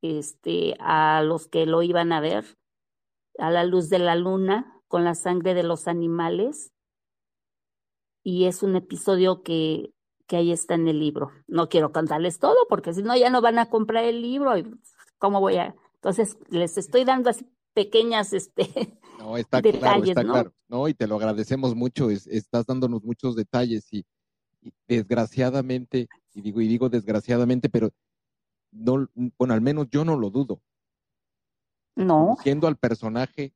este, 0.03 0.77
a 0.79 1.21
los 1.25 1.49
que 1.49 1.67
lo 1.67 1.83
iban 1.83 2.13
a 2.13 2.21
ver 2.21 2.57
a 3.39 3.51
la 3.51 3.65
luz 3.65 3.89
de 3.89 3.99
la 3.99 4.15
luna 4.15 4.80
con 4.91 5.05
la 5.05 5.15
sangre 5.15 5.55
de 5.55 5.63
los 5.63 5.87
animales. 5.87 6.73
Y 8.25 8.47
es 8.47 8.65
un 8.65 8.75
episodio 8.75 9.43
que, 9.43 9.95
que 10.27 10.37
ahí 10.37 10.51
está 10.51 10.75
en 10.75 10.89
el 10.89 10.99
libro. 10.99 11.31
No 11.47 11.69
quiero 11.69 11.93
contarles 11.93 12.41
todo 12.41 12.57
porque 12.69 12.93
si 12.93 13.03
no 13.03 13.17
ya 13.17 13.31
no 13.31 13.41
van 13.41 13.61
a 13.61 13.71
comprar 13.71 14.05
el 14.05 14.21
libro 14.21 14.59
y 14.59 14.67
cómo 15.19 15.41
voy 15.41 15.57
a... 15.57 15.77
Entonces 15.95 16.37
les 16.51 16.77
estoy 16.77 17.05
dando 17.05 17.31
así 17.31 17.47
pequeñas 17.73 18.33
este, 18.33 18.99
no, 19.21 19.37
está 19.37 19.63
claro, 19.63 20.03
está 20.03 20.25
claro. 20.25 20.53
No, 20.69 20.89
y 20.89 20.95
te 20.95 21.07
lo 21.07 21.17
agradecemos 21.17 21.77
mucho, 21.77 22.11
estás 22.11 22.67
dándonos 22.67 23.05
muchos 23.05 23.37
detalles 23.37 23.87
y, 23.93 24.05
desgraciadamente, 24.89 26.09
y 26.35 26.41
digo, 26.41 26.61
y 26.61 26.67
digo 26.69 26.89
desgraciadamente, 26.89 27.69
pero 27.69 27.93
no, 28.73 29.09
bueno, 29.39 29.55
al 29.55 29.61
menos 29.61 29.89
yo 29.89 30.05
no 30.05 30.17
lo 30.17 30.31
dudo. 30.31 30.61
No. 31.95 32.37
Siendo 32.43 32.67
al 32.67 32.77
personaje, 32.77 33.53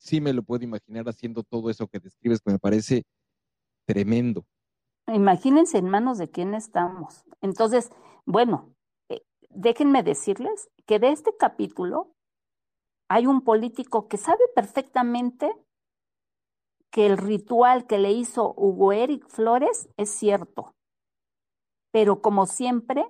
sí 0.00 0.20
me 0.20 0.32
lo 0.32 0.42
puedo 0.42 0.64
imaginar 0.64 1.08
haciendo 1.08 1.42
todo 1.42 1.70
eso 1.70 1.86
que 1.86 2.00
describes, 2.00 2.40
que 2.40 2.52
me 2.52 2.58
parece 2.58 3.04
tremendo. 3.86 4.44
Imagínense 5.06 5.78
en 5.78 5.88
manos 5.88 6.18
de 6.18 6.30
quién 6.30 6.54
estamos. 6.54 7.24
Entonces, 7.40 7.90
bueno, 8.24 8.74
eh, 9.08 9.22
déjenme 9.50 10.02
decirles 10.02 10.70
que 10.86 10.98
de 10.98 11.12
este 11.12 11.36
capítulo 11.36 12.14
hay 13.08 13.26
un 13.26 13.42
político 13.42 14.08
que 14.08 14.16
sabe 14.16 14.44
perfectamente 14.54 15.52
que 16.90 17.06
el 17.06 17.18
ritual 17.18 17.86
que 17.86 17.98
le 17.98 18.12
hizo 18.12 18.54
Hugo 18.56 18.92
Eric 18.92 19.28
Flores 19.28 19.88
es 19.96 20.10
cierto, 20.10 20.74
pero 21.92 22.20
como 22.20 22.46
siempre, 22.46 23.06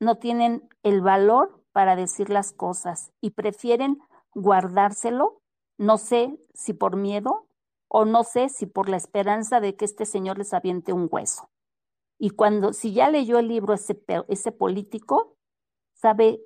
no 0.00 0.16
tienen 0.16 0.68
el 0.82 1.00
valor 1.00 1.62
para 1.72 1.94
decir 1.94 2.30
las 2.30 2.52
cosas 2.52 3.12
y 3.20 3.30
prefieren 3.30 4.00
guardárselo, 4.34 5.41
no 5.78 5.98
sé 5.98 6.38
si 6.54 6.72
por 6.72 6.96
miedo 6.96 7.46
o 7.88 8.04
no 8.04 8.24
sé 8.24 8.48
si 8.48 8.66
por 8.66 8.88
la 8.88 8.96
esperanza 8.96 9.60
de 9.60 9.76
que 9.76 9.84
este 9.84 10.06
señor 10.06 10.38
les 10.38 10.54
aviente 10.54 10.92
un 10.92 11.08
hueso. 11.10 11.50
Y 12.18 12.30
cuando, 12.30 12.72
si 12.72 12.92
ya 12.92 13.10
leyó 13.10 13.38
el 13.38 13.48
libro 13.48 13.74
ese, 13.74 14.02
ese 14.28 14.52
político, 14.52 15.36
sabe 15.94 16.40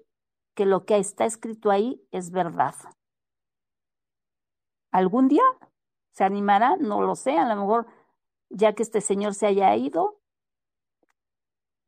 que 0.55 0.65
lo 0.65 0.85
que 0.85 0.97
está 0.99 1.25
escrito 1.27 1.71
ahí 1.71 2.03
es 2.11 2.31
verdad. 2.31 2.75
Algún 4.91 5.29
día 5.29 5.43
¿Se 6.17 6.25
animará? 6.25 6.77
No 6.77 7.03
lo 7.03 7.15
sé, 7.15 7.37
a 7.37 7.47
lo 7.47 7.61
mejor 7.61 7.87
ya 8.49 8.75
que 8.75 8.83
este 8.83 9.03
señor 9.03 9.35
se 9.35 9.47
haya 9.47 9.77
ido, 9.77 10.19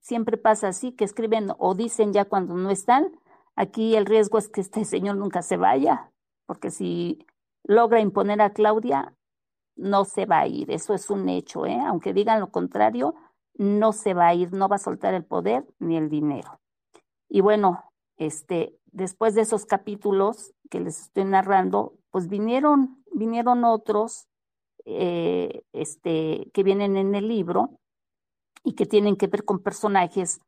siempre 0.00 0.36
pasa 0.36 0.68
así, 0.68 0.92
que 0.92 1.04
escriben 1.04 1.48
o 1.56 1.74
dicen 1.74 2.12
ya 2.12 2.26
cuando 2.26 2.54
no 2.54 2.68
están. 2.70 3.18
Aquí 3.56 3.96
el 3.96 4.04
riesgo 4.04 4.36
es 4.36 4.50
que 4.50 4.60
este 4.60 4.84
señor 4.84 5.16
nunca 5.16 5.40
se 5.40 5.56
vaya, 5.56 6.12
porque 6.48 6.70
si 6.70 7.26
logra 7.62 8.00
imponer 8.00 8.40
a 8.40 8.54
Claudia, 8.54 9.14
no 9.76 10.06
se 10.06 10.24
va 10.24 10.40
a 10.40 10.46
ir, 10.46 10.70
eso 10.70 10.94
es 10.94 11.10
un 11.10 11.28
hecho, 11.28 11.66
¿eh? 11.66 11.78
aunque 11.86 12.14
digan 12.14 12.40
lo 12.40 12.50
contrario, 12.50 13.14
no 13.54 13.92
se 13.92 14.14
va 14.14 14.28
a 14.28 14.34
ir, 14.34 14.52
no 14.54 14.66
va 14.66 14.76
a 14.76 14.80
soltar 14.80 15.12
el 15.12 15.26
poder 15.26 15.66
ni 15.78 15.98
el 15.98 16.08
dinero. 16.08 16.58
Y 17.28 17.42
bueno, 17.42 17.84
este, 18.16 18.74
después 18.86 19.34
de 19.34 19.42
esos 19.42 19.66
capítulos 19.66 20.54
que 20.70 20.80
les 20.80 21.02
estoy 21.02 21.26
narrando, 21.26 21.98
pues 22.10 22.28
vinieron, 22.28 23.04
vinieron 23.12 23.64
otros 23.64 24.26
eh, 24.86 25.64
este, 25.74 26.50
que 26.54 26.62
vienen 26.62 26.96
en 26.96 27.14
el 27.14 27.28
libro 27.28 27.78
y 28.64 28.72
que 28.72 28.86
tienen 28.86 29.16
que 29.16 29.26
ver 29.26 29.44
con 29.44 29.62
personajes 29.62 30.40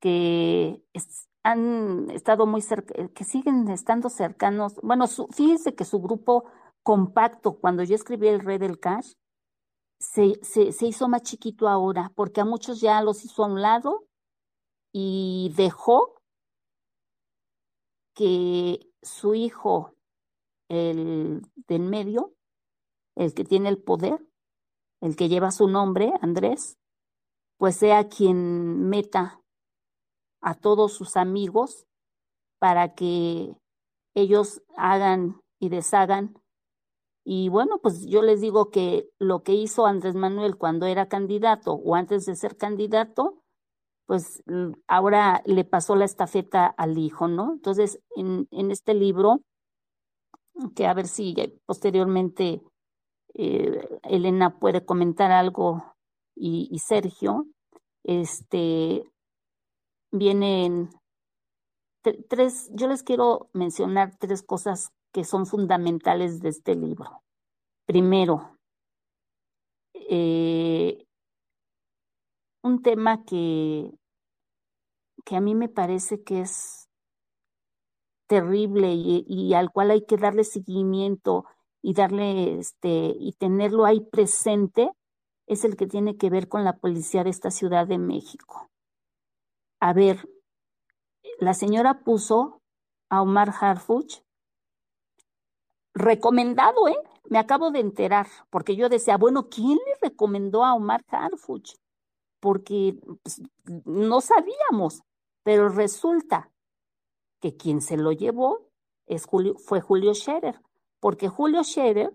que 0.00 0.82
han 1.42 2.10
estado 2.10 2.46
muy 2.46 2.60
cerca, 2.60 3.08
que 3.08 3.24
siguen 3.24 3.68
estando 3.68 4.10
cercanos. 4.10 4.74
Bueno, 4.82 5.06
fíjense 5.06 5.74
que 5.74 5.84
su 5.84 6.00
grupo 6.00 6.44
compacto, 6.82 7.58
cuando 7.58 7.82
yo 7.84 7.94
escribí 7.94 8.28
El 8.28 8.40
Rey 8.40 8.58
del 8.58 8.78
Cash, 8.78 9.12
se, 9.98 10.38
se, 10.42 10.72
se 10.72 10.86
hizo 10.86 11.08
más 11.08 11.22
chiquito 11.22 11.68
ahora, 11.68 12.12
porque 12.14 12.40
a 12.40 12.44
muchos 12.44 12.80
ya 12.80 13.02
los 13.02 13.24
hizo 13.24 13.44
a 13.44 13.48
un 13.48 13.60
lado 13.62 14.06
y 14.92 15.52
dejó 15.56 16.22
que 18.14 18.80
su 19.02 19.34
hijo, 19.34 19.94
el 20.68 21.42
de 21.54 21.74
en 21.76 21.88
medio, 21.88 22.34
el 23.16 23.34
que 23.34 23.44
tiene 23.44 23.68
el 23.68 23.82
poder, 23.82 24.24
el 25.00 25.16
que 25.16 25.28
lleva 25.28 25.50
su 25.50 25.68
nombre, 25.68 26.12
Andrés, 26.20 26.78
pues 27.58 27.76
sea 27.76 28.08
quien 28.08 28.88
meta 28.88 29.37
a 30.40 30.54
todos 30.54 30.92
sus 30.92 31.16
amigos 31.16 31.86
para 32.58 32.94
que 32.94 33.54
ellos 34.14 34.62
hagan 34.76 35.40
y 35.58 35.68
deshagan. 35.68 36.34
Y 37.24 37.48
bueno, 37.50 37.78
pues 37.82 38.06
yo 38.06 38.22
les 38.22 38.40
digo 38.40 38.70
que 38.70 39.10
lo 39.18 39.42
que 39.42 39.52
hizo 39.52 39.86
Andrés 39.86 40.14
Manuel 40.14 40.56
cuando 40.56 40.86
era 40.86 41.08
candidato 41.08 41.72
o 41.72 41.94
antes 41.94 42.24
de 42.24 42.34
ser 42.36 42.56
candidato, 42.56 43.42
pues 44.06 44.42
ahora 44.86 45.42
le 45.44 45.64
pasó 45.64 45.94
la 45.94 46.06
estafeta 46.06 46.66
al 46.66 46.96
hijo, 46.96 47.28
¿no? 47.28 47.52
Entonces, 47.52 48.00
en, 48.16 48.48
en 48.50 48.70
este 48.70 48.94
libro, 48.94 49.42
que 50.74 50.86
a 50.86 50.94
ver 50.94 51.06
si 51.06 51.34
posteriormente 51.66 52.62
eh, 53.34 54.00
Elena 54.04 54.58
puede 54.58 54.84
comentar 54.84 55.30
algo 55.30 55.84
y, 56.34 56.68
y, 56.70 56.78
Sergio, 56.78 57.46
este, 58.04 59.04
vienen 60.10 60.90
tres, 62.28 62.70
yo 62.72 62.88
les 62.88 63.02
quiero 63.02 63.48
mencionar 63.52 64.16
tres 64.18 64.42
cosas 64.42 64.92
que 65.12 65.24
son 65.24 65.46
fundamentales 65.46 66.40
de 66.40 66.50
este 66.50 66.74
libro. 66.74 67.22
Primero, 67.86 68.56
eh, 69.94 71.06
un 72.62 72.82
tema 72.82 73.24
que, 73.24 73.90
que 75.24 75.36
a 75.36 75.40
mí 75.40 75.54
me 75.54 75.68
parece 75.68 76.22
que 76.22 76.40
es 76.42 76.88
terrible 78.26 78.92
y, 78.92 79.24
y, 79.26 79.54
al 79.54 79.70
cual 79.70 79.90
hay 79.90 80.04
que 80.04 80.18
darle 80.18 80.44
seguimiento 80.44 81.46
y 81.80 81.94
darle 81.94 82.58
este 82.58 83.14
y 83.18 83.32
tenerlo 83.32 83.86
ahí 83.86 84.00
presente 84.00 84.90
es 85.46 85.64
el 85.64 85.76
que 85.76 85.86
tiene 85.86 86.18
que 86.18 86.28
ver 86.28 86.48
con 86.48 86.62
la 86.62 86.76
policía 86.76 87.24
de 87.24 87.30
esta 87.30 87.50
Ciudad 87.50 87.86
de 87.86 87.96
México. 87.96 88.68
A 89.80 89.92
ver, 89.92 90.28
la 91.38 91.54
señora 91.54 92.00
puso 92.00 92.62
a 93.10 93.22
Omar 93.22 93.52
Harfuch 93.60 94.22
recomendado, 95.94 96.88
¿eh? 96.88 96.98
Me 97.30 97.38
acabo 97.38 97.70
de 97.70 97.80
enterar, 97.80 98.26
porque 98.50 98.76
yo 98.76 98.88
decía, 98.88 99.16
bueno, 99.16 99.48
¿quién 99.48 99.78
le 99.86 100.08
recomendó 100.08 100.64
a 100.64 100.74
Omar 100.74 101.02
Harfuch? 101.08 101.74
porque 102.40 102.98
pues, 103.22 103.42
no 103.84 104.20
sabíamos, 104.20 105.02
pero 105.42 105.68
resulta 105.68 106.50
que 107.40 107.56
quien 107.56 107.80
se 107.80 107.96
lo 107.96 108.12
llevó 108.12 108.68
es 109.06 109.26
Julio, 109.26 109.56
fue 109.58 109.80
Julio 109.80 110.14
Scherer, 110.14 110.60
porque 111.00 111.28
Julio 111.28 111.64
Scherer 111.64 112.12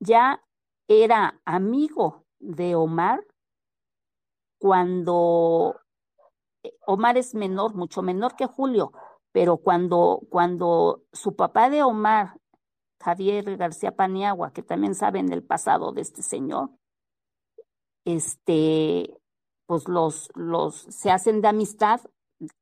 ya 0.00 0.42
era 0.88 1.40
amigo 1.44 2.24
de 2.38 2.74
Omar 2.74 3.26
cuando 4.58 5.80
Omar 6.86 7.16
es 7.16 7.34
menor, 7.34 7.74
mucho 7.74 8.02
menor 8.02 8.36
que 8.36 8.46
Julio, 8.46 8.92
pero 9.32 9.58
cuando, 9.58 10.20
cuando 10.30 11.02
su 11.12 11.36
papá 11.36 11.70
de 11.70 11.82
Omar, 11.82 12.40
Javier 13.00 13.56
García 13.56 13.94
Paniagua, 13.94 14.52
que 14.52 14.62
también 14.62 14.94
saben 14.94 15.32
el 15.32 15.42
pasado 15.42 15.92
de 15.92 16.00
este 16.00 16.22
señor, 16.22 16.70
este, 18.04 19.20
pues 19.66 19.88
los, 19.88 20.30
los 20.34 20.74
se 20.76 21.10
hacen 21.10 21.42
de 21.42 21.48
amistad 21.48 22.00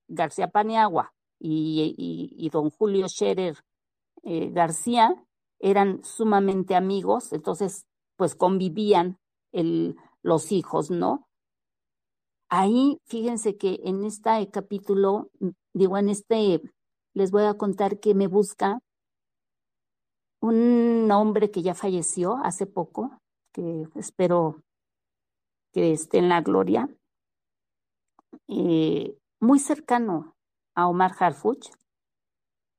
García 0.08 0.48
Paniagua 0.48 1.14
y, 1.38 1.94
y, 2.36 2.48
don 2.50 2.70
Julio 2.70 3.08
Scherer 3.08 3.56
eh, 4.22 4.50
García 4.50 5.14
eran 5.58 6.02
sumamente 6.02 6.74
amigos, 6.74 7.32
entonces 7.32 7.86
pues 8.16 8.34
convivían 8.34 9.18
el, 9.52 9.96
los 10.22 10.52
hijos, 10.52 10.90
¿no? 10.90 11.28
Ahí, 12.48 12.98
fíjense 13.06 13.56
que 13.56 13.80
en 13.84 14.04
este 14.04 14.50
capítulo, 14.50 15.30
digo, 15.72 15.98
en 15.98 16.08
este, 16.08 16.60
les 17.14 17.30
voy 17.30 17.44
a 17.44 17.54
contar 17.54 17.98
que 18.00 18.14
me 18.14 18.26
busca 18.26 18.80
un 20.40 21.10
hombre 21.10 21.50
que 21.50 21.62
ya 21.62 21.74
falleció 21.74 22.36
hace 22.44 22.66
poco, 22.66 23.18
que 23.52 23.88
espero 23.94 24.62
que 25.72 25.92
esté 25.92 26.18
en 26.18 26.28
la 26.28 26.42
gloria, 26.42 26.88
eh, 28.48 29.16
muy 29.40 29.58
cercano 29.58 30.36
a 30.74 30.86
Omar 30.88 31.12
Harfuch, 31.18 31.70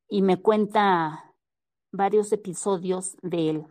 y 0.07 0.22
me 0.22 0.41
cuenta 0.41 1.34
varios 1.91 2.32
episodios 2.32 3.18
de 3.22 3.49
él. 3.49 3.66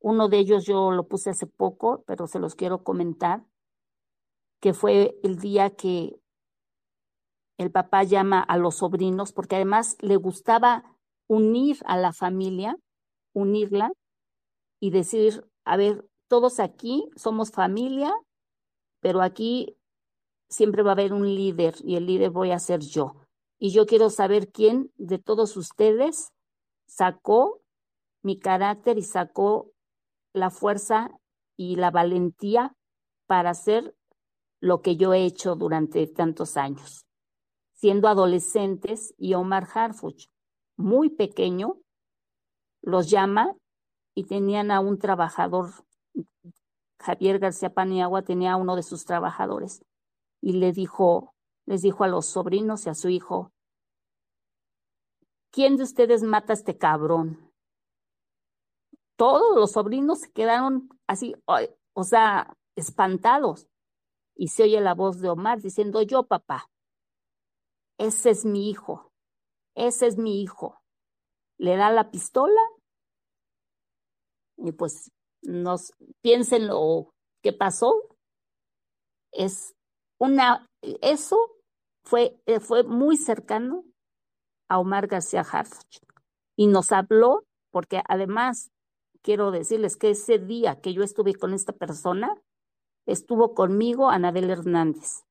Uno 0.00 0.28
de 0.28 0.38
ellos 0.38 0.64
yo 0.64 0.90
lo 0.90 1.06
puse 1.08 1.30
hace 1.30 1.46
poco, 1.46 2.02
pero 2.06 2.26
se 2.26 2.38
los 2.38 2.54
quiero 2.54 2.82
comentar, 2.84 3.44
que 4.60 4.74
fue 4.74 5.18
el 5.22 5.38
día 5.38 5.70
que 5.70 6.20
el 7.58 7.70
papá 7.70 8.04
llama 8.04 8.40
a 8.40 8.56
los 8.56 8.76
sobrinos, 8.76 9.32
porque 9.32 9.56
además 9.56 9.96
le 10.00 10.16
gustaba 10.16 10.96
unir 11.26 11.78
a 11.86 11.96
la 11.96 12.12
familia, 12.12 12.76
unirla 13.34 13.92
y 14.80 14.90
decir, 14.90 15.44
a 15.64 15.76
ver, 15.76 16.08
todos 16.28 16.60
aquí 16.60 17.10
somos 17.16 17.50
familia, 17.50 18.12
pero 19.00 19.22
aquí 19.22 19.76
siempre 20.48 20.82
va 20.82 20.90
a 20.90 20.92
haber 20.92 21.12
un 21.12 21.26
líder 21.26 21.74
y 21.84 21.96
el 21.96 22.06
líder 22.06 22.30
voy 22.30 22.52
a 22.52 22.58
ser 22.58 22.80
yo. 22.80 23.16
Y 23.58 23.70
yo 23.70 23.86
quiero 23.86 24.08
saber 24.08 24.50
quién 24.50 24.92
de 24.96 25.18
todos 25.18 25.56
ustedes 25.56 26.32
sacó 26.86 27.60
mi 28.22 28.38
carácter 28.38 28.98
y 28.98 29.02
sacó 29.02 29.72
la 30.32 30.50
fuerza 30.50 31.10
y 31.56 31.76
la 31.76 31.90
valentía 31.90 32.74
para 33.26 33.50
hacer 33.50 33.94
lo 34.60 34.82
que 34.82 34.96
yo 34.96 35.12
he 35.14 35.24
hecho 35.24 35.54
durante 35.54 36.06
tantos 36.06 36.56
años. 36.56 37.06
Siendo 37.74 38.08
adolescentes 38.08 39.14
y 39.16 39.34
Omar 39.34 39.68
Harfuch, 39.72 40.28
muy 40.76 41.10
pequeño, 41.10 41.80
los 42.82 43.10
llama 43.10 43.54
y 44.14 44.24
tenían 44.24 44.70
a 44.70 44.80
un 44.80 44.98
trabajador 44.98 45.70
Javier 47.00 47.38
García 47.38 47.72
Paniagua 47.72 48.22
tenía 48.22 48.52
a 48.52 48.56
uno 48.56 48.76
de 48.76 48.82
sus 48.82 49.04
trabajadores 49.04 49.84
y 50.40 50.54
le 50.54 50.72
dijo, 50.72 51.34
les 51.66 51.82
dijo 51.82 52.04
a 52.04 52.08
los 52.08 52.26
sobrinos 52.26 52.86
y 52.86 52.90
a 52.90 52.94
su 52.94 53.08
hijo, 53.08 53.52
¿quién 55.50 55.76
de 55.76 55.84
ustedes 55.84 56.22
mata 56.22 56.52
a 56.52 56.54
este 56.54 56.76
cabrón? 56.76 57.52
Todos 59.16 59.56
los 59.56 59.72
sobrinos 59.72 60.20
se 60.20 60.32
quedaron 60.32 60.88
así, 61.06 61.34
o 61.92 62.04
sea, 62.04 62.56
espantados. 62.76 63.66
Y 64.38 64.48
se 64.48 64.62
oye 64.62 64.80
la 64.80 64.94
voz 64.94 65.20
de 65.20 65.28
Omar 65.28 65.60
diciendo, 65.60 66.00
yo 66.00 66.22
papá, 66.22 66.70
ese 67.98 68.30
es 68.30 68.44
mi 68.44 68.70
hijo, 68.70 69.10
ese 69.74 70.06
es 70.06 70.16
mi 70.16 70.40
hijo. 70.40 70.80
Le 71.58 71.76
da 71.76 71.90
la 71.90 72.10
pistola 72.10 72.60
y 74.56 74.72
pues 74.72 75.10
nos 75.42 75.92
piensen 76.22 76.68
lo 76.68 77.12
que 77.42 77.52
pasó, 77.52 77.94
es 79.32 79.74
una, 80.18 80.66
eso 80.82 81.36
fue, 82.04 82.40
eh, 82.46 82.60
fue 82.60 82.82
muy 82.82 83.16
cercano 83.16 83.84
a 84.68 84.78
Omar 84.78 85.06
García 85.06 85.40
Harfuch 85.40 86.00
y 86.56 86.66
nos 86.66 86.92
habló 86.92 87.44
porque 87.70 88.02
además 88.08 88.70
quiero 89.22 89.50
decirles 89.50 89.96
que 89.96 90.10
ese 90.10 90.38
día 90.38 90.80
que 90.80 90.92
yo 90.92 91.02
estuve 91.02 91.34
con 91.34 91.54
esta 91.54 91.72
persona, 91.72 92.34
estuvo 93.08 93.54
conmigo 93.54 94.10
Anabel 94.10 94.50
Hernández 94.50 95.24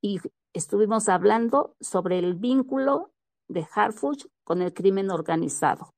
y 0.00 0.20
estuvimos 0.54 1.08
hablando 1.08 1.76
sobre 1.80 2.18
el 2.18 2.34
vínculo 2.34 3.12
de 3.48 3.66
Harfuch 3.74 4.26
con 4.42 4.62
el 4.62 4.72
crimen 4.72 5.10
organizado, 5.10 5.92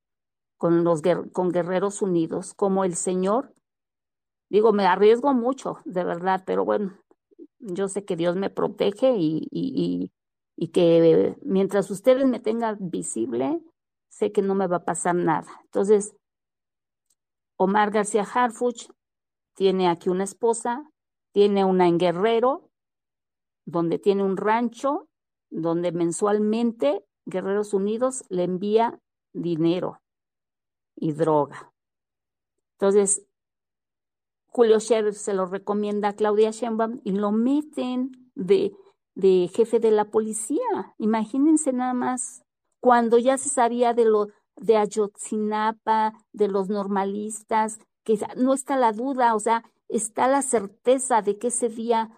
con 0.59 0.85
los 0.85 1.01
con 1.33 1.51
Guerreros 1.51 2.03
Unidos, 2.03 2.55
como 2.55 2.85
el 2.85 2.97
señor, 2.97 3.55
digo, 4.51 4.73
me 4.73 4.87
arriesgo 4.87 5.33
mucho, 5.33 5.79
de 5.85 6.05
verdad, 6.05 6.43
pero 6.45 6.64
bueno, 6.64 6.99
yo 7.61 7.89
sé 7.89 8.05
que 8.05 8.16
Dios 8.16 8.35
me 8.37 8.51
protege 8.51 9.14
y, 9.16 9.47
y, 9.51 10.11
y 10.57 10.68
que 10.68 11.37
mientras 11.43 11.91
ustedes 11.91 12.27
me 12.27 12.41
tengan 12.41 12.79
visible, 12.81 13.62
sé 14.09 14.33
que 14.33 14.43
no 14.43 14.55
me 14.55 14.66
va 14.66 14.79
a 14.79 14.85
pasar 14.85 15.14
nada. 15.14 15.49
Entonces, 15.64 16.16
Omar 17.57 17.93
García 17.93 18.25
Harfuch 18.25 18.91
tiene 19.55 19.89
aquí 19.89 20.09
una 20.09 20.25
esposa, 20.25 20.91
tiene 21.33 21.64
una 21.64 21.89
en 21.89 21.99
Guerrero, 21.99 22.70
donde 23.64 23.99
tiene 23.99 24.22
un 24.22 24.37
rancho, 24.37 25.09
donde 25.51 25.93
mensualmente 25.93 27.05
Guerreros 27.26 27.74
Unidos 27.74 28.24
le 28.28 28.45
envía 28.45 29.01
dinero 29.33 30.01
y 30.97 31.12
droga. 31.12 31.72
Entonces, 32.78 33.26
Julio 34.47 34.80
Scherer 34.80 35.14
se 35.14 35.33
lo 35.33 35.47
recomienda 35.47 36.09
a 36.09 36.12
Claudia 36.14 36.51
Sheinbaum 36.51 37.01
y 37.05 37.12
lo 37.12 37.33
meten 37.33 38.30
de, 38.35 38.76
de 39.14 39.51
jefe 39.55 39.78
de 39.78 39.91
la 39.91 40.11
policía. 40.11 40.95
Imagínense 40.99 41.72
nada 41.72 41.95
más 41.95 42.43
cuando 42.80 43.18
ya 43.18 43.39
se 43.39 43.49
sabía 43.49 43.95
de 43.95 44.05
lo 44.05 44.28
de 44.57 44.76
Ayotzinapa, 44.76 46.12
de 46.33 46.49
los 46.49 46.68
normalistas, 46.68 47.78
que 48.05 48.18
no 48.37 48.53
está 48.53 48.76
la 48.76 48.93
duda, 48.93 49.35
o 49.35 49.41
sea, 49.41 49.64
está 49.93 50.28
la 50.28 50.43
certeza 50.43 51.22
de 51.22 51.38
que 51.38 51.49
ese 51.49 51.68
día 51.68 52.11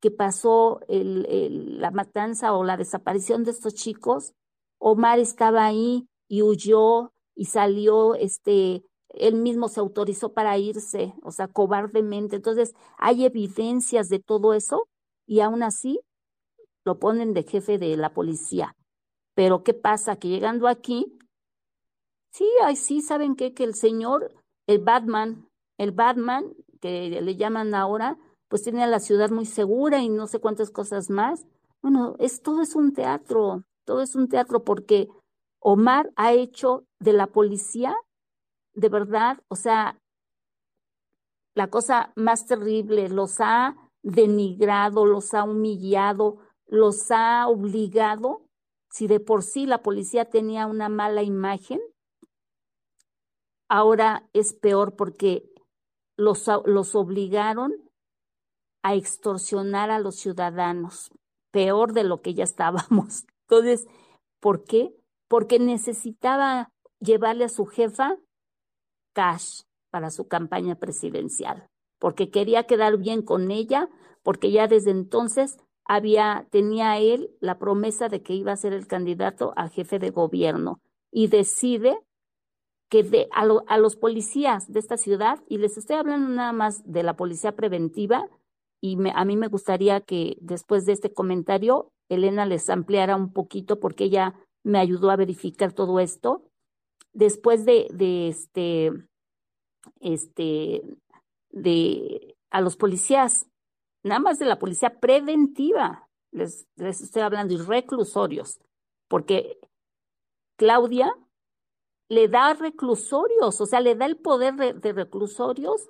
que 0.00 0.10
pasó 0.10 0.80
el, 0.88 1.80
la 1.80 1.90
matanza 1.90 2.52
o 2.52 2.62
la 2.62 2.76
desaparición 2.76 3.44
de 3.44 3.52
estos 3.52 3.74
chicos, 3.74 4.34
Omar 4.78 5.18
estaba 5.18 5.64
ahí 5.64 6.06
y 6.28 6.42
huyó 6.42 7.12
y 7.34 7.46
salió, 7.46 8.14
este, 8.14 8.84
él 9.08 9.36
mismo 9.36 9.68
se 9.68 9.80
autorizó 9.80 10.34
para 10.34 10.58
irse, 10.58 11.14
o 11.22 11.30
sea, 11.30 11.48
cobardemente. 11.48 12.36
Entonces, 12.36 12.74
hay 12.98 13.24
evidencias 13.24 14.08
de 14.08 14.18
todo 14.18 14.52
eso 14.54 14.88
y 15.26 15.40
aún 15.40 15.62
así 15.62 16.00
lo 16.84 16.98
ponen 16.98 17.32
de 17.32 17.44
jefe 17.44 17.78
de 17.78 17.96
la 17.96 18.12
policía. 18.12 18.76
Pero 19.34 19.64
¿qué 19.64 19.74
pasa? 19.74 20.16
Que 20.16 20.28
llegando 20.28 20.68
aquí, 20.68 21.18
sí, 22.30 22.46
ay, 22.62 22.76
sí, 22.76 23.00
¿saben 23.00 23.36
qué? 23.36 23.54
Que 23.54 23.64
el 23.64 23.74
señor, 23.74 24.34
el 24.66 24.80
Batman, 24.80 25.48
el 25.78 25.92
Batman, 25.92 26.54
que 26.84 27.22
le 27.22 27.36
llaman 27.36 27.74
ahora, 27.74 28.18
pues 28.48 28.62
tiene 28.62 28.84
a 28.84 28.86
la 28.86 29.00
ciudad 29.00 29.30
muy 29.30 29.46
segura 29.46 30.02
y 30.02 30.10
no 30.10 30.26
sé 30.26 30.38
cuántas 30.38 30.70
cosas 30.70 31.08
más. 31.08 31.46
Bueno, 31.80 32.14
es, 32.18 32.42
todo 32.42 32.60
es 32.60 32.74
un 32.74 32.92
teatro, 32.92 33.64
todo 33.86 34.02
es 34.02 34.14
un 34.14 34.28
teatro 34.28 34.64
porque 34.64 35.08
Omar 35.60 36.12
ha 36.16 36.34
hecho 36.34 36.84
de 37.00 37.14
la 37.14 37.28
policía, 37.28 37.96
de 38.74 38.90
verdad, 38.90 39.38
o 39.48 39.56
sea, 39.56 39.98
la 41.54 41.70
cosa 41.70 42.12
más 42.16 42.44
terrible, 42.44 43.08
los 43.08 43.40
ha 43.40 43.76
denigrado, 44.02 45.06
los 45.06 45.32
ha 45.32 45.44
humillado, 45.44 46.36
los 46.66 47.10
ha 47.10 47.48
obligado, 47.48 48.42
si 48.90 49.06
de 49.06 49.20
por 49.20 49.42
sí 49.42 49.64
la 49.64 49.82
policía 49.82 50.26
tenía 50.26 50.66
una 50.66 50.90
mala 50.90 51.22
imagen, 51.22 51.80
ahora 53.70 54.28
es 54.34 54.52
peor 54.52 54.96
porque 54.96 55.53
los, 56.16 56.48
los 56.64 56.94
obligaron 56.94 57.72
a 58.82 58.94
extorsionar 58.94 59.90
a 59.90 59.98
los 59.98 60.16
ciudadanos, 60.16 61.10
peor 61.50 61.92
de 61.92 62.04
lo 62.04 62.20
que 62.20 62.34
ya 62.34 62.44
estábamos. 62.44 63.24
Entonces, 63.48 63.86
¿por 64.40 64.64
qué? 64.64 64.94
Porque 65.28 65.58
necesitaba 65.58 66.70
llevarle 67.00 67.44
a 67.44 67.48
su 67.48 67.66
jefa 67.66 68.16
cash 69.14 69.62
para 69.90 70.10
su 70.10 70.26
campaña 70.26 70.74
presidencial, 70.74 71.68
porque 71.98 72.30
quería 72.30 72.64
quedar 72.64 72.98
bien 72.98 73.22
con 73.22 73.50
ella, 73.50 73.88
porque 74.22 74.50
ya 74.50 74.66
desde 74.66 74.90
entonces 74.90 75.56
había, 75.84 76.46
tenía 76.50 76.98
él 76.98 77.30
la 77.40 77.58
promesa 77.58 78.08
de 78.08 78.22
que 78.22 78.34
iba 78.34 78.52
a 78.52 78.56
ser 78.56 78.72
el 78.72 78.86
candidato 78.86 79.52
a 79.56 79.68
jefe 79.68 79.98
de 79.98 80.10
gobierno 80.10 80.80
y 81.10 81.28
decide 81.28 81.98
que 82.90 83.02
de, 83.02 83.28
a, 83.32 83.46
a 83.66 83.78
los 83.78 83.96
policías 83.96 84.70
de 84.72 84.78
esta 84.78 84.96
ciudad, 84.96 85.42
y 85.48 85.58
les 85.58 85.76
estoy 85.76 85.96
hablando 85.96 86.28
nada 86.28 86.52
más 86.52 86.82
de 86.84 87.02
la 87.02 87.16
policía 87.16 87.56
preventiva, 87.56 88.28
y 88.80 88.98
a 89.14 89.24
mí 89.24 89.36
me 89.36 89.48
gustaría 89.48 90.00
que 90.02 90.36
después 90.40 90.84
de 90.84 90.92
este 90.92 91.12
comentario, 91.12 91.90
Elena 92.10 92.44
les 92.44 92.68
ampliara 92.68 93.16
un 93.16 93.32
poquito 93.32 93.80
porque 93.80 94.04
ella 94.04 94.34
me 94.62 94.78
ayudó 94.78 95.10
a 95.10 95.16
verificar 95.16 95.72
todo 95.72 96.00
esto. 96.00 96.42
Después 97.14 97.64
de, 97.64 97.86
de 97.90 98.28
este, 98.28 98.92
este, 100.00 100.82
de 101.50 102.36
a 102.50 102.60
los 102.60 102.76
policías, 102.76 103.48
nada 104.02 104.20
más 104.20 104.38
de 104.38 104.46
la 104.46 104.58
policía 104.58 105.00
preventiva, 105.00 106.08
les, 106.30 106.66
les 106.76 107.00
estoy 107.00 107.22
hablando, 107.22 107.54
y 107.54 107.56
reclusorios, 107.56 108.58
porque 109.08 109.58
Claudia 110.58 111.16
le 112.14 112.28
da 112.28 112.54
reclusorios, 112.54 113.60
o 113.60 113.66
sea, 113.66 113.80
le 113.80 113.94
da 113.94 114.06
el 114.06 114.16
poder 114.16 114.54
de, 114.54 114.92
reclusorios 114.92 115.88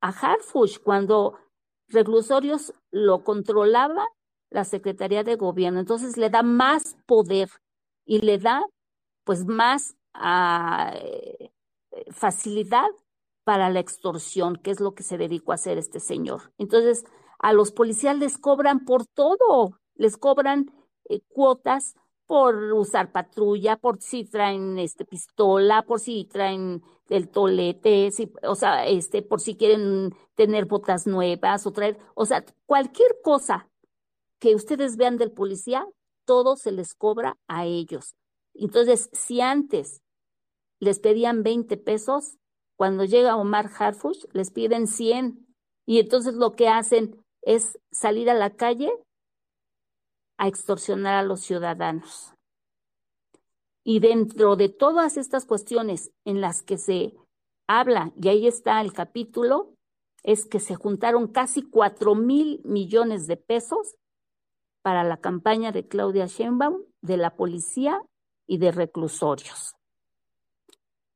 a 0.00 0.08
Harfush 0.08 0.78
cuando 0.78 1.38
reclusorios 1.88 2.74
lo 2.90 3.22
controlaba 3.24 4.06
la 4.50 4.64
Secretaría 4.64 5.24
de 5.24 5.36
Gobierno, 5.36 5.80
entonces 5.80 6.16
le 6.16 6.28
da 6.30 6.42
más 6.42 6.96
poder 7.06 7.48
y 8.04 8.20
le 8.20 8.38
da 8.38 8.62
pues 9.24 9.46
más 9.46 9.96
eh, 10.94 11.50
facilidad 12.10 12.88
para 13.44 13.70
la 13.70 13.80
extorsión, 13.80 14.56
que 14.56 14.70
es 14.70 14.80
lo 14.80 14.94
que 14.94 15.02
se 15.02 15.18
dedicó 15.18 15.52
a 15.52 15.56
hacer 15.56 15.78
este 15.78 16.00
señor. 16.00 16.52
Entonces, 16.58 17.04
a 17.38 17.52
los 17.52 17.72
policías 17.72 18.16
les 18.16 18.38
cobran 18.38 18.84
por 18.84 19.06
todo, 19.06 19.78
les 19.94 20.16
cobran 20.16 20.70
eh, 21.08 21.20
cuotas 21.28 21.94
por 22.26 22.56
usar 22.72 23.12
patrulla, 23.12 23.76
por 23.76 24.00
si 24.00 24.24
traen 24.24 24.78
este 24.78 25.04
pistola, 25.04 25.82
por 25.82 26.00
si 26.00 26.24
traen 26.24 26.82
el 27.08 27.28
tolete, 27.28 28.10
si, 28.10 28.32
o 28.42 28.54
sea, 28.54 28.86
este, 28.86 29.22
por 29.22 29.40
si 29.40 29.56
quieren 29.56 30.14
tener 30.34 30.64
botas 30.64 31.06
nuevas 31.06 31.66
o 31.66 31.72
traer, 31.72 31.98
o 32.14 32.24
sea, 32.24 32.44
cualquier 32.66 33.16
cosa 33.22 33.68
que 34.38 34.54
ustedes 34.54 34.96
vean 34.96 35.18
del 35.18 35.32
policía, 35.32 35.86
todo 36.24 36.56
se 36.56 36.72
les 36.72 36.94
cobra 36.94 37.36
a 37.48 37.66
ellos. 37.66 38.14
Entonces, 38.54 39.10
si 39.12 39.40
antes 39.40 40.02
les 40.80 40.98
pedían 40.98 41.42
20 41.42 41.76
pesos, 41.76 42.38
cuando 42.76 43.04
llega 43.04 43.36
Omar 43.36 43.70
Harfush 43.78 44.24
les 44.32 44.50
piden 44.50 44.86
100 44.86 45.46
y 45.86 46.00
entonces 46.00 46.34
lo 46.34 46.52
que 46.52 46.68
hacen 46.68 47.16
es 47.42 47.78
salir 47.90 48.30
a 48.30 48.34
la 48.34 48.50
calle 48.50 48.92
a 50.42 50.48
extorsionar 50.48 51.14
a 51.14 51.22
los 51.22 51.42
ciudadanos. 51.42 52.34
Y 53.84 54.00
dentro 54.00 54.56
de 54.56 54.68
todas 54.68 55.16
estas 55.16 55.46
cuestiones 55.46 56.10
en 56.24 56.40
las 56.40 56.62
que 56.62 56.78
se 56.78 57.14
habla, 57.68 58.12
y 58.20 58.26
ahí 58.26 58.48
está 58.48 58.80
el 58.80 58.92
capítulo, 58.92 59.76
es 60.24 60.44
que 60.44 60.58
se 60.58 60.74
juntaron 60.74 61.28
casi 61.28 61.62
cuatro 61.62 62.16
mil 62.16 62.60
millones 62.64 63.28
de 63.28 63.36
pesos 63.36 63.94
para 64.82 65.04
la 65.04 65.18
campaña 65.18 65.70
de 65.70 65.86
Claudia 65.86 66.26
Sheinbaum, 66.26 66.82
de 67.02 67.18
la 67.18 67.36
policía 67.36 68.02
y 68.48 68.58
de 68.58 68.72
reclusorios. 68.72 69.76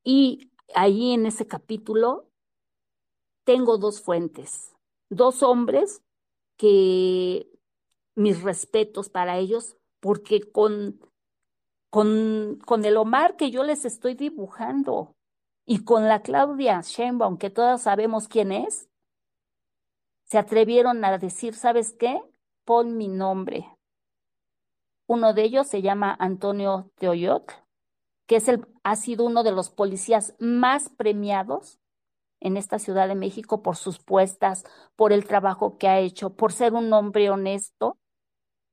Y 0.05 0.53
ahí 0.73 1.15
en 1.15 1.27
ese 1.27 1.49
capítulo 1.49 2.31
tengo 3.43 3.77
dos 3.77 4.01
fuentes, 4.01 4.73
dos 5.11 5.43
hombres 5.43 6.01
que 6.57 7.51
mis 8.17 8.43
respetos 8.43 9.09
para 9.09 9.37
ellos, 9.37 9.77
porque 10.01 10.41
con, 10.51 10.99
con, 11.91 12.59
con 12.65 12.85
el 12.85 12.97
Omar 12.97 13.37
que 13.37 13.51
yo 13.51 13.63
les 13.63 13.85
estoy 13.85 14.15
dibujando 14.15 15.15
y 15.65 15.85
con 15.85 16.09
la 16.09 16.23
Claudia 16.23 16.81
Sheinbaum, 16.81 17.39
que 17.39 17.51
todas 17.51 17.83
sabemos 17.83 18.27
quién 18.27 18.51
es, 18.51 18.89
se 20.25 20.39
atrevieron 20.39 21.05
a 21.05 21.19
decir, 21.19 21.55
¿sabes 21.55 21.93
qué? 21.93 22.21
Pon 22.65 22.97
mi 22.97 23.07
nombre. 23.07 23.71
Uno 25.07 25.35
de 25.35 25.45
ellos 25.45 25.69
se 25.69 25.83
llama 25.83 26.17
Antonio 26.19 26.91
Teoyot, 26.97 27.53
que 28.27 28.37
es 28.37 28.49
el, 28.49 28.67
ha 28.83 28.97
sido 28.97 29.25
uno 29.25 29.45
de 29.45 29.53
los 29.53 29.71
policías 29.71 30.35
más 30.41 30.89
premiados 30.89 31.79
en 32.41 32.57
esta 32.57 32.79
Ciudad 32.79 33.07
de 33.07 33.15
México 33.15 33.63
por 33.63 33.77
sus 33.77 33.99
puestas, 33.99 34.65
por 34.97 35.13
el 35.13 35.27
trabajo 35.27 35.79
que 35.79 35.89
ha 35.89 36.01
hecho, 36.01 36.31
por 36.35 36.53
ser 36.53 36.75
un 36.75 36.93
hombre 36.93 37.31
honesto 37.31 37.99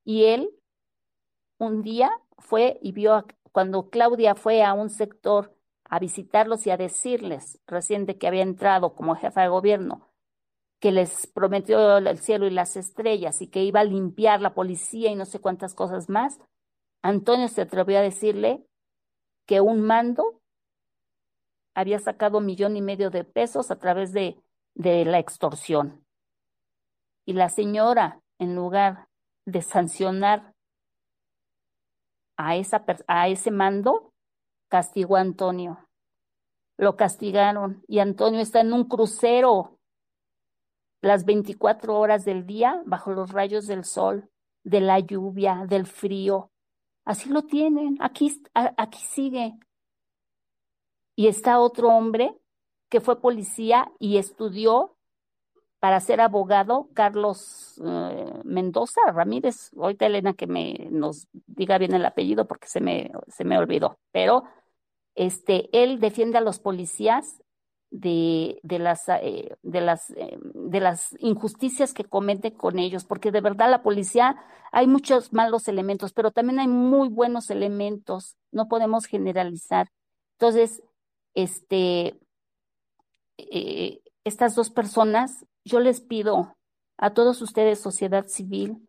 y 0.03 0.25
él 0.25 0.49
un 1.57 1.81
día 1.81 2.11
fue 2.37 2.79
y 2.81 2.91
vio 2.91 3.25
cuando 3.51 3.89
Claudia 3.89 4.35
fue 4.35 4.63
a 4.63 4.73
un 4.73 4.89
sector 4.89 5.55
a 5.85 5.99
visitarlos 5.99 6.65
y 6.65 6.71
a 6.71 6.77
decirles, 6.77 7.59
recién 7.67 8.05
que 8.05 8.27
había 8.27 8.41
entrado 8.41 8.95
como 8.95 9.15
jefa 9.15 9.41
de 9.43 9.49
gobierno, 9.49 10.09
que 10.79 10.91
les 10.91 11.27
prometió 11.27 11.97
el 11.97 12.17
cielo 12.17 12.47
y 12.47 12.49
las 12.49 12.75
estrellas 12.75 13.41
y 13.41 13.47
que 13.47 13.63
iba 13.63 13.81
a 13.81 13.85
limpiar 13.85 14.41
la 14.41 14.55
policía 14.55 15.11
y 15.11 15.15
no 15.15 15.25
sé 15.25 15.39
cuántas 15.39 15.75
cosas 15.75 16.09
más, 16.09 16.39
Antonio 17.03 17.47
se 17.47 17.61
atrevió 17.61 17.99
a 17.99 18.01
decirle 18.01 18.65
que 19.45 19.61
un 19.61 19.81
mando 19.81 20.41
había 21.75 21.99
sacado 21.99 22.39
un 22.39 22.45
millón 22.45 22.75
y 22.75 22.81
medio 22.81 23.09
de 23.09 23.23
pesos 23.23 23.71
a 23.71 23.77
través 23.77 24.13
de, 24.13 24.41
de 24.73 25.05
la 25.05 25.19
extorsión. 25.19 26.05
Y 27.25 27.33
la 27.33 27.49
señora, 27.49 28.21
en 28.39 28.55
lugar 28.55 29.07
de 29.45 29.61
sancionar 29.61 30.53
a, 32.37 32.55
esa, 32.55 32.83
a 33.07 33.27
ese 33.27 33.51
mando, 33.51 34.13
castigó 34.69 35.17
a 35.17 35.21
Antonio. 35.21 35.87
Lo 36.77 36.95
castigaron 36.95 37.83
y 37.87 37.99
Antonio 37.99 38.39
está 38.39 38.61
en 38.61 38.73
un 38.73 38.85
crucero 38.85 39.77
las 41.01 41.25
24 41.25 41.99
horas 41.99 42.25
del 42.25 42.45
día 42.45 42.81
bajo 42.85 43.11
los 43.11 43.31
rayos 43.31 43.67
del 43.67 43.83
sol, 43.83 44.29
de 44.63 44.79
la 44.79 44.99
lluvia, 44.99 45.65
del 45.67 45.85
frío. 45.85 46.51
Así 47.05 47.29
lo 47.29 47.43
tienen, 47.43 47.97
aquí, 47.99 48.41
aquí 48.53 48.99
sigue. 48.99 49.53
Y 51.15 51.27
está 51.27 51.59
otro 51.59 51.89
hombre 51.89 52.39
que 52.89 53.01
fue 53.01 53.19
policía 53.19 53.91
y 53.99 54.17
estudió 54.17 54.95
para 55.83 55.99
ser 55.99 56.21
abogado, 56.21 56.87
Carlos 56.93 57.77
eh, 57.85 58.39
Mendoza 58.45 59.01
Ramírez. 59.11 59.69
Ahorita 59.75 60.05
Elena 60.05 60.33
que 60.33 60.47
me 60.47 60.87
nos 60.89 61.27
diga 61.33 61.77
bien 61.77 61.93
el 61.93 62.05
apellido 62.05 62.47
porque 62.47 62.69
se 62.69 62.79
me, 62.79 63.11
se 63.27 63.43
me 63.43 63.57
olvidó, 63.57 63.99
pero 64.13 64.45
este, 65.13 65.67
él 65.73 65.99
defiende 65.99 66.37
a 66.37 66.41
los 66.41 66.59
policías 66.59 67.43
de, 67.91 68.61
de 68.63 68.79
las, 68.79 69.09
eh, 69.09 69.57
de, 69.61 69.81
las, 69.81 70.09
eh, 70.11 70.37
de 70.53 70.79
las 70.79 71.17
injusticias 71.19 71.93
que 71.93 72.05
cometen 72.05 72.53
con 72.53 72.79
ellos, 72.79 73.03
porque 73.03 73.33
de 73.33 73.41
verdad 73.41 73.69
la 73.69 73.83
policía 73.83 74.37
hay 74.71 74.87
muchos 74.87 75.33
malos 75.33 75.67
elementos, 75.67 76.13
pero 76.13 76.31
también 76.31 76.61
hay 76.61 76.69
muy 76.69 77.09
buenos 77.09 77.49
elementos, 77.49 78.37
no 78.53 78.69
podemos 78.69 79.05
generalizar. 79.05 79.89
Entonces, 80.39 80.81
este, 81.33 82.17
estas 84.23 84.55
dos 84.55 84.69
personas, 84.69 85.45
yo 85.65 85.79
les 85.79 86.01
pido 86.01 86.55
a 86.97 87.13
todos 87.13 87.41
ustedes, 87.41 87.79
sociedad 87.79 88.27
civil, 88.27 88.87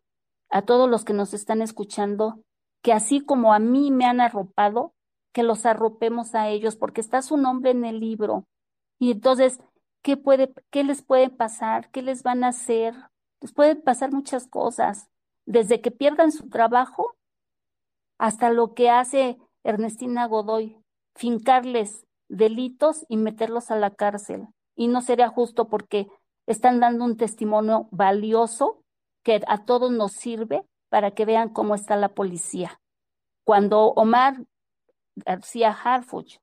a 0.49 0.63
todos 0.63 0.89
los 0.89 1.05
que 1.05 1.13
nos 1.13 1.33
están 1.33 1.61
escuchando, 1.61 2.41
que 2.81 2.93
así 2.93 3.21
como 3.21 3.53
a 3.53 3.59
mí 3.59 3.91
me 3.91 4.05
han 4.05 4.21
arropado, 4.21 4.93
que 5.33 5.43
los 5.43 5.65
arropemos 5.65 6.35
a 6.35 6.49
ellos, 6.49 6.75
porque 6.75 7.01
está 7.01 7.21
su 7.21 7.37
nombre 7.37 7.71
en 7.71 7.83
el 7.83 7.99
libro 7.99 8.45
y 8.99 9.11
entonces, 9.11 9.59
¿qué 10.01 10.17
puede, 10.17 10.53
qué 10.71 10.83
les 10.83 11.01
puede 11.01 11.29
pasar? 11.29 11.89
¿Qué 11.91 12.01
les 12.01 12.23
van 12.23 12.43
a 12.43 12.49
hacer? 12.49 12.95
Les 13.41 13.51
pueden 13.51 13.81
pasar 13.81 14.11
muchas 14.11 14.47
cosas, 14.47 15.09
desde 15.45 15.81
que 15.81 15.91
pierdan 15.91 16.31
su 16.31 16.49
trabajo 16.49 17.15
hasta 18.17 18.49
lo 18.49 18.73
que 18.73 18.89
hace 18.89 19.37
Ernestina 19.63 20.25
Godoy, 20.25 20.77
fincarles 21.15 22.05
delitos 22.29 23.05
y 23.09 23.17
meterlos 23.17 23.71
a 23.71 23.75
la 23.75 23.91
cárcel. 23.91 24.47
Y 24.75 24.87
no 24.87 25.01
sería 25.01 25.29
justo 25.29 25.67
porque 25.67 26.07
están 26.47 26.79
dando 26.79 27.05
un 27.05 27.17
testimonio 27.17 27.87
valioso 27.91 28.83
que 29.23 29.41
a 29.47 29.65
todos 29.65 29.91
nos 29.91 30.13
sirve 30.13 30.63
para 30.89 31.11
que 31.11 31.25
vean 31.25 31.49
cómo 31.49 31.75
está 31.75 31.95
la 31.95 32.09
policía. 32.09 32.79
Cuando 33.43 33.87
Omar 33.87 34.35
García 35.15 35.71
Harfuch 35.71 36.39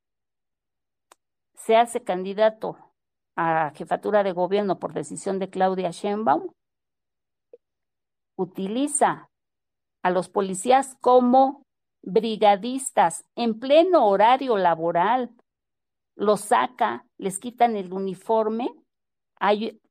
se 1.54 1.76
hace 1.76 2.02
candidato 2.02 2.76
a 3.36 3.72
jefatura 3.74 4.22
de 4.22 4.32
gobierno 4.32 4.78
por 4.78 4.92
decisión 4.92 5.38
de 5.38 5.48
Claudia 5.48 5.90
Sheinbaum, 5.90 6.50
utiliza 8.36 9.30
a 10.02 10.10
los 10.10 10.28
policías 10.28 10.96
como 11.00 11.62
brigadistas 12.02 13.24
en 13.36 13.58
pleno 13.58 14.06
horario 14.06 14.56
laboral, 14.56 15.30
los 16.16 16.40
saca, 16.40 17.06
les 17.16 17.38
quitan 17.38 17.76
el 17.76 17.92
uniforme. 17.92 18.68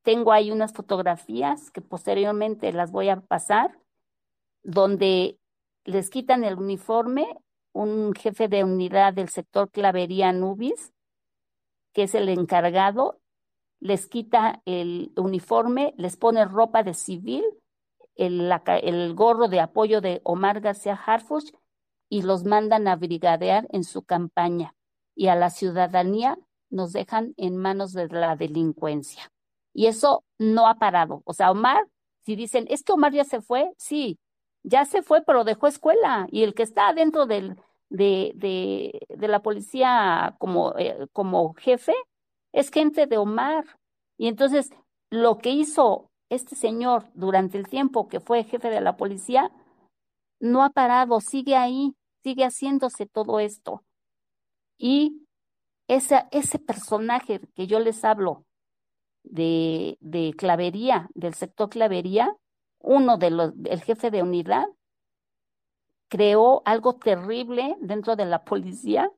Tengo 0.02 0.32
ahí 0.32 0.50
unas 0.50 0.72
fotografías 0.72 1.70
que 1.70 1.80
posteriormente 1.80 2.72
las 2.72 2.90
voy 2.90 3.08
a 3.08 3.20
pasar, 3.20 3.78
donde 4.62 5.38
les 5.84 6.10
quitan 6.10 6.44
el 6.44 6.56
uniforme 6.56 7.26
un 7.72 8.14
jefe 8.14 8.48
de 8.48 8.64
unidad 8.64 9.14
del 9.14 9.28
sector 9.28 9.70
Clavería 9.70 10.32
Nubis, 10.32 10.92
que 11.92 12.04
es 12.04 12.14
el 12.14 12.28
encargado, 12.28 13.20
les 13.80 14.06
quita 14.06 14.62
el 14.64 15.12
uniforme, 15.16 15.94
les 15.96 16.16
pone 16.16 16.44
ropa 16.44 16.82
de 16.82 16.94
civil, 16.94 17.44
el, 18.14 18.52
el 18.82 19.14
gorro 19.14 19.48
de 19.48 19.60
apoyo 19.60 20.00
de 20.00 20.20
Omar 20.24 20.60
García 20.60 20.94
Harfuch 20.94 21.50
y 22.08 22.22
los 22.22 22.44
mandan 22.44 22.86
a 22.88 22.96
brigadear 22.96 23.66
en 23.70 23.84
su 23.84 24.02
campaña. 24.02 24.74
Y 25.14 25.28
a 25.28 25.34
la 25.34 25.50
ciudadanía 25.50 26.38
nos 26.70 26.92
dejan 26.92 27.34
en 27.36 27.56
manos 27.56 27.92
de 27.92 28.08
la 28.08 28.36
delincuencia. 28.36 29.31
Y 29.74 29.86
eso 29.86 30.24
no 30.38 30.68
ha 30.68 30.74
parado. 30.74 31.22
O 31.24 31.32
sea, 31.32 31.50
Omar, 31.50 31.86
si 32.24 32.36
dicen, 32.36 32.66
es 32.68 32.82
que 32.82 32.92
Omar 32.92 33.12
ya 33.12 33.24
se 33.24 33.40
fue, 33.40 33.72
sí, 33.78 34.18
ya 34.62 34.84
se 34.84 35.02
fue, 35.02 35.22
pero 35.22 35.44
dejó 35.44 35.66
escuela. 35.66 36.26
Y 36.30 36.42
el 36.42 36.54
que 36.54 36.62
está 36.62 36.92
dentro 36.92 37.26
del, 37.26 37.56
de, 37.88 38.32
de, 38.36 39.00
de 39.08 39.28
la 39.28 39.42
policía 39.42 40.36
como, 40.38 40.76
eh, 40.78 41.06
como 41.12 41.54
jefe 41.54 41.94
es 42.52 42.70
gente 42.70 43.06
de 43.06 43.18
Omar. 43.18 43.64
Y 44.18 44.28
entonces 44.28 44.70
lo 45.10 45.38
que 45.38 45.50
hizo 45.50 46.10
este 46.30 46.56
señor 46.56 47.04
durante 47.14 47.58
el 47.58 47.68
tiempo 47.68 48.08
que 48.08 48.20
fue 48.20 48.44
jefe 48.44 48.70
de 48.70 48.80
la 48.80 48.96
policía 48.96 49.50
no 50.40 50.64
ha 50.64 50.70
parado, 50.70 51.20
sigue 51.20 51.56
ahí, 51.56 51.94
sigue 52.22 52.44
haciéndose 52.44 53.06
todo 53.06 53.38
esto. 53.38 53.84
Y 54.78 55.26
ese, 55.88 56.24
ese 56.30 56.58
personaje 56.58 57.40
que 57.54 57.66
yo 57.66 57.78
les 57.78 58.04
hablo 58.04 58.44
de, 59.24 59.98
de 60.00 60.34
clavería, 60.36 61.08
del 61.14 61.34
sector 61.34 61.68
clavería, 61.68 62.36
uno 62.78 63.16
de 63.16 63.30
los, 63.30 63.52
el 63.64 63.82
jefe 63.82 64.10
de 64.10 64.22
unidad, 64.22 64.66
creó 66.08 66.62
algo 66.66 66.96
terrible 66.96 67.76
dentro 67.80 68.16
de 68.16 68.26
la 68.26 68.44
policía, 68.44 69.10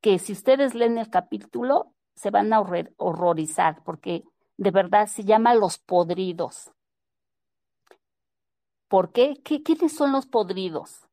que 0.00 0.18
si 0.18 0.32
ustedes 0.32 0.74
leen 0.74 0.98
el 0.98 1.08
capítulo, 1.08 1.94
se 2.16 2.30
van 2.30 2.52
a 2.52 2.60
horrorizar, 2.96 3.84
porque 3.84 4.24
de 4.56 4.70
verdad 4.72 5.06
se 5.06 5.24
llama 5.24 5.54
Los 5.54 5.78
Podridos. 5.78 6.72
¿Por 8.88 9.12
qué? 9.12 9.40
¿Qué 9.44 9.62
¿Quiénes 9.62 9.96
son 9.96 10.10
los 10.10 10.26
podridos? 10.26 11.06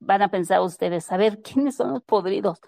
Van 0.00 0.20
a 0.20 0.30
pensar 0.30 0.60
ustedes, 0.60 1.10
a 1.10 1.16
ver, 1.16 1.40
¿quiénes 1.40 1.76
son 1.76 1.94
los 1.94 2.02
podridos? 2.02 2.60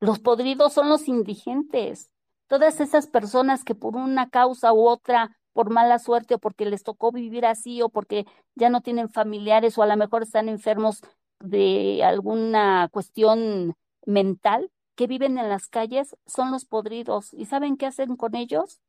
Los 0.00 0.18
podridos 0.18 0.74
son 0.74 0.90
los 0.90 1.08
indigentes, 1.08 2.11
todas 2.52 2.80
esas 2.80 3.06
personas 3.06 3.64
que 3.64 3.74
por 3.74 3.96
una 3.96 4.28
causa 4.28 4.74
u 4.74 4.86
otra 4.86 5.34
por 5.54 5.70
mala 5.70 5.98
suerte 5.98 6.34
o 6.34 6.38
porque 6.38 6.66
les 6.66 6.82
tocó 6.82 7.10
vivir 7.10 7.46
así 7.46 7.80
o 7.80 7.88
porque 7.88 8.26
ya 8.54 8.68
no 8.68 8.82
tienen 8.82 9.08
familiares 9.08 9.78
o 9.78 9.82
a 9.82 9.86
lo 9.86 9.96
mejor 9.96 10.22
están 10.22 10.50
enfermos 10.50 11.00
de 11.40 12.04
alguna 12.04 12.90
cuestión 12.92 13.74
mental 14.04 14.70
que 14.96 15.06
viven 15.06 15.38
en 15.38 15.48
las 15.48 15.66
calles 15.68 16.14
son 16.26 16.50
los 16.50 16.66
podridos. 16.66 17.32
¿Y 17.32 17.46
saben 17.46 17.78
qué 17.78 17.86
hacen 17.86 18.16
con 18.16 18.34
ellos? 18.34 18.82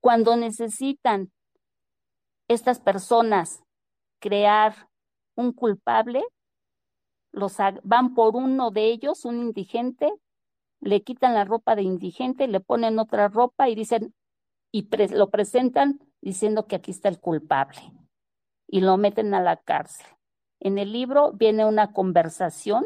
Cuando 0.00 0.36
necesitan 0.36 1.32
estas 2.46 2.78
personas 2.78 3.64
crear 4.20 4.88
un 5.34 5.52
culpable, 5.52 6.22
los 7.32 7.56
van 7.82 8.14
por 8.14 8.36
uno 8.36 8.70
de 8.70 8.84
ellos, 8.84 9.24
un 9.24 9.40
indigente, 9.40 10.12
le 10.84 11.02
quitan 11.02 11.34
la 11.34 11.44
ropa 11.44 11.74
de 11.76 11.82
indigente, 11.82 12.46
le 12.46 12.60
ponen 12.60 12.98
otra 12.98 13.28
ropa 13.28 13.68
y 13.68 13.74
dicen, 13.74 14.14
y 14.70 14.86
lo 15.14 15.30
presentan 15.30 15.98
diciendo 16.20 16.66
que 16.66 16.76
aquí 16.76 16.90
está 16.90 17.08
el 17.08 17.20
culpable 17.20 17.80
y 18.68 18.80
lo 18.80 18.96
meten 18.96 19.32
a 19.34 19.40
la 19.40 19.56
cárcel. 19.56 20.06
En 20.60 20.78
el 20.78 20.92
libro 20.92 21.32
viene 21.32 21.64
una 21.64 21.92
conversación 21.92 22.84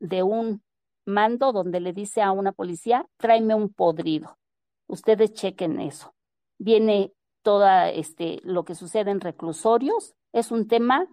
de 0.00 0.22
un 0.22 0.62
mando 1.04 1.52
donde 1.52 1.80
le 1.80 1.92
dice 1.92 2.22
a 2.22 2.32
una 2.32 2.52
policía, 2.52 3.06
tráeme 3.18 3.54
un 3.54 3.72
podrido. 3.72 4.38
Ustedes 4.86 5.34
chequen 5.34 5.80
eso. 5.80 6.14
Viene 6.58 7.12
toda 7.42 7.90
este 7.90 8.40
lo 8.44 8.64
que 8.64 8.74
sucede 8.74 9.10
en 9.10 9.20
reclusorios. 9.20 10.14
Es 10.32 10.50
un 10.50 10.68
tema 10.68 11.06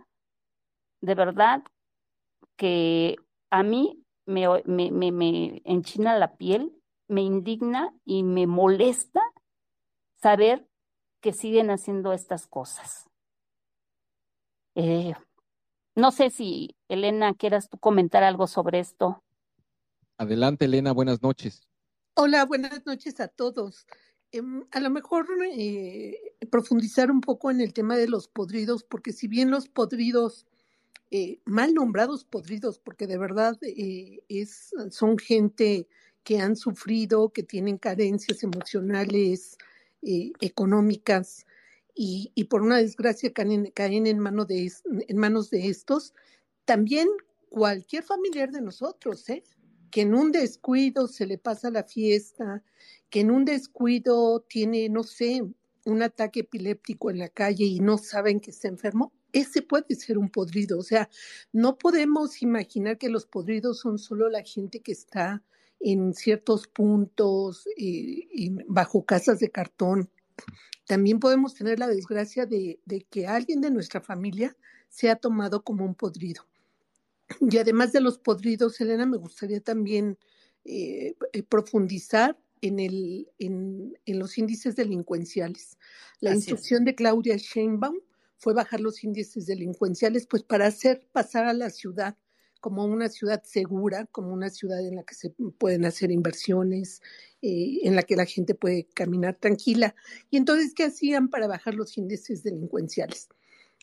de 1.02 1.16
verdad 1.16 1.64
que 2.56 3.18
a 3.50 3.64
mí 3.64 4.01
me, 4.32 4.48
me, 4.66 4.92
me, 4.92 5.12
me 5.12 5.62
enchina 5.66 6.18
la 6.18 6.38
piel, 6.38 6.74
me 7.08 7.22
indigna 7.22 7.94
y 8.06 8.24
me 8.24 8.48
molesta 8.48 9.22
saber 10.22 10.68
que 11.22 11.34
siguen 11.34 11.70
haciendo 11.70 12.14
estas 12.14 12.48
cosas. 12.48 13.06
Eh, 14.76 15.14
no 15.96 16.12
sé 16.12 16.30
si, 16.30 16.76
Elena, 16.88 17.34
quieras 17.36 17.70
tú 17.70 17.78
comentar 17.78 18.24
algo 18.24 18.48
sobre 18.48 18.80
esto. 18.80 19.24
Adelante, 20.18 20.66
Elena, 20.66 20.94
buenas 20.94 21.22
noches. 21.22 21.68
Hola, 22.16 22.46
buenas 22.46 22.86
noches 22.86 23.20
a 23.20 23.28
todos. 23.28 23.86
Em, 24.32 24.66
a 24.72 24.80
lo 24.80 24.90
mejor 24.90 25.28
eh, 25.54 26.18
profundizar 26.50 27.12
un 27.12 27.22
poco 27.22 27.52
en 27.52 27.60
el 27.60 27.74
tema 27.74 27.98
de 27.98 28.08
los 28.08 28.28
podridos, 28.28 28.84
porque 28.84 29.12
si 29.12 29.28
bien 29.28 29.52
los 29.52 29.68
podridos, 29.68 30.48
eh, 31.12 31.40
mal 31.46 31.74
nombrados 31.74 32.24
podridos, 32.24 32.80
porque 32.80 33.08
de 33.08 33.18
verdad 33.18 33.58
eh, 33.62 34.22
es, 34.30 34.72
son 34.90 35.18
gente 35.18 35.88
que 36.24 36.40
han 36.40 36.56
sufrido, 36.56 37.30
que 37.30 37.44
tienen 37.44 37.78
carencias 37.78 38.44
emocionales, 38.44 39.58
económicas, 40.04 41.46
y, 41.94 42.46
por 42.46 42.62
una 42.62 42.78
desgracia 42.78 43.32
caen, 43.34 43.72
caen 43.76 44.08
en, 44.08 44.24
de, 44.48 44.72
en 45.08 45.18
manos 45.18 45.50
de 45.50 45.68
estos, 45.68 46.14
también 46.66 47.08
cualquier 47.50 48.04
familiar 48.04 48.52
de 48.52 48.62
nosotros, 48.62 49.28
¿eh? 49.30 49.44
que 49.92 50.02
en 50.02 50.16
un 50.16 50.32
descuido 50.32 51.08
se 51.08 51.28
le 51.28 51.38
pasa 51.38 51.70
la 51.70 51.84
fiesta, 51.84 52.64
que 53.10 53.20
en 53.20 53.32
un 53.32 53.46
descuido 53.46 54.40
tiene, 54.42 54.88
no 54.90 55.04
sé, 55.04 55.44
un 55.86 56.02
ataque 56.02 56.42
epiléptico 56.42 57.10
en 57.10 57.20
la 57.20 57.30
calle 57.30 57.66
y 57.66 57.80
no 57.80 57.98
saben 57.98 58.40
que 58.40 58.52
está 58.52 58.70
enfermo, 58.70 59.12
ese 59.34 59.62
puede 59.62 59.96
ser 59.96 60.18
un 60.18 60.30
podrido. 60.30 60.80
O 60.80 60.84
sea, 60.84 61.10
no 61.52 61.78
podemos 61.78 62.42
imaginar 62.42 62.98
que 62.98 63.10
los 63.10 63.26
podridos 63.26 63.80
son 63.80 63.98
solo 63.98 64.30
la 64.30 64.44
gente 64.44 64.82
que 64.82 64.92
está 64.92 65.44
en 65.80 66.14
ciertos 66.14 66.68
puntos, 66.68 67.68
eh, 67.78 68.28
bajo 68.68 69.06
casas 69.06 69.40
de 69.40 69.50
cartón. 69.50 70.10
También 70.86 71.20
podemos 71.20 71.56
tener 71.56 71.80
la 71.80 71.88
desgracia 71.88 72.46
de, 72.46 72.80
de 72.86 73.02
que 73.10 73.28
alguien 73.28 73.62
de 73.62 73.72
nuestra 73.72 74.02
familia 74.02 74.56
sea 74.90 75.16
tomado 75.16 75.64
como 75.64 75.86
un 75.86 75.96
podrido. 75.96 76.46
Y 77.40 77.58
además 77.58 77.94
de 77.94 78.02
los 78.02 78.20
podridos, 78.20 78.80
Elena, 78.82 79.06
me 79.06 79.18
gustaría 79.18 79.62
también 79.62 80.18
eh, 80.66 81.16
eh, 81.34 81.44
profundizar 81.44 82.38
en, 82.62 82.80
el, 82.80 83.28
en, 83.40 83.98
en, 84.06 84.20
los 84.20 84.38
índices 84.38 84.76
delincuenciales. 84.76 85.78
La 86.20 86.36
instrucción 86.36 86.86
de 86.86 86.94
Claudia 86.94 87.38
Sheinbaum 87.38 87.96
fue 88.42 88.56
bajar 88.56 88.80
los 88.82 89.04
índices 89.04 89.46
delincuenciales, 89.46 90.26
pues 90.26 90.42
para 90.42 90.66
hacer 90.66 91.08
pasar 91.12 91.46
a 91.46 91.54
la 91.54 91.70
ciudad 91.70 92.18
como 92.60 92.86
una 92.86 93.08
ciudad 93.08 93.44
segura, 93.44 94.08
como 94.08 94.34
una 94.34 94.50
ciudad 94.50 94.80
en 94.86 94.96
la 94.96 95.04
que 95.04 95.14
se 95.14 95.30
pueden 95.60 95.86
hacer 95.86 96.12
inversiones, 96.12 97.02
eh, 97.44 97.80
en 97.84 97.96
la 97.96 98.02
que 98.02 98.16
la 98.16 98.26
gente 98.26 98.56
puede 98.56 98.88
caminar 98.96 99.36
tranquila. 99.36 99.96
Y 100.32 100.38
entonces, 100.38 100.74
¿qué 100.74 100.86
hacían 100.86 101.30
para 101.30 101.48
bajar 101.48 101.76
los 101.76 101.98
índices 101.98 102.42
delincuenciales? 102.42 103.30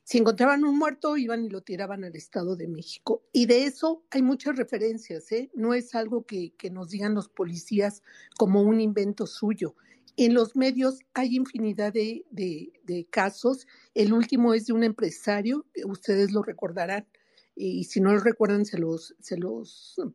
Si 0.02 0.18
encontraban 0.18 0.64
un 0.64 0.76
muerto, 0.76 1.16
iban 1.16 1.44
y 1.44 1.50
lo 1.50 1.62
tiraban 1.62 2.02
al 2.02 2.16
Estado 2.16 2.56
de 2.56 2.66
México. 2.66 3.22
Y 3.32 3.46
de 3.46 3.64
eso 3.64 4.02
hay 4.10 4.22
muchas 4.22 4.56
referencias, 4.56 5.30
¿eh? 5.30 5.50
No 5.54 5.74
es 5.74 5.94
algo 5.94 6.24
que, 6.26 6.52
que 6.56 6.70
nos 6.70 6.90
digan 6.90 7.14
los 7.14 7.28
policías 7.28 8.02
como 8.38 8.62
un 8.62 8.80
invento 8.80 9.26
suyo. 9.26 9.76
En 10.20 10.34
los 10.34 10.56
medios 10.56 10.98
hay 11.14 11.36
infinidad 11.36 11.92
de, 11.92 13.06
casos. 13.08 13.68
El 13.94 14.12
último 14.12 14.52
es 14.52 14.66
de 14.66 14.72
un 14.72 14.82
empresario, 14.82 15.64
ustedes 15.84 16.32
lo 16.32 16.42
recordarán, 16.42 17.06
y 17.54 17.84
si 17.84 18.00
no 18.00 18.12
lo 18.12 18.18
recuerdan, 18.18 18.64
se 18.66 18.78
los, 18.78 19.14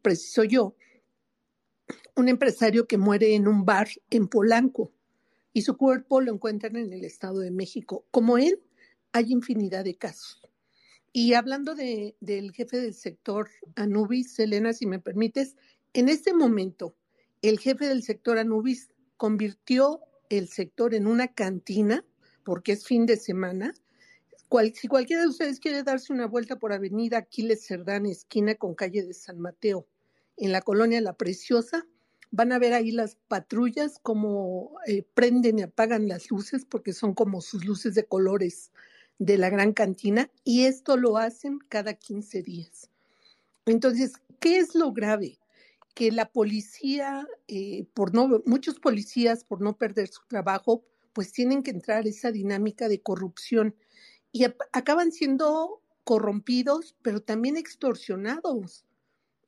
preciso 0.02 0.44
yo. 0.44 0.76
Un 2.18 2.28
empresario 2.28 2.86
que 2.86 2.98
muere 2.98 3.34
en 3.34 3.48
un 3.48 3.64
bar 3.64 3.88
en 4.10 4.28
Polanco 4.28 4.92
y 5.54 5.62
su 5.62 5.78
cuerpo 5.78 6.20
lo 6.20 6.34
encuentran 6.34 6.76
en 6.76 6.92
el 6.92 7.06
Estado 7.06 7.40
de 7.40 7.52
México. 7.52 8.06
Como 8.12 8.38
él, 8.38 8.62
hay 9.14 9.32
infinidad 9.32 9.86
de 9.86 9.96
casos. 9.96 10.42
Y 11.14 11.34
hablando 11.34 11.76
de, 11.76 12.18
del 12.20 12.52
jefe 12.52 12.82
del 12.82 12.94
sector 12.94 13.50
Anubis, 13.76 14.34
Selena, 14.34 14.74
si 14.74 14.86
me 14.86 15.00
permites, 15.00 15.56
en 15.94 16.10
este 16.10 16.34
momento 16.34 16.98
el 17.42 17.60
jefe 17.60 17.88
del 17.88 18.04
sector 18.04 18.38
Anubis 18.38 18.90
convirtió 19.18 20.02
el 20.30 20.48
sector 20.48 20.94
en 20.94 21.08
una 21.08 21.28
cantina, 21.28 22.06
porque 22.44 22.74
es 22.74 22.86
fin 22.86 23.06
de 23.06 23.18
semana. 23.18 23.74
si 24.74 24.88
cualquiera 24.88 25.24
de 25.24 25.30
ustedes 25.30 25.60
quiere 25.60 25.84
darse 25.84 26.14
una 26.14 26.28
vuelta 26.28 26.60
por 26.60 26.74
Avenida 26.74 27.18
Aquiles 27.18 27.66
Cerdán, 27.66 28.06
esquina 28.06 28.56
con 28.56 28.76
calle 28.76 29.04
de 29.04 29.14
San 29.14 29.40
Mateo, 29.40 29.88
en 30.38 30.52
la 30.52 30.62
colonia 30.62 31.02
La 31.02 31.14
Preciosa, 31.14 31.86
van 32.32 32.52
a 32.52 32.60
ver 32.60 32.74
ahí 32.74 32.92
las 32.92 33.16
patrullas 33.28 34.00
como 34.02 34.76
eh, 34.88 35.04
prenden 35.14 35.60
y 35.60 35.62
apagan 35.62 36.08
las 36.08 36.32
luces, 36.32 36.66
porque 36.66 36.94
son 36.94 37.14
como 37.14 37.42
sus 37.42 37.64
luces 37.64 37.94
de 37.94 38.06
colores 38.06 38.72
de 39.20 39.38
la 39.38 39.50
gran 39.50 39.74
cantina 39.74 40.32
y 40.44 40.66
esto 40.66 40.98
lo 40.98 41.18
hacen 41.18 41.60
cada 41.70 41.94
15 41.94 42.42
días. 42.42 42.90
Entonces, 43.66 44.14
¿qué 44.40 44.58
es 44.58 44.74
lo 44.76 44.92
grave? 44.92 45.38
Que 45.94 46.12
la 46.12 46.30
policía, 46.30 47.28
eh, 47.48 47.86
por 47.94 48.14
no, 48.14 48.42
muchos 48.46 48.80
policías, 48.80 49.44
por 49.44 49.62
no 49.62 49.78
perder 49.78 50.08
su 50.08 50.22
trabajo, 50.28 50.84
pues 51.14 51.32
tienen 51.32 51.64
que 51.64 51.72
entrar 51.72 52.08
esa 52.08 52.32
dinámica 52.32 52.88
de 52.88 53.02
corrupción 53.02 53.76
y 54.32 54.46
acaban 54.72 55.12
siendo 55.12 55.82
corrompidos, 56.04 56.96
pero 57.02 57.22
también 57.22 57.56
extorsionados, 57.56 58.86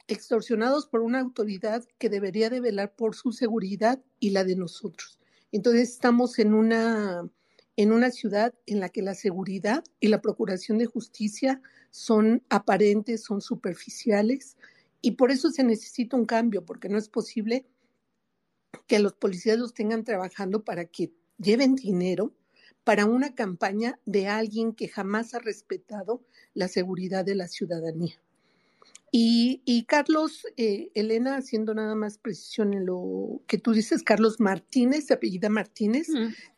extorsionados 0.08 0.86
por 0.86 1.02
una 1.02 1.20
autoridad 1.20 1.84
que 1.98 2.10
debería 2.10 2.50
de 2.50 2.62
velar 2.62 2.96
por 2.96 3.16
su 3.16 3.32
seguridad 3.32 4.00
y 4.20 4.30
la 4.30 4.44
de 4.44 4.56
nosotros. 4.56 5.20
Entonces 5.52 5.90
estamos 5.90 6.38
en 6.40 6.54
una 6.54 7.28
en 7.78 7.92
una 7.92 8.10
ciudad 8.10 8.54
en 8.68 8.80
la 8.80 8.90
que 8.90 9.02
la 9.02 9.16
seguridad 9.16 9.84
y 10.00 10.08
la 10.08 10.22
procuración 10.22 10.78
de 10.78 10.86
justicia 10.86 11.62
son 11.92 12.42
aparentes, 12.50 13.24
son 13.24 13.42
superficiales, 13.42 14.56
y 15.06 15.12
por 15.12 15.30
eso 15.30 15.52
se 15.52 15.64
necesita 15.64 16.18
un 16.18 16.26
cambio, 16.26 16.66
porque 16.66 16.90
no 16.90 16.98
es 16.98 17.10
posible 17.10 17.68
que 18.88 18.98
los 18.98 19.14
policías 19.14 19.60
los 19.60 19.76
tengan 19.76 20.04
trabajando 20.04 20.64
para 20.64 20.86
que 20.86 21.14
lleven 21.38 21.76
dinero 21.76 22.34
para 22.84 23.06
una 23.06 23.36
campaña 23.36 24.00
de 24.08 24.28
alguien 24.28 24.74
que 24.74 24.88
jamás 24.88 25.36
ha 25.36 25.40
respetado 25.40 26.26
la 26.56 26.68
seguridad 26.68 27.24
de 27.24 27.36
la 27.36 27.48
ciudadanía. 27.48 28.20
Y, 29.12 29.86
Carlos, 29.88 30.48
eh, 30.58 30.90
Elena, 30.96 31.38
haciendo 31.38 31.76
nada 31.76 31.94
más 31.94 32.18
precisión 32.18 32.74
en 32.74 32.88
lo 32.88 33.44
que 33.46 33.60
tú 33.60 33.74
dices, 33.74 34.02
Carlos 34.02 34.40
Martínez, 34.40 35.12
apellida 35.12 35.50
Martínez. 35.50 36.08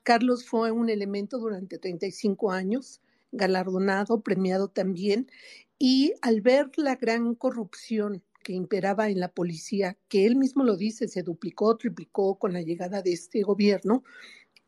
Carlos 0.04 0.46
fue 0.46 0.72
un 0.72 0.90
elemento 0.90 1.38
durante 1.38 1.78
35 1.78 2.52
años, 2.52 3.02
galardonado, 3.34 4.22
premiado 4.22 4.70
también. 4.70 5.30
Y 5.78 6.14
al 6.22 6.40
ver 6.42 6.72
la 6.78 6.96
gran 6.96 7.36
corrupción 7.36 8.24
que 8.48 8.54
imperaba 8.54 9.10
en 9.10 9.20
la 9.20 9.28
policía, 9.28 9.98
que 10.08 10.26
él 10.26 10.38
mismo 10.38 10.64
lo 10.64 10.78
dice, 10.78 11.10
se 11.10 11.22
duplicó, 11.22 11.76
triplicó 11.76 12.40
con 12.40 12.54
la 12.54 12.62
llegada 12.62 13.02
de 13.02 13.12
este 13.12 13.42
gobierno, 13.42 14.06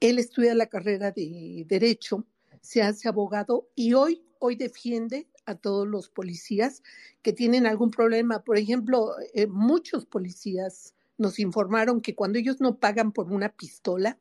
él 0.02 0.20
estudia 0.20 0.54
la 0.54 0.68
carrera 0.68 1.12
de 1.12 1.64
Derecho, 1.66 2.26
se 2.60 2.82
hace 2.82 3.08
abogado 3.08 3.70
y 3.76 3.94
hoy, 3.94 4.22
hoy 4.40 4.58
defiende 4.58 5.30
a 5.46 5.56
todos 5.56 5.88
los 5.88 6.10
policías 6.10 6.84
que 7.22 7.32
tienen 7.32 7.66
algún 7.66 7.90
problema. 7.90 8.44
Por 8.44 8.58
ejemplo, 8.58 9.14
eh, 9.34 9.48
muchos 9.48 10.06
policías 10.06 10.94
nos 11.18 11.40
informaron 11.40 12.02
que 12.02 12.16
cuando 12.16 12.38
ellos 12.38 12.60
no 12.60 12.80
pagan 12.80 13.14
por 13.14 13.32
una 13.32 13.48
pistola, 13.48 14.20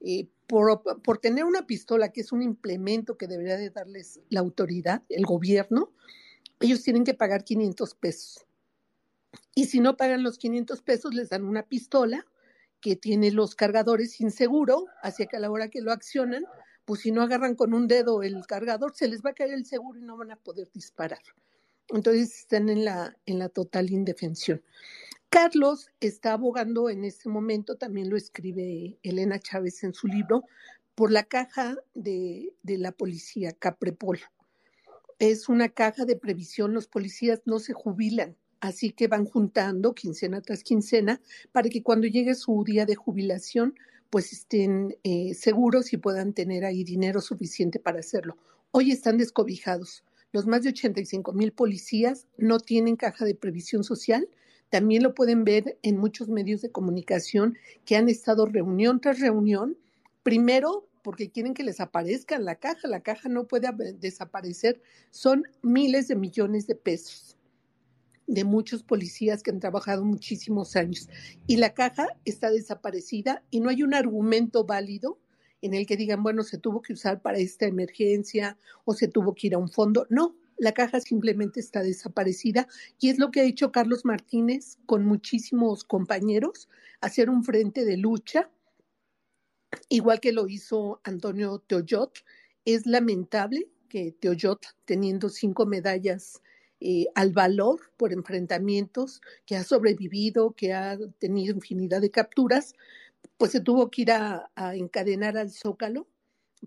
eh, 0.00 0.28
por, 0.46 0.82
por, 1.02 1.16
tener 1.16 1.46
una 1.46 1.66
pistola, 1.66 2.12
que 2.12 2.20
es 2.20 2.30
un 2.30 2.42
implemento 2.42 3.16
que 3.16 3.26
debería 3.26 3.56
de 3.56 3.70
darles 3.70 4.20
la 4.28 4.40
autoridad, 4.40 5.02
el 5.08 5.24
gobierno, 5.24 5.94
ellos 6.60 6.82
tienen 6.82 7.04
que 7.04 7.14
pagar 7.14 7.42
500 7.42 7.94
pesos. 7.94 8.47
Y 9.54 9.66
si 9.66 9.80
no 9.80 9.96
pagan 9.96 10.22
los 10.22 10.38
500 10.38 10.82
pesos, 10.82 11.14
les 11.14 11.30
dan 11.30 11.44
una 11.44 11.64
pistola 11.64 12.26
que 12.80 12.96
tiene 12.96 13.30
los 13.30 13.54
cargadores 13.54 14.12
sin 14.12 14.30
seguro, 14.30 14.86
así 15.02 15.26
que 15.26 15.36
a 15.36 15.40
la 15.40 15.50
hora 15.50 15.68
que 15.68 15.80
lo 15.80 15.92
accionan, 15.92 16.44
pues 16.84 17.00
si 17.00 17.10
no 17.10 17.22
agarran 17.22 17.54
con 17.54 17.74
un 17.74 17.88
dedo 17.88 18.22
el 18.22 18.46
cargador, 18.46 18.94
se 18.94 19.08
les 19.08 19.22
va 19.22 19.30
a 19.30 19.34
caer 19.34 19.52
el 19.52 19.66
seguro 19.66 19.98
y 19.98 20.04
no 20.04 20.16
van 20.16 20.30
a 20.30 20.36
poder 20.36 20.70
disparar. 20.72 21.22
Entonces 21.88 22.34
están 22.40 22.68
en 22.68 22.84
la, 22.84 23.16
en 23.26 23.38
la 23.38 23.48
total 23.48 23.90
indefensión. 23.90 24.62
Carlos 25.30 25.90
está 26.00 26.32
abogando 26.32 26.88
en 26.88 27.04
este 27.04 27.28
momento, 27.28 27.76
también 27.76 28.08
lo 28.08 28.16
escribe 28.16 28.98
Elena 29.02 29.38
Chávez 29.38 29.84
en 29.84 29.92
su 29.92 30.06
libro, 30.06 30.44
por 30.94 31.12
la 31.12 31.24
caja 31.24 31.76
de, 31.94 32.54
de 32.62 32.78
la 32.78 32.92
policía, 32.92 33.52
Caprepol. 33.52 34.20
Es 35.18 35.48
una 35.48 35.68
caja 35.68 36.04
de 36.04 36.16
previsión, 36.16 36.72
los 36.72 36.86
policías 36.86 37.42
no 37.44 37.58
se 37.58 37.72
jubilan, 37.72 38.36
así 38.60 38.90
que 38.90 39.08
van 39.08 39.24
juntando 39.24 39.94
quincena 39.94 40.40
tras 40.40 40.62
quincena 40.62 41.20
para 41.52 41.68
que 41.68 41.82
cuando 41.82 42.06
llegue 42.06 42.34
su 42.34 42.64
día 42.64 42.86
de 42.86 42.94
jubilación 42.94 43.74
pues 44.10 44.32
estén 44.32 44.96
eh, 45.04 45.34
seguros 45.34 45.92
y 45.92 45.98
puedan 45.98 46.32
tener 46.32 46.64
ahí 46.64 46.84
dinero 46.84 47.20
suficiente 47.20 47.78
para 47.78 48.00
hacerlo. 48.00 48.36
Hoy 48.70 48.90
están 48.90 49.18
descobijados. 49.18 50.04
Los 50.32 50.46
más 50.46 50.62
de 50.62 50.70
85 50.70 51.32
mil 51.32 51.52
policías 51.52 52.26
no 52.36 52.58
tienen 52.58 52.96
caja 52.96 53.24
de 53.24 53.34
previsión 53.34 53.84
social. 53.84 54.28
También 54.70 55.02
lo 55.02 55.14
pueden 55.14 55.44
ver 55.44 55.78
en 55.82 55.96
muchos 55.96 56.28
medios 56.28 56.60
de 56.60 56.70
comunicación 56.70 57.56
que 57.86 57.96
han 57.96 58.08
estado 58.08 58.46
reunión 58.46 59.00
tras 59.00 59.20
reunión. 59.20 59.78
Primero, 60.22 60.86
porque 61.02 61.30
quieren 61.30 61.54
que 61.54 61.64
les 61.64 61.80
aparezca 61.80 62.38
la 62.38 62.56
caja. 62.56 62.88
La 62.88 63.00
caja 63.00 63.30
no 63.30 63.46
puede 63.46 63.70
desaparecer. 63.94 64.82
Son 65.10 65.44
miles 65.62 66.08
de 66.08 66.16
millones 66.16 66.66
de 66.66 66.74
pesos. 66.74 67.37
De 68.28 68.44
muchos 68.44 68.84
policías 68.84 69.42
que 69.42 69.50
han 69.50 69.58
trabajado 69.58 70.04
muchísimos 70.04 70.76
años. 70.76 71.08
Y 71.46 71.56
la 71.56 71.74
caja 71.74 72.06
está 72.24 72.50
desaparecida 72.50 73.42
y 73.50 73.60
no 73.60 73.70
hay 73.70 73.82
un 73.82 73.94
argumento 73.94 74.64
válido 74.64 75.18
en 75.62 75.74
el 75.74 75.86
que 75.86 75.96
digan, 75.96 76.22
bueno, 76.22 76.44
se 76.44 76.58
tuvo 76.58 76.82
que 76.82 76.92
usar 76.92 77.20
para 77.20 77.38
esta 77.38 77.66
emergencia 77.66 78.56
o 78.84 78.94
se 78.94 79.08
tuvo 79.08 79.34
que 79.34 79.48
ir 79.48 79.54
a 79.54 79.58
un 79.58 79.70
fondo. 79.70 80.06
No, 80.10 80.36
la 80.58 80.72
caja 80.72 81.00
simplemente 81.00 81.58
está 81.58 81.82
desaparecida 81.82 82.68
y 83.00 83.08
es 83.08 83.18
lo 83.18 83.30
que 83.30 83.40
ha 83.40 83.44
hecho 83.44 83.72
Carlos 83.72 84.04
Martínez 84.04 84.78
con 84.86 85.04
muchísimos 85.04 85.82
compañeros, 85.82 86.68
hacer 87.00 87.30
un 87.30 87.42
frente 87.42 87.84
de 87.84 87.96
lucha, 87.96 88.50
igual 89.88 90.20
que 90.20 90.32
lo 90.32 90.48
hizo 90.48 91.00
Antonio 91.02 91.60
Teoyot. 91.66 92.24
Es 92.66 92.86
lamentable 92.86 93.68
que 93.88 94.12
Teoyot, 94.12 94.66
teniendo 94.84 95.30
cinco 95.30 95.64
medallas 95.64 96.42
eh, 96.80 97.06
al 97.14 97.32
valor 97.32 97.80
por 97.96 98.12
enfrentamientos, 98.12 99.20
que 99.46 99.56
ha 99.56 99.64
sobrevivido, 99.64 100.52
que 100.52 100.72
ha 100.72 100.96
tenido 101.18 101.54
infinidad 101.54 102.00
de 102.00 102.10
capturas, 102.10 102.74
pues 103.36 103.52
se 103.52 103.60
tuvo 103.60 103.90
que 103.90 104.02
ir 104.02 104.12
a, 104.12 104.50
encadenar 104.74 105.36
al 105.36 105.50
Zócalo 105.50 106.06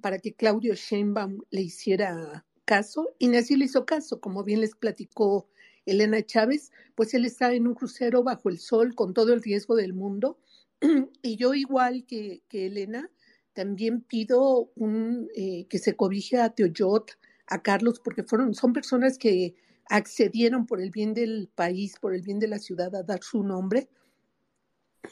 para 0.01 0.19
que 0.19 0.33
Claudio 0.33 0.73
Sheinbaum 0.73 1.39
le 1.49 1.61
hiciera 1.61 2.45
caso, 2.65 3.09
y 3.19 3.33
así 3.35 3.55
le 3.55 3.65
hizo 3.65 3.85
caso, 3.85 4.21
como 4.21 4.43
bien 4.43 4.61
les 4.61 4.75
platicó 4.75 5.47
Elena 5.85 6.21
Chávez, 6.25 6.71
pues 6.95 7.13
él 7.13 7.25
está 7.25 7.53
en 7.53 7.67
un 7.67 7.73
crucero 7.73 8.23
bajo 8.23 8.49
el 8.49 8.59
sol 8.59 8.95
con 8.95 9.13
todo 9.13 9.33
el 9.33 9.41
riesgo 9.41 9.75
del 9.75 9.93
mundo, 9.93 10.37
y 11.21 11.37
yo 11.37 11.53
igual 11.53 12.05
que, 12.05 12.43
que 12.47 12.67
Elena, 12.67 13.09
también 13.53 14.01
pido 14.01 14.71
un, 14.75 15.29
eh, 15.35 15.65
que 15.69 15.79
se 15.79 15.95
cobije 15.95 16.37
a 16.37 16.49
Teoyot, 16.49 17.17
a 17.47 17.61
Carlos, 17.61 17.99
porque 17.99 18.23
fueron, 18.23 18.53
son 18.53 18.73
personas 18.73 19.17
que 19.17 19.55
accedieron 19.91 20.65
por 20.65 20.81
el 20.81 20.89
bien 20.89 21.13
del 21.13 21.49
país, 21.53 21.97
por 21.99 22.15
el 22.15 22.21
bien 22.21 22.39
de 22.39 22.47
la 22.47 22.59
ciudad 22.59 22.95
a 22.95 23.03
dar 23.03 23.21
su 23.23 23.43
nombre 23.43 23.89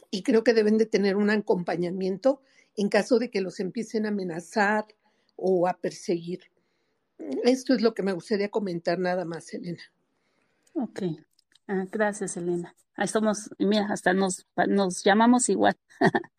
y 0.09 0.23
creo 0.23 0.43
que 0.43 0.53
deben 0.53 0.77
de 0.77 0.85
tener 0.85 1.17
un 1.17 1.29
acompañamiento 1.29 2.41
en 2.77 2.87
caso 2.87 3.19
de 3.19 3.29
que 3.29 3.41
los 3.41 3.59
empiecen 3.59 4.05
a 4.05 4.09
amenazar 4.09 4.85
o 5.35 5.67
a 5.67 5.73
perseguir. 5.73 6.43
Esto 7.43 7.73
es 7.73 7.81
lo 7.81 7.93
que 7.93 8.03
me 8.03 8.13
gustaría 8.13 8.49
comentar 8.49 8.99
nada 8.99 9.25
más, 9.25 9.53
Elena. 9.53 9.83
Ok, 10.73 11.01
ah, 11.67 11.85
gracias, 11.91 12.37
Elena. 12.37 12.73
Ahí 12.95 13.09
somos, 13.09 13.49
mira, 13.59 13.87
hasta 13.89 14.13
nos, 14.13 14.47
nos 14.69 15.03
llamamos 15.03 15.49
igual. 15.49 15.75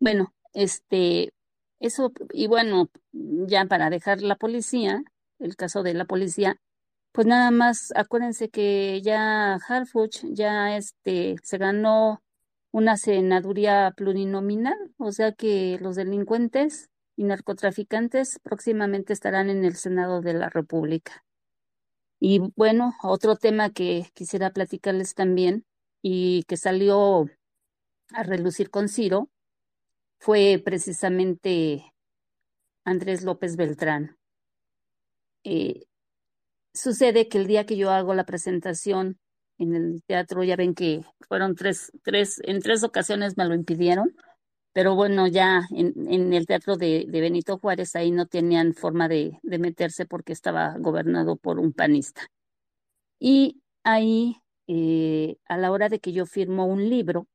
bueno, 0.00 0.34
este, 0.52 1.32
eso, 1.78 2.12
y 2.34 2.46
bueno, 2.46 2.90
ya 3.12 3.64
para 3.64 3.88
dejar 3.88 4.20
la 4.20 4.36
policía, 4.36 5.02
el 5.38 5.56
caso 5.56 5.82
de 5.82 5.94
la 5.94 6.04
policía, 6.04 6.60
pues 7.12 7.26
nada 7.26 7.50
más 7.50 7.92
acuérdense 7.96 8.50
que 8.50 9.00
ya 9.02 9.54
Harfuch 9.54 10.24
ya 10.32 10.76
este 10.76 11.36
se 11.42 11.58
ganó 11.58 12.22
una 12.72 12.96
senaduría 12.96 13.92
plurinominal, 13.96 14.76
o 14.96 15.12
sea 15.12 15.32
que 15.32 15.78
los 15.80 15.96
delincuentes 15.96 16.90
y 17.16 17.24
narcotraficantes 17.24 18.38
próximamente 18.42 19.12
estarán 19.12 19.50
en 19.50 19.64
el 19.64 19.76
Senado 19.76 20.20
de 20.20 20.34
la 20.34 20.48
República. 20.48 21.24
Y 22.20 22.40
bueno, 22.54 22.94
otro 23.02 23.36
tema 23.36 23.70
que 23.70 24.06
quisiera 24.14 24.50
platicarles 24.50 25.14
también 25.14 25.64
y 26.02 26.44
que 26.44 26.56
salió 26.56 27.26
a 28.12 28.22
relucir 28.22 28.70
con 28.70 28.88
Ciro 28.88 29.30
fue 30.18 30.60
precisamente 30.64 31.92
Andrés 32.84 33.22
López 33.24 33.56
Beltrán. 33.56 34.18
Eh, 35.44 35.86
Sucede 36.72 37.28
que 37.28 37.38
el 37.38 37.46
día 37.46 37.66
que 37.66 37.76
yo 37.76 37.90
hago 37.90 38.14
la 38.14 38.24
presentación 38.24 39.18
en 39.58 39.74
el 39.74 40.02
teatro, 40.06 40.42
ya 40.44 40.56
ven 40.56 40.74
que 40.74 41.02
fueron 41.28 41.54
tres, 41.54 41.92
tres, 42.02 42.40
en 42.44 42.60
tres 42.60 42.82
ocasiones 42.82 43.36
me 43.36 43.44
lo 43.44 43.54
impidieron, 43.54 44.14
pero 44.72 44.94
bueno, 44.94 45.26
ya 45.26 45.62
en, 45.70 46.32
el 46.32 46.46
teatro 46.46 46.76
de, 46.76 47.06
Benito 47.10 47.58
Juárez 47.58 47.96
ahí 47.96 48.10
no 48.10 48.26
tenían 48.26 48.74
forma 48.74 49.08
de, 49.08 49.38
de 49.42 49.58
meterse 49.58 50.06
porque 50.06 50.32
estaba 50.32 50.76
gobernado 50.78 51.36
por 51.36 51.58
un 51.58 51.72
panista. 51.72 52.22
Y 53.18 53.60
ahí, 53.84 54.36
eh, 54.66 55.36
a 55.46 55.58
la 55.58 55.72
hora 55.72 55.88
de 55.88 56.00
que 56.00 56.12
yo 56.12 56.24
firmo 56.24 56.66
un 56.66 56.88
libro, 56.88 57.26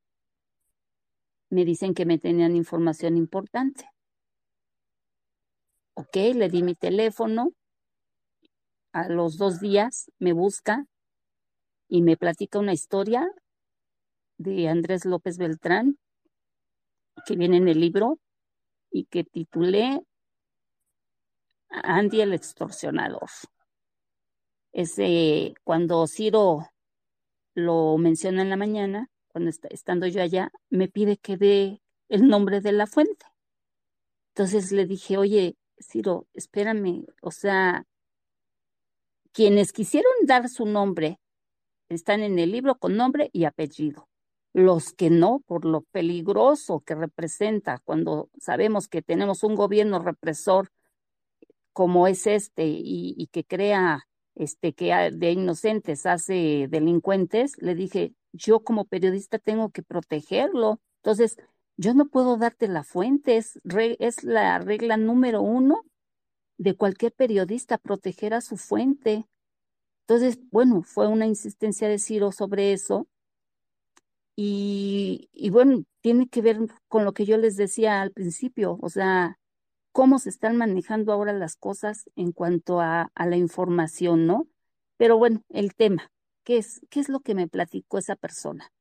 me 1.49 1.65
dicen 1.65 1.93
que 1.93 2.05
me 2.05 2.17
tenían 2.17 2.55
información 2.55 3.17
importante. 3.17 3.89
Ok, 5.93 6.15
le 6.35 6.49
di 6.49 6.63
mi 6.63 6.75
teléfono, 6.75 7.53
a 8.95 9.09
los 9.09 9.37
dos 9.37 9.59
días 9.59 10.09
me 10.19 10.31
busca 10.31 10.87
y 11.89 12.01
me 12.01 12.15
platica 12.15 12.59
una 12.59 12.71
historia 12.71 13.29
de 14.37 14.69
Andrés 14.69 15.03
López 15.03 15.37
Beltrán 15.37 15.99
que 17.25 17.35
viene 17.35 17.57
en 17.57 17.67
el 17.67 17.81
libro 17.81 18.19
y 18.89 19.03
que 19.05 19.25
titulé 19.25 20.01
Andy 21.67 22.21
el 22.21 22.33
extorsionador. 22.33 23.29
Ese, 24.71 25.55
cuando 25.65 26.07
Ciro 26.07 26.69
lo 27.53 27.97
menciona 27.97 28.43
en 28.43 28.49
la 28.49 28.55
mañana, 28.55 29.09
cuando 29.27 29.51
estando 29.71 30.07
yo 30.07 30.21
allá, 30.21 30.53
me 30.69 30.87
pide 30.87 31.17
que 31.17 31.35
dé 31.35 31.81
el 32.07 32.29
nombre 32.29 32.61
de 32.61 32.71
la 32.71 32.87
fuente. 32.87 33.25
Entonces 34.29 34.71
le 34.71 34.85
dije, 34.85 35.17
oye, 35.17 35.57
Ciro, 35.81 36.27
espérame, 36.33 37.05
o 37.21 37.31
sea, 37.31 37.85
quienes 39.35 39.73
quisieron 39.73 40.13
dar 40.23 40.47
su 40.47 40.65
nombre 40.65 41.19
están 41.89 42.21
en 42.21 42.39
el 42.39 42.53
libro 42.53 42.77
con 42.77 42.95
nombre 42.95 43.29
y 43.33 43.43
apellido. 43.43 44.07
Los 44.53 44.93
que 44.93 45.09
no, 45.09 45.43
por 45.45 45.65
lo 45.65 45.81
peligroso 45.81 46.79
que 46.79 46.95
representa 46.95 47.81
cuando 47.83 48.29
sabemos 48.39 48.87
que 48.87 49.01
tenemos 49.01 49.43
un 49.43 49.55
gobierno 49.55 49.99
represor 49.99 50.69
como 51.73 52.07
es 52.07 52.25
este 52.27 52.63
y, 52.65 53.27
que 53.33 53.43
crea 53.43 54.07
este 54.35 54.71
que 54.73 55.11
de 55.11 55.31
inocentes 55.31 56.05
hace 56.05 56.67
delincuentes, 56.69 57.61
le 57.61 57.75
dije, 57.75 58.13
yo 58.31 58.61
como 58.61 58.85
periodista 58.85 59.37
tengo 59.37 59.69
que 59.69 59.83
protegerlo. 59.83 60.79
Entonces, 61.03 61.35
yo 61.75 61.93
no 61.93 62.07
puedo 62.07 62.37
darte 62.37 62.69
la 62.69 62.85
fuente, 62.85 63.35
es, 63.35 63.59
es 63.99 64.23
la 64.23 64.59
regla 64.59 64.95
número 64.95 65.41
uno 65.41 65.83
de 66.57 66.75
cualquier 66.75 67.11
periodista 67.13 67.77
proteger 67.77 68.33
a 68.33 68.41
su 68.41 68.57
fuente. 68.57 69.25
Entonces, 70.07 70.39
bueno, 70.51 70.83
fue 70.83 71.07
una 71.07 71.25
insistencia 71.25 71.87
de 71.87 71.99
Ciro 71.99 72.31
sobre 72.31 72.73
eso. 72.73 73.07
Y, 74.35 75.29
y, 75.31 75.49
bueno, 75.49 75.83
tiene 76.01 76.27
que 76.27 76.41
ver 76.41 76.57
con 76.87 77.05
lo 77.05 77.13
que 77.13 77.25
yo 77.25 77.37
les 77.37 77.55
decía 77.55 78.01
al 78.01 78.11
principio, 78.11 78.77
o 78.81 78.89
sea, 78.89 79.39
cómo 79.93 80.19
se 80.19 80.29
están 80.29 80.57
manejando 80.57 81.13
ahora 81.13 81.31
las 81.31 81.55
cosas 81.55 82.09
en 82.17 82.33
cuanto 82.33 82.81
a, 82.81 83.11
a 83.15 83.25
la 83.27 83.37
información, 83.37 84.27
¿no? 84.27 84.47
Pero 84.97 85.17
bueno, 85.17 85.41
el 85.49 85.73
tema, 85.73 86.11
¿qué 86.43 86.57
es, 86.57 86.81
¿qué 86.89 86.99
es 86.99 87.07
lo 87.09 87.21
que 87.21 87.33
me 87.33 87.47
platicó 87.47 87.97
esa 87.97 88.17
persona? 88.17 88.71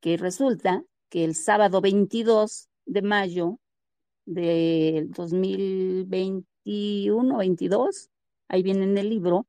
Que 0.00 0.16
resulta 0.16 0.84
que 1.08 1.24
el 1.24 1.36
sábado 1.36 1.80
22 1.80 2.68
de 2.86 3.02
mayo 3.02 3.60
del 4.26 5.10
2021-22, 5.12 8.10
ahí 8.48 8.62
viene 8.62 8.84
en 8.84 8.98
el 8.98 9.10
libro, 9.10 9.46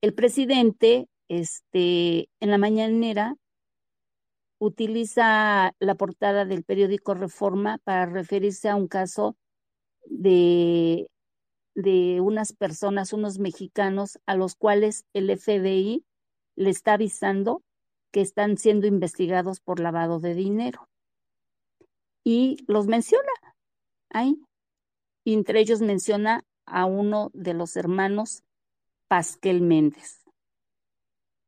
el 0.00 0.14
presidente, 0.14 1.08
este, 1.28 2.28
en 2.40 2.50
la 2.50 2.58
mañanera, 2.58 3.36
utiliza 4.58 5.72
la 5.78 5.94
portada 5.94 6.44
del 6.44 6.64
periódico 6.64 7.14
Reforma 7.14 7.78
para 7.84 8.06
referirse 8.06 8.68
a 8.68 8.76
un 8.76 8.88
caso 8.88 9.36
de, 10.04 11.08
de 11.74 12.20
unas 12.20 12.52
personas, 12.52 13.12
unos 13.12 13.38
mexicanos, 13.38 14.18
a 14.26 14.36
los 14.36 14.54
cuales 14.54 15.04
el 15.12 15.36
FBI 15.36 16.04
le 16.56 16.70
está 16.70 16.94
avisando 16.94 17.62
que 18.12 18.20
están 18.20 18.56
siendo 18.56 18.86
investigados 18.86 19.60
por 19.60 19.80
lavado 19.80 20.20
de 20.20 20.34
dinero. 20.34 20.88
Y 22.24 22.64
los 22.66 22.86
menciona 22.86 23.30
ahí. 24.10 24.40
Y 25.24 25.34
entre 25.34 25.60
ellos 25.60 25.80
menciona 25.80 26.44
a 26.66 26.84
uno 26.84 27.30
de 27.34 27.54
los 27.54 27.76
hermanos 27.76 28.42
Pasquel 29.08 29.60
Méndez. 29.60 30.24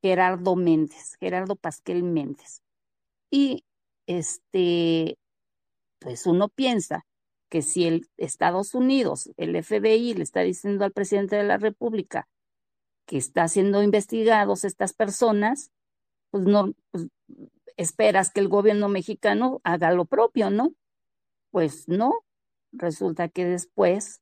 Gerardo 0.03 0.57
Méndez, 0.57 1.17
Gerardo 1.19 1.57
Pasquel 1.57 2.03
Méndez. 2.03 2.63
Y 3.31 3.65
este, 4.07 5.19
pues 5.99 6.27
uno 6.27 6.49
piensa 6.49 7.05
que 7.49 7.63
si 7.63 7.87
el 7.87 8.09
Estados 8.17 8.75
Unidos, 8.75 9.31
el 9.37 9.63
FBI, 9.63 10.15
le 10.15 10.23
está 10.23 10.41
diciendo 10.41 10.85
al 10.85 10.93
presidente 10.93 11.37
de 11.37 11.45
la 11.45 11.57
República 11.57 12.29
que 13.07 13.17
está 13.17 13.49
siendo 13.49 13.83
investigados 13.83 14.65
estas 14.65 14.93
personas, 14.93 15.73
pues 16.31 16.45
no 16.45 16.75
pues 16.91 17.09
esperas 17.77 18.31
que 18.31 18.41
el 18.41 18.49
gobierno 18.49 18.89
mexicano 18.89 19.61
haga 19.65 19.93
lo 19.93 20.05
propio, 20.05 20.51
¿no? 20.51 20.75
Pues 21.51 21.89
no, 21.89 22.13
resulta 22.73 23.29
que 23.29 23.45
después 23.45 24.21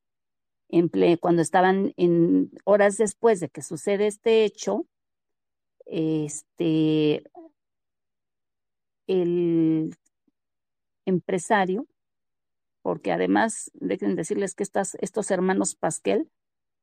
cuando 1.19 1.41
estaban 1.41 1.93
en 1.97 2.51
horas 2.65 2.97
después 2.97 3.39
de 3.39 3.49
que 3.49 3.61
sucede 3.61 4.07
este 4.07 4.43
hecho, 4.43 4.85
este, 5.85 7.23
el 9.07 9.95
empresario, 11.05 11.87
porque 12.81 13.11
además, 13.11 13.71
dejen 13.73 14.15
decirles 14.15 14.55
que 14.55 14.63
estas, 14.63 14.95
estos 14.95 15.31
hermanos 15.31 15.75
Pasquel 15.75 16.29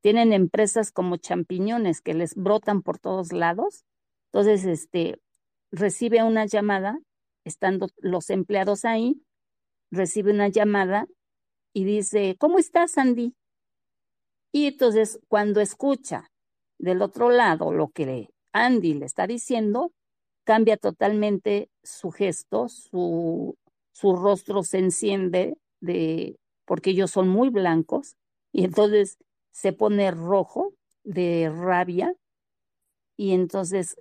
tienen 0.01 0.32
empresas 0.32 0.93
como 0.93 1.16
champiñones 1.16 2.01
que 2.01 2.15
les 2.15 2.35
brotan 2.35 2.82
por 2.82 2.99
todos 2.99 3.32
lados. 3.32 3.85
Entonces, 4.32 4.65
este, 4.66 5.19
recibe 5.70 6.23
una 6.23 6.47
llamada, 6.47 6.99
estando 7.45 7.89
los 7.99 8.31
empleados 8.31 8.85
ahí, 8.85 9.23
recibe 9.91 10.32
una 10.32 10.49
llamada 10.49 11.07
y 11.74 11.84
dice, 11.84 12.36
¿cómo 12.38 12.59
estás, 12.59 12.96
Andy? 12.96 13.34
Y 14.52 14.68
entonces, 14.68 15.18
cuando 15.28 15.60
escucha 15.60 16.30
del 16.78 17.02
otro 17.02 17.30
lado 17.30 17.72
lo 17.72 17.88
que 17.88 18.30
Andy 18.52 18.94
le 18.94 19.05
está 19.05 19.26
diciendo, 19.26 19.92
cambia 20.44 20.76
totalmente 20.76 21.68
su 21.82 22.12
gesto, 22.12 22.68
su, 22.68 23.56
su 23.92 24.14
rostro 24.14 24.62
se 24.62 24.78
enciende 24.78 25.59
de, 25.80 26.38
porque 26.64 26.90
ellos 26.90 27.10
son 27.10 27.28
muy 27.28 27.51
blancos, 27.51 28.16
y 28.52 28.64
entonces 28.64 29.18
se 29.51 29.72
pone 29.72 30.10
rojo 30.12 30.72
de 31.02 31.51
rabia, 31.52 32.14
y 33.16 33.32
entonces 33.32 33.96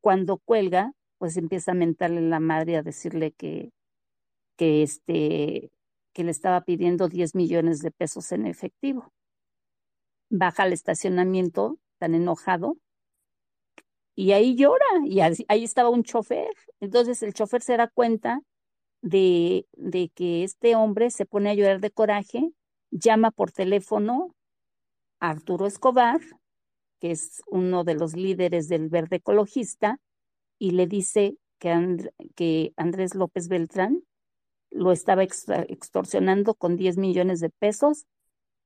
cuando 0.00 0.38
cuelga, 0.38 0.92
pues 1.18 1.36
empieza 1.36 1.72
a 1.72 1.74
mentarle 1.74 2.20
la 2.20 2.40
madre 2.40 2.76
a 2.76 2.82
decirle 2.82 3.32
que, 3.32 3.70
que 4.56 4.82
este, 4.82 5.70
que 6.12 6.24
le 6.24 6.30
estaba 6.30 6.62
pidiendo 6.62 7.08
10 7.08 7.34
millones 7.34 7.80
de 7.80 7.90
pesos 7.90 8.32
en 8.32 8.46
efectivo. 8.46 9.12
Baja 10.30 10.64
al 10.64 10.72
estacionamiento 10.72 11.78
tan 11.98 12.14
enojado 12.14 12.76
y 14.14 14.32
ahí 14.32 14.56
llora 14.56 14.84
y 15.04 15.20
ahí 15.20 15.64
estaba 15.64 15.88
un 15.88 16.04
chofer. 16.04 16.54
Entonces 16.80 17.22
el 17.22 17.32
chofer 17.32 17.62
se 17.62 17.76
da 17.76 17.88
cuenta 17.88 18.40
de, 19.00 19.66
de 19.72 20.10
que 20.10 20.44
este 20.44 20.76
hombre 20.76 21.10
se 21.10 21.26
pone 21.26 21.50
a 21.50 21.54
llorar 21.54 21.80
de 21.80 21.90
coraje, 21.90 22.52
llama 22.90 23.30
por 23.30 23.52
teléfono 23.52 24.34
a 25.18 25.30
Arturo 25.30 25.66
Escobar, 25.66 26.20
que 27.00 27.10
es 27.10 27.42
uno 27.46 27.84
de 27.84 27.94
los 27.94 28.14
líderes 28.14 28.68
del 28.68 28.88
verde 28.88 29.16
ecologista, 29.16 29.98
y 30.58 30.72
le 30.72 30.86
dice 30.86 31.36
que, 31.58 32.10
que 32.36 32.72
Andrés 32.76 33.14
López 33.14 33.48
Beltrán 33.48 34.04
lo 34.72 34.92
estaba 34.92 35.22
extorsionando 35.22 36.54
con 36.54 36.76
10 36.76 36.96
millones 36.96 37.40
de 37.40 37.50
pesos 37.50 38.06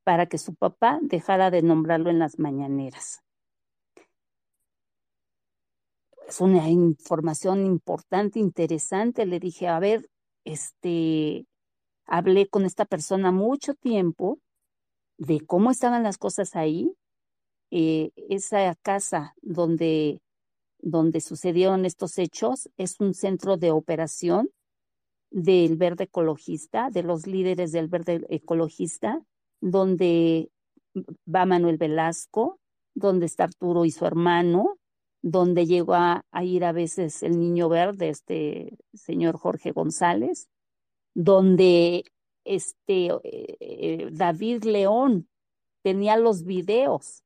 para 0.05 0.27
que 0.27 0.39
su 0.39 0.55
papá 0.55 0.99
dejara 1.03 1.51
de 1.51 1.63
nombrarlo 1.63 2.11
en 2.11 2.19
las 2.19 2.39
mañaneras. 2.39 3.23
Es 6.29 6.41
una 6.41 6.69
información 6.69 7.67
importante, 7.67 8.39
interesante. 8.39 9.27
Le 9.27 9.39
dije, 9.39 9.69
a 9.69 9.79
ver, 9.79 10.09
este, 10.45 11.47
hablé 12.05 12.49
con 12.49 12.65
esta 12.65 12.85
persona 12.85 13.31
mucho 13.31 13.75
tiempo 13.75 14.39
de 15.19 15.41
cómo 15.41 15.71
estaban 15.71 16.03
las 16.03 16.19
cosas 16.19 16.57
ahí. 16.57 16.93
Eh, 17.71 18.11
esa 18.29 18.75
casa 18.77 19.35
donde, 19.43 20.21
donde 20.79 21.21
sucedieron 21.21 21.85
estos 21.85 22.17
hechos 22.19 22.71
es 22.77 23.01
un 23.01 23.13
centro 23.13 23.57
de 23.57 23.73
operación 23.73 24.51
del 25.37 25.77
verde 25.77 26.05
ecologista, 26.05 26.89
de 26.91 27.03
los 27.03 27.27
líderes 27.27 27.71
del 27.71 27.89
verde 27.89 28.25
ecologista, 28.31 29.23
donde 29.61 30.51
va 31.29 31.45
Manuel 31.45 31.77
Velasco, 31.77 32.59
donde 32.95 33.27
está 33.27 33.45
Arturo 33.45 33.85
y 33.85 33.91
su 33.91 34.07
hermano, 34.07 34.79
donde 35.21 35.67
llegó 35.67 35.93
a, 35.93 36.25
ir 36.43 36.65
a 36.65 36.73
veces 36.73 37.23
el 37.23 37.39
niño 37.39 37.69
verde, 37.69 38.09
este 38.09 38.79
señor 38.95 39.37
Jorge 39.37 39.73
González, 39.73 40.49
donde 41.13 42.05
este 42.45 43.11
eh, 43.23 44.09
David 44.13 44.65
León 44.65 45.29
tenía 45.83 46.17
los 46.17 46.45
videos 46.45 47.25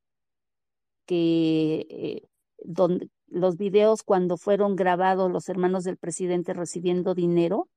que 1.06 1.86
eh, 1.88 2.22
donde 2.64 3.08
los 3.28 3.56
videos 3.56 4.02
cuando 4.02 4.36
fueron 4.36 4.74
grabados 4.74 5.30
los 5.30 5.48
hermanos 5.48 5.84
del 5.84 5.96
presidente 5.96 6.54
recibiendo 6.54 7.14
dinero 7.14 7.68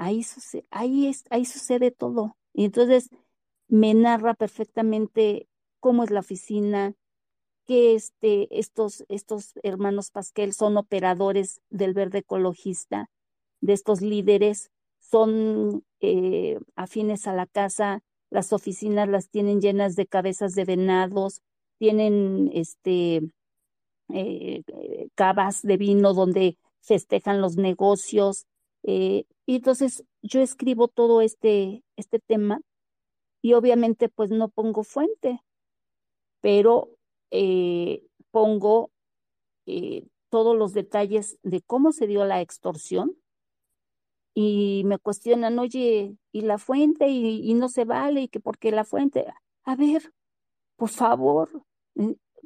ahí, 0.00 0.22
sucede, 0.24 0.64
ahí, 0.70 1.44
sucede 1.44 1.90
todo. 1.90 2.36
Y 2.54 2.64
entonces 2.64 3.10
me 3.68 3.92
narra 3.92 4.34
perfectamente 4.34 5.46
cómo 5.78 6.04
es 6.04 6.10
la 6.10 6.20
oficina, 6.20 6.94
que 7.66 7.94
este, 7.94 8.48
estos, 8.58 9.04
estos 9.08 9.52
hermanos 9.62 10.10
Pasquel 10.10 10.54
son 10.54 10.78
operadores 10.78 11.60
del 11.68 11.92
verde 11.92 12.18
ecologista, 12.18 13.10
de 13.60 13.74
estos 13.74 14.00
líderes, 14.00 14.70
son 14.98 15.84
eh, 16.00 16.58
afines 16.76 17.26
a 17.26 17.34
la 17.34 17.46
casa, 17.46 18.02
las 18.30 18.54
oficinas 18.54 19.08
las 19.08 19.28
tienen 19.28 19.60
llenas 19.60 19.96
de 19.96 20.06
cabezas 20.06 20.54
de 20.54 20.64
venados, 20.64 21.42
tienen 21.78 22.50
este 22.54 23.16
eh, 24.08 24.62
eh 24.66 25.08
de 25.62 25.76
vino 25.76 26.14
donde 26.14 26.56
festejan 26.80 27.40
los 27.42 27.56
negocios, 27.56 28.46
eh, 28.82 29.24
y 29.46 29.56
entonces 29.56 30.04
yo 30.22 30.40
escribo 30.40 30.88
todo 30.88 31.20
este, 31.20 31.82
este 31.96 32.18
tema 32.18 32.60
y 33.42 33.54
obviamente 33.54 34.08
pues 34.08 34.30
no 34.30 34.48
pongo 34.48 34.84
fuente, 34.84 35.40
pero 36.40 36.90
eh, 37.30 38.04
pongo 38.30 38.90
eh, 39.66 40.06
todos 40.28 40.56
los 40.56 40.72
detalles 40.72 41.38
de 41.42 41.62
cómo 41.62 41.92
se 41.92 42.06
dio 42.06 42.24
la 42.24 42.40
extorsión 42.40 43.16
y 44.34 44.82
me 44.86 44.98
cuestionan, 44.98 45.58
oye, 45.58 46.16
¿y 46.32 46.40
la 46.42 46.58
fuente? 46.58 47.08
Y, 47.08 47.50
y 47.50 47.54
no 47.54 47.68
se 47.68 47.84
vale, 47.84 48.22
y 48.22 48.28
que 48.28 48.40
por 48.40 48.58
qué 48.58 48.70
la 48.70 48.84
fuente. 48.84 49.26
A 49.64 49.76
ver, 49.76 50.12
por 50.76 50.88
favor, 50.90 51.64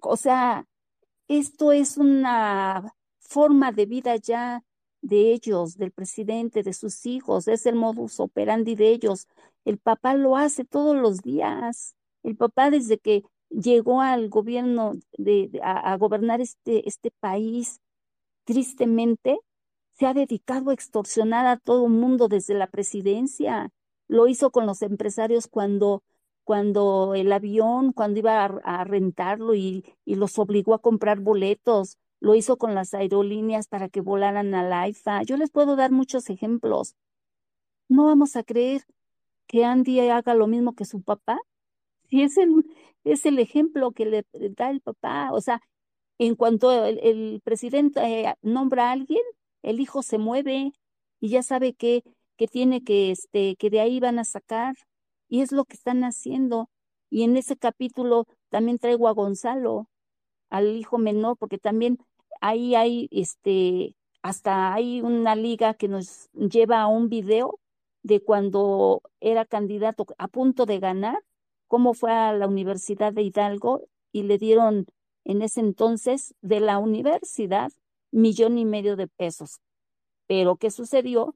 o 0.00 0.16
sea, 0.16 0.66
esto 1.28 1.72
es 1.72 1.96
una 1.96 2.94
forma 3.18 3.72
de 3.72 3.86
vida 3.86 4.16
ya 4.16 4.62
de 5.04 5.32
ellos, 5.32 5.76
del 5.76 5.92
presidente, 5.92 6.62
de 6.62 6.72
sus 6.72 7.04
hijos, 7.06 7.46
es 7.46 7.66
el 7.66 7.74
modus 7.74 8.20
operandi 8.20 8.74
de 8.74 8.88
ellos. 8.88 9.28
El 9.64 9.78
papá 9.78 10.14
lo 10.14 10.36
hace 10.36 10.64
todos 10.64 10.96
los 10.96 11.20
días. 11.20 11.94
El 12.22 12.36
papá 12.36 12.70
desde 12.70 12.98
que 12.98 13.22
llegó 13.50 14.00
al 14.00 14.30
gobierno 14.30 14.94
de, 15.18 15.60
a, 15.62 15.96
gobernar 15.98 16.40
este, 16.40 16.88
este 16.88 17.10
país, 17.20 17.80
tristemente, 18.44 19.38
se 19.92 20.06
ha 20.06 20.14
dedicado 20.14 20.70
a 20.70 20.74
extorsionar 20.74 21.46
a 21.46 21.58
todo 21.58 21.86
el 21.86 21.92
mundo 21.92 22.28
desde 22.28 22.54
la 22.54 22.66
presidencia. 22.66 23.70
Lo 24.08 24.26
hizo 24.26 24.50
con 24.50 24.66
los 24.66 24.80
empresarios 24.82 25.48
cuando, 25.48 26.02
cuando 26.44 27.14
el 27.14 27.30
avión, 27.30 27.92
cuando 27.92 28.20
iba 28.20 28.44
a, 28.44 28.84
rentarlo 28.84 29.54
y, 29.54 29.84
y 30.06 30.14
los 30.14 30.38
obligó 30.38 30.74
a 30.74 30.80
comprar 30.80 31.20
boletos 31.20 31.98
lo 32.24 32.34
hizo 32.34 32.56
con 32.56 32.74
las 32.74 32.94
aerolíneas 32.94 33.68
para 33.68 33.90
que 33.90 34.00
volaran 34.00 34.54
a 34.54 34.62
la 34.62 34.82
AIFA. 34.82 35.24
Yo 35.24 35.36
les 35.36 35.50
puedo 35.50 35.76
dar 35.76 35.92
muchos 35.92 36.30
ejemplos. 36.30 36.96
No 37.86 38.06
vamos 38.06 38.34
a 38.36 38.42
creer 38.42 38.86
que 39.46 39.66
Andy 39.66 40.00
haga 40.08 40.34
lo 40.34 40.46
mismo 40.46 40.74
que 40.74 40.86
su 40.86 41.02
papá. 41.02 41.38
Si 42.08 42.22
es 42.22 42.38
el, 42.38 42.64
es 43.04 43.26
el 43.26 43.38
ejemplo 43.38 43.92
que 43.92 44.06
le 44.06 44.24
da 44.56 44.70
el 44.70 44.80
papá. 44.80 45.32
O 45.32 45.42
sea, 45.42 45.60
en 46.18 46.34
cuanto 46.34 46.72
el, 46.86 47.42
presidente 47.44 48.00
eh, 48.00 48.34
nombra 48.40 48.88
a 48.88 48.92
alguien, 48.92 49.22
el 49.62 49.78
hijo 49.78 50.02
se 50.02 50.16
mueve 50.16 50.72
y 51.20 51.28
ya 51.28 51.42
sabe 51.42 51.74
que, 51.74 52.04
que 52.38 52.48
tiene 52.48 52.82
que, 52.82 53.10
este, 53.10 53.56
que 53.56 53.68
de 53.68 53.80
ahí 53.80 54.00
van 54.00 54.18
a 54.18 54.24
sacar. 54.24 54.76
Y 55.28 55.42
es 55.42 55.52
lo 55.52 55.66
que 55.66 55.76
están 55.76 56.04
haciendo. 56.04 56.70
Y 57.10 57.24
en 57.24 57.36
ese 57.36 57.58
capítulo 57.58 58.26
también 58.48 58.78
traigo 58.78 59.08
a 59.08 59.12
Gonzalo, 59.12 59.90
al 60.48 60.74
hijo 60.76 60.96
menor, 60.96 61.36
porque 61.36 61.58
también 61.58 61.98
ahí 62.40 62.74
hay, 62.74 63.08
este, 63.10 63.96
hasta 64.22 64.72
hay 64.74 65.00
una 65.02 65.36
liga 65.36 65.74
que 65.74 65.88
nos 65.88 66.30
lleva 66.32 66.80
a 66.82 66.86
un 66.86 67.08
video 67.08 67.60
de 68.02 68.22
cuando 68.22 69.02
era 69.20 69.44
candidato 69.44 70.06
a 70.18 70.28
punto 70.28 70.66
de 70.66 70.78
ganar, 70.78 71.18
cómo 71.68 71.94
fue 71.94 72.12
a 72.12 72.32
la 72.32 72.46
Universidad 72.46 73.12
de 73.12 73.22
Hidalgo 73.22 73.88
y 74.12 74.24
le 74.24 74.38
dieron 74.38 74.86
en 75.24 75.42
ese 75.42 75.60
entonces 75.60 76.34
de 76.42 76.60
la 76.60 76.78
universidad 76.78 77.72
millón 78.12 78.58
y 78.58 78.64
medio 78.64 78.96
de 78.96 79.08
pesos. 79.08 79.60
Pero 80.26 80.56
¿qué 80.56 80.70
sucedió? 80.70 81.34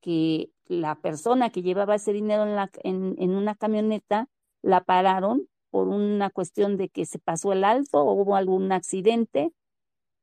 Que 0.00 0.50
la 0.66 0.94
persona 1.00 1.50
que 1.50 1.62
llevaba 1.62 1.96
ese 1.96 2.12
dinero 2.12 2.44
en, 2.44 2.54
la, 2.54 2.70
en, 2.82 3.16
en 3.18 3.30
una 3.30 3.54
camioneta 3.54 4.28
la 4.62 4.82
pararon 4.82 5.48
por 5.70 5.88
una 5.88 6.30
cuestión 6.30 6.76
de 6.76 6.88
que 6.88 7.06
se 7.06 7.18
pasó 7.18 7.52
el 7.52 7.64
alto 7.64 8.02
o 8.02 8.12
hubo 8.12 8.36
algún 8.36 8.72
accidente 8.72 9.52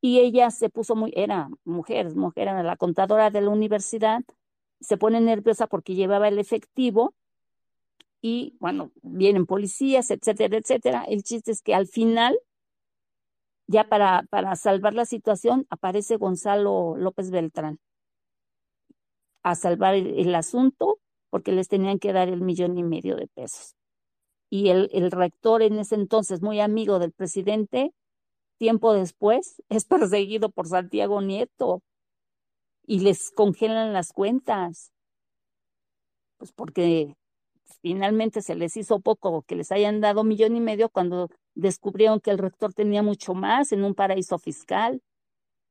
y 0.02 0.20
ella 0.20 0.52
se 0.52 0.70
puso 0.70 0.96
muy, 0.96 1.12
era 1.16 1.50
mujer, 1.64 2.16
mujer, 2.16 2.48
era 2.48 2.64
la 2.64 2.78
contadora 2.78 3.30
de 3.30 3.42
la 3.42 3.50
universidad, 3.50 4.24
se 4.80 4.98
pone 4.98 5.20
nerviosa 5.22 5.68
porque 5.68 5.96
llevaba 5.96 6.28
el 6.28 6.40
efectivo 6.40 7.16
y 8.22 8.56
bueno, 8.60 8.92
vienen 9.02 9.46
policías, 9.46 10.12
etcétera, 10.12 10.58
etcétera. 10.58 11.04
El 11.08 11.24
chiste 11.24 11.52
es 11.52 11.62
que 11.62 11.74
al 11.76 11.88
final 11.88 12.38
ya 13.68 13.88
para, 13.90 14.24
para 14.30 14.56
salvar 14.56 14.94
la 14.94 15.06
situación 15.06 15.68
aparece 15.70 16.18
Gonzalo 16.18 16.96
López 16.98 17.32
Beltrán 17.32 17.80
a 19.44 19.56
salvar 19.56 19.96
el, 19.96 20.36
asunto 20.36 21.00
porque 21.30 21.52
les 21.52 21.68
tenían 21.68 22.00
que 22.00 22.14
dar 22.14 22.28
el 22.30 22.42
millón 22.42 22.78
y 22.78 22.84
medio 22.84 23.16
de 23.16 23.28
pesos. 23.28 23.76
Y 24.50 24.70
el, 24.70 24.90
el 24.94 25.12
rector 25.12 25.62
en 25.62 25.80
ese 25.80 25.96
entonces, 25.96 26.42
muy 26.42 26.60
amigo 26.60 27.00
del 27.00 27.12
presidente, 27.12 27.94
tiempo 28.58 28.94
después 28.94 29.62
es 29.70 29.86
perseguido 29.86 30.50
por 30.50 30.68
Santiago 30.68 31.22
Nieto 31.22 31.82
y 32.86 33.00
les 33.00 33.32
congelan 33.32 33.94
las 33.94 34.14
cuentas. 34.14 34.92
Pues 36.38 36.52
porque 36.52 37.16
finalmente 37.82 38.42
se 38.42 38.56
les 38.56 38.78
hizo 38.78 39.00
poco 39.00 39.44
que 39.44 39.56
les 39.56 39.72
hayan 39.72 40.02
dado 40.02 40.24
millón 40.24 40.56
y 40.56 40.62
medio 40.62 40.90
cuando 40.90 41.30
descubrieron 41.56 42.20
que 42.20 42.32
el 42.32 42.38
rector 42.38 42.74
tenía 42.74 43.04
mucho 43.04 43.34
más 43.34 43.72
en 43.72 43.84
un 43.84 43.96
paraíso 43.96 44.38
fiscal. 44.38 45.02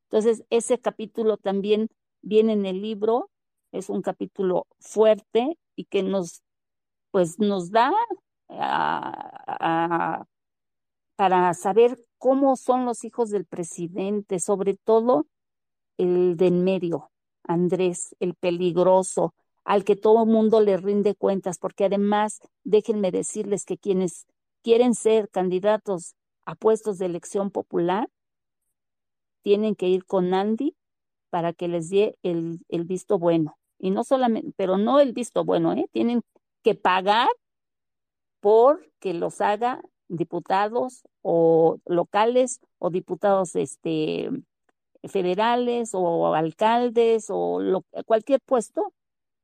Entonces, 0.09 0.45
ese 0.51 0.79
capítulo 0.79 1.37
también 1.37 1.89
viene 2.23 2.53
en 2.53 2.67
el 2.67 2.83
libro, 2.83 3.31
es 3.73 3.89
un 3.91 4.03
capítulo 4.03 4.67
fuerte 4.79 5.59
y 5.75 5.85
que 5.85 6.03
nos, 6.03 6.43
pues, 7.11 7.39
nos 7.39 7.71
da 7.71 7.93
para 11.17 11.53
saber 11.55 11.99
cómo 12.19 12.57
son 12.57 12.85
los 12.85 13.05
hijos 13.05 13.31
del 13.31 13.47
presidente, 13.47 14.39
sobre 14.39 14.75
todo 14.75 15.27
el 15.97 16.37
de 16.37 16.49
en 16.49 16.63
medio, 16.63 17.11
Andrés, 17.43 18.15
el 18.21 18.35
peligroso, 18.35 19.35
al 19.65 19.85
que 19.85 19.97
todo 19.97 20.27
mundo 20.27 20.61
le 20.61 20.77
rinde 20.77 21.15
cuentas, 21.15 21.59
porque 21.59 21.87
además, 21.87 22.41
déjenme 22.65 23.11
decirles 23.11 23.65
que 23.65 23.79
quienes 23.79 24.27
quieren 24.63 24.95
ser 24.95 25.29
candidatos 25.31 26.15
a 26.45 26.55
puestos 26.55 26.99
de 26.99 27.07
elección 27.07 27.51
popular, 27.51 28.09
tienen 29.43 29.75
que 29.75 29.89
ir 29.89 30.05
con 30.05 30.35
Andy 30.35 30.77
para 31.31 31.53
que 31.53 31.69
les 31.69 31.91
dé 31.91 32.17
el, 32.23 32.61
visto 32.85 33.19
bueno. 33.19 33.59
Y 33.79 33.91
no 33.91 34.05
solamente, 34.05 34.53
pero 34.57 34.79
no 34.79 35.01
el 35.01 35.13
visto 35.13 35.45
bueno, 35.45 35.73
¿eh? 35.73 35.89
tienen 35.93 36.23
que 36.63 36.75
pagar 36.75 37.29
por 38.41 38.91
que 38.99 39.15
los 39.15 39.41
haga 39.41 39.83
diputados 40.09 41.03
o 41.23 41.79
locales 41.87 42.61
o 42.79 42.91
diputados 42.91 43.57
este 43.57 44.31
federales 45.05 45.91
o 45.93 46.35
alcaldes 46.35 47.27
o 47.29 47.83
cualquier 48.07 48.41
puesto 48.41 48.93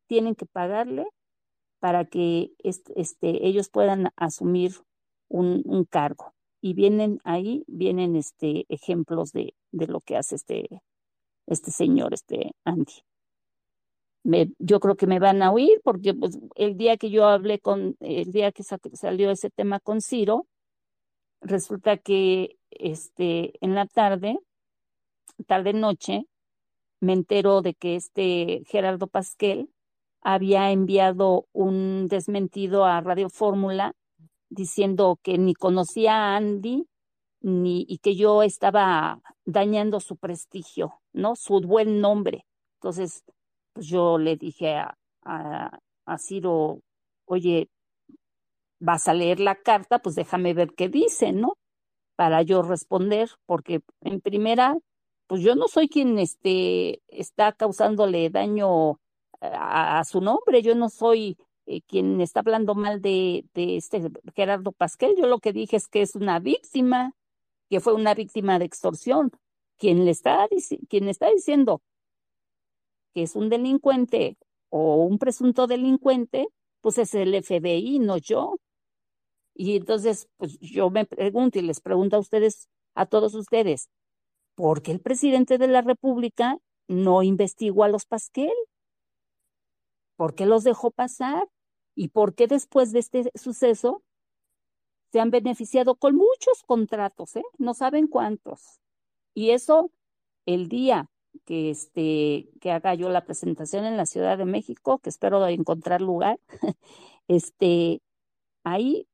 tienen 0.07 0.35
que 0.35 0.47
pagarle 0.47 1.07
para 1.83 2.05
que 2.05 2.53
este, 2.63 3.47
ellos 3.47 3.69
puedan 3.69 4.11
asumir 4.15 4.73
un, 5.29 5.63
un, 5.65 5.85
cargo. 5.85 6.33
Y 6.61 6.75
vienen 6.75 7.19
ahí, 7.25 7.65
vienen 7.67 8.15
este, 8.15 8.67
ejemplos 8.69 9.33
de, 9.33 9.55
de 9.73 9.89
lo 9.89 10.01
que 10.01 10.17
hace 10.17 10.37
este, 10.37 10.69
este 11.47 11.73
señor, 11.73 12.15
este 12.15 12.53
Andy. 12.65 13.03
Me, 14.23 14.53
yo 14.59 14.79
creo 14.79 14.95
que 14.95 15.09
me 15.09 15.19
van 15.19 15.43
a 15.43 15.51
oír 15.51 15.81
porque 15.83 16.15
pues, 16.15 16.39
el 16.55 16.77
día 16.77 16.97
que 16.97 17.11
yo 17.11 17.27
hablé 17.27 17.59
con, 17.59 17.97
el 17.99 18.31
día 18.31 18.53
que 18.53 18.63
salió 18.63 19.33
ese 19.33 19.51
tema 19.51 19.81
con 19.81 20.01
Ciro, 20.01 20.47
resulta 21.43 21.97
que 21.99 22.57
este, 22.71 23.53
en 23.65 23.75
la 23.75 23.87
tarde, 23.87 24.39
tarde 25.47 25.73
noche, 25.73 26.27
me 27.01 27.13
entero 27.13 27.63
de 27.63 27.75
que 27.75 27.97
este 27.97 28.63
Gerardo 28.67 29.09
Pasquel 29.09 29.69
había 30.23 30.71
enviado 30.71 31.47
un 31.53 32.07
desmentido 32.09 32.85
a 32.85 33.01
Radio 33.01 33.29
Fórmula 33.29 33.95
diciendo 34.49 35.19
que 35.23 35.37
ni 35.37 35.55
conocía 35.55 36.15
a 36.15 36.37
Andy 36.37 36.87
ni 37.41 37.85
y 37.89 37.99
que 37.99 38.15
yo 38.15 38.43
estaba 38.45 39.21
dañando 39.45 39.99
su 39.99 40.17
prestigio, 40.17 41.01
¿no? 41.13 41.35
Su 41.35 41.61
buen 41.61 42.01
nombre. 42.01 42.47
Entonces, 42.77 43.25
pues 43.73 43.87
yo 43.87 44.19
le 44.19 44.37
dije 44.37 44.77
a, 44.77 44.97
a, 45.25 45.79
a 46.07 46.19
Ciro, 46.19 46.81
oye, 47.25 47.69
vas 48.83 49.07
a 49.09 49.15
leer 49.15 49.39
la 49.41 49.55
carta, 49.55 50.01
pues 50.01 50.17
déjame 50.17 50.55
ver 50.55 50.75
qué 50.75 50.89
dice, 50.89 51.33
¿no? 51.33 51.57
Para 52.17 52.43
yo 52.43 52.63
responder, 52.63 53.31
porque 53.47 53.81
en 54.01 54.21
primera, 54.21 54.77
pues 55.29 55.43
yo 55.43 55.55
no 55.55 55.69
soy 55.69 55.89
quien 55.89 56.19
este, 56.19 57.01
está 57.09 57.53
causándole 57.53 58.29
daño 58.31 58.99
a, 59.41 60.03
su 60.05 60.21
nombre, 60.21 60.63
yo 60.63 60.75
no 60.75 60.89
soy 60.89 61.37
eh, 61.67 61.81
quien 61.83 62.21
está 62.21 62.41
hablando 62.41 62.75
mal 62.75 63.01
de, 63.01 63.45
de 63.55 63.77
este 63.77 64.11
Gerardo 64.35 64.73
Pasquel, 64.73 65.15
yo 65.17 65.27
lo 65.27 65.39
que 65.39 65.53
dije 65.53 65.77
es 65.77 65.89
que 65.89 66.03
es 66.03 66.17
una 66.17 66.41
víctima, 66.41 67.13
que 67.71 67.81
fue 67.81 67.95
una 67.95 68.15
víctima 68.15 68.59
de 68.59 68.65
extorsión. 68.67 69.31
Quien 69.79 70.05
le 70.05 70.11
está, 70.11 70.49
quien 70.89 71.09
está 71.09 71.31
diciendo 71.31 71.83
que 73.15 73.23
es 73.23 73.37
un 73.37 73.49
delincuente 73.49 74.37
o 74.71 75.05
un 75.05 75.19
presunto 75.19 75.67
delincuente, 75.67 76.49
pues 76.81 76.99
es 76.99 77.15
el 77.15 77.35
FBI, 77.43 77.99
no 78.01 78.19
yo. 78.19 78.57
Y 79.55 79.77
entonces, 79.77 80.29
pues 80.37 80.59
yo 80.61 80.91
me 80.91 81.05
pregunto 81.05 81.59
y 81.59 81.63
les 81.63 81.81
pregunto 81.81 82.17
a 82.17 82.21
ustedes, 82.21 82.69
a 82.95 83.07
todos 83.07 83.35
ustedes, 83.35 83.89
¿por 84.55 84.83
qué 84.83 84.93
el 84.93 85.01
presidente 85.01 85.59
de 85.59 85.69
la 85.69 85.83
República 85.83 86.59
no 86.89 87.23
investigó 87.23 87.85
a 87.85 87.89
los 87.89 88.07
Pasquel? 88.07 88.53
¿Por 90.17 90.35
qué 90.35 90.47
los 90.47 90.65
dejó 90.65 90.91
pasar? 90.91 91.49
¿Y 91.95 92.09
por 92.09 92.35
qué 92.35 92.47
después 92.47 92.93
de 92.93 93.01
este 93.01 93.31
suceso 93.35 94.03
se 95.11 95.21
han 95.21 95.31
beneficiado 95.31 95.95
con 95.97 96.17
muchos 96.17 96.63
contratos, 96.67 97.37
¿eh? 97.37 97.45
No 97.59 97.75
saben 97.75 98.07
cuántos. 98.07 98.81
Y 99.35 99.51
eso, 99.51 99.91
el 100.47 100.69
día 100.69 101.11
que, 101.45 101.71
este, 101.71 102.49
que 102.61 102.71
haga 102.71 102.95
yo 102.95 103.11
la 103.11 103.25
presentación 103.25 103.85
en 103.85 103.97
la 103.97 104.07
Ciudad 104.07 104.39
de 104.39 104.47
México, 104.47 104.99
que 104.99 105.11
espero 105.11 105.47
encontrar 105.49 106.01
lugar, 106.01 106.41
este, 107.29 108.01
ahí 108.65 109.07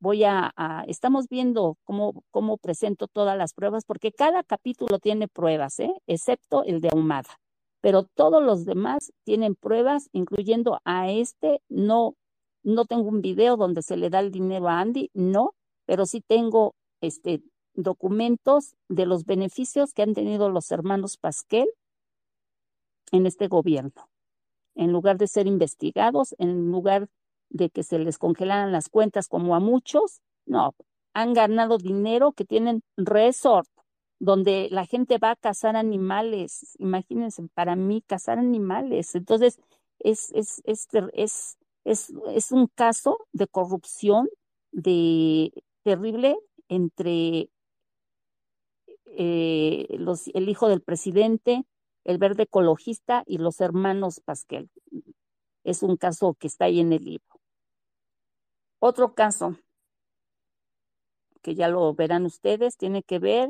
voy 0.00 0.24
a, 0.24 0.52
estamos 0.86 1.28
viendo 1.28 1.76
cómo, 1.84 2.24
cómo 2.30 2.58
presento 2.58 3.08
todas 3.08 3.36
las 3.36 3.54
pruebas, 3.54 3.84
porque 3.84 4.12
cada 4.12 4.42
capítulo 4.42 4.98
tiene 4.98 5.28
pruebas, 5.28 5.78
¿eh? 5.80 5.92
excepto 6.06 6.64
el 6.64 6.80
de 6.80 6.90
Ahumada. 6.90 7.38
Pero 7.80 8.04
todos 8.04 8.42
los 8.42 8.64
demás 8.64 9.12
tienen 9.24 9.56
pruebas, 9.56 10.08
incluyendo 10.12 10.80
a 10.84 11.10
este, 11.10 11.60
no, 11.68 12.14
no 12.62 12.84
tengo 12.84 13.08
un 13.08 13.20
video 13.20 13.56
donde 13.56 13.82
se 13.82 13.96
le 13.96 14.10
da 14.10 14.20
el 14.20 14.30
dinero 14.30 14.68
a 14.68 14.80
Andy, 14.80 15.10
no, 15.14 15.54
pero 15.84 16.06
sí 16.06 16.20
tengo 16.20 16.74
este 17.00 17.42
documentos 17.74 18.74
de 18.88 19.06
los 19.06 19.24
beneficios 19.24 19.92
que 19.92 20.02
han 20.02 20.14
tenido 20.14 20.50
los 20.50 20.70
hermanos 20.70 21.16
Pasquel 21.16 21.68
en 23.12 23.26
este 23.26 23.48
gobierno. 23.48 24.08
En 24.74 24.92
lugar 24.92 25.18
de 25.18 25.26
ser 25.26 25.46
investigados, 25.46 26.34
en 26.38 26.70
lugar 26.70 27.08
de 27.52 27.70
que 27.70 27.82
se 27.82 27.98
les 27.98 28.18
congelaran 28.18 28.72
las 28.72 28.88
cuentas 28.88 29.28
como 29.28 29.54
a 29.54 29.60
muchos, 29.60 30.20
no, 30.46 30.74
han 31.14 31.34
ganado 31.34 31.78
dinero 31.78 32.32
que 32.32 32.44
tienen 32.44 32.82
resort, 32.96 33.68
donde 34.18 34.68
la 34.70 34.86
gente 34.86 35.18
va 35.18 35.32
a 35.32 35.36
cazar 35.36 35.76
animales. 35.76 36.76
Imagínense, 36.78 37.42
para 37.54 37.76
mí, 37.76 38.02
cazar 38.06 38.38
animales. 38.38 39.14
Entonces, 39.14 39.58
es, 39.98 40.32
es, 40.32 40.62
es, 40.64 40.88
es, 41.12 41.58
es, 41.84 42.12
es 42.34 42.52
un 42.52 42.68
caso 42.68 43.18
de 43.32 43.46
corrupción 43.46 44.28
de 44.70 45.52
terrible 45.82 46.36
entre 46.68 47.50
eh, 49.06 49.86
los, 49.98 50.28
el 50.28 50.48
hijo 50.48 50.68
del 50.68 50.80
presidente, 50.80 51.64
el 52.04 52.18
verde 52.18 52.44
ecologista 52.44 53.24
y 53.26 53.38
los 53.38 53.60
hermanos 53.60 54.20
Pasquel. 54.20 54.70
Es 55.64 55.82
un 55.82 55.96
caso 55.96 56.34
que 56.34 56.46
está 56.46 56.66
ahí 56.66 56.80
en 56.80 56.92
el 56.92 57.04
libro. 57.04 57.41
Otro 58.84 59.14
caso, 59.14 59.56
que 61.40 61.54
ya 61.54 61.68
lo 61.68 61.94
verán 61.94 62.26
ustedes, 62.26 62.76
tiene 62.76 63.04
que 63.04 63.20
ver 63.20 63.48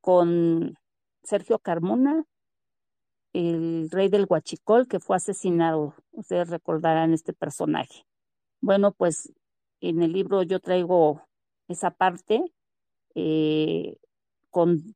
con 0.00 0.78
Sergio 1.24 1.58
Carmona, 1.58 2.24
el 3.32 3.88
rey 3.90 4.08
del 4.08 4.26
Huachicol, 4.28 4.86
que 4.86 5.00
fue 5.00 5.16
asesinado. 5.16 5.96
Ustedes 6.12 6.50
recordarán 6.50 7.12
este 7.12 7.32
personaje. 7.32 8.06
Bueno, 8.60 8.92
pues 8.92 9.32
en 9.80 10.02
el 10.04 10.12
libro 10.12 10.44
yo 10.44 10.60
traigo 10.60 11.26
esa 11.66 11.90
parte 11.90 12.44
eh, 13.16 13.96
con 14.50 14.94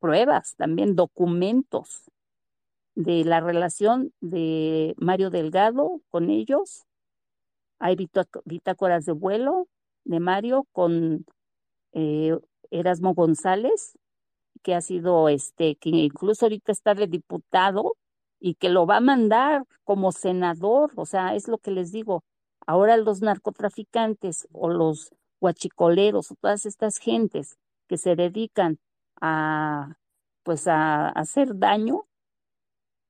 pruebas, 0.00 0.54
también 0.56 0.96
documentos 0.96 2.10
de 2.94 3.24
la 3.24 3.40
relación 3.40 4.12
de 4.20 4.94
Mario 4.98 5.30
Delgado 5.30 6.02
con 6.10 6.28
ellos 6.28 6.87
hay 7.78 7.96
bitácoras 8.44 9.04
de 9.04 9.12
vuelo 9.12 9.68
de 10.04 10.20
Mario 10.20 10.66
con 10.72 11.24
eh, 11.92 12.36
Erasmo 12.70 13.14
González, 13.14 13.98
que 14.62 14.74
ha 14.74 14.80
sido 14.80 15.28
este, 15.28 15.76
que 15.76 15.90
incluso 15.90 16.46
ahorita 16.46 16.72
está 16.72 16.94
de 16.94 17.06
diputado 17.06 17.96
y 18.40 18.54
que 18.54 18.68
lo 18.68 18.86
va 18.86 18.96
a 18.96 19.00
mandar 19.00 19.64
como 19.84 20.12
senador, 20.12 20.92
o 20.96 21.06
sea, 21.06 21.34
es 21.34 21.48
lo 21.48 21.58
que 21.58 21.70
les 21.70 21.92
digo. 21.92 22.24
Ahora 22.66 22.96
los 22.96 23.22
narcotraficantes 23.22 24.48
o 24.52 24.68
los 24.68 25.10
guachicoleros 25.40 26.30
o 26.30 26.34
todas 26.34 26.66
estas 26.66 26.98
gentes 26.98 27.56
que 27.88 27.96
se 27.96 28.16
dedican 28.16 28.78
a 29.20 29.96
pues 30.48 30.66
a, 30.66 31.10
hacer 31.10 31.58
daño, 31.58 32.06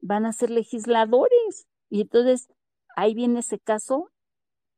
van 0.01 0.27
a 0.27 0.33
ser 0.33 0.51
legisladores. 0.51 1.69
Y 1.89 2.01
entonces 2.01 2.49
ahí 2.97 3.15
viene 3.15 3.41
ese 3.41 3.61
caso 3.61 4.11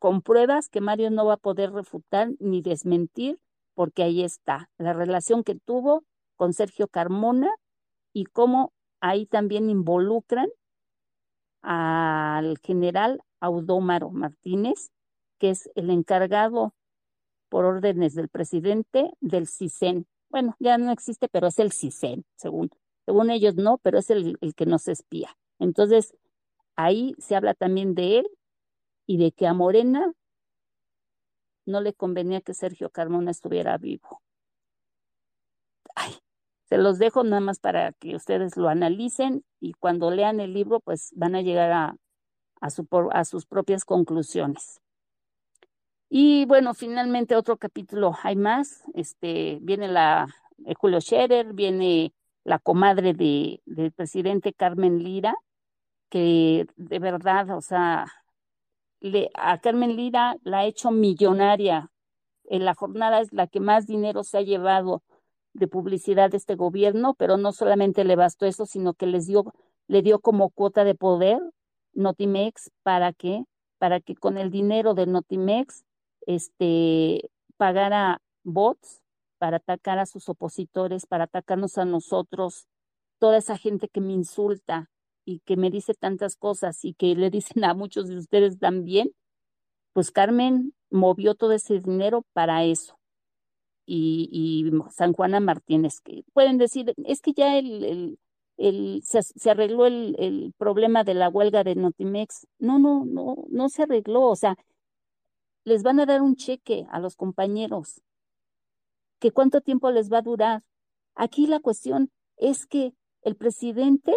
con 0.01 0.23
pruebas 0.23 0.69
que 0.71 0.81
Mario 0.81 1.11
no 1.11 1.27
va 1.27 1.35
a 1.35 1.37
poder 1.37 1.73
refutar 1.73 2.31
ni 2.41 2.63
desmentir, 2.63 3.39
porque 3.75 4.03
ahí 4.03 4.25
está 4.25 4.71
la 4.79 4.95
relación 4.95 5.45
que 5.45 5.55
tuvo 5.55 6.05
con 6.37 6.55
Sergio 6.55 6.89
Carmona 6.89 7.51
y 8.15 8.25
cómo 8.25 8.73
ahí 9.01 9.27
también 9.27 9.69
involucran 9.69 10.49
al 11.61 12.59
general 12.63 13.21
Audómaro 13.41 14.11
Martínez, 14.11 14.91
que 15.39 15.51
es 15.51 15.71
el 15.75 15.91
encargado 15.91 16.75
por 17.51 17.67
órdenes 17.67 18.15
del 18.15 18.31
presidente 18.31 19.11
del 19.21 19.47
CISEN. 19.47 20.07
Bueno, 20.31 20.57
ya 20.61 20.79
no 20.79 20.93
existe, 20.93 21.29
pero 21.29 21.49
es 21.49 21.59
el 21.59 21.73
CISEN, 21.73 22.25
según, 22.37 22.71
según 23.05 23.29
ellos 23.31 23.57
no, 23.57 23.77
pero 23.79 23.99
es 23.99 24.09
el, 24.09 24.39
el 24.41 24.55
que 24.55 24.65
nos 24.65 24.89
espía. 24.89 25.37
Entonces, 25.59 26.15
ahí 26.75 27.15
se 27.19 27.37
habla 27.37 27.53
también 27.53 27.95
de 27.95 28.21
él 28.21 28.31
y 29.11 29.17
de 29.17 29.33
que 29.33 29.49
a 29.49 29.55
Morena 29.55 30.13
no 31.67 31.81
le 31.81 31.95
convenía 31.95 32.41
que 32.43 32.55
Sergio 32.55 32.91
Carmona 32.91 33.33
estuviera 33.33 33.77
vivo. 33.77 34.23
Ay, 35.97 36.13
se 36.69 36.79
los 36.79 37.01
dejo 37.01 37.25
nada 37.25 37.41
más 37.41 37.59
para 37.59 37.91
que 37.95 38.15
ustedes 38.15 38.57
lo 38.57 38.69
analicen 38.69 39.45
y 39.59 39.73
cuando 39.73 40.13
lean 40.13 40.39
el 40.39 40.55
libro, 40.55 40.79
pues 40.79 41.11
van 41.17 41.35
a 41.35 41.43
llegar 41.43 41.73
a, 41.73 41.97
a, 42.61 42.71
su, 42.71 42.87
a 43.11 43.25
sus 43.25 43.47
propias 43.47 43.85
conclusiones. 43.85 44.81
Y 46.09 46.45
bueno, 46.45 46.73
finalmente 46.73 47.35
otro 47.35 47.57
capítulo 47.57 48.13
hay 48.23 48.37
más. 48.37 48.85
Este, 48.95 49.59
viene 49.61 49.89
la 49.89 50.29
eh, 50.67 50.75
Julio 50.79 51.01
Scherer, 51.01 51.53
viene 51.53 52.15
la 52.45 52.61
comadre 52.61 53.13
de, 53.13 53.61
del 53.67 53.91
presidente 53.91 54.53
Carmen 54.53 55.03
Lira, 55.03 55.35
que 56.11 56.69
de 56.77 56.99
verdad, 57.01 57.51
o 57.57 57.61
sea, 57.61 58.07
le, 59.01 59.31
a 59.35 59.59
Carmen 59.61 59.97
Lira 59.97 60.37
la 60.43 60.61
ha 60.61 60.67
hecho 60.67 60.91
millonaria. 60.91 61.91
En 62.45 62.65
la 62.65 62.75
jornada 62.75 63.21
es 63.21 63.33
la 63.33 63.47
que 63.47 63.61
más 63.61 63.87
dinero 63.87 64.25
se 64.25 64.39
ha 64.39 64.43
llevado 64.43 65.03
de 65.53 65.69
publicidad 65.69 66.31
de 66.31 66.37
este 66.37 66.55
gobierno, 66.55 67.15
pero 67.15 67.37
no 67.37 67.53
solamente 67.53 68.05
le 68.05 68.17
bastó 68.17 68.47
eso, 68.47 68.67
sino 68.67 68.95
que 68.95 69.07
les 69.07 69.27
dio, 69.27 69.53
le 69.89 70.03
dio 70.03 70.21
como 70.21 70.51
cuota 70.51 70.85
de 70.85 70.95
poder 70.95 71.41
Notimex 71.93 72.71
para 72.83 73.13
que, 73.13 73.45
para 73.79 74.01
que 74.01 74.15
con 74.15 74.39
el 74.39 74.51
dinero 74.51 74.95
de 74.95 75.07
Notimex, 75.07 75.85
este, 76.27 77.31
pagara 77.57 78.21
bots 78.45 79.03
para 79.39 79.57
atacar 79.57 79.99
a 79.99 80.07
sus 80.07 80.29
opositores, 80.29 81.07
para 81.07 81.25
atacarnos 81.25 81.79
a 81.79 81.85
nosotros, 81.85 82.67
toda 83.19 83.39
esa 83.39 83.57
gente 83.57 83.89
que 83.89 84.01
me 84.01 84.13
insulta 84.13 84.91
y 85.31 85.41
que 85.41 85.57
me 85.57 85.71
dice 85.71 85.95
tantas 85.95 86.37
cosas 86.37 86.85
y 86.85 86.95
que 86.95 87.15
le 87.15 87.31
dicen 87.31 87.65
a 87.65 87.75
muchos 87.75 88.09
de 88.09 88.19
ustedes 88.19 88.59
también, 88.59 89.13
pues 89.93 90.11
Carmen 90.11 90.75
movió 90.91 91.35
todo 91.35 91.53
ese 91.53 91.81
dinero 91.81 92.25
para 92.33 92.65
eso 92.65 93.01
y, 93.93 94.71
San 94.91 95.13
Juana 95.13 95.41
Martínez, 95.41 96.01
que 96.01 96.25
pueden 96.33 96.59
decir, 96.59 96.95
es 97.05 97.21
que 97.21 97.33
ya 97.33 97.59
el, 97.59 98.19
el, 98.57 99.03
se, 99.03 99.51
arregló 99.51 99.87
el, 99.87 100.15
el, 100.19 100.55
problema 100.57 101.03
de 101.05 101.15
la 101.15 101.29
huelga 101.29 101.65
de 101.65 101.75
Notimex. 101.75 102.47
No, 102.59 102.79
no, 102.79 103.05
no, 103.05 103.45
no 103.49 103.69
se 103.69 103.83
arregló. 103.83 104.23
O 104.23 104.37
sea, 104.37 104.57
les 105.65 105.83
van 105.83 106.01
a 106.01 106.07
dar 106.07 106.23
un 106.23 106.37
cheque 106.37 106.87
a 106.91 107.01
los 107.01 107.17
compañeros. 107.17 108.01
¿Que 109.19 109.33
cuánto 109.33 109.61
tiempo 109.61 109.91
les 109.91 110.11
va 110.11 110.19
a 110.19 110.23
durar? 110.23 110.63
Aquí 111.15 111.47
la 111.47 111.61
cuestión 111.61 112.11
es 112.37 112.67
que 112.67 112.95
el 113.23 113.37
presidente 113.37 114.15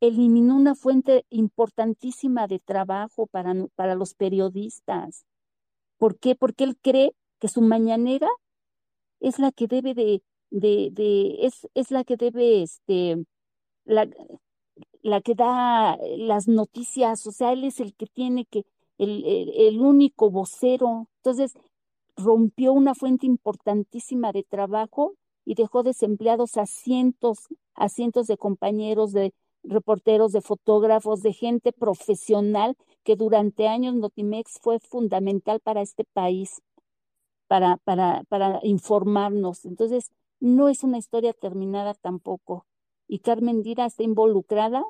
eliminó 0.00 0.56
una 0.56 0.74
fuente 0.74 1.24
importantísima 1.30 2.46
de 2.46 2.58
trabajo 2.58 3.26
para, 3.26 3.54
para 3.74 3.94
los 3.94 4.14
periodistas. 4.14 5.24
¿Por 5.98 6.18
qué? 6.18 6.34
Porque 6.34 6.64
él 6.64 6.76
cree 6.80 7.14
que 7.38 7.48
su 7.48 7.60
mañanera 7.60 8.28
es 9.20 9.38
la 9.38 9.52
que 9.52 9.66
debe 9.66 9.94
de, 9.94 10.22
de, 10.50 11.36
es, 11.40 11.68
es 11.74 11.90
la 11.90 12.04
que 12.04 12.16
debe, 12.16 12.62
este, 12.62 13.24
la, 13.84 14.08
la 15.02 15.20
que 15.20 15.34
da 15.34 15.98
las 16.16 16.48
noticias, 16.48 17.26
o 17.26 17.32
sea, 17.32 17.52
él 17.52 17.64
es 17.64 17.80
el 17.80 17.94
que 17.94 18.06
tiene 18.06 18.46
que, 18.46 18.64
el, 18.98 19.24
el, 19.24 19.50
el 19.54 19.80
único 19.80 20.30
vocero. 20.30 21.08
Entonces, 21.16 21.54
rompió 22.16 22.72
una 22.72 22.94
fuente 22.94 23.26
importantísima 23.26 24.32
de 24.32 24.42
trabajo 24.42 25.14
y 25.44 25.54
dejó 25.54 25.82
desempleados 25.82 26.56
a 26.56 26.66
cientos, 26.66 27.48
a 27.74 27.88
cientos 27.88 28.26
de 28.26 28.36
compañeros, 28.36 29.12
de 29.12 29.32
reporteros, 29.62 30.32
de 30.32 30.40
fotógrafos, 30.40 31.22
de 31.22 31.32
gente 31.32 31.72
profesional 31.72 32.76
que 33.04 33.16
durante 33.16 33.68
años 33.68 33.94
Notimex 33.94 34.58
fue 34.60 34.78
fundamental 34.80 35.60
para 35.60 35.82
este 35.82 36.04
país 36.04 36.60
para, 37.50 37.78
para, 37.78 38.22
para 38.28 38.60
informarnos. 38.62 39.64
Entonces, 39.64 40.12
no 40.38 40.68
es 40.68 40.84
una 40.84 40.98
historia 40.98 41.32
terminada 41.32 41.94
tampoco. 41.94 42.64
Y 43.08 43.18
Carmen 43.18 43.62
Dira 43.62 43.86
está 43.86 44.04
involucrada 44.04 44.84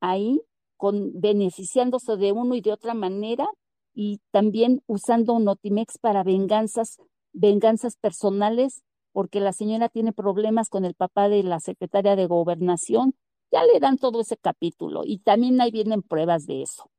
ahí, 0.00 0.40
con, 0.78 1.20
beneficiándose 1.20 2.16
de 2.16 2.32
uno 2.32 2.54
y 2.54 2.62
de 2.62 2.72
otra 2.72 2.94
manera, 2.94 3.46
y 3.92 4.20
también 4.30 4.82
usando 4.86 5.38
Notimex 5.38 5.98
para 5.98 6.22
venganzas, 6.22 6.96
venganzas 7.34 7.96
personales, 7.96 8.82
porque 9.12 9.40
la 9.40 9.52
señora 9.52 9.90
tiene 9.90 10.14
problemas 10.14 10.70
con 10.70 10.86
el 10.86 10.94
papá 10.94 11.28
de 11.28 11.42
la 11.42 11.60
secretaria 11.60 12.16
de 12.16 12.26
gobernación. 12.26 13.14
Ya 13.52 13.64
le 13.64 13.80
dan 13.80 13.98
todo 13.98 14.20
ese 14.20 14.36
capítulo 14.36 15.02
y 15.04 15.18
también 15.18 15.60
ahí 15.60 15.70
vienen 15.70 16.02
pruebas 16.02 16.46
de 16.46 16.62
eso. 16.62 16.90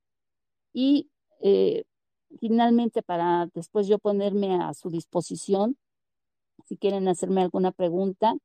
Y 0.73 1.09
eh, 1.41 1.85
finalmente, 2.39 3.01
para 3.01 3.47
después 3.53 3.87
yo 3.87 3.99
ponerme 3.99 4.55
a 4.55 4.73
su 4.73 4.89
disposición, 4.89 5.77
si 6.65 6.77
quieren 6.77 7.07
hacerme 7.07 7.41
alguna 7.41 7.71
pregunta, 7.71 8.35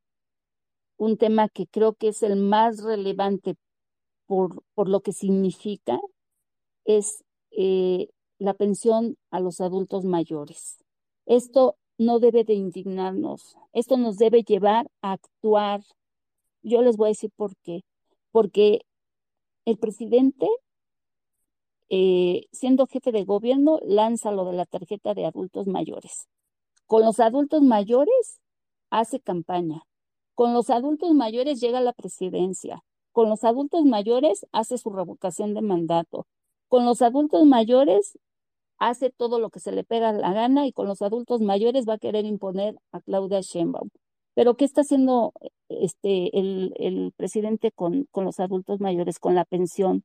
un 0.97 1.17
tema 1.19 1.49
que 1.49 1.67
creo 1.67 1.95
que 1.95 2.09
es 2.09 2.23
el 2.23 2.37
más 2.37 2.83
relevante 2.83 3.57
por, 4.27 4.63
por 4.75 4.89
lo 4.89 5.01
que 5.01 5.13
significa, 5.13 6.01
es 6.85 7.25
eh, 7.51 8.09
la 8.39 8.55
pensión 8.55 9.17
a 9.31 9.41
los 9.41 9.61
adultos 9.61 10.05
mayores. 10.05 10.79
Esto 11.27 11.77
no 11.99 12.19
debe 12.21 12.45
de 12.45 12.55
indignarnos, 12.55 13.57
esto 13.73 13.97
nos 13.97 14.19
debe 14.19 14.43
llevar 14.43 14.87
a 15.03 15.13
actuar. 15.13 15.83
Yo 16.63 16.83
les 16.83 16.97
voy 16.97 17.07
a 17.07 17.09
decir 17.09 17.31
por 17.37 17.57
qué. 17.63 17.83
Porque 18.37 18.83
el 19.65 19.79
presidente 19.79 20.47
eh, 21.89 22.49
siendo 22.53 22.87
jefe 22.87 23.11
de 23.11 23.25
gobierno, 23.25 23.81
lanza 23.83 24.31
lo 24.31 24.45
de 24.45 24.53
la 24.53 24.67
tarjeta 24.67 25.15
de 25.15 25.25
adultos 25.25 25.67
mayores. 25.67 26.29
Con 26.85 27.03
los 27.07 27.19
adultos 27.19 27.63
mayores 27.63 28.43
hace 28.91 29.21
campaña. 29.21 29.85
Con 30.35 30.53
los 30.53 30.69
adultos 30.69 31.15
mayores 31.15 31.61
llega 31.61 31.79
a 31.79 31.81
la 31.81 31.95
presidencia. 31.95 32.85
Con 33.11 33.31
los 33.31 33.43
adultos 33.43 33.87
mayores 33.87 34.45
hace 34.53 34.77
su 34.77 34.91
revocación 34.91 35.55
de 35.55 35.63
mandato. 35.63 36.27
Con 36.69 36.85
los 36.85 37.01
adultos 37.01 37.47
mayores 37.47 38.19
hace 38.77 39.09
todo 39.09 39.41
lo 39.41 39.49
que 39.49 39.61
se 39.61 39.73
le 39.73 39.83
pega 39.83 40.13
la 40.13 40.35
gana 40.35 40.67
y 40.67 40.73
con 40.73 40.87
los 40.89 41.01
adultos 41.01 41.41
mayores 41.41 41.87
va 41.89 41.95
a 41.95 41.99
querer 41.99 42.27
imponer 42.27 42.77
a 42.93 43.01
Claudia 43.01 43.41
Sheinbaum. 43.41 43.89
Pero 44.37 44.57
¿qué 44.57 44.65
está 44.67 44.83
haciendo 44.83 45.33
este 45.69 46.39
el, 46.39 46.75
el 46.79 47.13
presidente 47.17 47.73
con, 47.73 48.07
con 48.13 48.25
los 48.25 48.41
adultos 48.41 48.81
mayores, 48.81 49.19
con 49.19 49.35
la 49.35 49.45
pensión? 49.45 50.05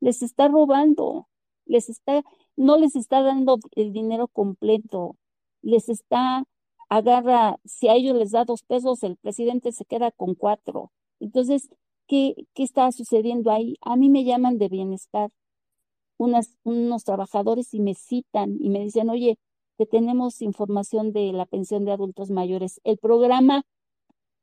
les 0.00 0.22
está 0.22 0.48
robando, 0.48 1.28
les 1.66 1.88
está, 1.88 2.22
no 2.56 2.76
les 2.78 2.96
está 2.96 3.22
dando 3.22 3.58
el 3.74 3.92
dinero 3.92 4.28
completo, 4.28 5.16
les 5.62 5.88
está, 5.88 6.44
agarra, 6.88 7.58
si 7.64 7.88
a 7.88 7.94
ellos 7.94 8.16
les 8.16 8.32
da 8.32 8.44
dos 8.44 8.62
pesos, 8.62 9.02
el 9.02 9.16
presidente 9.16 9.72
se 9.72 9.84
queda 9.84 10.10
con 10.12 10.34
cuatro. 10.34 10.92
Entonces, 11.20 11.68
¿qué, 12.06 12.34
qué 12.54 12.62
está 12.62 12.90
sucediendo 12.92 13.50
ahí? 13.50 13.76
A 13.82 13.96
mí 13.96 14.08
me 14.08 14.24
llaman 14.24 14.58
de 14.58 14.68
bienestar 14.68 15.30
unas, 16.16 16.56
unos 16.64 17.04
trabajadores 17.04 17.74
y 17.74 17.80
me 17.80 17.94
citan 17.94 18.56
y 18.60 18.70
me 18.70 18.80
dicen, 18.80 19.10
oye, 19.10 19.38
que 19.78 19.86
tenemos 19.86 20.42
información 20.42 21.12
de 21.12 21.32
la 21.32 21.46
pensión 21.46 21.84
de 21.84 21.92
adultos 21.92 22.30
mayores. 22.30 22.80
El 22.82 22.98
programa 22.98 23.64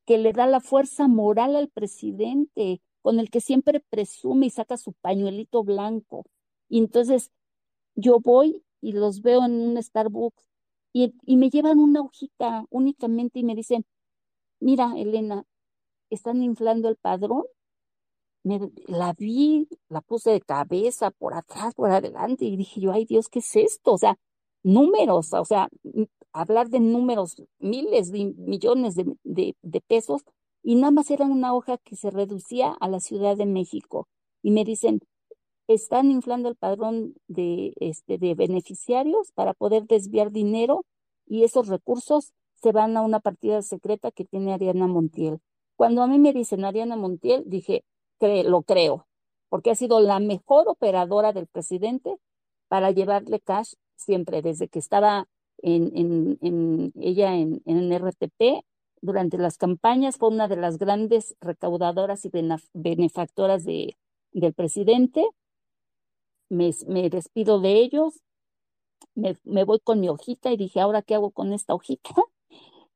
que 0.06 0.18
le 0.18 0.32
da 0.32 0.48
la 0.48 0.62
fuerza 0.62 1.08
moral 1.08 1.56
al 1.58 1.70
presidente, 1.70 2.82
con 3.02 3.20
el 3.20 3.30
que 3.30 3.42
siempre 3.42 3.82
presume 3.90 4.48
y 4.48 4.50
saca 4.50 4.78
su 4.78 4.94
pañuelito 4.94 5.64
blanco. 5.64 6.26
Y 6.70 6.80
entonces 6.80 7.32
yo 7.96 8.20
voy 8.20 8.64
y 8.82 8.94
los 8.94 9.22
veo 9.22 9.46
en 9.46 9.54
un 9.54 9.82
Starbucks 9.82 10.50
y, 10.94 11.14
me 11.36 11.50
llevan 11.50 11.80
una 11.80 12.02
hojita 12.02 12.66
únicamente 12.70 13.40
y 13.40 13.44
me 13.44 13.56
dicen, 13.56 13.86
mira, 14.62 14.94
Elena, 14.96 15.44
están 16.10 16.42
inflando 16.44 16.88
el 16.88 16.96
padrón. 16.96 17.44
Me, 18.44 18.60
la 18.88 19.14
vi, 19.14 19.68
la 19.90 20.02
puse 20.02 20.32
de 20.32 20.42
cabeza, 20.42 21.12
por 21.12 21.34
atrás, 21.34 21.74
por 21.76 21.92
adelante, 21.92 22.46
y 22.46 22.56
dije 22.56 22.80
yo, 22.80 22.94
ay 22.94 23.06
Dios, 23.06 23.28
¿qué 23.28 23.40
es 23.40 23.56
esto? 23.56 23.94
O 23.94 23.98
sea, 23.98 24.18
números, 24.66 25.32
o 25.34 25.46
sea, 25.46 25.70
hablar 26.34 26.70
de 26.70 26.80
números, 26.80 27.42
miles 27.60 28.12
de 28.12 28.34
millones 28.38 28.96
de, 28.96 29.06
de, 29.24 29.82
pesos, 29.82 30.24
y 30.64 30.76
nada 30.76 30.92
más 30.92 31.12
era 31.12 31.26
una 31.26 31.54
hoja 31.54 31.78
que 31.78 31.96
se 31.96 32.10
reducía 32.10 32.76
a 32.80 32.88
la 32.90 33.00
Ciudad 33.00 33.38
de 33.38 33.46
México. 33.46 34.08
Y 34.42 34.52
me 34.52 34.66
dicen, 34.66 35.02
están 35.68 36.10
inflando 36.10 36.50
el 36.50 36.56
padrón 36.56 37.14
de, 37.28 37.74
este, 37.80 38.18
de 38.18 38.34
beneficiarios 38.34 39.32
para 39.34 39.54
poder 39.54 39.86
desviar 39.86 40.32
dinero 40.32 40.84
y 41.28 41.44
esos 41.44 41.68
recursos 41.68 42.34
se 42.56 42.72
van 42.72 42.98
a 42.98 43.02
una 43.02 43.20
partida 43.20 43.62
secreta 43.62 44.12
que 44.12 44.26
tiene 44.26 44.54
Ariana 44.54 44.88
Montiel. 44.88 45.40
Cuando 45.76 46.02
a 46.02 46.08
mí 46.08 46.18
me 46.18 46.34
dicen 46.34 46.66
Ariana 46.66 46.96
Montiel, 46.96 47.44
dije, 47.46 47.84
lo 48.20 48.64
creo, 48.64 49.08
porque 49.50 49.70
ha 49.70 49.76
sido 49.76 50.00
la 50.00 50.20
mejor 50.20 50.68
operadora 50.68 51.34
del 51.34 51.48
presidente 51.48 52.18
para 52.68 52.90
llevarle 52.92 53.40
cash 53.40 53.74
siempre, 53.96 54.42
desde 54.42 54.68
que 54.68 54.80
estaba 54.80 55.28
en, 55.62 56.38
en, 56.42 56.92
ella 57.00 57.36
en, 57.36 57.62
en 57.66 57.92
RTP, 57.92 58.64
durante 59.02 59.38
las 59.38 59.58
campañas, 59.58 60.18
fue 60.18 60.30
una 60.30 60.48
de 60.48 60.58
las 60.58 60.78
grandes 60.78 61.36
recaudadoras 61.40 62.26
y 62.26 62.32
benefactoras 62.74 63.64
de, 63.64 63.96
del 64.32 64.54
presidente. 64.54 65.26
Me, 66.50 66.72
me 66.88 67.10
despido 67.10 67.60
de 67.60 67.74
ellos, 67.80 68.22
me, 69.16 69.38
me, 69.44 69.64
voy 69.64 69.80
con 69.80 70.00
mi 70.00 70.10
hojita 70.10 70.52
y 70.52 70.58
dije, 70.58 70.80
¿ahora 70.82 71.02
qué 71.02 71.16
hago 71.16 71.32
con 71.32 71.54
esta 71.54 71.74
hojita? 71.74 72.14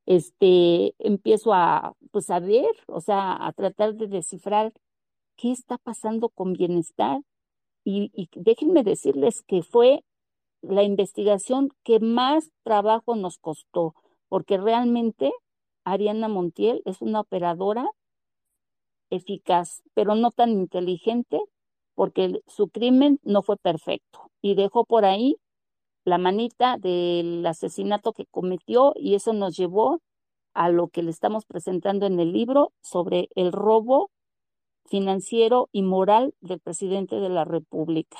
Este, 0.06 0.94
empiezo 0.98 1.52
a, 1.54 1.94
pues 2.10 2.30
a 2.30 2.40
ver, 2.40 2.72
o 2.88 3.00
sea, 3.00 3.46
a 3.46 3.52
tratar 3.52 3.94
de 3.94 4.08
descifrar 4.08 4.72
qué 5.36 5.52
está 5.52 5.78
pasando 5.78 6.30
con 6.30 6.52
bienestar. 6.54 7.20
Y 7.84 8.28
déjenme 8.34 8.82
decirles 8.82 9.42
que 9.42 9.62
fue 9.62 10.02
la 10.62 10.82
investigación 10.82 11.70
que 11.84 12.00
más 12.00 12.50
trabajo 12.62 13.16
nos 13.16 13.38
costó, 13.38 13.94
porque 14.28 14.58
realmente 14.58 15.32
Ariana 15.84 16.28
Montiel 16.28 16.82
es 16.84 17.00
una 17.00 17.20
operadora 17.20 17.90
eficaz, 19.10 19.82
pero 19.94 20.14
no 20.14 20.30
tan 20.30 20.50
inteligente, 20.50 21.40
porque 21.94 22.40
su 22.46 22.68
crimen 22.68 23.18
no 23.22 23.42
fue 23.42 23.56
perfecto 23.56 24.30
y 24.40 24.54
dejó 24.54 24.84
por 24.84 25.04
ahí 25.04 25.36
la 26.04 26.18
manita 26.18 26.76
del 26.78 27.44
asesinato 27.46 28.12
que 28.12 28.26
cometió 28.26 28.94
y 28.96 29.14
eso 29.14 29.32
nos 29.32 29.56
llevó 29.56 30.00
a 30.54 30.70
lo 30.70 30.88
que 30.88 31.02
le 31.02 31.10
estamos 31.10 31.44
presentando 31.44 32.06
en 32.06 32.18
el 32.20 32.32
libro 32.32 32.72
sobre 32.80 33.28
el 33.34 33.52
robo 33.52 34.10
financiero 34.86 35.68
y 35.72 35.82
moral 35.82 36.34
del 36.40 36.60
presidente 36.60 37.16
de 37.16 37.28
la 37.28 37.44
República. 37.44 38.18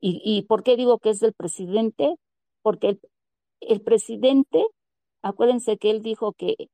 ¿Y, 0.00 0.42
por 0.42 0.62
qué 0.62 0.76
digo 0.76 0.98
que 0.98 1.10
es 1.10 1.20
del 1.20 1.32
presidente? 1.32 2.16
Porque 2.62 2.98
el, 3.60 3.80
presidente, 3.80 4.64
acuérdense 5.22 5.78
que 5.78 5.90
él 5.90 6.02
dijo 6.02 6.32
que, 6.32 6.68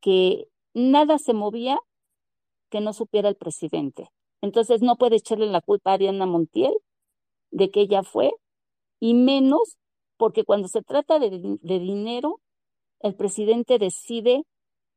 que 0.00 0.46
nada 0.74 1.18
se 1.18 1.32
movía 1.32 1.80
que 2.70 2.80
no 2.80 2.92
supiera 2.92 3.28
el 3.28 3.36
presidente. 3.36 4.10
Entonces 4.42 4.82
no 4.82 4.96
puede 4.96 5.16
echarle 5.16 5.46
la 5.46 5.60
culpa 5.60 5.90
a 5.90 5.94
Ariana 5.94 6.26
Montiel 6.26 6.74
de 7.50 7.70
que 7.70 7.80
ella 7.80 8.02
fue, 8.02 8.30
y 9.00 9.14
menos 9.14 9.76
porque 10.16 10.44
cuando 10.44 10.68
se 10.68 10.82
trata 10.82 11.18
de, 11.18 11.30
de 11.30 11.78
dinero, 11.78 12.40
el 13.00 13.16
presidente 13.16 13.78
decide 13.78 14.44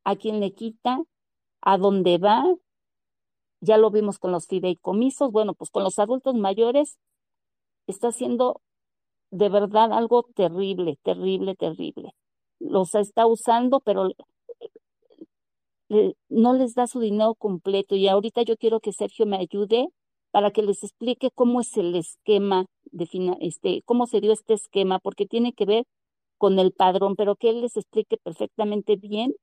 a 0.03 0.15
quién 0.15 0.39
le 0.39 0.53
quita, 0.53 1.01
a 1.61 1.77
dónde 1.77 2.17
va. 2.17 2.43
Ya 3.61 3.77
lo 3.77 3.89
vimos 3.89 4.19
con 4.19 4.31
los 4.31 4.47
fideicomisos, 4.47 5.31
bueno, 5.31 5.53
pues 5.53 5.71
con 5.71 5.83
los 5.83 5.97
adultos 5.97 6.35
mayores 6.35 6.97
está 7.87 8.09
haciendo 8.09 8.61
de 9.31 9.49
verdad 9.49 9.91
algo 9.93 10.23
terrible, 10.35 10.97
terrible, 11.03 11.55
terrible. 11.55 12.11
Los 12.59 12.95
está 12.95 13.25
usando, 13.27 13.79
pero 13.79 14.09
no 16.29 16.53
les 16.53 16.75
da 16.75 16.87
su 16.87 16.99
dinero 16.99 17.35
completo. 17.35 17.95
Y 17.95 18.07
ahorita 18.07 18.43
yo 18.43 18.57
quiero 18.57 18.79
que 18.79 18.93
Sergio 18.93 19.25
me 19.25 19.37
ayude 19.37 19.87
para 20.31 20.51
que 20.51 20.63
les 20.63 20.83
explique 20.83 21.29
cómo 21.33 21.61
es 21.61 21.75
el 21.77 21.95
esquema 21.95 22.65
de 22.85 23.07
este, 23.41 23.81
cómo 23.85 24.07
se 24.07 24.21
dio 24.21 24.31
este 24.33 24.53
esquema, 24.55 24.99
porque 24.99 25.25
tiene 25.25 25.53
que 25.53 25.65
ver 25.65 25.85
con 26.37 26.59
el 26.59 26.71
padrón, 26.71 27.15
pero 27.15 27.35
que 27.35 27.49
él 27.49 27.61
les 27.61 27.77
explique 27.77 28.17
perfectamente 28.17 28.95
bien 28.95 29.33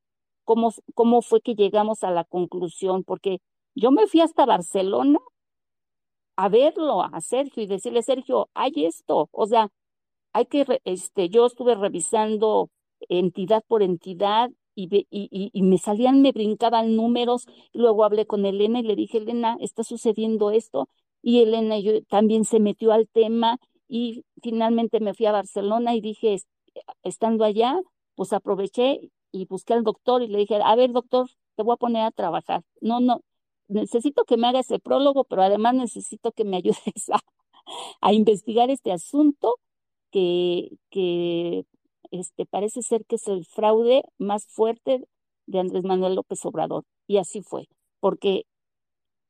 cómo, 0.44 0.72
cómo 0.94 1.22
fue 1.22 1.40
que 1.40 1.54
llegamos 1.54 2.02
a 2.02 2.10
la 2.10 2.24
conclusión, 2.24 3.04
porque 3.04 3.38
yo 3.74 3.92
me 3.92 4.06
fui 4.06 4.20
hasta 4.20 4.46
Barcelona 4.46 5.18
a 6.36 6.48
verlo 6.48 7.02
a 7.02 7.20
Sergio 7.20 7.62
y 7.62 7.66
decirle, 7.66 8.02
Sergio, 8.02 8.48
hay 8.54 8.86
esto, 8.86 9.28
o 9.32 9.46
sea, 9.46 9.68
hay 10.32 10.46
que, 10.46 10.64
este, 10.84 11.28
yo 11.28 11.46
estuve 11.46 11.74
revisando 11.74 12.70
entidad 13.08 13.62
por 13.66 13.82
entidad 13.82 14.50
y, 14.74 15.06
y, 15.10 15.50
y, 15.52 15.62
me 15.62 15.78
salían, 15.78 16.22
me 16.22 16.32
brincaban 16.32 16.96
números, 16.96 17.46
luego 17.72 18.04
hablé 18.04 18.26
con 18.26 18.46
Elena 18.46 18.80
y 18.80 18.84
le 18.84 18.96
dije, 18.96 19.18
Elena, 19.18 19.56
está 19.60 19.84
sucediendo 19.84 20.50
esto, 20.50 20.88
y 21.22 21.42
Elena 21.42 21.78
yo, 21.78 22.02
también 22.04 22.44
se 22.44 22.60
metió 22.60 22.92
al 22.92 23.08
tema 23.08 23.58
y 23.88 24.24
finalmente 24.42 25.00
me 25.00 25.14
fui 25.14 25.26
a 25.26 25.32
Barcelona 25.32 25.94
y 25.94 26.00
dije, 26.00 26.38
estando 27.02 27.44
allá, 27.44 27.78
pues 28.14 28.32
aproveché 28.32 29.10
y 29.32 29.46
busqué 29.46 29.74
al 29.74 29.84
doctor 29.84 30.22
y 30.22 30.28
le 30.28 30.38
dije, 30.38 30.60
a 30.62 30.76
ver, 30.76 30.92
doctor, 30.92 31.28
te 31.56 31.62
voy 31.62 31.74
a 31.74 31.76
poner 31.76 32.02
a 32.02 32.10
trabajar. 32.10 32.62
No, 32.80 33.00
no, 33.00 33.22
necesito 33.70 34.24
que 34.24 34.36
me 34.36 34.48
hagas 34.48 34.70
el 34.70 34.80
prólogo, 34.80 35.24
pero 35.24 35.42
además 35.42 35.74
necesito 35.74 36.32
que 36.32 36.44
me 36.44 36.56
ayudes 36.58 37.10
a, 38.00 38.12
investigar 38.12 38.70
este 38.70 38.92
asunto 38.92 39.58
que, 40.10 40.70
que 40.90 41.64
este, 42.10 42.46
parece 42.46 42.82
ser 42.82 43.04
que 43.06 43.16
es 43.16 43.28
el 43.28 43.46
fraude 43.46 44.02
más 44.18 44.46
fuerte 44.46 45.06
de 45.46 45.60
Andrés 45.60 45.84
Manuel 45.84 46.14
López 46.16 46.44
Obrador. 46.44 46.84
Y 47.06 47.18
así 47.18 47.42
fue, 47.42 47.68
porque 48.00 48.44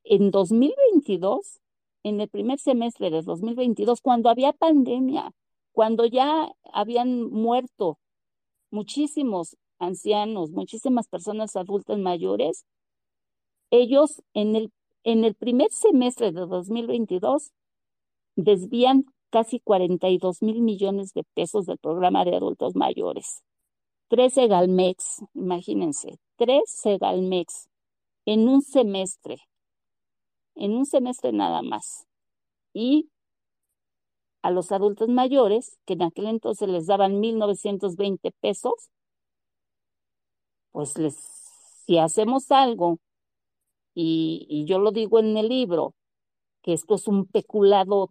en 0.03 0.31
2022, 0.31 1.61
en 2.03 2.21
el 2.21 2.29
primer 2.29 2.59
semestre 2.59 3.09
de 3.09 3.21
2022, 3.21 4.01
cuando 4.01 4.29
había 4.29 4.53
pandemia, 4.53 5.31
cuando 5.71 6.05
ya 6.05 6.51
habían 6.73 7.23
muerto 7.29 7.99
muchísimos 8.71 9.57
ancianos, 9.79 10.51
muchísimas 10.51 11.07
personas 11.07 11.55
adultas 11.55 11.97
mayores, 11.97 12.65
ellos 13.71 14.21
en 14.33 14.55
el, 14.55 14.71
en 15.03 15.23
el 15.25 15.33
primer 15.33 15.71
semestre 15.71 16.31
de 16.31 16.41
2022 16.41 17.51
desvían 18.35 19.05
casi 19.29 19.59
42 19.59 20.41
mil 20.41 20.61
millones 20.61 21.13
de 21.13 21.23
pesos 21.33 21.65
del 21.65 21.77
programa 21.77 22.25
de 22.25 22.35
adultos 22.35 22.75
mayores. 22.75 23.43
Tres 24.09 24.33
Segalmex, 24.33 25.23
imagínense, 25.33 26.19
tres 26.35 26.63
Segalmex 26.67 27.69
en 28.25 28.49
un 28.49 28.61
semestre, 28.61 29.37
en 30.55 30.73
un 30.73 30.85
semestre 30.85 31.31
nada 31.31 31.61
más. 31.61 32.05
Y 32.73 33.09
a 34.41 34.51
los 34.51 34.71
adultos 34.71 35.07
mayores, 35.07 35.77
que 35.85 35.93
en 35.93 36.03
aquel 36.03 36.27
entonces 36.27 36.67
les 36.67 36.87
daban 36.87 37.21
1.920 37.21 38.33
pesos, 38.41 38.89
pues 40.71 40.97
les, 40.97 41.15
si 41.85 41.97
hacemos 41.97 42.51
algo 42.51 42.99
y, 43.93 44.65
yo 44.65 44.79
lo 44.79 44.91
digo 44.91 45.19
en 45.19 45.37
el 45.37 45.49
libro, 45.49 45.93
que 46.63 46.73
esto 46.73 46.95
es 46.95 47.07
un 47.07 47.25
peculado 47.25 48.09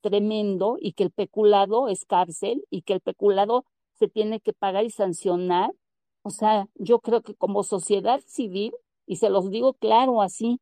tremendo 0.00 0.76
y 0.80 0.92
que 0.94 1.04
el 1.04 1.10
peculado 1.10 1.88
es 1.88 2.04
cárcel 2.06 2.64
y 2.70 2.82
que 2.82 2.94
el 2.94 3.00
peculado 3.00 3.64
se 3.94 4.08
tiene 4.08 4.40
que 4.40 4.52
pagar 4.52 4.84
y 4.84 4.90
sancionar. 4.90 5.72
O 6.22 6.30
sea, 6.30 6.68
yo 6.76 7.00
creo 7.00 7.22
que 7.22 7.34
como 7.34 7.62
sociedad 7.64 8.20
civil, 8.26 8.72
y 9.06 9.16
se 9.16 9.30
los 9.30 9.50
digo 9.50 9.74
claro 9.74 10.22
así, 10.22 10.60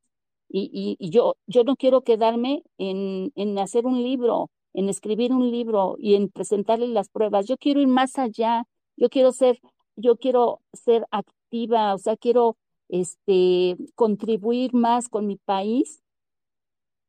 y, 0.48 0.96
y, 0.98 1.10
yo, 1.10 1.36
yo 1.46 1.64
no 1.64 1.76
quiero 1.76 2.02
quedarme 2.02 2.64
en, 2.78 3.32
en 3.36 3.58
hacer 3.58 3.86
un 3.86 4.02
libro, 4.02 4.50
en 4.72 4.88
escribir 4.88 5.32
un 5.32 5.50
libro 5.50 5.96
y 5.98 6.14
en 6.16 6.28
presentarle 6.28 6.88
las 6.88 7.08
pruebas. 7.08 7.46
Yo 7.46 7.56
quiero 7.56 7.80
ir 7.80 7.88
más 7.88 8.18
allá, 8.18 8.64
yo 8.96 9.08
quiero 9.08 9.32
ser, 9.32 9.60
yo 9.96 10.16
quiero 10.16 10.60
ser 10.72 11.06
activa, 11.10 11.94
o 11.94 11.98
sea, 11.98 12.16
quiero 12.16 12.56
este, 12.90 13.76
contribuir 13.94 14.74
más 14.74 15.08
con 15.08 15.26
mi 15.26 15.36
país 15.36 16.02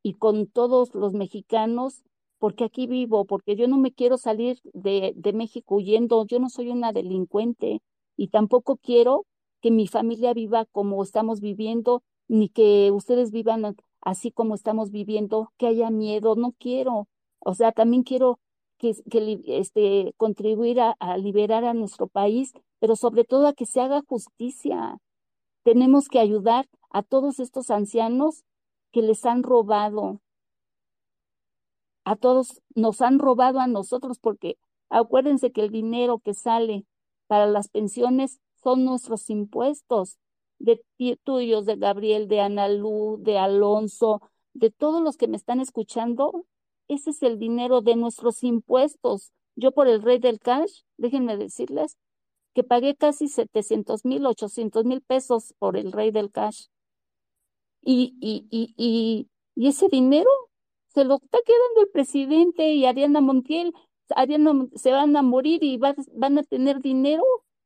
y 0.02 0.14
con 0.14 0.46
todos 0.46 0.94
los 0.94 1.12
mexicanos, 1.12 2.02
porque 2.38 2.64
aquí 2.64 2.86
vivo, 2.86 3.24
porque 3.24 3.56
yo 3.56 3.68
no 3.68 3.78
me 3.78 3.92
quiero 3.92 4.18
salir 4.18 4.58
de, 4.72 5.12
de 5.16 5.32
México 5.32 5.76
huyendo, 5.76 6.26
yo 6.26 6.40
no 6.40 6.50
soy 6.50 6.70
una 6.70 6.92
delincuente 6.92 7.80
y 8.16 8.28
tampoco 8.28 8.76
quiero 8.76 9.26
que 9.60 9.70
mi 9.70 9.86
familia 9.86 10.34
viva 10.34 10.66
como 10.66 11.02
estamos 11.02 11.40
viviendo, 11.40 12.02
ni 12.28 12.48
que 12.48 12.90
ustedes 12.90 13.30
vivan 13.30 13.76
así 14.00 14.32
como 14.32 14.54
estamos 14.54 14.90
viviendo, 14.90 15.52
que 15.56 15.68
haya 15.68 15.90
miedo, 15.90 16.34
no 16.34 16.52
quiero. 16.58 17.08
O 17.38 17.54
sea, 17.54 17.72
también 17.72 18.02
quiero 18.02 18.40
que, 18.78 18.94
que 19.10 19.40
este, 19.46 20.14
contribuir 20.16 20.80
a, 20.80 20.96
a 20.98 21.16
liberar 21.16 21.64
a 21.64 21.74
nuestro 21.74 22.08
país, 22.08 22.52
pero 22.80 22.96
sobre 22.96 23.24
todo 23.24 23.46
a 23.46 23.52
que 23.52 23.66
se 23.66 23.80
haga 23.80 24.02
justicia, 24.08 24.98
tenemos 25.62 26.08
que 26.08 26.18
ayudar 26.18 26.68
a 26.90 27.02
todos 27.02 27.40
estos 27.40 27.70
ancianos 27.70 28.44
que 28.92 29.02
les 29.02 29.24
han 29.24 29.42
robado. 29.42 30.20
A 32.04 32.16
todos 32.16 32.62
nos 32.74 33.00
han 33.00 33.18
robado 33.18 33.60
a 33.60 33.66
nosotros 33.66 34.18
porque 34.18 34.58
Acuérdense 34.92 35.52
que 35.52 35.62
el 35.62 35.70
dinero 35.70 36.18
que 36.18 36.34
sale 36.34 36.84
para 37.26 37.46
las 37.46 37.68
pensiones 37.68 38.40
son 38.62 38.84
nuestros 38.84 39.30
impuestos, 39.30 40.18
de 40.58 40.82
tuyos, 41.24 41.64
de 41.64 41.76
Gabriel, 41.76 42.28
de 42.28 42.40
Analú, 42.40 43.16
de 43.18 43.38
Alonso, 43.38 44.20
de 44.52 44.70
todos 44.70 45.02
los 45.02 45.16
que 45.16 45.28
me 45.28 45.38
están 45.38 45.60
escuchando, 45.60 46.44
ese 46.88 47.10
es 47.10 47.22
el 47.22 47.38
dinero 47.38 47.80
de 47.80 47.96
nuestros 47.96 48.44
impuestos. 48.44 49.32
Yo 49.56 49.72
por 49.72 49.88
el 49.88 50.02
rey 50.02 50.18
del 50.18 50.38
cash, 50.38 50.82
déjenme 50.98 51.38
decirles 51.38 51.96
que 52.54 52.64
pagué 52.64 52.96
casi 52.96 53.28
700 53.28 54.04
mil, 54.04 54.26
800 54.26 54.84
mil 54.84 55.00
pesos 55.02 55.54
por 55.58 55.76
el 55.76 55.92
rey 55.92 56.10
del 56.10 56.30
cash. 56.30 56.66
Y, 57.82 58.14
y, 58.20 58.46
y, 58.50 59.28
y, 59.56 59.68
ese 59.68 59.88
dinero 59.88 60.30
se 60.88 61.04
lo 61.04 61.16
está 61.16 61.38
quedando 61.44 61.82
el 61.82 61.88
presidente 61.90 62.72
y 62.72 62.86
Ariana 62.86 63.20
Montiel. 63.20 63.74
Ariana 64.16 64.68
se 64.76 64.92
van 64.92 65.16
a 65.16 65.22
morir 65.22 65.64
y 65.64 65.78
van 65.78 66.38
a 66.38 66.42
tener 66.44 66.80
dinero, 66.80 67.24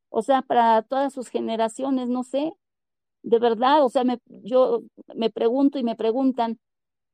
o 0.09 0.21
sea, 0.21 0.41
para 0.41 0.81
todas 0.83 1.13
sus 1.13 1.29
generaciones, 1.29 2.09
no 2.09 2.23
sé. 2.23 2.53
De 3.23 3.39
verdad, 3.39 3.83
o 3.85 3.89
sea, 3.89 4.03
me, 4.03 4.19
yo 4.27 4.83
me 5.15 5.29
pregunto 5.29 5.79
y 5.79 5.83
me 5.83 5.95
preguntan, 5.95 6.59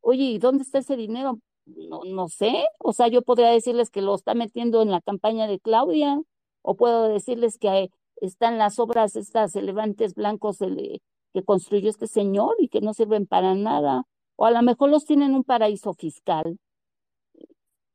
oye, 0.02 0.24
¿y 0.26 0.40
dónde 0.40 0.64
está 0.64 0.80
ese 0.80 0.98
dinero? 0.98 1.40
No, 1.66 2.02
no 2.06 2.28
sé, 2.30 2.66
o 2.80 2.94
sea, 2.94 3.08
yo 3.08 3.22
podría 3.24 3.50
decirles 3.50 3.90
que 3.90 4.02
lo 4.02 4.16
está 4.16 4.36
metiendo 4.36 4.82
en 4.82 4.92
la 4.92 5.02
campaña 5.02 5.48
de 5.48 5.60
Claudia, 5.60 6.22
o 6.64 6.76
puedo 6.76 7.08
decirles 7.08 7.60
que 7.60 7.92
están 8.16 8.58
las 8.58 8.80
obras, 8.80 9.16
estas 9.16 9.56
elevantes 9.56 10.16
blancos 10.16 10.58
que 10.60 11.44
construyó 11.44 11.90
este 11.90 12.08
señor 12.08 12.56
y 12.58 12.70
que 12.70 12.82
no 12.82 12.94
sirven 12.94 13.28
para 13.28 13.54
nada, 13.54 14.04
o 14.36 14.46
a 14.46 14.52
lo 14.52 14.62
mejor 14.64 14.90
los 14.90 15.06
tienen 15.06 15.30
en 15.30 15.36
un 15.36 15.44
paraíso 15.44 15.94
fiscal. 15.94 16.58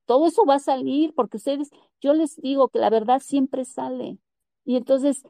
Todo 0.05 0.27
eso 0.27 0.45
va 0.47 0.55
a 0.55 0.61
salir 0.61 1.15
porque 1.15 1.39
ustedes, 1.39 1.71
yo 2.01 2.15
les 2.15 2.37
digo 2.37 2.69
que 2.69 2.79
la 2.79 2.91
verdad 2.91 3.21
siempre 3.21 3.65
sale. 3.65 4.19
Y 4.65 4.77
entonces, 4.77 5.23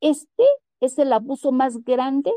este 0.00 0.44
es 0.80 0.98
el 0.98 1.12
abuso 1.12 1.52
más 1.52 1.82
grande 1.84 2.32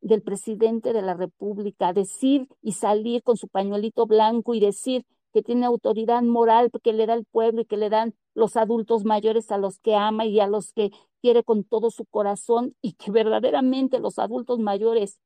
del 0.00 0.22
presidente 0.22 0.92
de 0.92 1.02
la 1.02 1.14
República, 1.14 1.92
decir 1.92 2.48
y 2.62 2.72
salir 2.72 3.22
con 3.22 3.36
su 3.36 3.48
pañuelito 3.48 4.06
blanco 4.06 4.54
y 4.54 4.60
decir 4.60 5.04
que 5.32 5.42
tiene 5.42 5.66
autoridad 5.66 6.22
moral 6.22 6.70
que 6.82 6.92
le 6.92 7.06
da 7.06 7.14
el 7.14 7.24
pueblo 7.24 7.62
y 7.62 7.64
que 7.66 7.76
le 7.76 7.90
dan 7.90 8.14
los 8.34 8.56
adultos 8.56 9.04
mayores 9.04 9.50
a 9.50 9.58
los 9.58 9.78
que 9.78 9.94
ama 9.94 10.24
y 10.26 10.40
a 10.40 10.46
los 10.46 10.72
que 10.72 10.90
quiere 11.20 11.44
con 11.44 11.64
todo 11.64 11.90
su 11.90 12.04
corazón 12.06 12.74
y 12.82 12.94
que 12.94 13.10
verdaderamente 13.10 13.98
los 13.98 14.18
adultos 14.18 14.58
mayores 14.58 15.18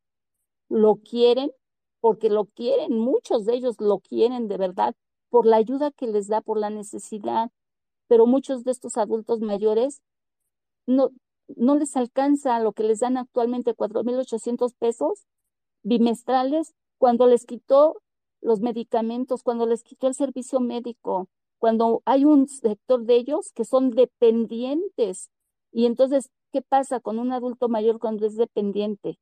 lo 0.68 0.96
quieren 0.96 1.52
porque 2.00 2.28
lo 2.28 2.44
quieren, 2.46 2.98
muchos 2.98 3.46
de 3.46 3.54
ellos 3.54 3.76
lo 3.80 3.98
quieren 3.98 4.46
de 4.46 4.58
verdad 4.58 4.94
por 5.30 5.46
la 5.46 5.56
ayuda 5.56 5.90
que 5.90 6.06
les 6.06 6.28
da, 6.28 6.42
por 6.42 6.58
la 6.58 6.70
necesidad, 6.70 7.50
pero 8.08 8.26
muchos 8.26 8.62
de 8.62 8.72
estos 8.72 8.96
adultos 8.98 9.40
mayores 9.40 10.02
no, 10.86 11.10
no 11.56 11.76
les 11.76 11.96
alcanza 11.96 12.60
lo 12.60 12.72
que 12.72 12.82
les 12.84 13.00
dan 13.00 13.16
actualmente, 13.16 13.74
4.800 13.74 14.74
pesos 14.78 15.26
bimestrales, 15.82 16.74
cuando 16.98 17.26
les 17.26 17.46
quitó 17.46 18.02
los 18.44 18.60
medicamentos, 18.60 19.42
cuando 19.42 19.66
les 19.66 19.82
quitó 19.82 20.06
el 20.06 20.14
servicio 20.14 20.60
médico, 20.60 21.28
cuando 21.58 22.02
hay 22.04 22.24
un 22.26 22.46
sector 22.46 23.04
de 23.04 23.16
ellos 23.16 23.52
que 23.52 23.64
son 23.64 23.90
dependientes. 23.90 25.30
Y 25.72 25.86
entonces, 25.86 26.30
¿qué 26.52 26.60
pasa 26.62 27.00
con 27.00 27.18
un 27.18 27.32
adulto 27.32 27.68
mayor 27.68 27.98
cuando 27.98 28.26
es 28.26 28.36
dependiente? 28.36 29.18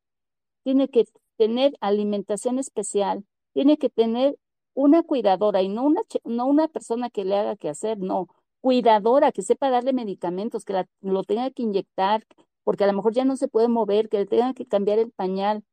Tiene 0.64 0.88
que 0.88 1.06
tener 1.36 1.74
alimentación 1.80 2.58
especial, 2.58 3.24
tiene 3.54 3.78
que 3.78 3.90
tener 3.90 4.36
una 4.74 5.02
cuidadora 5.04 5.62
y 5.62 5.68
no 5.68 5.84
una, 5.84 6.02
no 6.24 6.46
una 6.46 6.66
persona 6.68 7.08
que 7.08 7.24
le 7.24 7.36
haga 7.36 7.56
que 7.56 7.68
hacer, 7.68 7.98
no, 7.98 8.28
cuidadora, 8.60 9.32
que 9.32 9.42
sepa 9.42 9.70
darle 9.70 9.92
medicamentos, 9.92 10.64
que 10.64 10.84
lo 11.00 11.22
tenga 11.24 11.50
que 11.52 11.62
inyectar, 11.62 12.26
porque 12.64 12.84
a 12.84 12.86
lo 12.88 12.94
mejor 12.94 13.12
ya 13.12 13.24
no 13.24 13.36
se 13.36 13.48
puede 13.48 13.68
mover, 13.68 14.08
que 14.08 14.18
le 14.18 14.26
tenga 14.26 14.52
que 14.54 14.66
cambiar 14.66 14.98
el 14.98 15.12
pañal. 15.12 15.64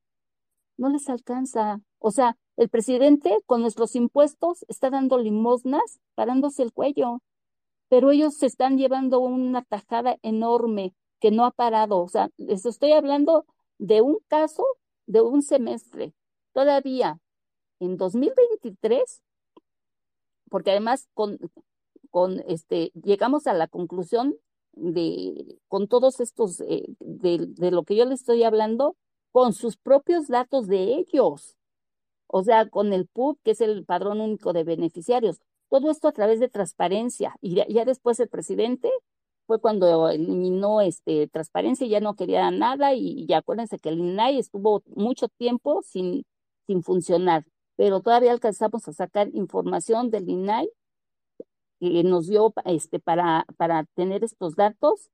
No 0.77 0.89
les 0.89 1.09
alcanza. 1.09 1.81
O 1.99 2.11
sea, 2.11 2.37
el 2.59 2.67
presidente 2.67 3.37
con 3.45 3.61
nuestros 3.61 3.95
impuestos 3.95 4.65
está 4.67 4.89
dando 4.89 5.17
limosnas, 5.17 6.01
parándose 6.13 6.61
el 6.61 6.73
cuello, 6.73 7.21
pero 7.87 8.11
ellos 8.11 8.35
se 8.35 8.47
están 8.47 8.77
llevando 8.77 9.21
una 9.21 9.63
tajada 9.63 10.17
enorme 10.23 10.93
que 11.21 11.31
no 11.31 11.45
ha 11.45 11.51
parado. 11.51 11.99
O 11.99 12.09
sea, 12.09 12.29
les 12.35 12.65
estoy 12.65 12.91
hablando 12.91 13.45
de 13.77 14.01
un 14.01 14.17
caso 14.27 14.65
de 15.07 15.21
un 15.21 15.41
semestre. 15.41 16.13
Todavía 16.51 17.21
en 17.79 17.95
2023, 17.95 19.23
porque 20.49 20.71
además 20.71 21.07
con, 21.13 21.39
con 22.09 22.43
este, 22.45 22.91
llegamos 23.01 23.47
a 23.47 23.53
la 23.53 23.69
conclusión 23.69 24.35
de, 24.73 25.57
con 25.69 25.87
todos 25.87 26.19
estos, 26.19 26.59
eh, 26.59 26.83
de, 26.99 27.45
de 27.47 27.71
lo 27.71 27.83
que 27.83 27.95
yo 27.95 28.03
les 28.03 28.19
estoy 28.19 28.43
hablando, 28.43 28.97
con 29.31 29.53
sus 29.53 29.77
propios 29.77 30.27
datos 30.27 30.67
de 30.67 30.95
ellos, 30.95 31.55
o 32.31 32.43
sea, 32.43 32.69
con 32.69 32.93
el 32.93 33.07
PUB, 33.07 33.39
que 33.43 33.51
es 33.51 33.61
el 33.61 33.85
padrón 33.85 34.21
único 34.21 34.53
de 34.53 34.63
beneficiarios. 34.63 35.39
Todo 35.69 35.91
esto 35.91 36.07
a 36.07 36.11
través 36.11 36.39
de 36.39 36.49
transparencia. 36.49 37.35
Y 37.41 37.55
ya, 37.55 37.85
después 37.85 38.19
el 38.19 38.29
presidente 38.29 38.89
fue 39.47 39.59
cuando 39.59 40.09
eliminó 40.09 40.81
este 40.81 41.27
transparencia 41.27 41.87
y 41.87 41.89
ya 41.89 41.99
no 42.01 42.15
quería 42.15 42.51
nada 42.51 42.93
y, 42.93 43.25
ya 43.27 43.39
acuérdense 43.39 43.79
que 43.79 43.89
el 43.89 43.99
INAI 43.99 44.39
estuvo 44.39 44.83
mucho 44.95 45.27
tiempo 45.27 45.81
sin, 45.83 46.23
sin 46.67 46.83
funcionar, 46.83 47.45
pero 47.75 48.01
todavía 48.01 48.31
alcanzamos 48.31 48.87
a 48.87 48.93
sacar 48.93 49.29
información 49.33 50.11
del 50.11 50.29
INAI 50.29 50.69
que 51.79 52.03
nos 52.03 52.27
dio 52.27 52.53
este, 52.65 52.99
para, 52.99 53.45
para 53.57 53.85
tener 53.95 54.23
estos 54.23 54.55
datos, 54.55 55.09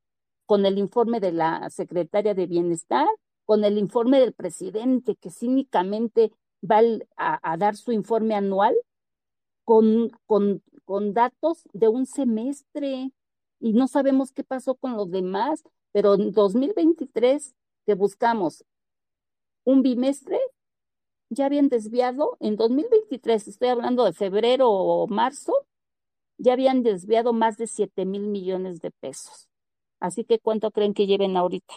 con 0.45 0.65
el 0.65 0.77
informe 0.77 1.19
de 1.19 1.31
la 1.31 1.69
secretaria 1.69 2.33
de 2.33 2.45
Bienestar, 2.47 3.07
con 3.45 3.63
el 3.63 3.77
informe 3.77 4.19
del 4.19 4.33
presidente, 4.33 5.15
que 5.15 5.31
cínicamente 5.31 6.31
va 6.63 6.81
a, 7.17 7.57
dar 7.57 7.75
su 7.75 7.91
informe 7.91 8.35
anual, 8.35 8.75
con, 9.63 10.11
con, 10.25 10.61
con 10.85 11.13
datos 11.13 11.63
de 11.73 11.87
un 11.87 12.05
semestre, 12.05 13.11
y 13.59 13.73
no 13.73 13.87
sabemos 13.87 14.31
qué 14.31 14.43
pasó 14.43 14.75
con 14.75 14.95
los 14.95 15.09
demás, 15.11 15.63
pero 15.91 16.15
en 16.15 16.31
2023 16.31 17.55
que 17.85 17.93
buscamos 17.93 18.63
un 19.63 19.81
bimestre, 19.81 20.39
ya 21.29 21.45
habían 21.47 21.69
desviado, 21.69 22.37
en 22.39 22.55
2023, 22.55 23.47
estoy 23.47 23.69
hablando 23.69 24.05
de 24.05 24.13
febrero 24.13 24.69
o 24.69 25.07
marzo, 25.07 25.53
ya 26.37 26.53
habían 26.53 26.83
desviado 26.83 27.33
más 27.33 27.57
de 27.57 27.67
7 27.67 28.05
mil 28.05 28.27
millones 28.27 28.81
de 28.81 28.91
pesos. 28.91 29.47
Así 29.99 30.23
que, 30.23 30.39
¿cuánto 30.39 30.71
creen 30.71 30.93
que 30.93 31.07
lleven 31.07 31.37
ahorita? 31.37 31.75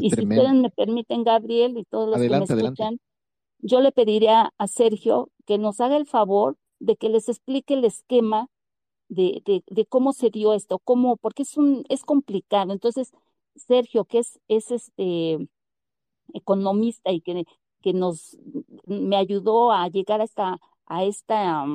Y 0.00 0.10
si 0.10 0.22
ustedes 0.22 0.54
me 0.54 0.70
permiten, 0.70 1.24
Gabriel, 1.24 1.76
y 1.76 1.84
todos 1.84 2.08
los 2.08 2.20
que 2.20 2.28
me 2.28 2.44
escuchan, 2.44 3.00
yo 3.58 3.80
le 3.80 3.92
pediría 3.92 4.52
a 4.58 4.68
Sergio 4.68 5.30
que 5.46 5.58
nos 5.58 5.80
haga 5.80 5.96
el 5.96 6.06
favor 6.06 6.56
de 6.78 6.96
que 6.96 7.08
les 7.08 7.28
explique 7.28 7.74
el 7.74 7.84
esquema 7.84 8.48
de, 9.08 9.42
de, 9.44 9.62
de 9.66 9.86
cómo 9.86 10.12
se 10.12 10.30
dio 10.30 10.52
esto, 10.54 10.78
cómo, 10.78 11.16
porque 11.16 11.42
es 11.42 11.56
un, 11.56 11.84
es 11.88 12.04
complicado. 12.04 12.72
Entonces, 12.72 13.12
Sergio, 13.56 14.04
que 14.04 14.18
es, 14.18 14.40
es 14.48 14.70
este 14.70 15.48
economista 16.32 17.12
y 17.12 17.20
que, 17.20 17.44
que 17.80 17.92
nos 17.92 18.36
me 18.86 19.16
ayudó 19.16 19.72
a 19.72 19.88
llegar 19.88 20.20
a 20.20 20.24
esta, 20.24 20.58
a 20.86 21.04
esta 21.04 21.66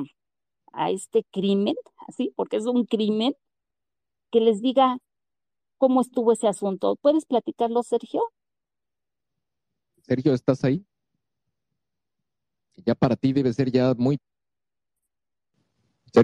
a 0.72 0.90
este 0.90 1.24
crimen, 1.24 1.74
así, 2.06 2.32
porque 2.36 2.56
es 2.56 2.66
un 2.66 2.84
crimen, 2.84 3.34
que 4.30 4.40
les 4.40 4.62
diga 4.62 4.98
cómo 5.80 6.02
estuvo 6.02 6.30
ese 6.30 6.46
asunto. 6.46 6.96
¿Puedes 7.00 7.24
platicarlo, 7.24 7.82
Sergio? 7.82 8.20
Sergio, 10.02 10.34
¿estás 10.34 10.62
ahí? 10.62 10.84
Ya 12.84 12.94
para 12.94 13.16
ti 13.16 13.32
debe 13.32 13.52
ser 13.52 13.72
ya 13.72 13.94
muy... 13.96 14.18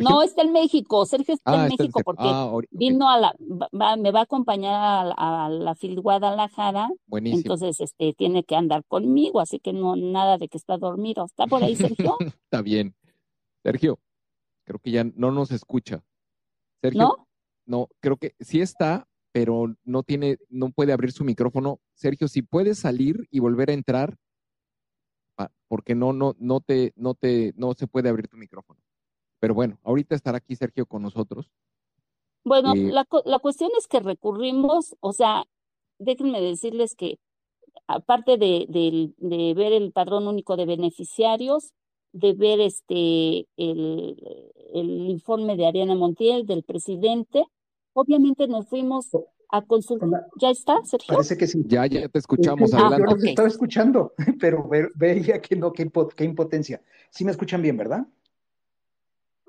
No, 0.00 0.22
está 0.22 0.42
en 0.42 0.52
México. 0.52 1.06
Sergio 1.06 1.34
está 1.34 1.54
en 1.54 1.60
ah, 1.60 1.68
México 1.68 2.00
porque 2.04 2.24
ah, 2.24 2.50
vino 2.70 3.08
a 3.08 3.18
la, 3.18 3.96
me 3.96 4.10
va 4.10 4.20
a 4.20 4.22
acompañar 4.24 5.14
a, 5.16 5.48
la 5.48 5.74
FIL 5.76 6.00
Guadalajara. 6.00 6.90
Buenísimo. 7.06 7.38
Entonces, 7.38 7.80
este, 7.80 8.12
tiene 8.12 8.42
que 8.42 8.56
andar 8.56 8.84
conmigo, 8.84 9.40
así 9.40 9.60
que 9.60 9.72
no, 9.72 9.94
nada 9.94 10.38
de 10.38 10.48
que 10.48 10.58
está 10.58 10.76
dormido. 10.76 11.24
¿Está 11.24 11.46
por 11.46 11.62
ahí, 11.62 11.76
Sergio? 11.76 12.16
está 12.44 12.62
bien. 12.62 12.96
Sergio, 13.62 14.00
Creo 14.66 14.80
que 14.80 14.90
ya 14.90 15.04
no 15.04 15.30
nos 15.30 15.52
escucha. 15.52 16.04
Sergio, 16.82 17.02
¿No? 17.02 17.28
No, 17.66 17.88
creo 18.00 18.16
que 18.16 18.34
sí 18.40 18.60
está, 18.60 19.08
pero 19.36 19.76
no 19.84 20.02
tiene, 20.02 20.38
no 20.48 20.70
puede 20.70 20.94
abrir 20.94 21.12
su 21.12 21.22
micrófono. 21.22 21.78
Sergio, 21.92 22.26
si 22.26 22.40
puedes 22.40 22.78
salir 22.78 23.28
y 23.30 23.38
volver 23.38 23.68
a 23.68 23.74
entrar, 23.74 24.16
porque 25.68 25.94
no, 25.94 26.14
no, 26.14 26.34
no 26.38 26.62
te, 26.62 26.94
no 26.96 27.12
te, 27.12 27.52
no 27.54 27.74
se 27.74 27.86
puede 27.86 28.08
abrir 28.08 28.28
tu 28.28 28.38
micrófono. 28.38 28.80
Pero 29.38 29.52
bueno, 29.52 29.78
ahorita 29.82 30.14
estará 30.14 30.38
aquí 30.38 30.56
Sergio 30.56 30.86
con 30.86 31.02
nosotros. 31.02 31.50
Bueno, 32.44 32.72
eh, 32.72 32.90
la, 32.90 33.06
la 33.26 33.38
cuestión 33.38 33.70
es 33.76 33.86
que 33.86 34.00
recurrimos, 34.00 34.96
o 35.00 35.12
sea, 35.12 35.44
déjenme 35.98 36.40
decirles 36.40 36.94
que 36.94 37.18
aparte 37.88 38.38
de, 38.38 38.64
de, 38.70 39.12
de 39.18 39.52
ver 39.52 39.74
el 39.74 39.92
padrón 39.92 40.28
único 40.28 40.56
de 40.56 40.64
beneficiarios, 40.64 41.74
de 42.12 42.32
ver 42.32 42.58
este 42.60 43.48
el, 43.58 44.16
el 44.72 45.10
informe 45.10 45.58
de 45.58 45.66
Ariana 45.66 45.94
Montiel, 45.94 46.46
del 46.46 46.62
presidente. 46.62 47.44
Obviamente 48.06 48.46
nos 48.46 48.68
fuimos 48.68 49.08
a 49.48 49.62
consultar. 49.62 50.26
¿Ya 50.38 50.50
está, 50.50 50.84
Sergio? 50.84 51.06
Parece 51.14 51.38
que 51.38 51.46
sí. 51.46 51.62
Ya, 51.66 51.86
ya 51.86 52.06
te 52.08 52.18
escuchamos, 52.18 52.74
Ah, 52.74 52.88
adelante. 52.88 52.98
Yo 52.98 53.04
los 53.06 53.22
ok. 53.22 53.28
estaba 53.30 53.48
escuchando, 53.48 54.12
pero 54.38 54.68
ve- 54.68 54.90
veía 54.94 55.40
que 55.40 55.56
no, 55.56 55.72
qué, 55.72 55.90
impo- 55.90 56.12
qué 56.14 56.24
impotencia. 56.24 56.82
Sí 57.08 57.24
me 57.24 57.30
escuchan 57.30 57.62
bien, 57.62 57.78
¿verdad? 57.78 58.06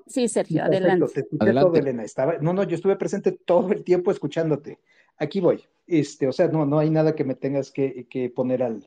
Sí, 0.06 0.26
Sergio, 0.28 0.62
perfecto, 0.62 0.86
adelante. 0.86 1.12
te 1.12 1.20
escuché 1.20 1.42
Adelante. 1.44 1.68
todo, 1.68 1.78
Elena. 1.78 2.04
Estaba, 2.04 2.38
no, 2.38 2.54
no, 2.54 2.62
yo 2.62 2.74
estuve 2.74 2.96
presente 2.96 3.32
todo 3.32 3.70
el 3.72 3.84
tiempo 3.84 4.10
escuchándote. 4.10 4.78
Aquí 5.18 5.40
voy. 5.42 5.62
Este, 5.86 6.26
o 6.26 6.32
sea, 6.32 6.48
no, 6.48 6.64
no 6.64 6.78
hay 6.78 6.88
nada 6.88 7.14
que 7.14 7.24
me 7.24 7.34
tengas 7.34 7.70
que, 7.70 8.06
que 8.08 8.30
poner 8.30 8.62
al, 8.62 8.86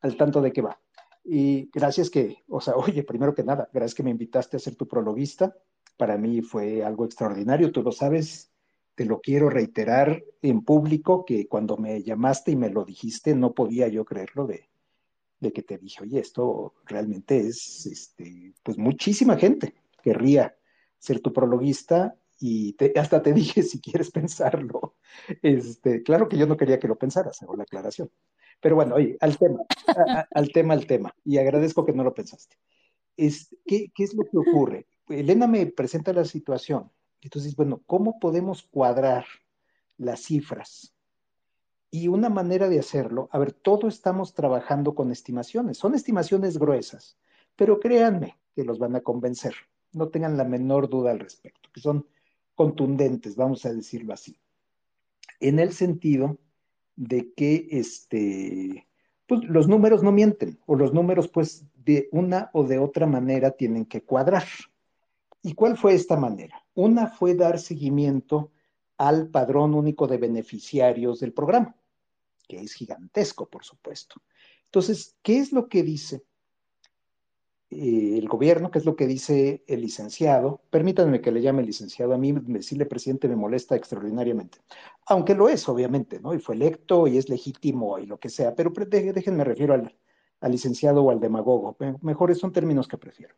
al 0.00 0.16
tanto 0.16 0.40
de 0.40 0.52
qué 0.52 0.62
va. 0.62 0.80
Y 1.24 1.70
gracias 1.72 2.10
que, 2.10 2.42
o 2.48 2.60
sea, 2.60 2.74
oye, 2.76 3.04
primero 3.04 3.36
que 3.36 3.44
nada, 3.44 3.68
gracias 3.72 3.94
que 3.94 4.02
me 4.02 4.10
invitaste 4.10 4.56
a 4.56 4.60
ser 4.60 4.74
tu 4.74 4.88
prologuista. 4.88 5.54
Para 5.96 6.18
mí 6.18 6.42
fue 6.42 6.82
algo 6.84 7.04
extraordinario, 7.04 7.70
tú 7.70 7.84
lo 7.84 7.92
sabes, 7.92 8.50
te 8.96 9.04
lo 9.04 9.20
quiero 9.20 9.50
reiterar 9.50 10.24
en 10.42 10.62
público, 10.62 11.24
que 11.24 11.46
cuando 11.46 11.76
me 11.76 12.02
llamaste 12.02 12.52
y 12.52 12.56
me 12.56 12.70
lo 12.70 12.84
dijiste, 12.84 13.34
no 13.34 13.52
podía 13.52 13.88
yo 13.88 14.04
creerlo 14.04 14.46
de, 14.46 14.68
que 15.52 15.62
te 15.62 15.78
dije, 15.78 16.02
oye, 16.02 16.18
esto 16.18 16.74
realmente 16.86 17.38
es, 17.38 17.86
este, 17.86 18.54
pues 18.64 18.78
muchísima 18.78 19.36
gente 19.36 19.74
querría 20.02 20.56
ser 20.98 21.20
tu 21.20 21.32
prologuista 21.32 22.16
y 22.40 22.74
hasta 22.96 23.22
te 23.22 23.32
dije 23.34 23.62
si 23.62 23.80
quieres 23.80 24.10
pensarlo. 24.10 24.96
Este, 25.42 26.02
claro 26.02 26.28
que 26.28 26.38
yo 26.38 26.46
no 26.46 26.56
quería 26.56 26.80
que 26.80 26.88
lo 26.88 26.96
pensaras, 26.96 27.42
hago 27.42 27.54
la 27.54 27.62
aclaración. 27.64 28.10
Pero 28.60 28.76
bueno, 28.76 28.94
oye, 28.94 29.18
al 29.20 29.36
tema, 29.36 29.60
al 30.34 30.48
tema, 30.50 30.74
al 30.74 30.86
tema. 30.86 31.14
Y 31.22 31.36
agradezco 31.36 31.84
que 31.84 31.92
no 31.92 32.02
lo 32.02 32.14
pensaste. 32.14 32.56
Es, 33.14 33.54
¿qué, 33.66 33.92
qué 33.94 34.04
es 34.04 34.14
lo 34.14 34.24
que 34.24 34.38
ocurre? 34.38 34.86
Elena 35.08 35.46
me 35.46 35.66
presenta 35.66 36.14
la 36.14 36.24
situación. 36.24 36.90
Entonces, 37.20 37.56
bueno, 37.56 37.82
¿cómo 37.86 38.18
podemos 38.18 38.62
cuadrar 38.62 39.24
las 39.96 40.20
cifras? 40.20 40.94
Y 41.90 42.08
una 42.08 42.28
manera 42.28 42.68
de 42.68 42.78
hacerlo, 42.78 43.28
a 43.32 43.38
ver, 43.38 43.52
todos 43.52 43.94
estamos 43.94 44.34
trabajando 44.34 44.94
con 44.94 45.10
estimaciones. 45.10 45.78
Son 45.78 45.94
estimaciones 45.94 46.58
gruesas, 46.58 47.16
pero 47.54 47.80
créanme 47.80 48.38
que 48.54 48.64
los 48.64 48.78
van 48.78 48.96
a 48.96 49.00
convencer. 49.00 49.54
No 49.92 50.08
tengan 50.08 50.36
la 50.36 50.44
menor 50.44 50.88
duda 50.88 51.12
al 51.12 51.20
respecto, 51.20 51.70
que 51.72 51.80
son 51.80 52.06
contundentes, 52.54 53.36
vamos 53.36 53.64
a 53.64 53.72
decirlo 53.72 54.12
así. 54.12 54.38
En 55.40 55.58
el 55.58 55.72
sentido 55.72 56.38
de 56.96 57.32
que 57.34 57.68
este, 57.70 58.86
pues, 59.26 59.44
los 59.44 59.68
números 59.68 60.02
no 60.02 60.12
mienten, 60.12 60.58
o 60.66 60.74
los 60.74 60.92
números, 60.92 61.28
pues, 61.28 61.64
de 61.84 62.08
una 62.10 62.50
o 62.52 62.64
de 62.64 62.78
otra 62.78 63.06
manera 63.06 63.52
tienen 63.52 63.84
que 63.84 64.02
cuadrar. 64.02 64.44
¿Y 65.46 65.54
cuál 65.54 65.76
fue 65.76 65.94
esta 65.94 66.16
manera? 66.16 66.60
Una 66.74 67.06
fue 67.06 67.36
dar 67.36 67.60
seguimiento 67.60 68.50
al 68.98 69.28
padrón 69.28 69.74
único 69.74 70.08
de 70.08 70.18
beneficiarios 70.18 71.20
del 71.20 71.32
programa, 71.32 71.76
que 72.48 72.58
es 72.58 72.72
gigantesco, 72.72 73.46
por 73.46 73.62
supuesto. 73.64 74.20
Entonces, 74.64 75.14
¿qué 75.22 75.38
es 75.38 75.52
lo 75.52 75.68
que 75.68 75.84
dice 75.84 76.24
eh, 77.70 78.18
el 78.18 78.26
gobierno? 78.26 78.72
¿Qué 78.72 78.80
es 78.80 78.84
lo 78.84 78.96
que 78.96 79.06
dice 79.06 79.62
el 79.68 79.82
licenciado? 79.82 80.62
Permítanme 80.68 81.20
que 81.20 81.30
le 81.30 81.42
llame 81.42 81.62
licenciado, 81.62 82.12
a 82.12 82.18
mí 82.18 82.32
decirle 82.32 82.84
presidente 82.84 83.28
me 83.28 83.36
molesta 83.36 83.76
extraordinariamente, 83.76 84.58
aunque 85.06 85.36
lo 85.36 85.48
es, 85.48 85.68
obviamente, 85.68 86.18
¿no? 86.18 86.34
Y 86.34 86.40
fue 86.40 86.56
electo 86.56 87.06
y 87.06 87.18
es 87.18 87.28
legítimo 87.28 88.00
y 88.00 88.06
lo 88.06 88.18
que 88.18 88.30
sea, 88.30 88.52
pero 88.56 88.72
déjenme 88.72 89.44
refiero 89.44 89.74
al, 89.74 89.96
al 90.40 90.50
licenciado 90.50 91.04
o 91.04 91.10
al 91.12 91.20
demagogo, 91.20 91.76
Me- 91.78 91.96
mejores 92.02 92.38
son 92.38 92.52
términos 92.52 92.88
que 92.88 92.98
prefiero. 92.98 93.36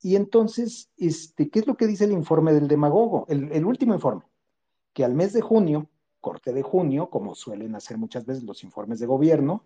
Y 0.00 0.16
entonces, 0.16 0.90
este, 0.96 1.48
¿qué 1.48 1.60
es 1.60 1.66
lo 1.66 1.76
que 1.76 1.86
dice 1.86 2.04
el 2.04 2.12
informe 2.12 2.52
del 2.52 2.68
demagogo? 2.68 3.26
El, 3.28 3.64
último 3.64 3.94
informe, 3.94 4.24
que 4.92 5.04
al 5.04 5.14
mes 5.14 5.32
de 5.32 5.40
junio, 5.40 5.88
corte 6.20 6.52
de 6.52 6.62
junio, 6.62 7.10
como 7.10 7.34
suelen 7.34 7.74
hacer 7.74 7.98
muchas 7.98 8.26
veces 8.26 8.44
los 8.44 8.62
informes 8.62 8.98
de 8.98 9.06
gobierno, 9.06 9.64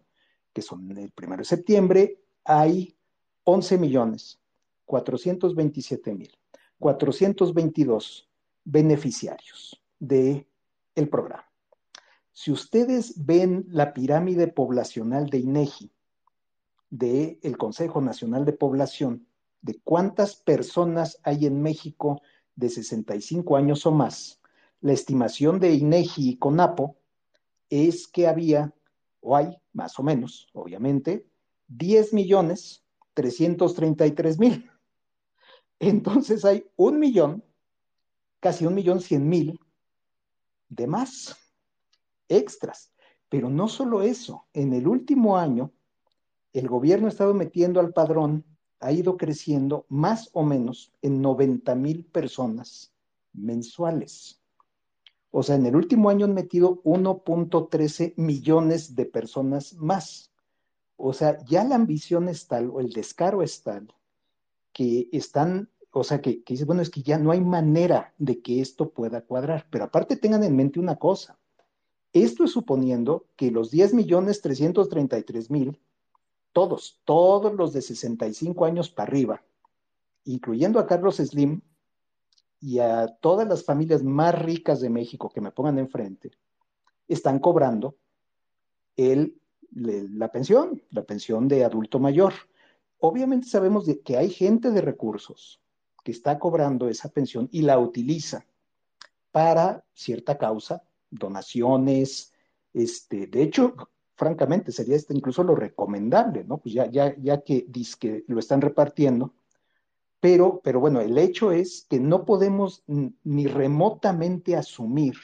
que 0.53 0.63
son 0.63 0.97
el 0.97 1.11
primero 1.13 1.41
de 1.41 1.47
septiembre, 1.47 2.23
hay 2.45 2.97
11 3.45 3.79
millones 3.79 4.41
427 4.85 6.15
mil 6.15 6.37
422 6.79 8.29
beneficiarios 8.65 9.81
del 9.99 10.47
el 10.95 11.09
programa. 11.09 11.47
Si 12.33 12.51
ustedes 12.51 13.25
ven 13.25 13.67
la 13.69 13.93
pirámide 13.93 14.49
poblacional 14.49 15.27
de 15.29 15.39
INEGI, 15.39 15.93
del 16.91 17.57
Consejo 17.57 18.01
Nacional 18.01 18.45
de 18.45 18.53
Población, 18.53 19.27
de 19.63 19.81
cuántas 19.85 20.37
personas 20.37 21.19
hay 21.23 21.47
en 21.47 21.63
México 21.63 22.21
de 22.55 22.69
65 22.69 23.57
años 23.57 23.87
o 23.87 23.93
más, 23.93 24.41
la 24.81 24.93
estimación 24.93 25.61
de 25.61 25.75
INEGI 25.75 26.31
y 26.31 26.37
CONAPO 26.39 26.97
es 27.69 28.09
que 28.09 28.27
había, 28.27 28.75
o 29.21 29.37
hay, 29.37 29.57
más 29.73 29.99
o 29.99 30.03
menos, 30.03 30.49
obviamente, 30.53 31.27
10 31.69 32.15
millones 32.15 32.85
333 33.15 34.39
mil. 34.39 34.71
Entonces 35.79 36.45
hay 36.45 36.67
un 36.77 36.99
millón, 36.99 37.45
casi 38.41 38.67
un 38.67 38.75
millón 38.75 39.01
cien 39.01 39.29
mil 39.29 39.59
de 40.69 40.87
más 40.87 41.37
extras. 42.29 42.93
Pero 43.29 43.49
no 43.49 43.69
solo 43.69 44.03
eso, 44.03 44.47
en 44.53 44.73
el 44.73 44.89
último 44.89 45.37
año, 45.37 45.73
el 46.53 46.67
gobierno 46.67 47.07
ha 47.07 47.11
estado 47.11 47.35
metiendo 47.35 47.79
al 47.79 47.93
padrón, 47.93 48.45
ha 48.81 48.93
ido 48.93 49.17
creciendo 49.17 49.85
más 49.89 50.31
o 50.33 50.43
menos 50.43 50.93
en 51.03 51.21
90 51.21 51.75
mil 51.75 52.05
personas 52.05 52.93
mensuales. 53.33 54.41
O 55.31 55.43
sea, 55.43 55.55
en 55.55 55.67
el 55.67 55.77
último 55.77 56.11
año 56.11 56.25
han 56.25 56.35
metido 56.35 56.83
1.13 56.83 58.15
millones 58.17 58.97
de 58.97 59.07
personas 59.07 59.75
más. 59.75 60.33
O 60.97 61.13
sea, 61.13 61.39
ya 61.45 61.63
la 61.65 61.77
ambición 61.77 62.29
es 62.29 62.49
tal, 62.49 62.71
o 62.71 62.81
el 62.81 62.93
descaro 62.93 63.43
es 63.43 63.63
tal, 63.63 63.95
que 64.73 65.09
están, 65.13 65.71
o 65.93 66.03
sea, 66.03 66.21
que, 66.21 66.43
que 66.43 66.65
bueno, 66.65 66.83
es 66.83 66.91
que 66.91 67.03
ya 67.03 67.19
no 67.19 67.31
hay 67.31 67.41
manera 67.41 68.13
de 68.19 68.41
que 68.41 68.61
esto 68.61 68.91
pueda 68.91 69.21
cuadrar. 69.23 69.67
Pero 69.71 69.85
aparte 69.85 70.17
tengan 70.17 70.43
en 70.43 70.57
mente 70.57 70.81
una 70.81 70.97
cosa. 70.97 71.39
Esto 72.13 72.45
es 72.45 72.51
suponiendo 72.51 73.27
que 73.37 73.53
los 73.53 73.71
10 73.71 73.95
millones 73.95 74.41
333 74.43 75.51
mil, 75.51 75.79
todos, 76.53 77.01
todos 77.05 77.55
los 77.55 77.73
de 77.73 77.83
65 77.83 78.65
años 78.65 78.91
para 78.91 79.09
arriba, 79.09 79.43
incluyendo 80.25 80.79
a 80.79 80.87
Carlos 80.87 81.17
Slim 81.17 81.61
y 82.61 82.79
a 82.79 83.07
todas 83.07 83.49
las 83.49 83.65
familias 83.65 84.03
más 84.03 84.39
ricas 84.39 84.81
de 84.81 84.91
México 84.91 85.31
que 85.31 85.41
me 85.41 85.53
pongan 85.53 85.79
enfrente, 85.79 86.33
están 87.09 87.39
cobrando 87.39 87.97
la 88.97 90.31
pensión, 90.31 90.83
la 90.91 91.03
pensión 91.05 91.49
de 91.49 91.65
adulto 91.65 91.99
mayor. 91.99 92.35
Obviamente 92.99 93.49
sabemos 93.49 93.87
que 94.05 94.17
hay 94.17 94.31
gente 94.31 94.71
de 94.71 94.81
recursos 94.81 95.61
que 96.05 96.13
está 96.13 96.39
cobrando 96.39 96.89
esa 96.89 97.09
pensión 97.09 97.49
y 97.51 97.63
la 97.63 97.79
utiliza 97.79 98.47
para 99.33 99.85
cierta 99.95 100.37
causa, 100.37 100.83
donaciones, 101.11 102.33
este, 102.73 103.27
de 103.27 103.43
hecho, 103.43 103.75
francamente, 104.21 104.71
sería 104.71 104.97
este 104.97 105.15
incluso 105.15 105.43
lo 105.43 105.55
recomendable, 105.55 106.45
¿no? 106.45 106.59
Pues 106.59 106.75
ya, 106.75 106.91
ya, 106.91 107.17
ya 107.17 107.41
que 107.41 107.67
lo 108.27 108.39
están 108.39 108.61
repartiendo, 108.61 109.33
pero, 110.21 110.61
pero 110.63 110.79
bueno, 110.79 111.01
el 111.01 111.17
hecho 111.17 111.53
es 111.53 111.87
que 111.89 111.99
no 111.99 112.27
podemos 112.27 112.85
ni 112.87 113.47
remotamente 113.47 114.57
asumir 114.57 115.15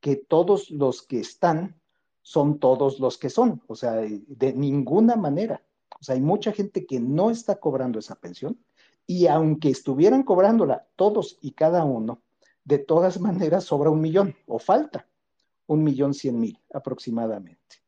que 0.00 0.16
todos 0.16 0.70
los 0.70 1.00
que 1.00 1.20
están 1.20 1.80
son 2.20 2.58
todos 2.58 3.00
los 3.00 3.16
que 3.16 3.30
son, 3.30 3.62
o 3.66 3.74
sea, 3.74 3.92
de 3.92 4.52
ninguna 4.52 5.16
manera. 5.16 5.62
O 5.98 6.04
sea, 6.04 6.14
hay 6.14 6.20
mucha 6.20 6.52
gente 6.52 6.84
que 6.84 7.00
no 7.00 7.30
está 7.30 7.56
cobrando 7.58 7.98
esa 7.98 8.16
pensión 8.16 8.58
y 9.06 9.28
aunque 9.28 9.70
estuvieran 9.70 10.24
cobrándola 10.24 10.86
todos 10.94 11.38
y 11.40 11.52
cada 11.52 11.84
uno, 11.84 12.20
de 12.64 12.78
todas 12.78 13.18
maneras 13.28 13.64
sobra 13.64 13.88
un 13.88 14.02
millón 14.02 14.36
o 14.46 14.58
falta 14.58 15.06
un 15.66 15.82
millón 15.82 16.12
cien 16.12 16.38
mil 16.38 16.58
aproximadamente. 16.74 17.80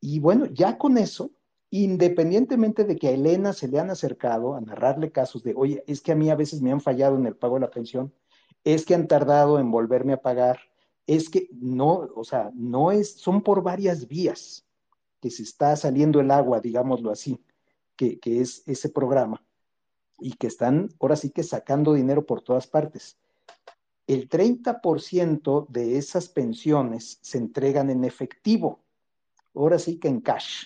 Y 0.00 0.18
bueno, 0.18 0.46
ya 0.46 0.78
con 0.78 0.96
eso, 0.98 1.30
independientemente 1.70 2.84
de 2.84 2.96
que 2.96 3.08
a 3.08 3.12
Elena 3.12 3.52
se 3.52 3.68
le 3.68 3.78
han 3.78 3.90
acercado 3.90 4.54
a 4.54 4.60
narrarle 4.60 5.12
casos 5.12 5.42
de, 5.42 5.54
oye, 5.54 5.84
es 5.86 6.00
que 6.00 6.12
a 6.12 6.16
mí 6.16 6.30
a 6.30 6.36
veces 6.36 6.62
me 6.62 6.72
han 6.72 6.80
fallado 6.80 7.16
en 7.16 7.26
el 7.26 7.36
pago 7.36 7.54
de 7.54 7.60
la 7.60 7.70
pensión, 7.70 8.12
es 8.64 8.84
que 8.84 8.94
han 8.94 9.08
tardado 9.08 9.58
en 9.58 9.70
volverme 9.70 10.14
a 10.14 10.22
pagar, 10.22 10.58
es 11.06 11.28
que 11.28 11.48
no, 11.52 12.08
o 12.14 12.24
sea, 12.24 12.50
no 12.54 12.92
es, 12.92 13.12
son 13.12 13.42
por 13.42 13.62
varias 13.62 14.08
vías 14.08 14.66
que 15.20 15.30
se 15.30 15.42
está 15.42 15.76
saliendo 15.76 16.20
el 16.20 16.30
agua, 16.30 16.60
digámoslo 16.60 17.10
así, 17.10 17.38
que, 17.96 18.18
que 18.18 18.40
es 18.40 18.62
ese 18.66 18.88
programa, 18.88 19.44
y 20.18 20.32
que 20.32 20.46
están 20.46 20.88
ahora 20.98 21.16
sí 21.16 21.30
que 21.30 21.42
sacando 21.42 21.94
dinero 21.94 22.26
por 22.26 22.42
todas 22.42 22.66
partes. 22.66 23.18
El 24.06 24.28
30% 24.28 25.68
de 25.68 25.98
esas 25.98 26.28
pensiones 26.28 27.18
se 27.22 27.38
entregan 27.38 27.90
en 27.90 28.04
efectivo, 28.04 28.80
ahora 29.54 29.78
sí 29.78 29.98
que 29.98 30.08
en 30.08 30.20
cash. 30.20 30.64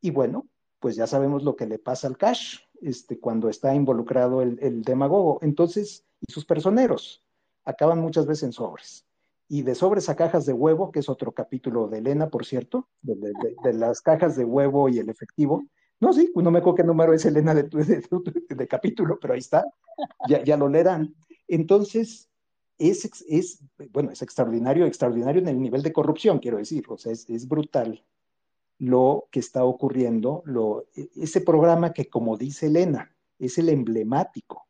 Y 0.00 0.10
bueno, 0.10 0.48
pues 0.80 0.96
ya 0.96 1.06
sabemos 1.06 1.42
lo 1.42 1.56
que 1.56 1.66
le 1.66 1.78
pasa 1.78 2.06
al 2.06 2.16
cash. 2.16 2.58
este, 2.80 3.18
cuando 3.18 3.48
está 3.48 3.74
involucrado 3.74 4.42
el, 4.42 4.58
el 4.60 4.82
demagogo. 4.82 5.38
Entonces, 5.42 6.04
y 6.20 6.32
sus 6.32 6.44
personeros 6.44 7.22
acaban 7.64 8.00
muchas 8.00 8.26
veces 8.26 8.44
en 8.44 8.52
sobres. 8.52 9.06
Y 9.48 9.62
de 9.62 9.74
sobres 9.74 10.08
a 10.08 10.16
cajas 10.16 10.46
de 10.46 10.52
huevo, 10.52 10.90
que 10.90 11.00
es 11.00 11.08
otro 11.08 11.32
capítulo 11.32 11.88
de 11.88 11.98
Elena, 11.98 12.28
por 12.28 12.44
cierto, 12.44 12.88
de, 13.02 13.32
de, 13.62 13.72
las 13.74 14.00
cajas 14.00 14.36
de 14.36 14.44
huevo 14.44 14.88
y 14.88 14.98
el 14.98 15.08
efectivo. 15.10 15.64
No, 16.00 16.12
sí, 16.12 16.32
no 16.34 16.50
me 16.50 16.58
acuerdo 16.58 16.76
qué 16.76 16.84
número 16.84 17.12
es 17.12 17.24
Elena 17.24 17.54
de, 17.54 17.64
de 18.48 18.68
capítulo, 18.68 19.18
pero 19.20 19.34
ahí 19.34 19.40
está, 19.40 19.64
ya, 20.28 20.42
ya 20.42 20.56
lo 20.56 20.68
leerán. 20.68 21.14
Entonces, 21.46 22.30
es, 22.78 23.60
bueno, 23.92 24.10
es 24.10 24.22
extraordinario, 24.22 24.86
extraordinario 24.86 25.40
en 25.40 25.48
el 25.48 25.60
nivel 25.60 25.82
de 25.82 25.92
corrupción, 25.92 26.38
quiero 26.38 26.58
decir, 26.58 26.84
o 26.88 26.98
sea, 26.98 27.12
es, 27.12 27.48
brutal 27.48 28.04
lo 28.78 29.28
que 29.30 29.40
está 29.40 29.64
ocurriendo, 29.64 30.42
lo, 30.44 30.86
ese 30.94 31.40
programa 31.40 31.92
que, 31.92 32.08
como 32.08 32.36
dice 32.36 32.66
Elena, 32.66 33.14
es 33.38 33.58
el 33.58 33.68
emblemático, 33.68 34.66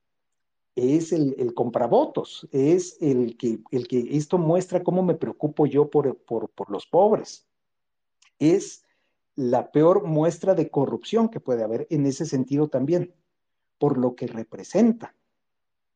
es 0.77 1.13
el, 1.13 1.35
el 1.39 1.55
compravotos, 1.55 2.47
es 2.53 2.99
el 3.01 3.37
que, 3.39 3.61
el 3.71 3.89
que 3.89 4.17
esto 4.17 4.37
muestra 4.37 4.83
cómo 4.83 5.03
me 5.03 5.15
preocupo 5.15 5.67
yo 5.67 5.89
por, 5.89 6.17
por, 6.19 6.51
por 6.51 6.71
los 6.71 6.87
pobres. 6.87 7.47
Es 8.39 8.85
la 9.37 9.73
peor 9.73 10.05
muestra 10.05 10.55
de 10.55 10.71
corrupción 10.71 11.29
que 11.29 11.41
puede 11.41 11.63
haber 11.65 11.87
en 11.91 12.07
ese 12.07 12.27
sentido 12.27 12.69
también, 12.69 13.15
por 13.79 13.97
lo 13.97 14.15
que 14.15 14.27
representa 14.27 15.15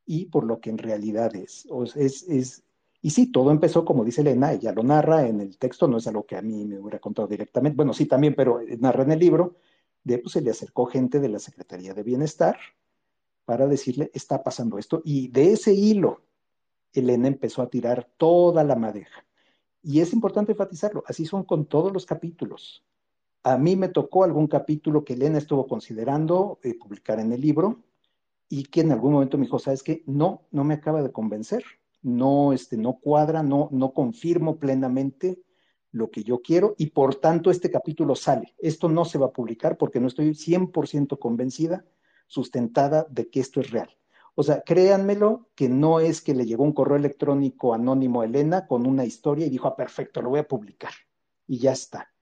y 0.09 0.25
por 0.25 0.45
lo 0.45 0.59
que 0.59 0.71
en 0.71 0.79
realidad 0.79 1.37
es. 1.37 1.69
Es, 1.95 2.23
es 2.29 2.65
y 3.01 3.11
sí, 3.11 3.31
todo 3.31 3.53
empezó, 3.53 3.85
como 3.85 4.05
dice 4.05 4.23
Elena, 4.23 4.53
ella 4.53 4.73
lo 4.73 4.83
narra 4.83 5.29
en 5.29 5.41
el 5.41 5.59
texto, 5.59 5.87
no 5.87 5.99
es 5.99 6.07
algo 6.09 6.25
que 6.27 6.37
a 6.37 6.43
mí 6.43 6.65
me 6.65 6.81
hubiera 6.81 6.99
contado 6.99 7.29
directamente, 7.29 7.77
bueno, 7.77 7.93
sí 7.93 8.07
también, 8.07 8.35
pero 8.35 8.61
narra 8.81 9.05
en 9.05 9.13
el 9.13 9.19
libro, 9.21 9.57
de 10.03 10.19
pues 10.19 10.33
se 10.33 10.41
le 10.41 10.51
acercó 10.51 10.87
gente 10.87 11.21
de 11.21 11.29
la 11.29 11.39
Secretaría 11.39 11.95
de 11.95 12.03
Bienestar 12.03 12.59
para 13.45 13.67
decirle, 13.67 14.11
está 14.15 14.43
pasando 14.43 14.79
esto, 14.79 15.03
y 15.05 15.29
de 15.29 15.53
ese 15.53 15.73
hilo, 15.75 16.23
Elena 16.93 17.29
empezó 17.29 17.63
a 17.63 17.71
tirar 17.71 18.09
toda 18.17 18.65
la 18.65 18.75
madeja. 18.75 19.25
Y 19.83 20.01
es 20.01 20.13
importante 20.13 20.53
enfatizarlo, 20.53 21.05
así 21.07 21.27
son 21.27 21.45
con 21.45 21.67
todos 21.67 21.93
los 21.93 22.05
capítulos. 22.07 22.83
A 23.45 23.59
mí 23.59 23.77
me 23.77 23.89
tocó 23.89 24.25
algún 24.25 24.49
capítulo 24.49 25.05
que 25.05 25.13
Elena 25.13 25.39
estuvo 25.39 25.67
considerando 25.69 26.59
eh, 26.63 26.75
publicar 26.75 27.21
en 27.21 27.33
el 27.33 27.41
libro 27.41 27.85
y 28.49 28.65
que 28.65 28.81
en 28.81 28.93
algún 28.93 29.13
momento 29.13 29.39
me 29.39 29.45
dijo, 29.45 29.59
¿sabes 29.59 29.83
qué? 29.83 30.03
No, 30.07 30.43
no 30.51 30.65
me 30.65 30.75
acaba 30.75 31.03
de 31.03 31.13
convencer 31.13 31.65
no, 32.03 32.53
este, 32.53 32.77
no 32.77 32.99
cuadra, 32.99 33.43
no, 33.43 33.69
no 33.73 33.93
confirmo 33.93 34.59
plenamente 34.59 35.43
lo 35.91 36.11
que 36.11 36.23
yo 36.23 36.43
quiero 36.43 36.75
y 36.79 36.91
por 36.91 37.17
tanto 37.17 37.51
este 37.51 37.71
capítulo 37.71 38.15
sale. 38.15 38.55
Esto 38.59 38.89
no 38.89 39.05
se 39.05 39.19
va 39.19 39.27
a 39.27 39.33
publicar 39.33 39.77
porque 39.77 40.01
no 40.01 40.09
estoy 40.09 40.31
100% 40.35 41.19
convencida, 41.19 41.85
sustentada 42.27 43.07
de 43.11 43.29
que 43.29 43.41
esto 43.41 43.61
es 43.61 43.71
real. 43.71 43.89
O 44.35 44.43
sea, 44.43 44.63
créanmelo 44.63 45.49
que 45.57 45.69
no 45.69 45.99
es 45.99 46.21
que 46.21 46.35
le 46.35 46.47
llegó 46.47 46.63
un 46.63 46.73
correo 46.73 46.97
electrónico 46.97 47.75
anónimo 47.75 48.21
a 48.21 48.27
Elena 48.27 48.67
con 48.67 48.87
una 48.87 49.05
historia 49.05 49.47
y 49.47 49.51
dijo, 49.51 49.67
ah, 49.67 49.75
perfecto, 49.75 50.23
lo 50.23 50.31
voy 50.31 50.41
a 50.41 50.47
publicar. 50.47 50.93
Y 51.49 51.59
ya 51.59 51.73
está. 51.73 52.13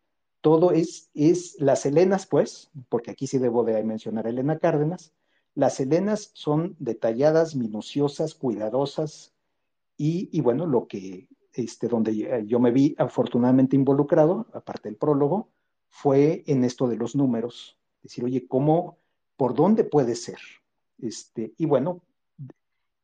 Todo 0.40 0.70
es, 0.70 1.10
es 1.12 1.56
las 1.58 1.84
Helenas, 1.84 2.26
pues, 2.26 2.70
porque 2.88 3.10
aquí 3.10 3.26
sí 3.26 3.36
debo 3.36 3.64
de 3.64 3.82
mencionar 3.82 4.26
a 4.26 4.30
Elena 4.30 4.58
Cárdenas, 4.58 5.12
las 5.56 5.80
Helenas 5.80 6.30
son 6.34 6.76
detalladas, 6.78 7.56
minuciosas, 7.56 8.34
cuidadosas, 8.34 9.32
y, 9.96 10.38
bueno, 10.42 10.66
lo 10.66 10.86
que, 10.86 11.28
este, 11.54 11.88
donde 11.88 12.44
yo 12.46 12.60
me 12.60 12.70
vi 12.70 12.94
afortunadamente 12.98 13.74
involucrado, 13.74 14.46
aparte 14.52 14.90
del 14.90 14.98
prólogo, 14.98 15.48
fue 15.88 16.44
en 16.46 16.62
esto 16.64 16.86
de 16.86 16.96
los 16.96 17.16
números. 17.16 17.78
Decir, 18.02 18.22
oye, 18.22 18.46
¿cómo, 18.46 18.98
por 19.38 19.54
dónde 19.54 19.84
puede 19.84 20.14
ser? 20.14 20.38
Este, 20.98 21.54
y 21.56 21.64
bueno, 21.64 22.02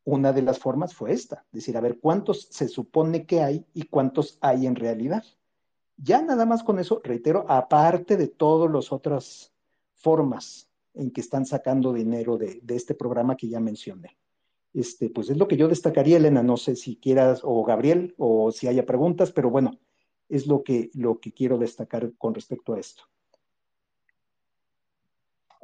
una 0.04 0.34
de 0.34 0.42
las 0.42 0.58
formas 0.58 0.94
fue 0.94 1.12
esta, 1.12 1.46
decir, 1.52 1.78
a 1.78 1.80
ver, 1.80 1.98
¿cuántos 2.00 2.48
se 2.50 2.68
supone 2.68 3.24
que 3.24 3.40
hay 3.40 3.64
y 3.72 3.84
cuántos 3.84 4.36
hay 4.42 4.66
en 4.66 4.76
realidad? 4.76 5.24
Ya 5.96 6.20
nada 6.20 6.44
más 6.44 6.62
con 6.62 6.78
eso, 6.78 7.00
reitero, 7.02 7.46
aparte 7.48 8.18
de 8.18 8.28
todas 8.28 8.70
las 8.70 8.92
otras 8.92 9.54
formas 9.94 10.68
en 10.94 11.10
que 11.10 11.20
están 11.20 11.46
sacando 11.46 11.92
dinero 11.92 12.36
de, 12.36 12.60
de 12.62 12.76
este 12.76 12.94
programa 12.94 13.36
que 13.36 13.48
ya 13.48 13.60
mencioné. 13.60 14.16
Este, 14.74 15.10
pues 15.10 15.28
es 15.28 15.36
lo 15.36 15.48
que 15.48 15.56
yo 15.56 15.68
destacaría, 15.68 16.16
Elena. 16.16 16.42
No 16.42 16.56
sé 16.56 16.76
si 16.76 16.96
quieras, 16.96 17.40
o 17.42 17.62
Gabriel, 17.64 18.14
o 18.16 18.52
si 18.52 18.68
haya 18.68 18.86
preguntas, 18.86 19.32
pero 19.32 19.50
bueno, 19.50 19.78
es 20.28 20.46
lo 20.46 20.62
que, 20.62 20.90
lo 20.94 21.20
que 21.20 21.32
quiero 21.32 21.58
destacar 21.58 22.12
con 22.16 22.34
respecto 22.34 22.74
a 22.74 22.80
esto. 22.80 23.04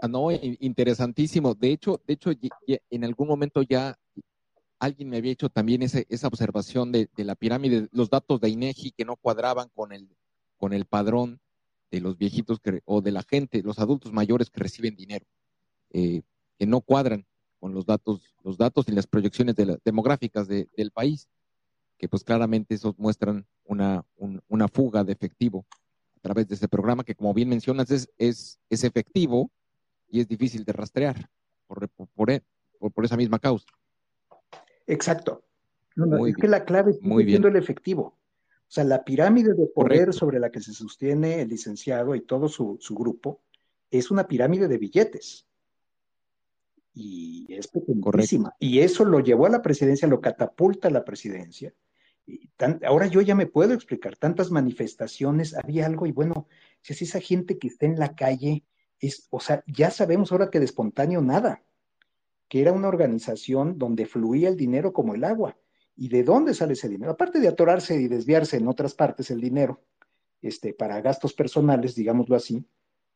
Ah, 0.00 0.08
no, 0.08 0.30
interesantísimo. 0.30 1.54
De 1.54 1.72
hecho, 1.72 2.00
de 2.06 2.14
hecho, 2.14 2.30
en 2.90 3.04
algún 3.04 3.26
momento 3.26 3.62
ya 3.62 3.98
alguien 4.78 5.08
me 5.08 5.16
había 5.16 5.32
hecho 5.32 5.48
también 5.48 5.82
ese, 5.82 6.06
esa 6.08 6.28
observación 6.28 6.92
de, 6.92 7.08
de, 7.16 7.24
la 7.24 7.34
pirámide, 7.34 7.88
los 7.90 8.08
datos 8.10 8.40
de 8.40 8.50
INEGI 8.50 8.92
que 8.92 9.04
no 9.04 9.16
cuadraban 9.16 9.68
con 9.74 9.92
el, 9.92 10.08
con 10.56 10.72
el 10.72 10.84
padrón 10.84 11.40
de 11.90 12.00
los 12.00 12.18
viejitos 12.18 12.60
que, 12.60 12.80
o 12.84 13.00
de 13.00 13.12
la 13.12 13.22
gente, 13.22 13.62
los 13.62 13.78
adultos 13.78 14.12
mayores 14.12 14.50
que 14.50 14.60
reciben 14.60 14.96
dinero, 14.96 15.26
eh, 15.90 16.22
que 16.58 16.66
no 16.66 16.80
cuadran 16.80 17.26
con 17.58 17.74
los 17.74 17.86
datos, 17.86 18.34
los 18.44 18.56
datos 18.56 18.88
y 18.88 18.92
las 18.92 19.06
proyecciones 19.06 19.56
de 19.56 19.66
la, 19.66 19.78
demográficas 19.84 20.48
de, 20.48 20.68
del 20.76 20.90
país, 20.90 21.28
que 21.98 22.08
pues 22.08 22.22
claramente 22.22 22.74
esos 22.74 22.98
muestran 22.98 23.46
una, 23.64 24.04
un, 24.16 24.40
una 24.48 24.68
fuga 24.68 25.02
de 25.02 25.12
efectivo 25.12 25.66
a 26.16 26.20
través 26.20 26.48
de 26.48 26.54
ese 26.54 26.68
programa 26.68 27.04
que 27.04 27.14
como 27.14 27.34
bien 27.34 27.48
mencionas 27.48 27.90
es, 27.90 28.10
es, 28.18 28.58
es 28.70 28.84
efectivo 28.84 29.50
y 30.08 30.20
es 30.20 30.28
difícil 30.28 30.64
de 30.64 30.72
rastrear 30.72 31.28
por, 31.66 31.88
por, 31.88 32.08
por, 32.14 32.92
por 32.92 33.04
esa 33.04 33.16
misma 33.16 33.38
causa. 33.38 33.66
Exacto. 34.86 35.44
No, 35.96 36.06
no, 36.06 36.16
es 36.18 36.34
bien. 36.34 36.36
que 36.36 36.48
la 36.48 36.64
clave 36.64 36.92
es 36.92 37.02
muy 37.02 37.24
viendo 37.24 37.48
el 37.48 37.56
efectivo. 37.56 38.16
O 38.68 38.70
sea, 38.70 38.84
la 38.84 39.02
pirámide 39.02 39.54
de 39.54 39.66
poder 39.66 39.72
Correcto. 39.72 40.12
sobre 40.12 40.38
la 40.38 40.50
que 40.50 40.60
se 40.60 40.74
sostiene 40.74 41.40
el 41.40 41.48
licenciado 41.48 42.14
y 42.14 42.20
todo 42.20 42.48
su, 42.48 42.76
su 42.80 42.94
grupo 42.94 43.40
es 43.90 44.10
una 44.10 44.28
pirámide 44.28 44.68
de 44.68 44.76
billetes 44.76 45.48
y 47.00 47.46
es 47.48 47.68
potentísima. 47.68 48.54
Y 48.58 48.80
eso 48.80 49.04
lo 49.04 49.20
llevó 49.20 49.46
a 49.46 49.50
la 49.50 49.62
presidencia, 49.62 50.08
lo 50.08 50.20
catapulta 50.20 50.88
a 50.88 50.90
la 50.90 51.04
presidencia. 51.04 51.72
Y 52.26 52.48
tan, 52.56 52.80
ahora 52.84 53.06
yo 53.06 53.20
ya 53.20 53.36
me 53.36 53.46
puedo 53.46 53.72
explicar, 53.72 54.16
tantas 54.16 54.50
manifestaciones, 54.50 55.54
había 55.54 55.86
algo, 55.86 56.06
y 56.06 56.12
bueno, 56.12 56.48
si 56.82 56.94
es 56.94 57.02
esa 57.02 57.20
gente 57.20 57.56
que 57.56 57.68
está 57.68 57.86
en 57.86 57.98
la 57.98 58.16
calle, 58.16 58.64
es, 58.98 59.28
o 59.30 59.38
sea, 59.38 59.62
ya 59.66 59.90
sabemos 59.92 60.32
ahora 60.32 60.50
que 60.50 60.58
de 60.58 60.64
espontáneo 60.64 61.22
nada, 61.22 61.62
que 62.48 62.60
era 62.60 62.72
una 62.72 62.88
organización 62.88 63.78
donde 63.78 64.04
fluía 64.04 64.48
el 64.48 64.56
dinero 64.56 64.92
como 64.92 65.14
el 65.14 65.22
agua. 65.22 65.56
¿Y 66.00 66.08
de 66.08 66.22
dónde 66.22 66.54
sale 66.54 66.74
ese 66.74 66.88
dinero? 66.88 67.10
Aparte 67.10 67.40
de 67.40 67.48
atorarse 67.48 68.00
y 68.00 68.06
desviarse 68.06 68.56
en 68.56 68.68
otras 68.68 68.94
partes 68.94 69.32
el 69.32 69.40
dinero, 69.40 69.80
este, 70.40 70.72
para 70.72 71.00
gastos 71.00 71.34
personales, 71.34 71.96
digámoslo 71.96 72.36
así, 72.36 72.64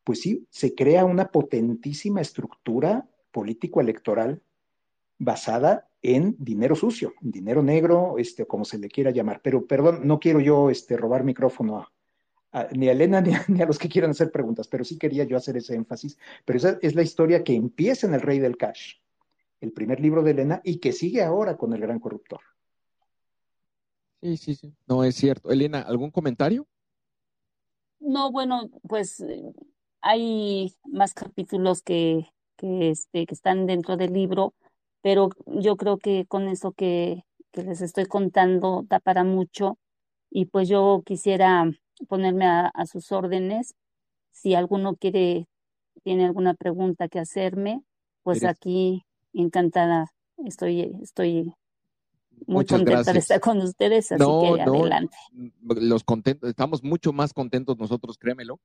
pues 0.02 0.20
sí, 0.20 0.48
se 0.50 0.74
crea 0.74 1.04
una 1.04 1.30
potentísima 1.30 2.20
estructura 2.20 3.08
político 3.30 3.80
electoral 3.80 4.42
basada 5.16 5.88
en 6.02 6.34
dinero 6.40 6.74
sucio, 6.74 7.14
dinero 7.20 7.62
negro, 7.62 8.18
este, 8.18 8.46
como 8.46 8.64
se 8.64 8.78
le 8.78 8.88
quiera 8.88 9.12
llamar. 9.12 9.40
Pero 9.44 9.64
perdón, 9.64 10.00
no 10.02 10.18
quiero 10.18 10.40
yo 10.40 10.68
este, 10.68 10.96
robar 10.96 11.22
micrófono 11.22 11.86
a, 12.50 12.68
ni 12.72 12.88
a 12.88 12.92
Elena 12.92 13.20
ni 13.20 13.32
a, 13.32 13.44
ni 13.46 13.62
a, 13.62 13.66
los 13.66 13.78
que 13.78 13.88
quieran 13.88 14.10
hacer 14.10 14.32
preguntas, 14.32 14.66
pero 14.66 14.82
sí 14.82 14.98
quería 14.98 15.22
yo 15.22 15.36
hacer 15.36 15.56
ese 15.56 15.76
énfasis. 15.76 16.18
Pero 16.44 16.56
esa 16.56 16.78
es 16.82 16.96
la 16.96 17.02
historia 17.02 17.44
que 17.44 17.54
empieza 17.54 18.08
en 18.08 18.14
El 18.14 18.22
Rey 18.22 18.40
del 18.40 18.56
Cash, 18.56 18.94
el 19.60 19.70
primer 19.70 20.00
libro 20.00 20.24
de 20.24 20.32
Elena, 20.32 20.60
y 20.64 20.78
que 20.78 20.90
sigue 20.90 21.22
ahora 21.22 21.56
con 21.56 21.72
El 21.72 21.80
Gran 21.80 22.00
Corruptor. 22.00 22.40
Sí, 24.22 24.36
sí, 24.36 24.54
sí. 24.54 24.74
No 24.86 25.02
es 25.04 25.16
cierto. 25.16 25.50
Elena, 25.50 25.80
¿algún 25.80 26.10
comentario? 26.10 26.66
No, 28.00 28.30
bueno, 28.32 28.68
pues 28.88 29.24
hay 30.00 30.74
más 30.84 31.14
capítulos 31.14 31.82
que, 31.82 32.26
que, 32.56 32.90
este, 32.90 33.26
que 33.26 33.34
están 33.34 33.66
dentro 33.66 33.96
del 33.96 34.12
libro, 34.12 34.54
pero 35.02 35.30
yo 35.46 35.76
creo 35.76 35.98
que 35.98 36.26
con 36.26 36.48
eso 36.48 36.72
que, 36.72 37.24
que 37.52 37.62
les 37.62 37.80
estoy 37.80 38.06
contando 38.06 38.84
da 38.88 39.00
para 39.00 39.24
mucho 39.24 39.78
y 40.30 40.46
pues 40.46 40.68
yo 40.68 41.02
quisiera 41.06 41.70
ponerme 42.08 42.46
a, 42.46 42.66
a 42.68 42.86
sus 42.86 43.12
órdenes. 43.12 43.74
Si 44.32 44.54
alguno 44.54 44.96
quiere, 44.96 45.46
tiene 46.02 46.24
alguna 46.26 46.54
pregunta 46.54 47.08
que 47.08 47.20
hacerme, 47.20 47.82
pues 48.22 48.42
¿Eres? 48.42 48.56
aquí 48.56 49.04
encantada 49.32 50.06
estoy, 50.38 50.98
estoy 51.02 51.54
muy 52.46 52.56
Muchas 52.56 52.78
contenta 52.78 52.98
gracias. 52.98 53.14
de 53.14 53.18
estar 53.20 53.40
con 53.40 53.58
ustedes, 53.58 54.12
así 54.12 54.22
no, 54.22 54.54
que 54.54 54.64
no, 54.64 54.80
adelante. 54.80 55.16
Los 55.62 56.04
contentos, 56.04 56.48
estamos 56.48 56.82
mucho 56.82 57.12
más 57.12 57.32
contentos 57.32 57.78
nosotros, 57.78 58.18
créemelo. 58.18 58.60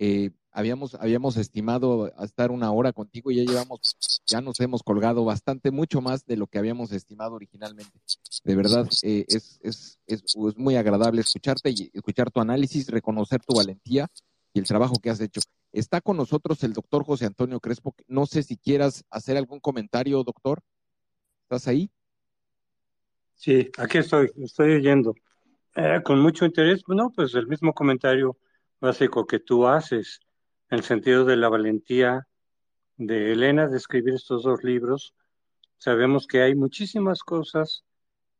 Eh, 0.00 0.30
habíamos, 0.52 0.94
habíamos 0.94 1.36
estimado 1.36 2.12
estar 2.22 2.52
una 2.52 2.70
hora 2.70 2.92
contigo 2.92 3.32
y 3.32 3.36
ya 3.36 3.44
llevamos, 3.44 3.96
ya 4.26 4.40
nos 4.40 4.60
hemos 4.60 4.84
colgado 4.84 5.24
bastante, 5.24 5.72
mucho 5.72 6.00
más 6.00 6.24
de 6.24 6.36
lo 6.36 6.46
que 6.46 6.58
habíamos 6.58 6.92
estimado 6.92 7.34
originalmente. 7.34 7.98
De 8.44 8.54
verdad, 8.54 8.88
eh, 9.02 9.24
es, 9.26 9.58
es, 9.62 9.98
es, 10.06 10.22
es, 10.22 10.56
muy 10.56 10.76
agradable 10.76 11.20
escucharte 11.20 11.70
y 11.70 11.90
escuchar 11.92 12.30
tu 12.30 12.40
análisis, 12.40 12.88
reconocer 12.88 13.40
tu 13.44 13.56
valentía 13.56 14.06
y 14.52 14.60
el 14.60 14.66
trabajo 14.66 14.94
que 15.02 15.10
has 15.10 15.20
hecho. 15.20 15.40
Está 15.72 16.00
con 16.00 16.16
nosotros 16.16 16.62
el 16.62 16.72
doctor 16.72 17.04
José 17.04 17.26
Antonio 17.26 17.60
Crespo. 17.60 17.94
No 18.06 18.26
sé 18.26 18.44
si 18.44 18.56
quieras 18.56 19.04
hacer 19.10 19.36
algún 19.36 19.58
comentario, 19.60 20.22
doctor. 20.22 20.60
¿Estás 21.42 21.66
ahí? 21.66 21.90
Sí, 23.38 23.70
aquí 23.78 23.98
estoy, 23.98 24.32
estoy 24.42 24.72
oyendo. 24.74 25.14
Eh, 25.76 26.00
con 26.04 26.18
mucho 26.18 26.44
interés, 26.44 26.82
no, 26.88 27.10
pues 27.10 27.36
el 27.36 27.46
mismo 27.46 27.72
comentario 27.72 28.36
básico 28.80 29.28
que 29.28 29.38
tú 29.38 29.68
haces, 29.68 30.18
en 30.70 30.78
el 30.78 30.84
sentido 30.84 31.24
de 31.24 31.36
la 31.36 31.48
valentía 31.48 32.26
de 32.96 33.30
Elena 33.32 33.68
de 33.68 33.76
escribir 33.76 34.14
estos 34.14 34.42
dos 34.42 34.64
libros. 34.64 35.14
Sabemos 35.76 36.26
que 36.26 36.42
hay 36.42 36.56
muchísimas 36.56 37.20
cosas 37.22 37.84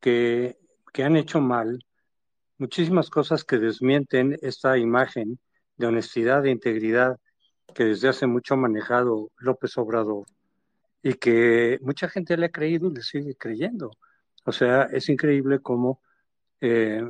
que, 0.00 0.58
que 0.92 1.04
han 1.04 1.16
hecho 1.16 1.40
mal, 1.40 1.78
muchísimas 2.58 3.08
cosas 3.08 3.44
que 3.44 3.58
desmienten 3.58 4.36
esta 4.42 4.78
imagen 4.78 5.38
de 5.76 5.86
honestidad 5.86 6.44
e 6.44 6.50
integridad 6.50 7.20
que 7.72 7.84
desde 7.84 8.08
hace 8.08 8.26
mucho 8.26 8.54
ha 8.54 8.56
manejado 8.56 9.30
López 9.38 9.78
Obrador 9.78 10.26
y 11.04 11.14
que 11.14 11.78
mucha 11.82 12.08
gente 12.08 12.36
le 12.36 12.46
ha 12.46 12.50
creído 12.50 12.90
y 12.90 12.94
le 12.94 13.02
sigue 13.02 13.36
creyendo. 13.36 13.92
O 14.48 14.52
sea, 14.52 14.84
es 14.84 15.10
increíble 15.10 15.58
cómo 15.60 16.00
eh, 16.62 17.02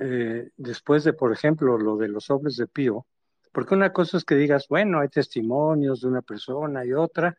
eh, 0.00 0.50
después 0.56 1.02
de, 1.02 1.12
por 1.12 1.32
ejemplo, 1.32 1.76
lo 1.76 1.96
de 1.96 2.06
los 2.06 2.26
sobres 2.26 2.56
de 2.56 2.68
Pío, 2.68 3.04
porque 3.50 3.74
una 3.74 3.92
cosa 3.92 4.16
es 4.16 4.24
que 4.24 4.36
digas, 4.36 4.68
bueno, 4.68 5.00
hay 5.00 5.08
testimonios 5.08 6.02
de 6.02 6.06
una 6.06 6.22
persona 6.22 6.84
y 6.84 6.92
otra, 6.92 7.36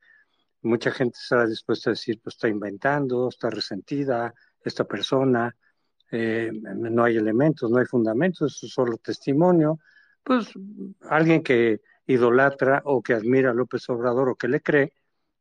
mucha 0.61 0.91
gente 0.91 1.17
estará 1.21 1.47
dispuesta 1.47 1.89
a 1.89 1.93
decir, 1.93 2.19
pues 2.21 2.35
está 2.35 2.49
inventando, 2.49 3.29
está 3.29 3.49
resentida 3.49 4.33
esta 4.61 4.83
persona, 4.83 5.55
eh, 6.11 6.51
no 6.51 7.05
hay 7.05 7.15
elementos, 7.15 7.71
no 7.71 7.77
hay 7.77 7.85
fundamentos, 7.85 8.61
es 8.61 8.73
solo 8.73 8.97
testimonio. 8.97 9.79
Pues 10.21 10.49
alguien 11.09 11.41
que 11.41 11.79
idolatra 12.07 12.81
o 12.83 13.01
que 13.01 13.13
admira 13.13 13.51
a 13.51 13.53
López 13.53 13.87
Obrador 13.87 14.27
o 14.27 14.35
que 14.35 14.49
le 14.49 14.59
cree, 14.59 14.91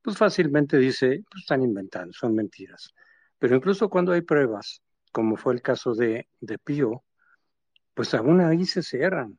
pues 0.01 0.17
fácilmente 0.17 0.79
dice, 0.79 1.25
pues 1.29 1.43
están 1.43 1.63
inventando, 1.63 2.13
son 2.13 2.37
mentiras. 2.37 2.95
Pero 3.39 3.57
incluso 3.57 3.89
cuando 3.89 4.13
hay 4.13 4.23
pruebas, 4.23 4.83
como 5.13 5.37
fue 5.37 5.55
el 5.55 5.63
caso 5.63 5.95
de, 5.95 6.29
de 6.41 6.59
Pío, 6.59 7.05
pues 7.95 8.15
aún 8.15 8.41
ahí 8.41 8.67
se 8.67 8.83
cierran. 8.83 9.39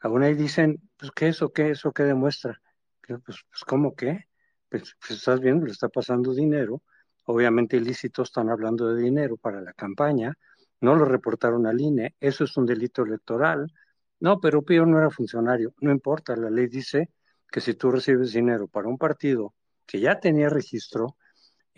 Aún 0.00 0.22
ahí 0.22 0.34
dicen, 0.34 0.80
pues 0.96 1.10
qué 1.12 1.28
eso, 1.28 1.52
qué 1.52 1.70
eso, 1.70 1.92
qué 1.92 2.04
demuestra. 2.04 2.60
Pues, 3.06 3.20
pues 3.24 3.64
¿cómo 3.66 3.94
qué? 3.94 4.26
Pues, 4.68 4.96
pues, 5.00 5.18
estás 5.18 5.40
viendo, 5.40 5.66
le 5.66 5.72
está 5.72 5.88
pasando 5.88 6.34
dinero, 6.34 6.82
obviamente 7.24 7.78
ilícitos 7.78 8.28
están 8.28 8.50
hablando 8.50 8.88
de 8.88 9.02
dinero 9.02 9.36
para 9.36 9.60
la 9.62 9.72
campaña, 9.72 10.36
no 10.80 10.94
lo 10.94 11.04
reportaron 11.04 11.66
al 11.66 11.80
INE, 11.80 12.14
eso 12.20 12.44
es 12.44 12.56
un 12.56 12.66
delito 12.66 13.02
electoral. 13.02 13.72
No, 14.20 14.40
pero 14.40 14.62
Pío 14.62 14.84
no 14.84 14.98
era 14.98 15.10
funcionario, 15.10 15.74
no 15.80 15.90
importa, 15.90 16.36
la 16.36 16.50
ley 16.50 16.66
dice 16.66 17.10
que 17.50 17.60
si 17.60 17.74
tú 17.74 17.90
recibes 17.90 18.32
dinero 18.32 18.68
para 18.68 18.88
un 18.88 18.98
partido 18.98 19.54
que 19.86 20.00
ya 20.00 20.20
tenía 20.20 20.48
registro 20.48 21.16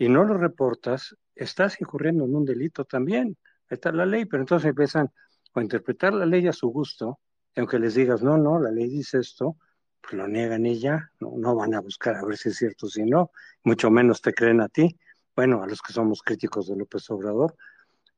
y 0.01 0.09
no 0.09 0.23
lo 0.23 0.35
reportas, 0.35 1.15
estás 1.35 1.79
incurriendo 1.79 2.25
en 2.25 2.35
un 2.35 2.43
delito 2.43 2.85
también. 2.85 3.37
Está 3.69 3.91
la 3.91 4.03
ley, 4.03 4.25
pero 4.25 4.41
entonces 4.41 4.69
empiezan 4.69 5.11
a 5.53 5.61
interpretar 5.61 6.11
la 6.11 6.25
ley 6.25 6.47
a 6.47 6.53
su 6.53 6.69
gusto, 6.69 7.19
aunque 7.55 7.77
les 7.77 7.93
digas, 7.93 8.23
no, 8.23 8.35
no, 8.35 8.59
la 8.59 8.71
ley 8.71 8.89
dice 8.89 9.19
esto, 9.19 9.57
pues 10.01 10.13
lo 10.13 10.27
niegan 10.27 10.65
y 10.65 10.79
ya, 10.79 11.11
no, 11.19 11.33
no 11.37 11.55
van 11.55 11.75
a 11.75 11.81
buscar 11.81 12.15
a 12.15 12.25
ver 12.25 12.35
si 12.35 12.49
es 12.49 12.55
cierto, 12.57 12.87
si 12.87 13.03
no, 13.03 13.29
mucho 13.63 13.91
menos 13.91 14.23
te 14.23 14.33
creen 14.33 14.61
a 14.61 14.69
ti, 14.69 14.97
bueno, 15.35 15.61
a 15.61 15.67
los 15.67 15.83
que 15.83 15.93
somos 15.93 16.23
críticos 16.23 16.67
de 16.67 16.77
López 16.77 17.07
Obrador, 17.11 17.55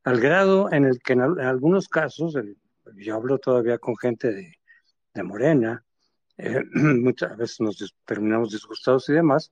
al 0.05 0.21
grado 0.21 0.71
en 0.71 0.85
el 0.85 1.01
que 1.01 1.11
en, 1.11 1.21
algunos 1.21 1.89
casos, 1.89 2.33
yo 2.95 3.15
hablo 3.15 3.39
todavía 3.39 3.77
con 3.77 3.97
gente 3.97 4.31
de, 4.31 4.53
de 5.13 5.23
Morena, 5.23 5.83
eh, 6.37 6.63
muchas 6.75 7.35
veces 7.35 7.59
nos 7.59 7.93
terminamos 8.05 8.51
disgustados 8.51 9.09
y 9.09 9.13
demás, 9.13 9.51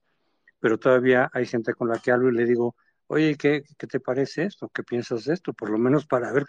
pero 0.62 0.78
todavía 0.78 1.28
hay 1.32 1.44
gente 1.44 1.74
con 1.74 1.88
la 1.88 1.98
que 1.98 2.12
hablo 2.12 2.30
y 2.30 2.36
le 2.36 2.46
digo, 2.46 2.76
oye, 3.08 3.36
¿qué, 3.36 3.64
¿qué, 3.76 3.86
te 3.88 3.98
parece 3.98 4.44
esto? 4.44 4.70
¿Qué 4.72 4.84
piensas 4.84 5.24
de 5.24 5.34
esto? 5.34 5.52
Por 5.52 5.70
lo 5.70 5.76
menos 5.76 6.06
para 6.06 6.32
ver 6.32 6.46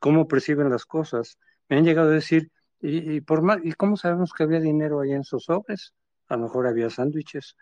cómo 0.00 0.26
perciben 0.26 0.70
las 0.70 0.86
cosas. 0.86 1.38
Me 1.68 1.76
han 1.76 1.84
llegado 1.84 2.08
a 2.08 2.14
decir, 2.14 2.50
¿y, 2.80 3.20
por 3.20 3.42
más, 3.42 3.58
¿y 3.62 3.72
cómo 3.72 3.98
sabemos 3.98 4.32
que 4.32 4.44
había 4.44 4.60
dinero 4.60 5.00
ahí 5.00 5.12
en 5.12 5.20
esos 5.20 5.44
sobres? 5.44 5.92
A 6.28 6.38
lo 6.38 6.44
mejor 6.44 6.68
había 6.68 6.88
sándwiches. 6.88 7.54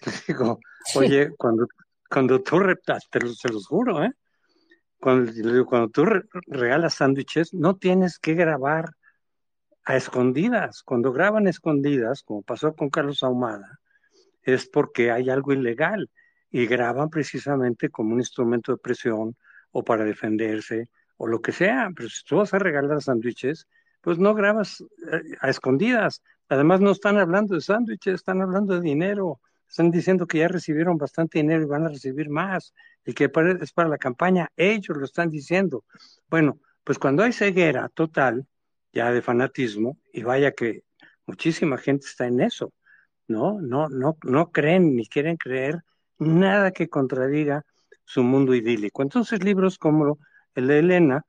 Les 0.04 0.26
digo, 0.26 0.60
oye, 0.94 1.30
cuando, 1.38 1.66
cuando 2.10 2.42
tú, 2.42 2.60
te 3.10 3.20
los, 3.20 3.38
se 3.38 3.48
los 3.48 3.66
juro, 3.66 4.04
¿eh? 4.04 4.12
Cuando, 5.00 5.32
cuando 5.64 5.88
tú 5.88 6.04
regalas 6.48 6.94
sándwiches, 6.94 7.54
no 7.54 7.76
tienes 7.76 8.18
que 8.18 8.34
grabar 8.34 8.90
a 9.86 9.96
escondidas. 9.96 10.82
Cuando 10.82 11.12
graban 11.12 11.46
escondidas, 11.46 12.22
como 12.22 12.42
pasó 12.42 12.74
con 12.74 12.90
Carlos 12.90 13.22
Ahumada, 13.22 13.80
es 14.46 14.66
porque 14.66 15.10
hay 15.10 15.28
algo 15.28 15.52
ilegal 15.52 16.08
y 16.50 16.66
graban 16.66 17.10
precisamente 17.10 17.90
como 17.90 18.14
un 18.14 18.20
instrumento 18.20 18.72
de 18.72 18.78
presión 18.78 19.36
o 19.72 19.84
para 19.84 20.04
defenderse 20.04 20.88
o 21.18 21.26
lo 21.26 21.42
que 21.42 21.52
sea. 21.52 21.90
Pero 21.94 22.08
si 22.08 22.24
tú 22.24 22.36
vas 22.36 22.54
a 22.54 22.58
regalar 22.58 23.02
sándwiches, 23.02 23.66
pues 24.00 24.18
no 24.18 24.34
grabas 24.34 24.82
eh, 25.12 25.36
a 25.40 25.50
escondidas. 25.50 26.22
Además 26.48 26.80
no 26.80 26.92
están 26.92 27.18
hablando 27.18 27.56
de 27.56 27.60
sándwiches, 27.60 28.14
están 28.14 28.40
hablando 28.40 28.74
de 28.74 28.80
dinero. 28.80 29.40
Están 29.68 29.90
diciendo 29.90 30.26
que 30.26 30.38
ya 30.38 30.48
recibieron 30.48 30.96
bastante 30.96 31.40
dinero 31.40 31.64
y 31.64 31.66
van 31.66 31.84
a 31.84 31.88
recibir 31.88 32.30
más 32.30 32.72
y 33.04 33.14
que 33.14 33.30
es 33.60 33.72
para 33.72 33.88
la 33.88 33.98
campaña. 33.98 34.48
Ellos 34.56 34.96
lo 34.96 35.04
están 35.04 35.28
diciendo. 35.28 35.84
Bueno, 36.30 36.60
pues 36.84 36.98
cuando 36.98 37.24
hay 37.24 37.32
ceguera 37.32 37.88
total, 37.88 38.46
ya 38.92 39.10
de 39.10 39.22
fanatismo, 39.22 39.98
y 40.12 40.22
vaya 40.22 40.52
que 40.52 40.84
muchísima 41.26 41.78
gente 41.78 42.06
está 42.06 42.26
en 42.26 42.40
eso, 42.40 42.72
¿no? 43.28 43.60
No, 43.60 43.88
no, 43.88 44.16
no 44.22 44.50
creen 44.50 44.96
ni 44.96 45.06
quieren 45.06 45.36
creer 45.36 45.82
nada 46.18 46.70
que 46.70 46.88
contradiga 46.88 47.64
su 48.04 48.22
mundo 48.22 48.54
idílico. 48.54 49.02
Entonces 49.02 49.42
libros 49.44 49.78
como 49.78 50.18
el 50.54 50.68
de 50.68 50.78
Elena, 50.78 51.22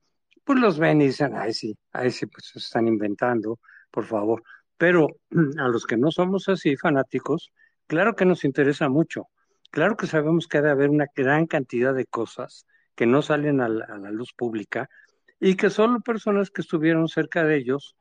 pues 0.44 0.60
los 0.60 0.80
ven 0.80 1.02
y 1.02 1.08
dicen, 1.08 1.36
ay 1.36 1.54
sí, 1.54 1.78
ay 1.92 2.12
sí, 2.12 2.26
pues 2.28 2.46
se 2.48 2.60
están 2.60 2.88
inventando, 2.88 3.60
por 3.92 4.06
favor. 4.06 4.44
Pero 4.78 5.08
a 5.60 5.68
los 5.68 5.86
que 5.86 5.98
no 5.98 6.12
somos 6.12 6.48
así 6.50 6.78
fanáticos, 6.78 7.52
claro 7.88 8.16
que 8.16 8.26
nos 8.26 8.46
interesa 8.46 8.90
mucho. 8.90 9.28
Claro 9.72 9.98
que 9.98 10.08
sabemos 10.08 10.48
que 10.48 10.60
ha 10.60 10.62
de 10.62 10.72
haber 10.72 10.90
una 10.90 11.08
gran 11.14 11.46
cantidad 11.46 11.94
de 11.94 12.06
cosas 12.06 12.66
que 12.96 13.06
no 13.06 13.22
salen 13.22 13.62
a 13.62 13.70
la, 13.70 14.12
luz 14.12 14.34
pública 14.34 14.90
y 15.40 15.56
que 15.56 15.70
solo 15.70 16.00
personas 16.00 16.50
que 16.50 16.62
estuvieron 16.62 17.08
cerca 17.10 17.44
de 17.44 17.58
ellos 17.58 17.96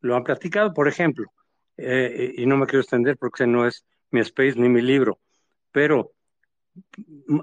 lo 0.00 0.16
han 0.16 0.24
platicado. 0.24 0.74
Por 0.74 0.88
ejemplo, 0.88 1.32
eh, 1.76 2.34
y 2.36 2.46
no 2.46 2.56
me 2.56 2.66
quiero 2.66 2.80
extender 2.80 3.16
porque 3.16 3.46
no 3.46 3.66
es 3.66 3.84
mi 4.10 4.20
space 4.20 4.54
ni 4.56 4.68
mi 4.68 4.82
libro, 4.82 5.20
pero 5.70 6.12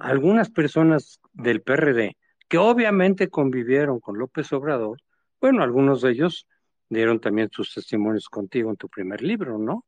algunas 0.02 0.50
personas 0.50 1.20
del 1.34 1.62
PRD 1.62 2.18
que 2.48 2.58
obviamente 2.58 3.30
convivieron 3.30 4.00
con 4.00 4.18
López 4.18 4.52
Obrador, 4.54 5.00
bueno, 5.40 5.64
algunos 5.64 6.02
de 6.02 6.12
ellos 6.12 6.48
dieron 6.90 7.20
también 7.20 7.50
sus 7.52 7.74
testimonios 7.74 8.28
contigo 8.28 8.72
en 8.72 8.78
tu 8.78 8.90
primer 8.90 9.22
libro, 9.22 9.58
¿no? 9.60 9.86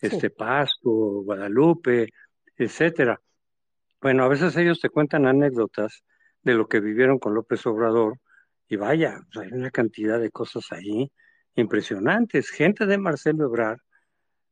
Este 0.00 0.30
Pasco, 0.30 1.22
Guadalupe, 1.22 2.08
etcétera. 2.56 3.20
Bueno, 4.00 4.24
a 4.24 4.28
veces 4.28 4.56
ellos 4.56 4.80
te 4.80 4.88
cuentan 4.88 5.26
anécdotas 5.26 6.02
de 6.42 6.54
lo 6.54 6.66
que 6.66 6.80
vivieron 6.80 7.18
con 7.18 7.34
López 7.34 7.66
Obrador 7.66 8.18
y 8.68 8.76
vaya, 8.76 9.20
hay 9.38 9.48
una 9.52 9.70
cantidad 9.70 10.18
de 10.18 10.30
cosas 10.30 10.70
ahí 10.70 11.10
impresionantes. 11.60 12.50
Gente 12.50 12.86
de 12.86 12.98
Marcelo 12.98 13.46
Ebrard 13.46 13.78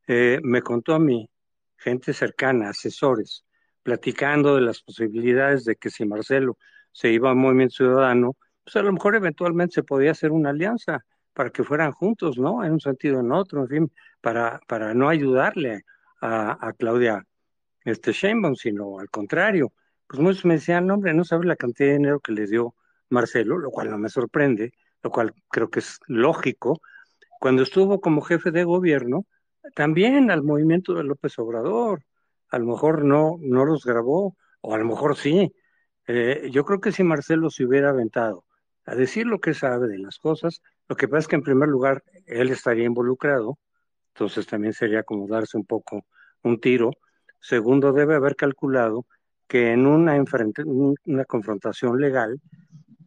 eh, 0.06 0.40
me 0.42 0.62
contó 0.62 0.94
a 0.94 0.98
mí, 0.98 1.28
gente 1.76 2.12
cercana, 2.12 2.70
asesores, 2.70 3.44
platicando 3.82 4.54
de 4.56 4.62
las 4.62 4.82
posibilidades 4.82 5.64
de 5.64 5.76
que 5.76 5.90
si 5.90 6.04
Marcelo 6.04 6.58
se 6.92 7.10
iba 7.10 7.30
a 7.30 7.34
Movimiento 7.34 7.76
Ciudadano, 7.76 8.36
pues 8.64 8.76
a 8.76 8.82
lo 8.82 8.92
mejor 8.92 9.14
eventualmente 9.14 9.74
se 9.74 9.82
podía 9.82 10.10
hacer 10.10 10.32
una 10.32 10.50
alianza 10.50 11.04
para 11.32 11.50
que 11.50 11.62
fueran 11.62 11.92
juntos, 11.92 12.38
¿no? 12.38 12.64
En 12.64 12.72
un 12.72 12.80
sentido 12.80 13.18
o 13.18 13.20
en 13.20 13.30
otro, 13.30 13.62
en 13.62 13.68
fin, 13.68 13.92
para, 14.20 14.60
para 14.66 14.94
no 14.94 15.08
ayudarle 15.08 15.84
a, 16.20 16.66
a 16.66 16.72
Claudia 16.72 17.24
este 17.84 18.12
Sheinbaum, 18.12 18.56
sino 18.56 18.98
al 18.98 19.10
contrario. 19.10 19.72
Pues 20.06 20.20
muchos 20.20 20.44
me 20.44 20.54
decían, 20.54 20.90
hombre, 20.90 21.14
no 21.14 21.24
sabes 21.24 21.46
la 21.46 21.56
cantidad 21.56 21.90
de 21.90 21.98
dinero 21.98 22.20
que 22.20 22.32
le 22.32 22.46
dio 22.46 22.74
Marcelo, 23.10 23.58
lo 23.58 23.70
cual 23.70 23.90
no 23.90 23.98
me 23.98 24.08
sorprende, 24.08 24.72
lo 25.02 25.10
cual 25.10 25.34
creo 25.48 25.70
que 25.70 25.80
es 25.80 25.98
lógico. 26.06 26.80
Cuando 27.46 27.62
estuvo 27.62 28.00
como 28.00 28.22
jefe 28.22 28.50
de 28.50 28.64
gobierno, 28.64 29.24
también 29.76 30.32
al 30.32 30.42
movimiento 30.42 30.94
de 30.94 31.04
López 31.04 31.38
Obrador, 31.38 32.02
a 32.48 32.58
lo 32.58 32.66
mejor 32.66 33.04
no, 33.04 33.36
no 33.38 33.64
los 33.64 33.84
grabó, 33.84 34.36
o 34.62 34.74
a 34.74 34.78
lo 34.78 34.84
mejor 34.84 35.16
sí. 35.16 35.54
Eh, 36.08 36.48
yo 36.50 36.64
creo 36.64 36.80
que 36.80 36.90
si 36.90 37.04
Marcelo 37.04 37.48
se 37.50 37.64
hubiera 37.64 37.90
aventado 37.90 38.44
a 38.84 38.96
decir 38.96 39.28
lo 39.28 39.38
que 39.38 39.54
sabe 39.54 39.86
de 39.86 39.98
las 39.98 40.18
cosas, 40.18 40.60
lo 40.88 40.96
que 40.96 41.06
pasa 41.06 41.20
es 41.20 41.28
que 41.28 41.36
en 41.36 41.42
primer 41.42 41.68
lugar 41.68 42.02
él 42.26 42.50
estaría 42.50 42.84
involucrado, 42.84 43.60
entonces 44.08 44.44
también 44.48 44.72
sería 44.72 45.04
como 45.04 45.28
darse 45.28 45.56
un 45.56 45.66
poco 45.66 46.04
un 46.42 46.58
tiro. 46.58 46.90
Segundo, 47.38 47.92
debe 47.92 48.16
haber 48.16 48.34
calculado 48.34 49.06
que 49.46 49.70
en 49.70 49.86
una, 49.86 50.20
una 51.04 51.24
confrontación 51.26 52.00
legal, 52.00 52.40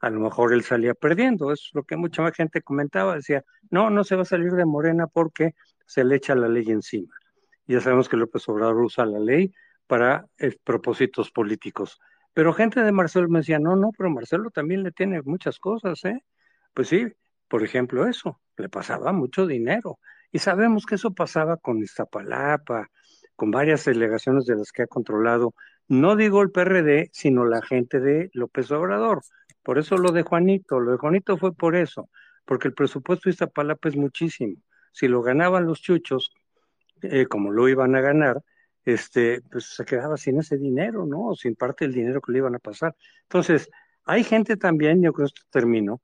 a 0.02 0.10
lo 0.10 0.20
mejor 0.20 0.54
él 0.54 0.64
salía 0.64 0.94
perdiendo. 0.94 1.52
Es 1.52 1.70
lo 1.74 1.84
que 1.84 1.98
mucha 1.98 2.30
gente 2.32 2.62
comentaba, 2.62 3.16
decía, 3.16 3.44
no, 3.70 3.90
no 3.90 4.04
se 4.04 4.16
va 4.16 4.24
a 4.24 4.26
salir 4.26 4.52
de 4.54 4.66
Morena 4.66 5.08
porque 5.08 5.56
se 5.86 6.04
le 6.04 6.16
echa 6.16 6.36
la 6.36 6.48
ley 6.48 6.70
encima. 6.70 7.14
Ya 7.68 7.82
sabemos 7.82 8.10
que 8.10 8.18
López 8.18 8.48
Obrador 8.50 8.78
usa 8.78 9.06
la 9.06 9.20
ley 9.20 9.54
para 9.88 10.28
eh, 10.38 10.56
propósitos 10.64 11.32
políticos. 11.32 12.00
Pero 12.34 12.54
gente 12.54 12.82
de 12.82 12.92
Marcelo 12.92 13.28
me 13.30 13.40
decía, 13.40 13.60
no, 13.60 13.76
no, 13.76 13.92
pero 13.98 14.10
Marcelo 14.10 14.50
también 14.52 14.84
le 14.84 14.92
tiene 14.92 15.22
muchas 15.24 15.60
cosas, 15.60 16.04
¿eh? 16.06 16.24
Pues 16.74 16.88
sí, 16.88 17.08
por 17.48 17.64
ejemplo, 17.64 18.08
eso, 18.08 18.40
le 18.58 18.70
pasaba 18.70 19.12
mucho 19.12 19.48
dinero. 19.48 20.00
Y 20.32 20.40
sabemos 20.40 20.86
que 20.86 20.96
eso 20.96 21.12
pasaba 21.12 21.58
con 21.58 21.80
Iztapalapa, 21.80 22.90
con 23.36 23.52
varias 23.52 23.86
delegaciones 23.86 24.46
de 24.46 24.56
las 24.56 24.72
que 24.72 24.84
ha 24.84 24.88
controlado, 24.88 25.54
no 25.90 26.16
digo 26.16 26.44
el 26.44 26.52
PRD, 26.52 27.10
sino 27.14 27.46
la 27.46 27.64
gente 27.64 28.00
de 28.00 28.30
López 28.34 28.70
Obrador. 28.70 29.22
Por 29.64 29.78
eso 29.78 29.98
lo 29.98 30.12
de 30.12 30.24
Juanito, 30.24 30.80
lo 30.80 30.92
de 30.92 30.98
Juanito 30.98 31.38
fue 31.38 31.54
por 31.54 31.76
eso, 31.76 32.10
porque 32.46 32.68
el 32.68 32.74
presupuesto 32.74 33.30
de 33.30 33.32
Iztapalapa 33.32 33.90
es 33.90 33.96
muchísimo. 33.96 34.56
Si 34.92 35.08
lo 35.08 35.22
ganaban 35.22 35.66
los 35.66 35.82
chuchos, 35.82 36.32
eh, 37.02 37.26
como 37.28 37.52
lo 37.52 37.70
iban 37.70 37.96
a 37.96 38.02
ganar, 38.02 38.42
este, 38.86 39.42
pues 39.52 39.66
se 39.76 39.86
quedaba 39.86 40.18
sin 40.18 40.40
ese 40.40 40.58
dinero, 40.58 41.06
¿no? 41.06 41.36
sin 41.36 41.56
parte 41.56 41.86
del 41.86 41.94
dinero 41.94 42.22
que 42.22 42.32
le 42.32 42.40
iban 42.40 42.56
a 42.56 42.60
pasar. 42.60 42.96
Entonces, 43.24 43.70
hay 44.06 44.24
gente 44.24 44.58
también, 44.58 45.02
yo 45.02 45.14
creo 45.14 45.28
que 45.28 45.34
esto 45.36 45.48
termino, 45.52 46.02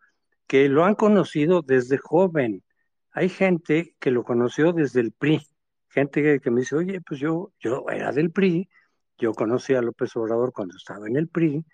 que 0.48 0.70
lo 0.70 0.86
han 0.86 0.96
conocido 0.96 1.62
desde 1.62 1.98
joven. 1.98 2.64
Hay 3.12 3.30
gente 3.30 3.96
que 4.00 4.12
lo 4.12 4.24
conoció 4.24 4.74
desde 4.74 5.02
el 5.02 5.12
PRI. 5.12 5.42
Gente 5.90 6.40
que, 6.40 6.52
me 6.52 6.62
dice, 6.62 6.76
oye, 6.76 7.02
pues 7.02 7.20
yo, 7.20 7.52
yo 7.60 7.86
era 7.90 8.12
del 8.12 8.32
PRI, 8.32 8.70
yo 9.18 9.34
conocí 9.34 9.74
a 9.74 9.82
López 9.82 10.16
Obrador 10.16 10.52
cuando 10.52 10.76
estaba 10.76 11.08
en 11.08 11.16
el 11.16 11.30
PRI, 11.30 11.66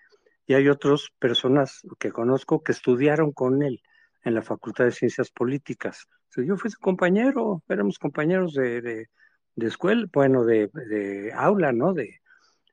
y 0.46 0.54
hay 0.54 0.68
otras 0.68 1.08
personas 1.18 1.82
que 1.98 2.10
conozco 2.10 2.62
que 2.62 2.72
estudiaron 2.72 3.32
con 3.32 3.62
él 3.62 3.80
en 4.24 4.34
la 4.34 4.42
Facultad 4.42 4.84
de 4.84 4.92
Ciencias 4.92 5.30
Políticas. 5.30 6.06
yo 6.36 6.56
fui 6.56 6.70
su 6.70 6.78
compañero, 6.78 7.62
éramos 7.68 7.98
compañeros 7.98 8.54
de, 8.54 8.80
de, 8.80 9.66
escuela, 9.66 10.06
bueno, 10.12 10.44
de, 10.44 10.68
de, 10.72 11.32
aula, 11.34 11.72
¿no? 11.72 11.92
De, 11.92 12.20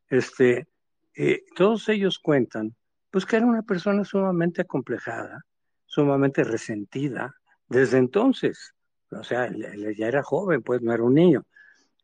este, 0.09 0.67
eh, 1.15 1.43
todos 1.55 1.89
ellos 1.89 2.19
cuentan, 2.19 2.75
pues 3.11 3.25
que 3.25 3.37
era 3.37 3.45
una 3.45 3.63
persona 3.63 4.03
sumamente 4.03 4.61
acomplejada, 4.61 5.45
sumamente 5.85 6.43
resentida 6.43 7.35
desde 7.67 7.97
entonces. 7.97 8.73
O 9.11 9.23
sea, 9.23 9.49
ya 9.51 10.07
era 10.07 10.21
joven, 10.21 10.61
pues 10.61 10.81
no 10.81 10.93
era 10.93 11.03
un 11.03 11.15
niño. 11.15 11.45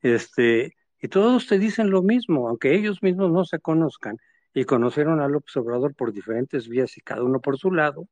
Este, 0.01 0.75
y 0.99 1.07
todos 1.07 1.47
te 1.47 1.59
dicen 1.59 1.91
lo 1.91 2.01
mismo, 2.01 2.49
aunque 2.49 2.73
ellos 2.73 3.03
mismos 3.03 3.31
no 3.31 3.45
se 3.45 3.59
conozcan 3.59 4.17
y 4.55 4.63
conocieron 4.63 5.19
a 5.19 5.27
López 5.27 5.55
Obrador 5.57 5.93
por 5.93 6.13
diferentes 6.13 6.69
vías 6.69 6.97
y 6.97 7.01
cada 7.01 7.21
uno 7.23 7.41
por 7.41 7.57
su 7.57 7.71
lado, 7.71 8.07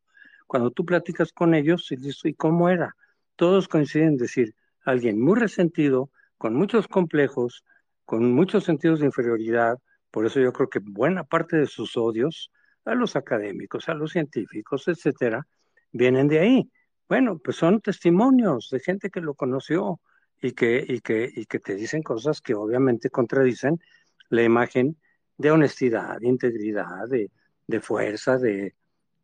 cuando 0.45 0.72
tú 0.72 0.86
platicas 0.86 1.32
con 1.32 1.56
ellos 1.56 1.90
y 1.90 1.95
dices, 1.95 2.20
¿y 2.26 2.34
cómo 2.34 2.68
era? 2.68 2.98
Todos 3.38 3.70
coinciden 3.70 4.10
en 4.10 4.18
decir, 4.18 4.53
alguien 4.84 5.20
muy 5.22 5.40
resentido, 5.40 6.11
con 6.38 6.53
muchos 6.53 6.90
complejos, 6.90 7.64
con 8.03 8.34
muchos 8.34 8.65
sentidos 8.65 8.99
de 8.99 9.06
inferioridad, 9.06 9.80
por 10.11 10.26
eso 10.26 10.41
yo 10.41 10.52
creo 10.52 10.70
que 10.70 10.80
buena 10.80 11.24
parte 11.24 11.56
de 11.56 11.65
sus 11.65 11.95
odios 11.95 12.52
a 12.84 12.94
los 12.94 13.15
académicos, 13.15 13.88
a 13.88 13.94
los 13.94 14.11
científicos, 14.11 14.90
etcétera, 14.90 15.48
vienen 15.94 16.28
de 16.28 16.40
ahí. 16.40 16.72
Bueno, 17.07 17.40
pues 17.40 17.56
son 17.56 17.80
testimonios 17.80 18.70
de 18.70 18.82
gente 18.82 19.10
que 19.10 19.22
lo 19.22 19.34
conoció 19.34 20.02
y 20.41 20.52
que, 20.52 20.84
y 20.86 20.99
que, 20.99 21.32
y 21.34 21.45
que 21.45 21.60
te 21.60 21.76
dicen 21.76 22.03
cosas 22.03 22.41
que 22.41 22.53
obviamente 22.53 23.10
contradicen 23.10 23.80
la 24.28 24.44
imagen 24.44 24.98
de 25.38 25.52
honestidad, 25.52 26.20
de 26.20 26.28
integridad, 26.28 27.08
de, 27.08 27.32
de 27.68 27.80
fuerza, 27.80 28.38
de, 28.38 28.76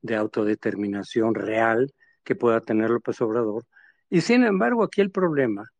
de 0.02 0.15
autodeterminación 0.15 1.36
real 1.36 1.94
que 2.23 2.36
pueda 2.36 2.61
tener 2.61 2.90
López 2.90 3.19
Obrador. 3.22 3.64
Y 4.10 4.22
sin 4.22 4.44
embargo, 4.44 4.84
aquí 4.84 5.02
el 5.02 5.11
problema, 5.11 5.72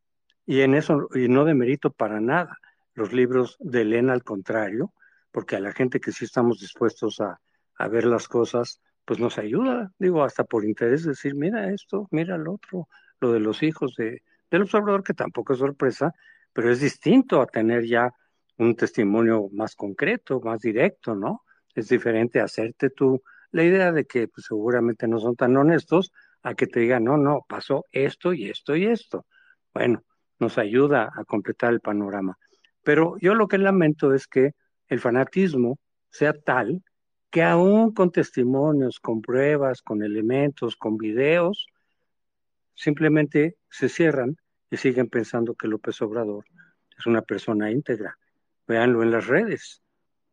y 0.46 0.60
en 0.60 0.74
eso, 0.74 1.08
y 1.14 1.28
no 1.28 1.44
de 1.44 1.54
mérito 1.54 1.90
para 1.90 2.20
nada, 2.20 2.58
los 2.94 3.12
libros 3.12 3.56
de 3.60 3.82
Elena 3.82 4.12
al 4.12 4.24
contrario, 4.24 4.92
porque 5.30 5.56
a 5.56 5.60
la 5.60 5.72
gente 5.72 6.00
que 6.00 6.12
sí 6.12 6.24
estamos 6.24 6.60
dispuestos 6.60 7.20
a, 7.20 7.40
a 7.78 7.88
ver 7.88 8.04
las 8.04 8.28
cosas, 8.28 8.80
pues 9.04 9.18
nos 9.18 9.38
ayuda, 9.38 9.90
digo, 9.98 10.22
hasta 10.22 10.44
por 10.44 10.64
interés 10.64 11.04
decir, 11.04 11.34
mira 11.34 11.72
esto, 11.72 12.08
mira 12.10 12.36
el 12.36 12.46
otro, 12.46 12.88
lo 13.20 13.32
de 13.32 13.40
los 13.40 13.62
hijos 13.62 13.94
de, 13.96 14.22
del 14.50 14.62
observador, 14.62 15.02
que 15.02 15.14
tampoco 15.14 15.52
es 15.52 15.58
sorpresa, 15.58 16.12
pero 16.52 16.70
es 16.70 16.80
distinto 16.80 17.40
a 17.40 17.46
tener 17.46 17.84
ya 17.86 18.12
un 18.60 18.76
testimonio 18.76 19.48
más 19.52 19.74
concreto, 19.74 20.40
más 20.40 20.60
directo, 20.60 21.14
¿no? 21.14 21.44
Es 21.74 21.88
diferente 21.88 22.40
hacerte 22.40 22.90
tú 22.90 23.22
la 23.52 23.64
idea 23.64 23.90
de 23.90 24.04
que 24.04 24.28
pues, 24.28 24.46
seguramente 24.46 25.08
no 25.08 25.18
son 25.18 25.34
tan 25.34 25.56
honestos 25.56 26.12
a 26.42 26.54
que 26.54 26.66
te 26.66 26.80
digan, 26.80 27.04
no, 27.04 27.16
no, 27.16 27.44
pasó 27.48 27.86
esto 27.90 28.32
y 28.32 28.48
esto 28.50 28.76
y 28.76 28.86
esto. 28.86 29.26
Bueno, 29.72 30.04
nos 30.38 30.58
ayuda 30.58 31.10
a 31.14 31.24
completar 31.24 31.72
el 31.72 31.80
panorama. 31.80 32.38
Pero 32.82 33.16
yo 33.20 33.34
lo 33.34 33.48
que 33.48 33.58
lamento 33.58 34.14
es 34.14 34.26
que 34.26 34.52
el 34.88 35.00
fanatismo 35.00 35.78
sea 36.10 36.32
tal 36.32 36.82
que 37.30 37.42
aún 37.42 37.92
con 37.94 38.10
testimonios, 38.10 39.00
con 39.00 39.22
pruebas, 39.22 39.82
con 39.82 40.02
elementos, 40.02 40.76
con 40.76 40.96
videos, 40.96 41.66
simplemente 42.74 43.56
se 43.70 43.88
cierran 43.88 44.36
y 44.70 44.76
siguen 44.76 45.08
pensando 45.08 45.54
que 45.54 45.68
López 45.68 46.00
Obrador 46.02 46.44
es 46.98 47.06
una 47.06 47.22
persona 47.22 47.70
íntegra. 47.70 48.18
Véanlo 48.70 49.02
en 49.02 49.10
las 49.10 49.26
redes, 49.26 49.82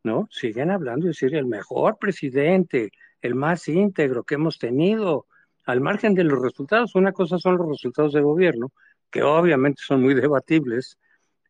¿no? 0.03 0.27
Siguen 0.29 0.69
hablando 0.69 1.07
y 1.07 1.07
decir 1.07 1.33
el 1.33 1.47
mejor 1.47 1.97
presidente, 1.97 2.91
el 3.19 3.33
más 3.33 3.67
íntegro 3.67 4.23
que 4.23 4.35
hemos 4.35 4.59
tenido. 4.59 5.25
Al 5.65 5.81
margen 5.81 6.13
de 6.13 6.23
los 6.23 6.39
resultados, 6.39 6.93
una 6.93 7.13
cosa 7.13 7.39
son 7.39 7.57
los 7.57 7.67
resultados 7.67 8.13
de 8.13 8.21
gobierno, 8.21 8.71
que 9.09 9.23
obviamente 9.23 9.81
son 9.83 10.03
muy 10.03 10.13
debatibles, 10.13 10.99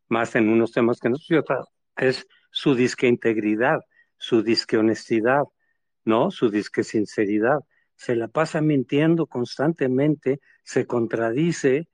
más 0.07 0.34
en 0.35 0.47
unos 0.47 0.72
temas 0.72 1.01
que 1.01 1.09
no 1.09 1.18
y 1.27 1.35
otra 1.35 1.65
es 1.97 2.26
su 2.51 2.73
disque 2.73 3.05
integridad, 3.05 3.81
su 4.18 4.41
disque 4.41 4.77
honestidad, 4.77 5.43
¿no? 6.05 6.31
Su 6.31 6.49
disque 6.49 6.85
sinceridad. 6.85 7.59
Se 7.97 8.15
la 8.15 8.30
pasa 8.30 8.61
mintiendo 8.61 9.26
constantemente, 9.26 10.39
se 10.64 10.88
contradice 10.88 11.89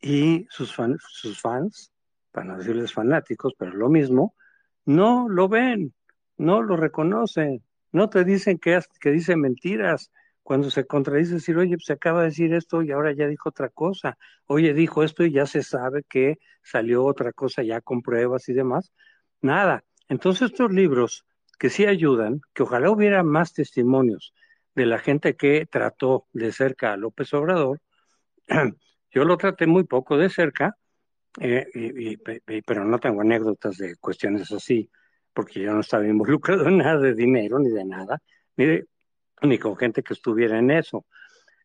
y 0.00 0.48
sus, 0.50 0.74
sus 1.12 1.40
fans, 1.40 1.92
para 2.36 2.48
no 2.48 2.58
decirles 2.58 2.92
fanáticos, 2.92 3.54
pero 3.56 3.72
lo 3.72 3.88
mismo, 3.88 4.34
no 4.84 5.26
lo 5.26 5.48
ven, 5.48 5.94
no 6.36 6.60
lo 6.60 6.76
reconocen, 6.76 7.62
no 7.92 8.10
te 8.10 8.24
dicen 8.24 8.58
que, 8.58 8.78
que 9.00 9.10
dice 9.10 9.36
mentiras. 9.36 10.12
Cuando 10.42 10.70
se 10.70 10.86
contradice, 10.86 11.32
decir, 11.32 11.56
oye, 11.56 11.76
pues 11.76 11.86
se 11.86 11.94
acaba 11.94 12.20
de 12.20 12.26
decir 12.26 12.52
esto 12.52 12.82
y 12.82 12.92
ahora 12.92 13.14
ya 13.14 13.26
dijo 13.26 13.48
otra 13.48 13.70
cosa. 13.70 14.18
Oye, 14.44 14.74
dijo 14.74 15.02
esto 15.02 15.24
y 15.24 15.32
ya 15.32 15.46
se 15.46 15.62
sabe 15.62 16.04
que 16.06 16.38
salió 16.62 17.06
otra 17.06 17.32
cosa 17.32 17.62
ya 17.62 17.80
con 17.80 18.02
pruebas 18.02 18.50
y 18.50 18.52
demás. 18.52 18.92
Nada. 19.40 19.82
Entonces 20.10 20.50
estos 20.50 20.70
libros 20.70 21.24
que 21.58 21.70
sí 21.70 21.86
ayudan, 21.86 22.42
que 22.52 22.64
ojalá 22.64 22.90
hubiera 22.90 23.22
más 23.22 23.54
testimonios 23.54 24.34
de 24.74 24.84
la 24.84 24.98
gente 24.98 25.36
que 25.36 25.64
trató 25.64 26.26
de 26.34 26.52
cerca 26.52 26.92
a 26.92 26.98
López 26.98 27.32
Obrador. 27.32 27.80
Yo 29.10 29.24
lo 29.24 29.38
traté 29.38 29.66
muy 29.66 29.84
poco 29.84 30.18
de 30.18 30.28
cerca, 30.28 30.76
eh, 31.40 31.66
y, 31.74 32.16
pero 32.62 32.84
no 32.84 32.98
tengo 32.98 33.20
anécdotas 33.20 33.76
de 33.76 33.96
cuestiones 33.96 34.50
así 34.52 34.90
porque 35.36 35.60
yo 35.60 35.72
no 35.72 35.80
estaba 35.80 36.06
involucrado 36.08 36.66
en 36.68 36.78
nada 36.78 36.98
de 36.98 37.14
dinero 37.14 37.58
ni 37.58 37.70
de 37.70 37.84
nada, 37.84 38.18
ni, 38.56 38.80
ni 39.42 39.58
con 39.58 39.76
gente 39.76 40.02
que 40.02 40.14
estuviera 40.14 40.58
en 40.58 40.70
eso. 40.70 41.04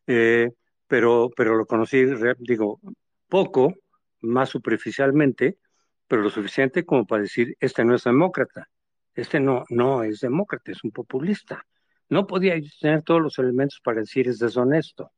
Eh, 0.06 0.50
pero, 0.86 1.30
pero 1.34 1.56
lo 1.56 1.64
conocí, 1.64 2.04
digo, 2.38 2.80
poco, 3.28 3.74
más 4.20 4.50
superficialmente, 4.50 5.58
pero 6.06 6.20
lo 6.22 6.30
suficiente 6.30 6.84
como 6.84 7.06
para 7.06 7.22
decir, 7.22 7.56
este 7.58 7.84
no 7.84 7.94
es 7.94 8.04
demócrata, 8.04 8.68
este 9.14 9.40
no, 9.40 9.64
no 9.70 10.02
es 10.02 10.20
demócrata, 10.20 10.70
es 10.70 10.84
un 10.84 10.90
populista. 10.90 11.64
No 12.10 12.26
podía 12.26 12.60
tener 12.78 13.02
todos 13.02 13.22
los 13.22 13.38
elementos 13.38 13.80
para 13.82 14.00
decir 14.00 14.28
es 14.28 14.38
deshonesto, 14.38 15.12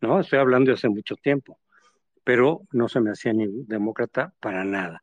¿no? 0.00 0.18
Estoy 0.18 0.40
hablando 0.40 0.70
de 0.70 0.74
hace 0.74 0.88
mucho 0.88 1.14
tiempo, 1.14 1.60
pero 2.24 2.62
no 2.72 2.88
se 2.88 3.00
me 3.00 3.10
hacía 3.10 3.32
ni 3.32 3.46
demócrata 3.64 4.34
para 4.40 4.64
nada. 4.64 5.02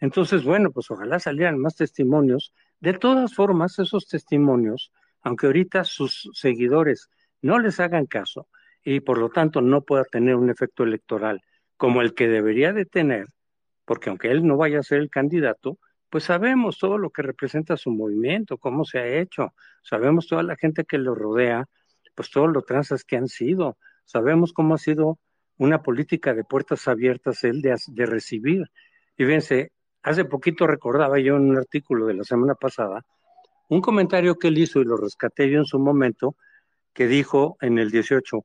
Entonces, 0.00 0.44
bueno, 0.44 0.70
pues 0.70 0.90
ojalá 0.90 1.18
salieran 1.18 1.58
más 1.58 1.76
testimonios. 1.76 2.52
De 2.80 2.94
todas 2.94 3.34
formas, 3.34 3.78
esos 3.78 4.06
testimonios, 4.06 4.92
aunque 5.22 5.46
ahorita 5.46 5.84
sus 5.84 6.30
seguidores 6.34 7.08
no 7.40 7.58
les 7.58 7.80
hagan 7.80 8.06
caso 8.06 8.48
y 8.82 9.00
por 9.00 9.18
lo 9.18 9.30
tanto 9.30 9.60
no 9.60 9.82
pueda 9.82 10.04
tener 10.04 10.36
un 10.36 10.50
efecto 10.50 10.84
electoral 10.84 11.42
como 11.76 12.02
el 12.02 12.14
que 12.14 12.28
debería 12.28 12.72
de 12.72 12.84
tener, 12.84 13.26
porque 13.84 14.10
aunque 14.10 14.30
él 14.30 14.46
no 14.46 14.56
vaya 14.56 14.78
a 14.78 14.82
ser 14.82 14.98
el 15.00 15.10
candidato, 15.10 15.78
pues 16.10 16.24
sabemos 16.24 16.78
todo 16.78 16.98
lo 16.98 17.10
que 17.10 17.22
representa 17.22 17.76
su 17.76 17.90
movimiento, 17.90 18.58
cómo 18.58 18.84
se 18.84 18.98
ha 18.98 19.06
hecho, 19.06 19.52
sabemos 19.82 20.28
toda 20.28 20.42
la 20.42 20.56
gente 20.56 20.84
que 20.84 20.98
lo 20.98 21.14
rodea, 21.14 21.66
pues 22.14 22.30
todos 22.30 22.52
los 22.52 22.64
transas 22.64 23.04
que 23.04 23.16
han 23.16 23.28
sido, 23.28 23.78
sabemos 24.04 24.52
cómo 24.52 24.74
ha 24.74 24.78
sido 24.78 25.18
una 25.58 25.82
política 25.82 26.34
de 26.34 26.44
puertas 26.44 26.88
abiertas 26.88 27.44
él 27.44 27.62
de, 27.62 28.06
recibir. 28.06 28.64
Y 29.16 29.24
fíjense, 29.24 29.72
Hace 30.04 30.26
poquito 30.26 30.66
recordaba 30.66 31.18
yo 31.18 31.36
en 31.36 31.48
un 31.48 31.56
artículo 31.56 32.06
de 32.06 32.12
la 32.12 32.24
semana 32.24 32.54
pasada 32.54 33.06
un 33.70 33.80
comentario 33.80 34.34
que 34.38 34.48
él 34.48 34.58
hizo 34.58 34.82
y 34.82 34.84
lo 34.84 34.98
rescaté 34.98 35.50
yo 35.50 35.58
en 35.58 35.64
su 35.64 35.78
momento, 35.78 36.36
que 36.92 37.06
dijo 37.06 37.56
en 37.62 37.78
el 37.78 37.90
18, 37.90 38.44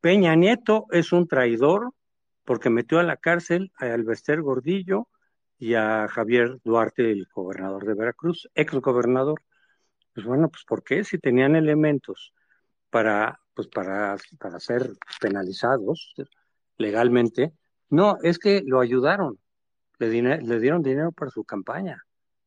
Peña 0.00 0.34
Nieto 0.34 0.86
es 0.90 1.12
un 1.12 1.28
traidor 1.28 1.92
porque 2.44 2.68
metió 2.68 2.98
a 2.98 3.04
la 3.04 3.16
cárcel 3.16 3.70
a 3.76 3.84
Alvester 3.84 4.42
Gordillo 4.42 5.06
y 5.56 5.74
a 5.74 6.08
Javier 6.08 6.58
Duarte, 6.64 7.12
el 7.12 7.28
gobernador 7.32 7.86
de 7.86 7.94
Veracruz, 7.94 8.48
ex 8.56 8.74
gobernador. 8.74 9.40
Pues 10.12 10.26
bueno, 10.26 10.48
pues 10.48 10.64
¿por 10.64 10.82
qué? 10.82 11.04
Si 11.04 11.18
tenían 11.18 11.54
elementos 11.54 12.34
para, 12.90 13.38
pues 13.54 13.68
para, 13.68 14.16
para 14.38 14.60
ser 14.60 14.92
penalizados 15.20 16.14
legalmente, 16.78 17.52
no, 17.92 18.16
es 18.22 18.38
que 18.38 18.62
lo 18.64 18.80
ayudaron, 18.80 19.38
le, 19.98 20.08
dieron 20.60 20.82
dinero 20.82 21.12
para 21.12 21.30
su 21.30 21.44
campaña. 21.44 22.02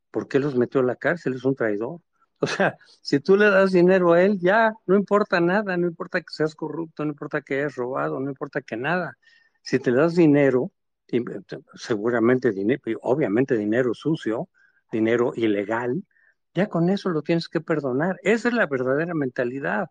¿Por 0.09 0.27
qué 0.27 0.39
los 0.39 0.55
metió 0.55 0.81
a 0.81 0.83
la 0.83 0.95
cárcel? 0.95 1.35
Es 1.35 1.45
un 1.45 1.55
traidor. 1.55 2.01
O 2.41 2.47
sea, 2.47 2.77
si 3.01 3.21
tú 3.21 3.37
le 3.37 3.49
das 3.49 3.71
dinero 3.71 4.11
a 4.11 4.21
él, 4.21 4.39
ya 4.39 4.73
no 4.85 4.95
importa 4.97 5.39
nada, 5.39 5.77
no 5.77 5.87
importa 5.87 6.19
que 6.19 6.27
seas 6.29 6.53
corrupto, 6.53 7.05
no 7.05 7.11
importa 7.11 7.41
que 7.41 7.55
hayas 7.59 7.75
robado, 7.75 8.19
no 8.19 8.29
importa 8.29 8.61
que 8.61 8.75
nada. 8.75 9.17
Si 9.61 9.79
te 9.79 9.91
das 9.91 10.15
dinero, 10.15 10.71
seguramente 11.75 12.51
dinero, 12.51 12.81
obviamente 13.03 13.57
dinero 13.57 13.93
sucio, 13.93 14.49
dinero 14.91 15.31
ilegal, 15.35 16.03
ya 16.53 16.67
con 16.67 16.89
eso 16.89 17.09
lo 17.09 17.21
tienes 17.21 17.47
que 17.47 17.61
perdonar. 17.61 18.19
Esa 18.23 18.49
es 18.49 18.53
la 18.53 18.65
verdadera 18.67 19.13
mentalidad. 19.13 19.89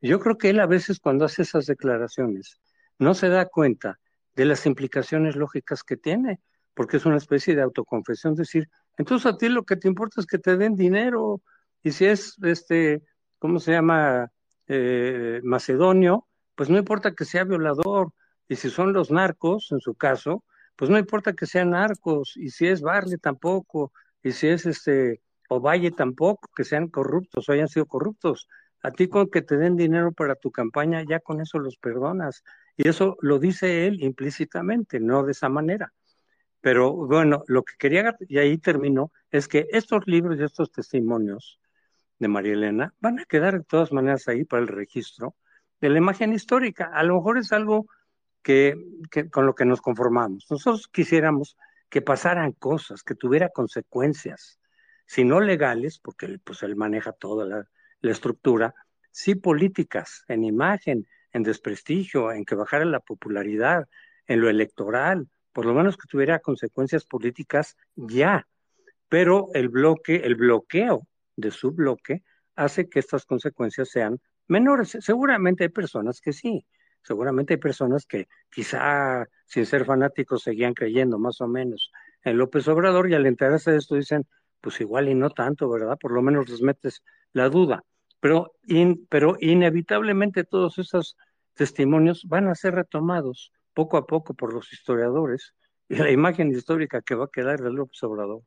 Yo 0.00 0.18
creo 0.20 0.38
que 0.38 0.50
él 0.50 0.60
a 0.60 0.66
veces 0.66 0.98
cuando 0.98 1.24
hace 1.24 1.42
esas 1.42 1.66
declaraciones 1.66 2.58
no 2.98 3.14
se 3.14 3.28
da 3.28 3.46
cuenta 3.46 3.98
de 4.34 4.44
las 4.44 4.66
implicaciones 4.66 5.36
lógicas 5.36 5.82
que 5.82 5.96
tiene, 5.96 6.40
porque 6.74 6.96
es 6.96 7.06
una 7.06 7.16
especie 7.16 7.54
de 7.54 7.62
autoconfesión, 7.62 8.34
decir, 8.34 8.68
entonces 8.96 9.32
a 9.32 9.36
ti 9.36 9.48
lo 9.48 9.64
que 9.64 9.76
te 9.76 9.88
importa 9.88 10.20
es 10.20 10.26
que 10.26 10.38
te 10.38 10.56
den 10.56 10.76
dinero, 10.76 11.42
y 11.82 11.92
si 11.92 12.06
es 12.06 12.36
este, 12.42 13.02
¿cómo 13.38 13.58
se 13.58 13.72
llama? 13.72 14.30
Eh, 14.72 15.40
macedonio, 15.42 16.28
pues 16.54 16.70
no 16.70 16.78
importa 16.78 17.12
que 17.14 17.24
sea 17.24 17.44
violador, 17.44 18.12
y 18.48 18.56
si 18.56 18.70
son 18.70 18.92
los 18.92 19.10
narcos, 19.10 19.72
en 19.72 19.80
su 19.80 19.94
caso, 19.94 20.44
pues 20.76 20.90
no 20.90 20.98
importa 20.98 21.32
que 21.32 21.46
sean 21.46 21.70
narcos, 21.70 22.36
y 22.36 22.50
si 22.50 22.68
es 22.68 22.80
Barley 22.80 23.18
tampoco, 23.18 23.92
y 24.22 24.32
si 24.32 24.46
es 24.48 24.66
este 24.66 25.22
Ovalle 25.48 25.90
tampoco, 25.90 26.48
que 26.54 26.62
sean 26.62 26.88
corruptos 26.88 27.48
o 27.48 27.52
hayan 27.52 27.68
sido 27.68 27.86
corruptos. 27.86 28.46
A 28.82 28.90
ti 28.90 29.08
con 29.08 29.30
que 29.30 29.42
te 29.42 29.56
den 29.56 29.76
dinero 29.76 30.12
para 30.12 30.34
tu 30.34 30.50
campaña, 30.50 31.04
ya 31.06 31.20
con 31.20 31.40
eso 31.40 31.58
los 31.58 31.76
perdonas. 31.76 32.42
Y 32.76 32.88
eso 32.88 33.16
lo 33.20 33.38
dice 33.38 33.86
él 33.86 34.02
implícitamente, 34.02 35.00
no 35.00 35.22
de 35.24 35.32
esa 35.32 35.48
manera. 35.48 35.92
Pero 36.60 36.92
bueno, 36.92 37.42
lo 37.46 37.62
que 37.62 37.74
quería, 37.78 38.16
y 38.28 38.38
ahí 38.38 38.58
termino, 38.58 39.12
es 39.30 39.48
que 39.48 39.66
estos 39.70 40.06
libros 40.06 40.38
y 40.38 40.44
estos 40.44 40.70
testimonios 40.70 41.58
de 42.18 42.28
María 42.28 42.52
Elena 42.52 42.94
van 43.00 43.18
a 43.18 43.24
quedar 43.24 43.58
de 43.58 43.64
todas 43.64 43.92
maneras 43.92 44.28
ahí 44.28 44.44
para 44.44 44.62
el 44.62 44.68
registro 44.68 45.34
de 45.80 45.88
la 45.88 45.98
imagen 45.98 46.32
histórica. 46.32 46.90
A 46.92 47.02
lo 47.02 47.16
mejor 47.16 47.38
es 47.38 47.52
algo 47.52 47.86
que, 48.42 48.76
con 49.30 49.46
lo 49.46 49.54
que 49.54 49.64
nos 49.64 49.80
conformamos. 49.80 50.46
Nosotros 50.50 50.88
quisiéramos 50.88 51.56
que 51.88 52.02
pasaran 52.02 52.52
cosas, 52.52 53.02
que 53.02 53.14
tuviera 53.14 53.48
consecuencias, 53.48 54.60
si 55.06 55.24
no 55.24 55.40
legales, 55.40 55.98
porque 55.98 56.38
pues 56.44 56.62
él 56.62 56.76
maneja 56.76 57.12
toda 57.12 57.44
la, 57.46 57.68
la 58.00 58.12
estructura, 58.12 58.74
sí 59.10 59.34
políticas, 59.34 60.24
en 60.28 60.44
imagen, 60.44 61.06
en 61.32 61.42
desprestigio, 61.42 62.32
en 62.32 62.44
que 62.44 62.54
bajara 62.54 62.84
la 62.84 63.00
popularidad, 63.00 63.88
en 64.26 64.40
lo 64.40 64.48
electoral, 64.48 65.28
por 65.52 65.66
lo 65.66 65.74
menos 65.74 65.96
que 65.96 66.08
tuviera 66.08 66.38
consecuencias 66.38 67.04
políticas 67.04 67.76
ya. 67.96 68.46
Pero 69.08 69.48
el 69.54 69.68
bloque, 69.68 70.16
el 70.16 70.36
bloqueo 70.36 71.06
de 71.36 71.50
su 71.50 71.72
bloque 71.72 72.22
hace 72.54 72.88
que 72.88 73.00
estas 73.00 73.24
consecuencias 73.24 73.88
sean 73.88 74.20
menores. 74.46 74.96
Seguramente 75.00 75.64
hay 75.64 75.70
personas 75.70 76.20
que 76.20 76.32
sí, 76.32 76.64
seguramente 77.02 77.54
hay 77.54 77.60
personas 77.60 78.06
que 78.06 78.28
quizá 78.50 79.26
sin 79.46 79.66
ser 79.66 79.84
fanáticos 79.84 80.42
seguían 80.42 80.74
creyendo 80.74 81.18
más 81.18 81.40
o 81.40 81.48
menos 81.48 81.90
en 82.22 82.38
López 82.38 82.68
Obrador 82.68 83.10
y 83.10 83.14
al 83.14 83.26
enterarse 83.26 83.72
de 83.72 83.78
esto 83.78 83.94
dicen, 83.94 84.26
pues 84.60 84.80
igual 84.80 85.08
y 85.08 85.14
no 85.14 85.30
tanto, 85.30 85.68
¿verdad? 85.68 85.96
Por 85.98 86.12
lo 86.12 86.22
menos 86.22 86.48
les 86.48 86.62
metes 86.62 87.02
la 87.32 87.48
duda. 87.48 87.82
Pero, 88.20 88.52
pero 89.08 89.36
inevitablemente 89.40 90.44
todos 90.44 90.78
esos 90.78 91.16
testimonios 91.54 92.24
van 92.26 92.48
a 92.48 92.54
ser 92.54 92.74
retomados 92.74 93.52
poco 93.74 93.96
a 93.96 94.06
poco 94.06 94.34
por 94.34 94.52
los 94.52 94.72
historiadores 94.72 95.54
y 95.88 95.96
la 95.96 96.10
imagen 96.10 96.50
histórica 96.50 97.02
que 97.02 97.14
va 97.14 97.24
a 97.24 97.30
quedar 97.32 97.60
de 97.60 97.72
López 97.72 98.02
Obrador 98.02 98.42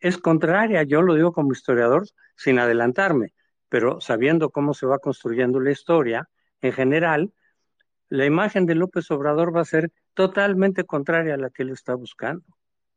es 0.00 0.18
contraria, 0.18 0.82
yo 0.82 1.02
lo 1.02 1.14
digo 1.14 1.32
como 1.32 1.52
historiador 1.52 2.06
sin 2.36 2.58
adelantarme, 2.58 3.32
pero 3.68 4.00
sabiendo 4.00 4.50
cómo 4.50 4.74
se 4.74 4.86
va 4.86 4.98
construyendo 4.98 5.60
la 5.60 5.70
historia, 5.70 6.28
en 6.60 6.72
general, 6.72 7.32
la 8.08 8.26
imagen 8.26 8.66
de 8.66 8.74
López 8.74 9.10
Obrador 9.10 9.54
va 9.54 9.62
a 9.62 9.64
ser 9.64 9.90
totalmente 10.14 10.84
contraria 10.84 11.34
a 11.34 11.38
la 11.38 11.50
que 11.50 11.62
él 11.62 11.70
está 11.70 11.94
buscando. 11.94 12.44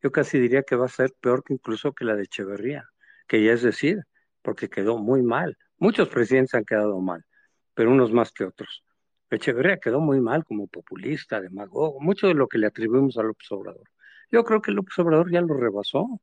Yo 0.02 0.12
casi 0.12 0.40
diría 0.40 0.64
que 0.64 0.76
va 0.76 0.86
a 0.86 0.90
ser 0.90 1.14
peor 1.20 1.44
que 1.44 1.54
incluso 1.54 1.94
que 1.94 2.06
la 2.06 2.16
de 2.16 2.24
Echeverría, 2.24 2.86
que 3.28 3.44
ya 3.44 3.54
es 3.54 3.62
decir, 3.62 4.04
porque 4.42 4.70
quedó 4.70 4.98
muy 4.98 5.22
mal. 5.22 5.58
Muchos 5.80 6.10
presidentes 6.10 6.54
han 6.56 6.66
quedado 6.66 7.00
mal, 7.00 7.26
pero 7.74 7.92
unos 7.92 8.12
más 8.12 8.32
que 8.32 8.44
otros. 8.44 8.84
Echeverría 9.30 9.78
quedó 9.78 10.02
muy 10.02 10.20
mal 10.20 10.44
como 10.44 10.68
populista, 10.68 11.40
demagogo, 11.40 12.00
mucho 12.02 12.28
de 12.28 12.34
lo 12.34 12.48
que 12.48 12.58
le 12.58 12.68
atribuimos 12.68 13.18
a 13.18 13.24
López 13.24 13.50
Obrador. 13.52 13.90
Yo 14.30 14.44
creo 14.44 14.62
que 14.62 14.72
López 14.72 14.98
Obrador 15.00 15.32
ya 15.32 15.42
lo 15.42 15.54
rebasó. 15.56 16.22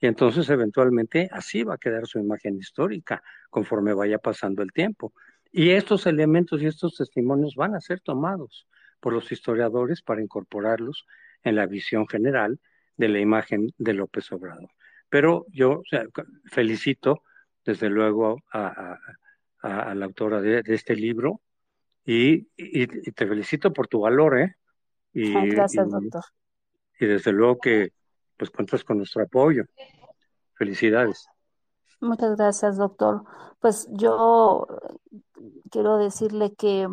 Y 0.00 0.06
entonces 0.06 0.48
eventualmente 0.48 1.28
así 1.32 1.64
va 1.64 1.74
a 1.74 1.78
quedar 1.78 2.06
su 2.06 2.18
imagen 2.18 2.56
histórica 2.56 3.22
conforme 3.50 3.94
vaya 3.94 4.18
pasando 4.18 4.62
el 4.62 4.72
tiempo. 4.72 5.12
Y 5.50 5.70
estos 5.70 6.06
elementos 6.06 6.62
y 6.62 6.66
estos 6.66 6.96
testimonios 6.96 7.54
van 7.56 7.74
a 7.74 7.80
ser 7.80 8.00
tomados 8.00 8.68
por 9.00 9.12
los 9.12 9.30
historiadores 9.32 10.02
para 10.02 10.22
incorporarlos 10.22 11.06
en 11.42 11.56
la 11.56 11.66
visión 11.66 12.06
general 12.06 12.60
de 12.96 13.08
la 13.08 13.18
imagen 13.18 13.72
de 13.78 13.94
López 13.94 14.30
Obrador. 14.32 14.70
Pero 15.08 15.46
yo 15.50 15.82
felicito 16.46 17.22
desde 17.68 17.90
luego 17.90 18.38
a, 18.50 18.96
la 19.62 20.04
autora 20.06 20.40
de, 20.40 20.62
este 20.64 20.96
libro 20.96 21.42
y, 22.02 22.44
te 23.12 23.26
felicito 23.26 23.74
por 23.74 23.88
tu 23.88 24.00
valor, 24.00 24.38
¿eh? 24.38 24.56
Y, 25.12 25.50
Gracias, 25.50 25.90
doctor. 25.90 26.24
Y 26.98 27.04
desde 27.04 27.32
luego 27.32 27.58
que 27.58 27.92
pues 28.38 28.50
cuentas 28.50 28.84
con 28.84 28.96
nuestro 28.96 29.22
apoyo. 29.22 29.64
Felicidades. 30.54 31.26
Muchas 32.00 32.36
gracias, 32.36 32.78
doctor. 32.78 33.24
Pues 33.60 33.86
yo 33.90 34.66
quiero 35.70 35.98
decirle 35.98 36.54
que 36.54 36.88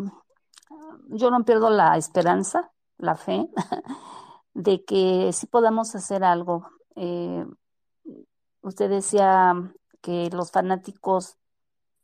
yo 1.08 1.32
no 1.32 1.46
pierdo 1.46 1.70
la 1.70 1.96
esperanza, 1.96 2.72
la 2.98 3.16
fe, 3.16 3.48
de 4.54 4.84
que 4.84 5.32
sí 5.32 5.48
podamos 5.48 5.96
hacer 5.96 6.26
algo. 6.26 6.70
Eh, 6.98 7.46
usted 8.62 8.90
decía 8.90 9.54
que 10.06 10.30
los 10.30 10.52
fanáticos 10.52 11.36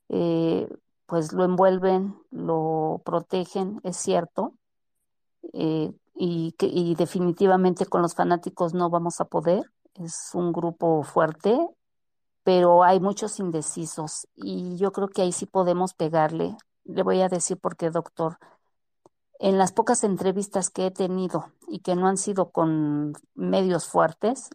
eh, 0.10 0.68
pues 1.06 1.34
lo 1.34 1.44
envuelven, 1.44 2.16
lo 2.32 3.00
protegen, 3.06 3.80
es 3.84 3.96
cierto, 3.98 4.56
eh, 5.54 5.94
y, 6.16 6.54
que, 6.54 6.66
y 6.66 6.96
definitivamente 6.96 7.86
con 7.86 8.02
los 8.02 8.16
fanáticos 8.16 8.74
no 8.74 8.90
vamos 8.90 9.22
a 9.22 9.26
poder. 9.26 9.72
Es 9.94 10.32
un 10.34 10.52
grupo 10.52 11.04
fuerte, 11.04 11.60
pero 12.44 12.84
hay 12.84 13.00
muchos 13.00 13.40
indecisos 13.40 14.28
y 14.34 14.78
yo 14.78 14.92
creo 14.92 15.10
que 15.10 15.22
ahí 15.22 15.32
sí 15.32 15.46
podemos 15.46 15.94
pegarle. 15.94 16.58
Le 16.86 17.04
voy 17.04 17.22
a 17.22 17.30
decir 17.30 17.60
por 17.60 17.78
qué, 17.78 17.92
doctor. 17.92 18.40
En 19.38 19.60
las 19.60 19.74
pocas 19.74 20.04
entrevistas 20.04 20.72
que 20.72 20.88
he 20.88 20.92
tenido 20.92 21.52
y 21.68 21.82
que 21.82 21.96
no 21.96 22.08
han 22.08 22.18
sido 22.18 22.50
con 22.50 23.14
medios 23.36 23.88
fuertes, 23.88 24.50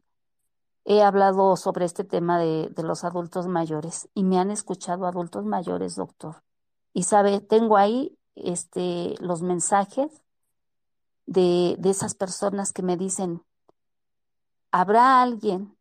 he 0.88 1.02
hablado 1.02 1.56
sobre 1.56 1.84
este 1.84 2.04
tema 2.04 2.38
de, 2.38 2.72
los 2.78 3.02
adultos 3.02 3.48
mayores 3.48 4.08
y 4.14 4.22
me 4.22 4.38
han 4.38 4.52
escuchado 4.52 5.06
adultos 5.06 5.44
mayores, 5.44 5.96
doctor. 5.96 6.44
Y 6.92 7.02
sabe, 7.02 7.40
tengo 7.40 7.76
ahí 7.76 8.16
este, 8.36 9.16
los 9.18 9.42
mensajes 9.42 10.22
de, 11.26 11.74
de 11.80 11.90
esas 11.90 12.14
personas 12.14 12.72
que 12.72 12.84
me 12.84 12.96
dicen, 12.96 13.42
¿habrá 14.70 15.20
alguien, 15.20 15.76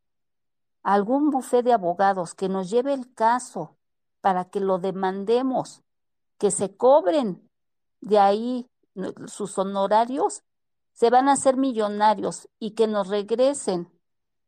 algún 0.81 1.29
bufé 1.29 1.61
de 1.61 1.73
abogados 1.73 2.33
que 2.33 2.49
nos 2.49 2.71
lleve 2.71 2.93
el 2.93 3.13
caso 3.13 3.77
para 4.21 4.45
que 4.45 4.59
lo 4.59 4.79
demandemos, 4.79 5.83
que 6.39 6.49
se 6.49 6.75
cobren 6.75 7.47
de 8.01 8.17
ahí 8.17 8.67
sus 9.27 9.55
honorarios, 9.59 10.41
se 10.93 11.11
van 11.11 11.29
a 11.29 11.33
hacer 11.33 11.57
millonarios 11.57 12.49
y 12.57 12.71
que 12.71 12.87
nos 12.87 13.07
regresen 13.09 13.94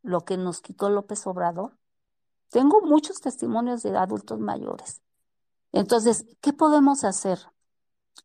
lo 0.08 0.22
que 0.26 0.38
nos 0.38 0.62
quitó 0.62 0.90
López 0.90 1.28
Obrador? 1.28 1.78
Tengo 2.50 2.82
muchos 2.82 3.20
testimonios 3.20 3.84
de 3.84 3.96
adultos 3.98 4.40
mayores. 4.40 5.02
Entonces, 5.74 6.26
¿qué 6.42 6.54
podemos 6.54 7.04
hacer? 7.04 7.40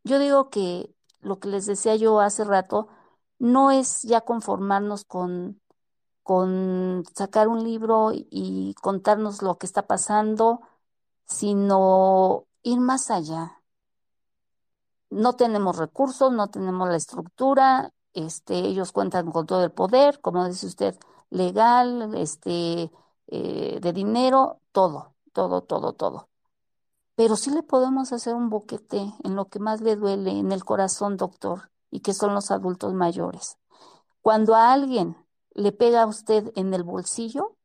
Yo 0.04 0.18
digo 0.18 0.48
que 0.48 0.94
lo 1.20 1.40
que 1.40 1.48
les 1.48 1.66
decía 1.66 1.96
yo 1.96 2.20
hace 2.20 2.44
rato, 2.44 2.88
no 3.38 3.70
es 3.72 4.02
ya 4.02 4.20
conformarnos 4.22 5.04
con, 5.04 5.60
con 6.22 7.04
sacar 7.14 7.48
un 7.48 7.64
libro 7.64 8.12
y 8.14 8.74
contarnos 8.80 9.42
lo 9.42 9.58
que 9.58 9.66
está 9.66 9.86
pasando, 9.86 10.60
sino 11.24 12.46
ir 12.62 12.80
más 12.80 13.10
allá. 13.10 13.60
No 15.10 15.34
tenemos 15.34 15.78
recursos, 15.78 16.32
no 16.32 16.48
tenemos 16.48 16.88
la 16.88 16.96
estructura, 16.96 17.92
este, 18.14 18.58
ellos 18.58 18.92
cuentan 18.92 19.30
con 19.30 19.46
todo 19.46 19.64
el 19.64 19.72
poder, 19.72 20.20
como 20.20 20.46
dice 20.46 20.66
usted, 20.66 20.96
legal, 21.32 22.14
este, 22.14 22.90
eh, 23.28 23.78
de 23.80 23.92
dinero, 23.92 24.60
todo, 24.72 25.14
todo, 25.32 25.62
todo, 25.62 25.94
todo. 25.94 26.28
Pero 27.14 27.36
sí 27.36 27.50
le 27.50 27.62
podemos 27.62 28.12
hacer 28.12 28.34
un 28.34 28.50
boquete 28.50 29.14
en 29.24 29.36
lo 29.36 29.46
que 29.48 29.58
más 29.58 29.80
le 29.80 29.96
duele, 29.96 30.32
en 30.32 30.52
el 30.52 30.64
corazón, 30.64 31.16
doctor, 31.16 31.70
y 31.90 32.00
que 32.00 32.14
son 32.14 32.34
los 32.34 32.50
adultos 32.50 32.94
mayores. 32.94 33.58
Cuando 34.22 34.54
a 34.54 34.72
alguien 34.72 35.16
le 35.54 35.72
pega 35.72 36.02
a 36.02 36.06
usted 36.06 36.52
en 36.56 36.74
el 36.74 36.82
bolsillo, 36.84 37.56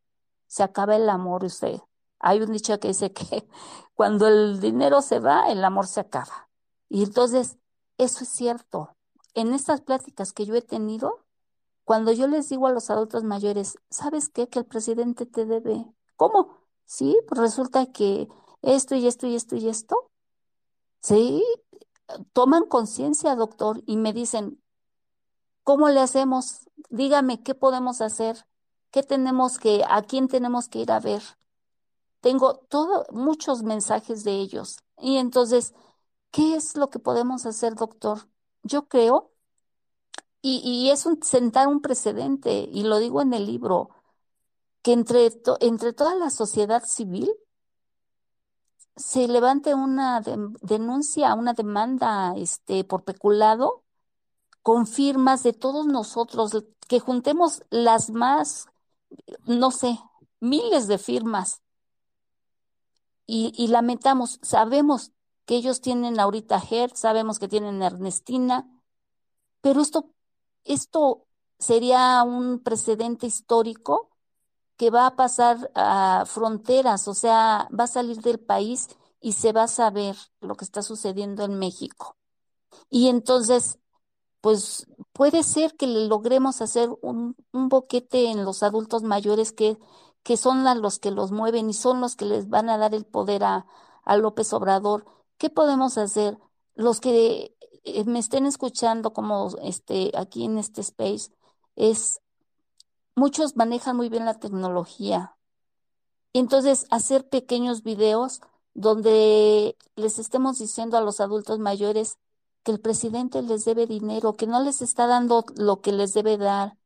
se 0.47 0.63
acaba 0.63 0.95
el 0.95 1.09
amor 1.09 1.43
usted. 1.43 1.79
Hay 2.19 2.41
un 2.41 2.51
dicho 2.51 2.79
que 2.79 2.89
dice 2.89 3.13
que 3.13 3.47
cuando 3.95 4.27
el 4.27 4.59
dinero 4.59 5.01
se 5.01 5.19
va, 5.19 5.51
el 5.51 5.63
amor 5.63 5.87
se 5.87 6.01
acaba. 6.01 6.49
Y 6.89 7.03
entonces, 7.03 7.57
eso 7.97 8.23
es 8.23 8.29
cierto. 8.29 8.95
En 9.33 9.53
estas 9.53 9.81
pláticas 9.81 10.33
que 10.33 10.45
yo 10.45 10.55
he 10.55 10.61
tenido, 10.61 11.26
cuando 11.87 12.11
yo 12.11 12.27
les 12.27 12.49
digo 12.49 12.67
a 12.67 12.73
los 12.73 12.89
adultos 12.89 13.23
mayores, 13.23 13.77
¿sabes 13.89 14.27
qué? 14.27 14.49
Que 14.49 14.59
el 14.59 14.65
presidente 14.65 15.25
te 15.25 15.45
debe. 15.45 15.85
¿Cómo? 16.17 16.49
Sí, 16.83 17.17
pues 17.29 17.39
resulta 17.39 17.85
que 17.85 18.27
esto 18.61 18.93
y 18.95 19.07
esto 19.07 19.25
y 19.25 19.35
esto 19.35 19.55
y 19.55 19.69
esto. 19.69 20.11
Sí, 20.99 21.45
toman 22.33 22.65
conciencia, 22.65 23.35
doctor, 23.35 23.83
y 23.85 23.95
me 23.95 24.11
dicen, 24.11 24.61
¿cómo 25.63 25.87
le 25.87 26.01
hacemos? 26.01 26.67
Dígame, 26.89 27.41
¿qué 27.41 27.55
podemos 27.55 28.01
hacer? 28.01 28.45
¿Qué 28.91 29.01
tenemos 29.01 29.57
que, 29.57 29.85
a 29.87 30.01
quién 30.01 30.27
tenemos 30.27 30.67
que 30.67 30.79
ir 30.79 30.91
a 30.91 30.99
ver? 30.99 31.23
Tengo 32.19 32.57
todo, 32.67 33.05
muchos 33.11 33.63
mensajes 33.63 34.25
de 34.25 34.33
ellos. 34.33 34.79
Y 34.99 35.15
entonces, 35.19 35.73
¿qué 36.31 36.55
es 36.55 36.75
lo 36.75 36.89
que 36.89 36.99
podemos 36.99 37.45
hacer, 37.45 37.75
doctor? 37.75 38.27
Yo 38.63 38.89
creo, 38.89 39.31
y, 40.41 40.61
y 40.63 40.91
es 40.91 41.05
un, 41.05 41.21
sentar 41.23 41.67
un 41.67 41.81
precedente, 41.81 42.69
y 42.71 42.83
lo 42.83 42.99
digo 42.99 43.21
en 43.21 43.33
el 43.33 43.45
libro, 43.45 43.89
que 44.81 44.93
entre, 44.93 45.31
entre 45.59 45.93
toda 45.93 46.15
la 46.15 46.29
sociedad 46.29 46.83
civil 46.85 47.31
se 48.95 49.27
levante 49.27 49.75
una 49.75 50.21
denuncia, 50.21 51.35
una 51.35 51.53
demanda 51.53 52.33
este, 52.35 52.83
por 52.83 53.03
peculado 53.03 53.83
con 54.63 54.87
firmas 54.87 55.43
de 55.43 55.53
todos 55.53 55.85
nosotros, 55.85 56.51
que 56.87 56.99
juntemos 56.99 57.63
las 57.69 58.09
más, 58.09 58.67
no 59.45 59.71
sé, 59.71 59.99
miles 60.39 60.87
de 60.87 60.97
firmas. 60.97 61.61
Y, 63.25 63.53
y 63.55 63.67
lamentamos, 63.67 64.39
sabemos 64.41 65.11
que 65.45 65.55
ellos 65.55 65.81
tienen 65.81 66.19
ahorita 66.19 66.61
Her, 66.69 66.95
sabemos 66.95 67.39
que 67.39 67.47
tienen 67.47 67.81
Ernestina, 67.81 68.69
pero 69.61 69.81
esto, 69.81 70.11
esto 70.67 71.25
sería 71.59 72.23
un 72.23 72.59
precedente 72.59 73.27
histórico 73.27 74.09
que 74.77 74.89
va 74.91 75.07
a 75.07 75.15
pasar 75.15 75.71
a 75.75 76.25
fronteras, 76.27 77.07
o 77.07 77.13
sea, 77.15 77.69
va 77.77 77.85
a 77.85 77.87
salir 77.87 78.17
del 78.21 78.39
país 78.39 78.87
y 79.21 79.33
se 79.33 79.53
va 79.53 79.63
a 79.63 79.67
saber 79.67 80.15
lo 80.41 80.55
que 80.55 80.65
está 80.65 80.81
sucediendo 80.83 81.43
en 81.45 81.59
México. 81.59 82.17
Y 82.89 83.07
entonces, 83.09 83.79
pues 84.41 84.87
puede 85.13 85.43
ser 85.43 85.75
que 85.77 85.87
le 85.87 86.07
logremos 86.07 86.61
hacer 86.61 86.89
un, 87.01 87.35
un 87.53 87.69
boquete 87.69 88.27
en 88.31 88.45
los 88.45 88.63
adultos 88.63 89.03
mayores 89.03 89.51
que, 89.53 89.77
que 90.23 90.37
son 90.37 90.63
los 90.81 90.99
que 90.99 91.11
los 91.11 91.31
mueven 91.31 91.69
y 91.69 91.73
son 91.73 92.01
los 92.01 92.15
que 92.15 92.25
les 92.25 92.49
van 92.49 92.69
a 92.69 92.77
dar 92.77 92.93
el 92.95 93.05
poder 93.05 93.43
a, 93.43 93.65
a 94.03 94.17
López 94.17 94.53
Obrador. 94.53 95.05
¿Qué 95.37 95.49
podemos 95.49 95.97
hacer? 95.97 96.39
Los 96.75 96.99
que 97.01 97.56
eh, 97.83 98.03
me 98.05 98.19
estén 98.19 98.45
escuchando 98.45 99.13
como 99.13 99.49
este 99.61 100.11
aquí 100.15 100.45
en 100.45 100.57
este 100.57 100.81
space 100.81 101.31
es 101.75 102.19
muchos 103.15 103.55
manejan 103.55 103.97
muy 103.97 104.09
bien 104.09 104.25
la 104.25 104.39
tecnología. 104.39 105.37
Entonces, 106.33 106.85
hacer 106.91 107.27
pequeños 107.27 107.83
videos 107.83 108.41
donde 108.73 109.75
les 109.95 110.19
estemos 110.19 110.59
diciendo 110.59 110.97
a 110.97 111.01
los 111.01 111.19
adultos 111.19 111.59
mayores 111.59 112.17
que 112.63 112.71
el 112.71 112.79
presidente 112.79 113.41
les 113.41 113.65
debe 113.65 113.87
dinero, 113.87 114.35
que 114.35 114.47
no 114.47 114.61
les 114.61 114.81
está 114.81 115.07
dando 115.07 115.45
lo 115.55 115.81
que 115.81 115.91
les 115.91 116.13
debe 116.13 116.37
dar. 116.37 116.77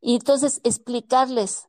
Y 0.00 0.14
entonces 0.16 0.60
explicarles 0.64 1.68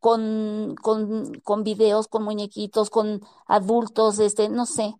con, 0.00 0.74
con, 0.82 1.34
con 1.40 1.64
videos, 1.64 2.08
con 2.08 2.24
muñequitos, 2.24 2.90
con 2.90 3.22
adultos, 3.46 4.18
este, 4.18 4.48
no 4.48 4.66
sé. 4.66 4.96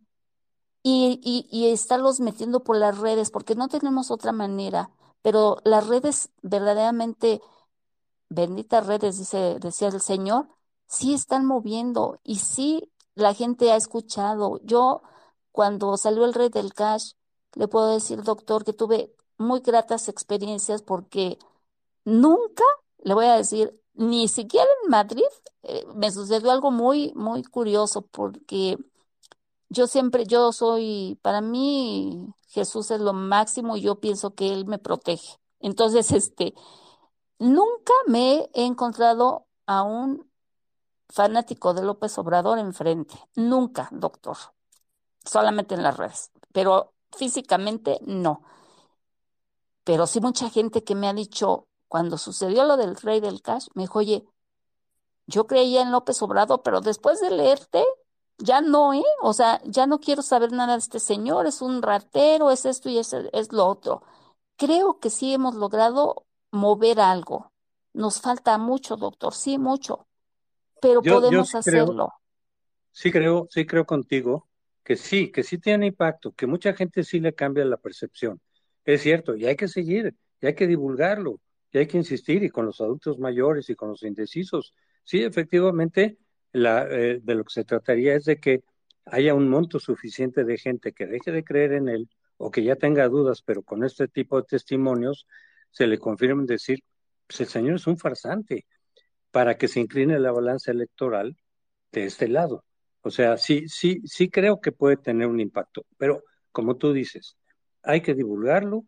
Y, 0.90 1.46
y, 1.50 1.66
estarlos 1.66 2.20
metiendo 2.20 2.64
por 2.64 2.76
las 2.76 2.98
redes, 2.98 3.30
porque 3.30 3.54
no 3.54 3.68
tenemos 3.68 4.10
otra 4.10 4.32
manera. 4.32 4.90
Pero 5.22 5.58
las 5.64 5.86
redes 5.86 6.30
verdaderamente 6.42 7.42
benditas 8.30 8.86
redes, 8.86 9.18
dice, 9.18 9.58
decía 9.60 9.88
el 9.88 10.00
Señor, 10.00 10.48
sí 10.86 11.14
están 11.14 11.44
moviendo 11.44 12.20
y 12.24 12.36
sí 12.36 12.90
la 13.14 13.34
gente 13.34 13.72
ha 13.72 13.76
escuchado. 13.76 14.60
Yo, 14.62 15.02
cuando 15.52 15.96
salió 15.96 16.24
el 16.24 16.34
rey 16.34 16.48
del 16.48 16.72
cash, 16.72 17.12
le 17.54 17.68
puedo 17.68 17.92
decir, 17.92 18.22
doctor, 18.22 18.64
que 18.64 18.72
tuve 18.72 19.14
muy 19.38 19.60
gratas 19.60 20.08
experiencias 20.08 20.82
porque 20.82 21.38
nunca, 22.04 22.64
le 22.98 23.14
voy 23.14 23.26
a 23.26 23.36
decir, 23.36 23.78
ni 23.94 24.28
siquiera 24.28 24.68
en 24.84 24.90
Madrid, 24.90 25.24
eh, 25.64 25.84
me 25.94 26.10
sucedió 26.12 26.50
algo 26.50 26.70
muy, 26.70 27.12
muy 27.14 27.42
curioso 27.42 28.02
porque 28.02 28.78
yo 29.68 29.86
siempre, 29.86 30.24
yo 30.26 30.52
soy, 30.52 31.18
para 31.22 31.40
mí 31.40 32.34
Jesús 32.48 32.90
es 32.90 33.00
lo 33.00 33.12
máximo 33.12 33.76
y 33.76 33.82
yo 33.82 34.00
pienso 34.00 34.34
que 34.34 34.52
Él 34.52 34.66
me 34.66 34.78
protege. 34.78 35.38
Entonces, 35.60 36.12
este, 36.12 36.54
Nunca 37.38 37.92
me 38.06 38.50
he 38.52 38.64
encontrado 38.66 39.46
a 39.66 39.82
un 39.82 40.28
fanático 41.08 41.72
de 41.72 41.82
López 41.82 42.18
Obrador 42.18 42.58
enfrente. 42.58 43.14
Nunca, 43.36 43.88
doctor. 43.92 44.36
Solamente 45.24 45.74
en 45.74 45.82
las 45.84 45.96
redes. 45.96 46.32
Pero 46.52 46.94
físicamente 47.16 48.00
no. 48.02 48.42
Pero 49.84 50.06
sí 50.06 50.20
mucha 50.20 50.50
gente 50.50 50.82
que 50.82 50.94
me 50.96 51.08
ha 51.08 51.14
dicho, 51.14 51.68
cuando 51.86 52.18
sucedió 52.18 52.64
lo 52.64 52.76
del 52.76 52.96
rey 52.96 53.20
del 53.20 53.40
cash, 53.40 53.68
me 53.74 53.84
dijo, 53.84 54.00
oye, 54.00 54.26
yo 55.26 55.46
creía 55.46 55.82
en 55.82 55.92
López 55.92 56.20
Obrador, 56.22 56.62
pero 56.62 56.80
después 56.80 57.20
de 57.20 57.30
leerte, 57.30 57.84
ya 58.38 58.60
no, 58.60 58.94
¿eh? 58.94 59.02
O 59.22 59.32
sea, 59.32 59.60
ya 59.64 59.86
no 59.86 60.00
quiero 60.00 60.22
saber 60.22 60.52
nada 60.52 60.74
de 60.74 60.78
este 60.78 61.00
señor, 61.00 61.46
es 61.46 61.60
un 61.62 61.82
ratero, 61.82 62.50
es 62.50 62.64
esto 62.64 62.88
y 62.88 62.98
es, 62.98 63.12
es 63.12 63.52
lo 63.52 63.66
otro. 63.66 64.02
Creo 64.56 64.98
que 65.00 65.10
sí 65.10 65.34
hemos 65.34 65.54
logrado 65.54 66.26
mover 66.50 67.00
algo. 67.00 67.52
Nos 67.92 68.20
falta 68.20 68.58
mucho, 68.58 68.96
doctor, 68.96 69.34
sí, 69.34 69.58
mucho, 69.58 70.06
pero 70.80 71.02
podemos 71.02 71.54
hacerlo. 71.54 72.12
sí 72.92 73.10
creo, 73.12 73.46
sí 73.50 73.66
creo 73.66 73.86
contigo 73.86 74.48
que 74.84 74.96
sí, 74.96 75.30
que 75.30 75.42
sí 75.42 75.58
tiene 75.58 75.86
impacto, 75.86 76.32
que 76.32 76.46
mucha 76.46 76.72
gente 76.74 77.04
sí 77.04 77.20
le 77.20 77.34
cambia 77.34 77.64
la 77.64 77.76
percepción. 77.76 78.40
Es 78.84 79.02
cierto, 79.02 79.36
y 79.36 79.46
hay 79.46 79.56
que 79.56 79.68
seguir, 79.68 80.14
y 80.40 80.46
hay 80.46 80.54
que 80.54 80.66
divulgarlo, 80.66 81.40
y 81.72 81.78
hay 81.78 81.86
que 81.86 81.98
insistir, 81.98 82.42
y 82.42 82.48
con 82.50 82.64
los 82.66 82.80
adultos 82.80 83.18
mayores 83.18 83.68
y 83.68 83.74
con 83.74 83.90
los 83.90 84.02
indecisos. 84.02 84.74
Sí, 85.04 85.22
efectivamente, 85.22 86.16
la, 86.52 86.86
eh, 86.90 87.20
de 87.22 87.34
lo 87.34 87.44
que 87.44 87.52
se 87.52 87.64
trataría 87.64 88.14
es 88.14 88.24
de 88.24 88.38
que 88.40 88.62
haya 89.06 89.34
un 89.34 89.48
monto 89.48 89.78
suficiente 89.78 90.44
de 90.44 90.58
gente 90.58 90.92
que 90.92 91.06
deje 91.06 91.32
de 91.32 91.44
creer 91.44 91.72
en 91.72 91.88
él 91.88 92.08
o 92.36 92.50
que 92.50 92.62
ya 92.62 92.76
tenga 92.76 93.08
dudas, 93.08 93.42
pero 93.42 93.62
con 93.62 93.84
este 93.84 94.08
tipo 94.08 94.40
de 94.40 94.46
testimonios 94.46 95.26
se 95.70 95.86
le 95.86 95.98
confirma 95.98 96.44
decir, 96.44 96.80
pues 97.26 97.40
el 97.40 97.46
señor 97.48 97.76
es 97.76 97.86
un 97.86 97.98
farsante, 97.98 98.66
para 99.30 99.56
que 99.58 99.68
se 99.68 99.80
incline 99.80 100.18
la 100.18 100.32
balanza 100.32 100.70
electoral 100.70 101.36
de 101.92 102.04
este 102.04 102.28
lado. 102.28 102.64
O 103.02 103.10
sea, 103.10 103.36
sí, 103.36 103.68
sí, 103.68 104.00
sí 104.04 104.30
creo 104.30 104.60
que 104.60 104.72
puede 104.72 104.96
tener 104.96 105.26
un 105.26 105.40
impacto, 105.40 105.86
pero 105.96 106.22
como 106.52 106.76
tú 106.76 106.92
dices, 106.92 107.36
hay 107.82 108.00
que 108.00 108.14
divulgarlo, 108.14 108.84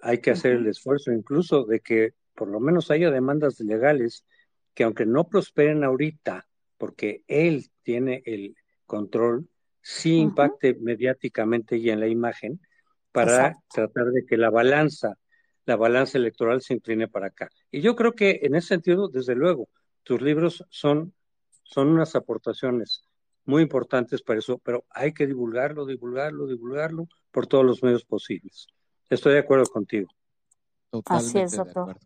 hay 0.00 0.18
que 0.18 0.30
hacer 0.30 0.52
el 0.52 0.66
esfuerzo 0.66 1.12
incluso 1.12 1.64
de 1.64 1.80
que 1.80 2.14
por 2.34 2.48
lo 2.48 2.60
menos 2.60 2.90
haya 2.90 3.10
demandas 3.10 3.60
legales 3.60 4.24
que 4.74 4.84
aunque 4.84 5.06
no 5.06 5.28
prosperen 5.28 5.84
ahorita, 5.84 6.46
porque 6.84 7.24
él 7.28 7.70
tiene 7.82 8.22
el 8.26 8.54
control, 8.84 9.48
sí 9.80 10.18
impacte 10.18 10.74
mediáticamente 10.74 11.78
y 11.78 11.88
en 11.88 11.98
la 11.98 12.08
imagen 12.08 12.60
para 13.10 13.56
tratar 13.72 14.08
de 14.10 14.26
que 14.26 14.36
la 14.36 14.50
balanza 14.50 15.16
la 15.64 15.76
balanza 15.76 16.18
electoral 16.18 16.60
se 16.60 16.74
incline 16.74 17.08
para 17.08 17.28
acá. 17.28 17.48
Y 17.70 17.80
yo 17.80 17.96
creo 17.96 18.12
que 18.12 18.40
en 18.42 18.54
ese 18.54 18.68
sentido, 18.68 19.08
desde 19.08 19.34
luego, 19.34 19.70
tus 20.02 20.20
libros 20.20 20.62
son, 20.68 21.14
son 21.62 21.88
unas 21.88 22.14
aportaciones 22.16 23.08
muy 23.46 23.62
importantes 23.62 24.20
para 24.20 24.40
eso, 24.40 24.58
pero 24.58 24.84
hay 24.90 25.14
que 25.14 25.26
divulgarlo, 25.26 25.86
divulgarlo, 25.86 26.46
divulgarlo 26.46 27.08
por 27.30 27.46
todos 27.46 27.64
los 27.64 27.82
medios 27.82 28.04
posibles. 28.04 28.66
Estoy 29.08 29.32
de 29.32 29.38
acuerdo 29.38 29.64
contigo. 29.64 30.10
Totalmente 30.90 31.28
Así 31.28 31.38
es, 31.38 31.56
doctor. 31.56 31.98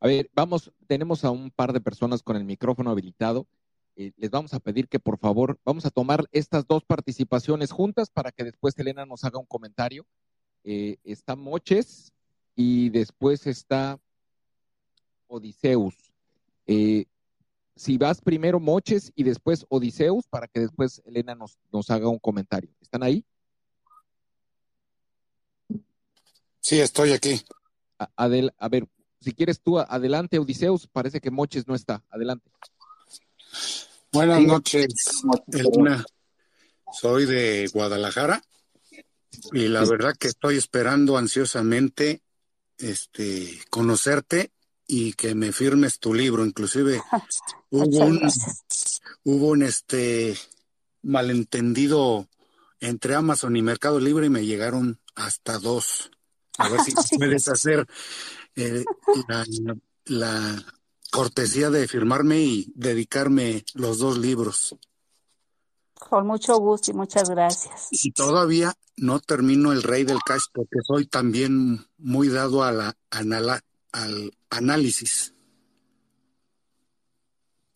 A 0.00 0.08
ver, 0.08 0.28
vamos, 0.34 0.72
tenemos 0.88 1.24
a 1.24 1.30
un 1.30 1.52
par 1.52 1.72
de 1.72 1.80
personas 1.80 2.24
con 2.24 2.34
el 2.36 2.44
micrófono 2.44 2.90
habilitado. 2.90 3.46
Eh, 3.96 4.12
les 4.16 4.30
vamos 4.30 4.54
a 4.54 4.60
pedir 4.60 4.88
que 4.88 5.00
por 5.00 5.18
favor, 5.18 5.58
vamos 5.64 5.86
a 5.86 5.90
tomar 5.90 6.24
estas 6.32 6.66
dos 6.66 6.84
participaciones 6.84 7.72
juntas 7.72 8.10
para 8.10 8.30
que 8.30 8.44
después 8.44 8.78
Elena 8.78 9.06
nos 9.06 9.24
haga 9.24 9.38
un 9.38 9.46
comentario. 9.46 10.06
Eh, 10.64 10.98
está 11.04 11.36
Moches, 11.36 12.12
y 12.56 12.88
después 12.88 13.46
está 13.46 14.00
Odiseus. 15.28 15.94
Eh, 16.66 17.04
si 17.76 17.98
vas 17.98 18.22
primero 18.22 18.58
Moches 18.58 19.12
y 19.14 19.22
después 19.22 19.66
Odiseus, 19.68 20.26
para 20.26 20.48
que 20.48 20.60
después 20.60 21.02
Elena 21.04 21.34
nos, 21.34 21.58
nos 21.70 21.90
haga 21.90 22.08
un 22.08 22.18
comentario. 22.18 22.70
¿Están 22.80 23.02
ahí? 23.02 23.24
Sí, 26.60 26.80
estoy 26.80 27.12
aquí. 27.12 27.42
A, 27.98 28.26
ver, 28.28 28.88
si 29.20 29.32
quieres 29.32 29.60
tú, 29.60 29.78
adelante, 29.78 30.38
Odiseus. 30.38 30.88
Parece 30.88 31.20
que 31.20 31.30
Moches 31.30 31.68
no 31.68 31.74
está. 31.74 32.02
Adelante. 32.08 32.50
Buenas 34.16 34.42
noches, 34.44 34.86
Elena. 35.52 36.02
Soy 36.90 37.26
de 37.26 37.68
Guadalajara 37.70 38.42
y 39.52 39.68
la 39.68 39.84
verdad 39.84 40.16
que 40.18 40.28
estoy 40.28 40.56
esperando 40.56 41.18
ansiosamente 41.18 42.22
este 42.78 43.60
conocerte 43.68 44.52
y 44.86 45.12
que 45.12 45.34
me 45.34 45.52
firmes 45.52 45.98
tu 45.98 46.14
libro. 46.14 46.46
Inclusive 46.46 47.02
hubo 47.70 48.06
un, 48.06 48.22
hubo 49.24 49.48
un 49.48 49.62
este 49.62 50.34
malentendido 51.02 52.26
entre 52.80 53.16
Amazon 53.16 53.54
y 53.54 53.60
Mercado 53.60 54.00
Libre 54.00 54.28
y 54.28 54.30
me 54.30 54.46
llegaron 54.46 54.98
hasta 55.14 55.58
dos. 55.58 56.10
A 56.56 56.70
ver 56.70 56.80
si 56.80 56.94
puedes 57.18 57.48
hacer 57.48 57.86
eh, 58.54 58.82
la, 60.06 60.64
cortesía 61.16 61.70
de 61.70 61.88
firmarme 61.88 62.40
y 62.40 62.72
dedicarme 62.74 63.64
los 63.74 63.98
dos 63.98 64.18
libros. 64.18 64.76
Con 65.94 66.26
mucho 66.26 66.58
gusto 66.58 66.90
y 66.90 66.94
muchas 66.94 67.30
gracias. 67.30 67.88
Y 67.90 68.12
todavía 68.12 68.74
no 68.98 69.18
termino 69.20 69.72
El 69.72 69.82
Rey 69.82 70.04
del 70.04 70.18
Cash 70.24 70.44
porque 70.52 70.78
soy 70.86 71.06
también 71.06 71.86
muy 71.96 72.28
dado 72.28 72.64
a 72.64 72.70
la, 72.70 72.96
al 73.10 74.36
análisis. 74.50 75.32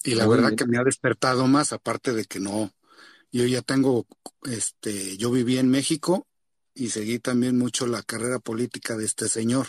Y 0.05 0.15
la 0.15 0.27
verdad 0.27 0.55
que 0.55 0.67
me 0.67 0.79
ha 0.79 0.85
despertado 0.85 1.47
más, 1.47 1.73
aparte 1.73 2.13
de 2.13 2.27
que 2.27 2.41
no, 2.41 2.71
yo 3.33 3.47
ya 3.47 3.63
tengo, 3.63 4.07
este, 4.45 5.17
yo 5.17 5.31
viví 5.31 5.57
en 5.57 5.71
México 5.71 6.27
y 6.75 6.91
seguí 6.91 7.19
también 7.19 7.57
mucho 7.57 7.87
la 7.87 8.03
carrera 8.03 8.39
política 8.39 8.97
de 8.97 9.07
este 9.07 9.29
señor. 9.29 9.67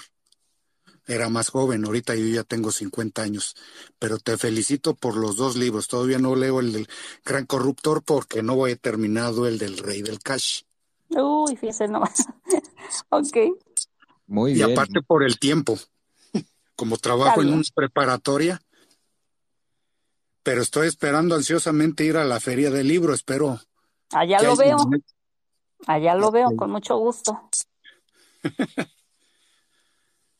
Era 1.11 1.27
más 1.27 1.49
joven, 1.49 1.83
ahorita 1.83 2.15
yo 2.15 2.25
ya 2.25 2.45
tengo 2.45 2.71
50 2.71 3.21
años, 3.21 3.57
pero 3.99 4.17
te 4.17 4.37
felicito 4.37 4.95
por 4.95 5.17
los 5.17 5.35
dos 5.35 5.57
libros. 5.57 5.89
Todavía 5.89 6.19
no 6.19 6.37
leo 6.37 6.61
el 6.61 6.71
del 6.71 6.87
Gran 7.25 7.45
Corruptor 7.45 8.01
porque 8.01 8.41
no 8.41 8.65
he 8.65 8.77
terminado 8.77 9.45
el 9.45 9.57
del 9.57 9.77
Rey 9.77 10.03
del 10.03 10.19
Cash. 10.19 10.61
Uy, 11.09 11.57
fíjese 11.57 11.89
nomás. 11.89 12.25
ok. 13.09 13.37
Muy 14.27 14.53
bien. 14.53 14.69
Y 14.69 14.71
aparte 14.71 15.01
por 15.01 15.25
el 15.25 15.37
tiempo 15.37 15.77
como 16.77 16.95
trabajo 16.95 17.41
en 17.41 17.55
una 17.55 17.63
preparatoria, 17.75 18.61
pero 20.43 20.61
estoy 20.61 20.87
esperando 20.87 21.35
ansiosamente 21.35 22.05
ir 22.05 22.15
a 22.15 22.23
la 22.23 22.39
feria 22.39 22.71
del 22.71 22.87
libro, 22.87 23.13
espero. 23.13 23.59
Allá 24.11 24.41
lo 24.41 24.55
veo, 24.55 24.77
allá 25.87 26.15
lo 26.15 26.31
veo, 26.31 26.55
con 26.55 26.71
mucho 26.71 26.95
gusto. 26.95 27.49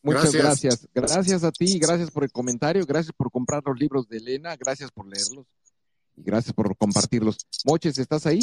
Muchas 0.04 0.34
gracias. 0.34 0.88
gracias. 0.94 1.44
a 1.44 1.52
ti, 1.52 1.78
gracias 1.80 2.10
por 2.10 2.24
el 2.24 2.32
comentario, 2.32 2.86
gracias 2.86 3.14
por 3.16 3.32
comprar 3.32 3.62
los 3.66 3.80
libros 3.80 4.08
de 4.08 4.18
Elena, 4.18 4.56
gracias 4.56 4.92
por 4.92 5.06
leerlos 5.06 5.46
y 6.16 6.24
gracias 6.24 6.54
por 6.54 6.76
compartirlos. 6.76 7.46
Moches, 7.66 7.98
¿estás 7.98 8.26
ahí? 8.26 8.40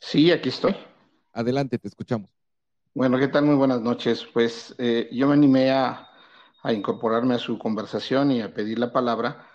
Sí, 0.00 0.30
aquí 0.32 0.48
estoy. 0.48 0.74
Adelante, 1.32 1.78
te 1.78 1.88
escuchamos. 1.88 2.30
Bueno, 2.94 3.18
¿qué 3.18 3.28
tal? 3.28 3.44
Muy 3.44 3.54
buenas 3.54 3.80
noches. 3.80 4.26
Pues 4.32 4.74
eh, 4.78 5.08
yo 5.12 5.28
me 5.28 5.34
animé 5.34 5.70
a, 5.70 6.08
a 6.62 6.72
incorporarme 6.72 7.34
a 7.34 7.38
su 7.38 7.58
conversación 7.58 8.32
y 8.32 8.42
a 8.42 8.52
pedir 8.52 8.78
la 8.78 8.92
palabra, 8.92 9.46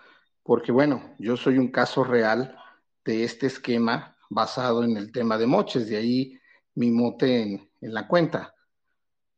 porque 0.44 0.72
bueno, 0.72 1.16
yo 1.20 1.36
soy 1.36 1.58
un 1.58 1.70
caso 1.70 2.04
real 2.04 2.58
de 3.04 3.24
este 3.24 3.48
esquema 3.48 4.16
basado 4.30 4.84
en 4.84 4.96
el 4.96 5.12
tema 5.12 5.38
de 5.38 5.48
moches, 5.48 5.88
de 5.90 5.98
ahí 5.98 6.40
mi 6.76 6.92
mote 6.92 7.42
en, 7.42 7.70
en 7.82 7.94
la 7.94 8.08
cuenta. 8.08 8.54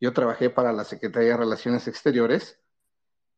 Yo 0.05 0.13
trabajé 0.13 0.51
para 0.51 0.71
la 0.71 0.83
Secretaría 0.83 1.29
de 1.29 1.37
Relaciones 1.37 1.87
Exteriores 1.87 2.61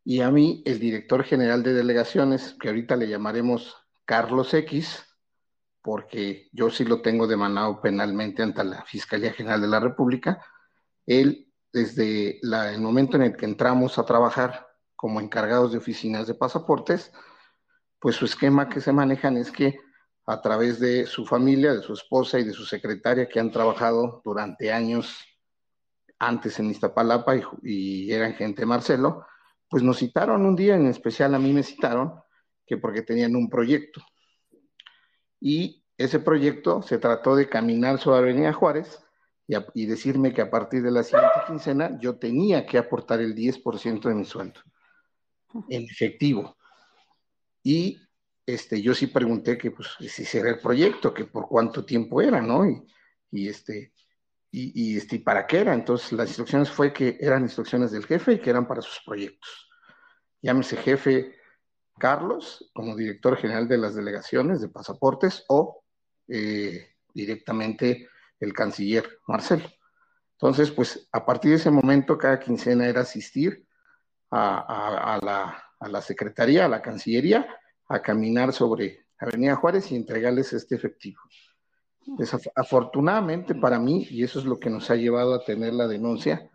y 0.03 0.19
a 0.19 0.29
mí 0.31 0.63
el 0.65 0.79
director 0.81 1.23
general 1.23 1.63
de 1.63 1.71
delegaciones, 1.71 2.57
que 2.59 2.67
ahorita 2.67 2.97
le 2.97 3.07
llamaremos 3.07 3.77
Carlos 4.03 4.53
X, 4.53 5.01
porque 5.81 6.49
yo 6.51 6.69
sí 6.69 6.83
lo 6.83 7.01
tengo 7.01 7.25
demandado 7.25 7.79
penalmente 7.79 8.43
ante 8.43 8.65
la 8.65 8.83
Fiscalía 8.83 9.31
General 9.31 9.61
de 9.61 9.67
la 9.69 9.79
República, 9.79 10.43
él 11.05 11.49
desde 11.71 12.41
el 12.41 12.81
momento 12.81 13.15
en 13.15 13.23
el 13.23 13.37
que 13.37 13.45
entramos 13.45 13.97
a 13.97 14.05
trabajar 14.05 14.67
como 14.97 15.21
encargados 15.21 15.71
de 15.71 15.77
oficinas 15.77 16.27
de 16.27 16.33
pasaportes, 16.33 17.13
pues 17.97 18.17
su 18.17 18.25
esquema 18.25 18.67
que 18.67 18.81
se 18.81 18.91
manejan 18.91 19.37
es 19.37 19.51
que 19.51 19.79
a 20.25 20.41
través 20.41 20.81
de 20.81 21.05
su 21.05 21.25
familia, 21.25 21.73
de 21.73 21.81
su 21.81 21.93
esposa 21.93 22.39
y 22.39 22.43
de 22.43 22.51
su 22.51 22.65
secretaria 22.65 23.29
que 23.29 23.39
han 23.39 23.51
trabajado 23.51 24.21
durante 24.25 24.73
años 24.73 25.17
antes 26.19 26.59
en 26.59 26.71
Iztapalapa 26.71 27.35
y, 27.35 27.43
y 27.63 28.11
eran 28.11 28.33
gente 28.33 28.61
de 28.61 28.65
Marcelo, 28.65 29.25
pues 29.69 29.83
nos 29.83 29.97
citaron 29.97 30.45
un 30.45 30.55
día, 30.55 30.75
en 30.75 30.87
especial 30.87 31.35
a 31.35 31.39
mí 31.39 31.53
me 31.53 31.63
citaron, 31.63 32.13
que 32.65 32.77
porque 32.77 33.01
tenían 33.01 33.35
un 33.35 33.49
proyecto. 33.49 34.01
Y 35.39 35.83
ese 35.97 36.19
proyecto 36.19 36.81
se 36.81 36.97
trató 36.97 37.35
de 37.35 37.49
caminar 37.49 37.99
sobre 37.99 38.19
Avenida 38.19 38.53
Juárez 38.53 39.03
y, 39.73 39.85
decirme 39.85 40.33
que 40.33 40.41
a 40.41 40.51
partir 40.51 40.83
de 40.83 40.91
la 40.91 41.03
siguiente 41.03 41.39
quincena 41.47 41.97
yo 41.99 42.17
tenía 42.17 42.65
que 42.65 42.77
aportar 42.77 43.21
el 43.21 43.33
10% 43.33 44.09
de 44.09 44.15
mi 44.15 44.25
sueldo 44.25 44.59
en 45.69 45.83
efectivo. 45.83 46.57
Y 47.63 47.97
este, 48.45 48.81
yo 48.81 48.93
sí 48.93 49.07
pregunté 49.07 49.57
que 49.57 49.71
pues 49.71 49.89
si 49.99 50.37
era 50.37 50.49
el 50.49 50.59
proyecto, 50.59 51.13
que 51.13 51.25
por 51.25 51.47
cuánto 51.47 51.85
tiempo 51.85 52.21
era, 52.21 52.41
¿no? 52.41 52.65
Y, 53.31 53.47
este, 53.47 53.93
y, 54.51 54.97
este, 54.97 55.19
para 55.19 55.45
qué 55.45 55.59
era. 55.59 55.73
Entonces 55.73 56.11
las 56.13 56.29
instrucciones 56.29 56.69
fue 56.69 56.93
que 56.93 57.17
eran 57.19 57.43
instrucciones 57.43 57.91
del 57.91 58.05
jefe 58.05 58.33
y 58.33 58.39
que 58.39 58.49
eran 58.49 58.67
para 58.67 58.81
sus 58.81 59.01
proyectos. 59.05 59.69
Llámese 60.41 60.77
jefe 60.77 61.35
Carlos 61.99 62.69
como 62.73 62.95
director 62.95 63.37
general 63.37 63.67
de 63.67 63.77
las 63.77 63.95
delegaciones 63.95 64.61
de 64.61 64.69
pasaportes 64.69 65.43
o 65.49 65.83
eh, 66.27 66.95
directamente 67.13 68.09
el 68.39 68.53
canciller 68.53 69.19
Marcelo. 69.27 69.65
Entonces, 70.33 70.69
pues 70.71 71.09
a 71.11 71.25
partir 71.25 71.51
de 71.51 71.57
ese 71.57 71.71
momento, 71.71 72.17
cada 72.17 72.39
quincena 72.39 72.87
era 72.87 73.01
asistir 73.01 73.65
a, 74.29 75.19
la, 75.23 75.63
a 75.79 75.87
la 75.87 76.01
Secretaría, 76.01 76.65
a 76.65 76.69
la 76.69 76.81
Cancillería, 76.81 77.47
a 77.87 78.01
caminar 78.01 78.53
sobre 78.53 79.07
Avenida 79.17 79.55
Juárez 79.55 79.91
y 79.91 79.95
entregarles 79.95 80.53
este 80.53 80.75
efectivo. 80.75 81.19
Desafortunadamente 82.07 83.53
para 83.53 83.79
mí, 83.79 84.07
y 84.09 84.23
eso 84.23 84.39
es 84.39 84.45
lo 84.45 84.59
que 84.59 84.69
nos 84.69 84.89
ha 84.89 84.95
llevado 84.95 85.33
a 85.33 85.43
tener 85.43 85.73
la 85.73 85.87
denuncia, 85.87 86.49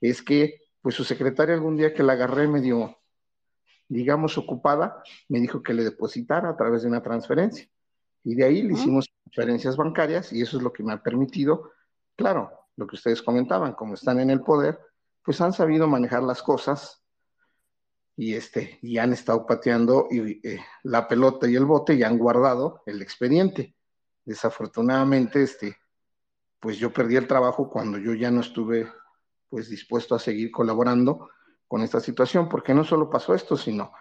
es 0.00 0.22
que 0.22 0.62
pues 0.80 0.94
su 0.94 1.04
secretaria 1.04 1.54
algún 1.54 1.76
día 1.76 1.92
que 1.92 2.02
la 2.02 2.14
agarré 2.14 2.48
medio, 2.48 2.98
digamos, 3.88 4.38
ocupada, 4.38 5.02
me 5.28 5.40
dijo 5.40 5.62
que 5.62 5.74
le 5.74 5.84
depositara 5.84 6.50
a 6.50 6.56
través 6.56 6.82
de 6.82 6.88
una 6.88 7.02
transferencia. 7.02 7.68
Y 8.22 8.34
de 8.34 8.44
ahí 8.44 8.62
le 8.62 8.74
hicimos 8.74 9.10
transferencias 9.24 9.76
bancarias 9.76 10.32
y 10.32 10.40
eso 10.40 10.56
es 10.56 10.62
lo 10.62 10.72
que 10.72 10.82
me 10.82 10.92
ha 10.92 11.02
permitido, 11.02 11.70
claro, 12.16 12.50
lo 12.76 12.86
que 12.86 12.96
ustedes 12.96 13.22
comentaban, 13.22 13.74
como 13.74 13.94
están 13.94 14.20
en 14.20 14.30
el 14.30 14.40
poder, 14.40 14.78
pues 15.22 15.40
han 15.40 15.52
sabido 15.52 15.86
manejar 15.86 16.22
las 16.22 16.42
cosas 16.42 17.02
y 18.16 18.34
este 18.34 18.78
y 18.82 18.98
han 18.98 19.12
estado 19.12 19.46
pateando 19.46 20.08
y, 20.10 20.46
eh, 20.46 20.60
la 20.82 21.08
pelota 21.08 21.48
y 21.48 21.56
el 21.56 21.64
bote 21.64 21.94
y 21.94 22.02
han 22.02 22.18
guardado 22.18 22.82
el 22.86 23.02
expediente. 23.02 23.74
Desafortunadamente, 24.24 25.42
este, 25.42 25.76
pues 26.60 26.78
yo 26.78 26.92
perdí 26.92 27.16
el 27.16 27.26
trabajo 27.26 27.68
cuando 27.70 27.98
yo 27.98 28.14
ya 28.14 28.30
no 28.30 28.40
estuve 28.40 28.90
pues 29.48 29.68
dispuesto 29.68 30.14
a 30.14 30.18
seguir 30.18 30.50
colaborando 30.50 31.30
con 31.68 31.82
esta 31.82 32.00
situación, 32.00 32.48
porque 32.48 32.74
no 32.74 32.84
solo 32.84 33.10
pasó 33.10 33.34
esto, 33.34 33.56
sino 33.56 33.92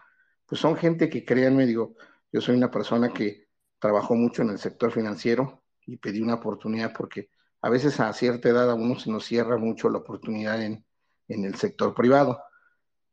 pues 0.45 0.59
son 0.59 0.75
gente 0.75 1.09
que 1.09 1.25
créanme, 1.25 1.65
digo, 1.65 1.95
yo 2.31 2.41
soy 2.41 2.55
una 2.55 2.71
persona 2.71 3.13
que 3.13 3.47
trabajó 3.79 4.15
mucho 4.15 4.41
en 4.41 4.49
el 4.49 4.59
sector 4.59 4.91
financiero 4.91 5.63
y 5.85 5.97
pedí 5.97 6.21
una 6.21 6.35
oportunidad 6.35 6.93
porque 6.93 7.29
a 7.61 7.69
veces 7.69 7.99
a 7.99 8.11
cierta 8.13 8.49
edad 8.49 8.69
a 8.69 8.75
uno 8.75 8.99
se 8.99 9.11
nos 9.11 9.25
cierra 9.25 9.57
mucho 9.57 9.89
la 9.89 9.99
oportunidad 9.99 10.61
en, 10.61 10.85
en 11.27 11.45
el 11.45 11.55
sector 11.55 11.93
privado. 11.93 12.41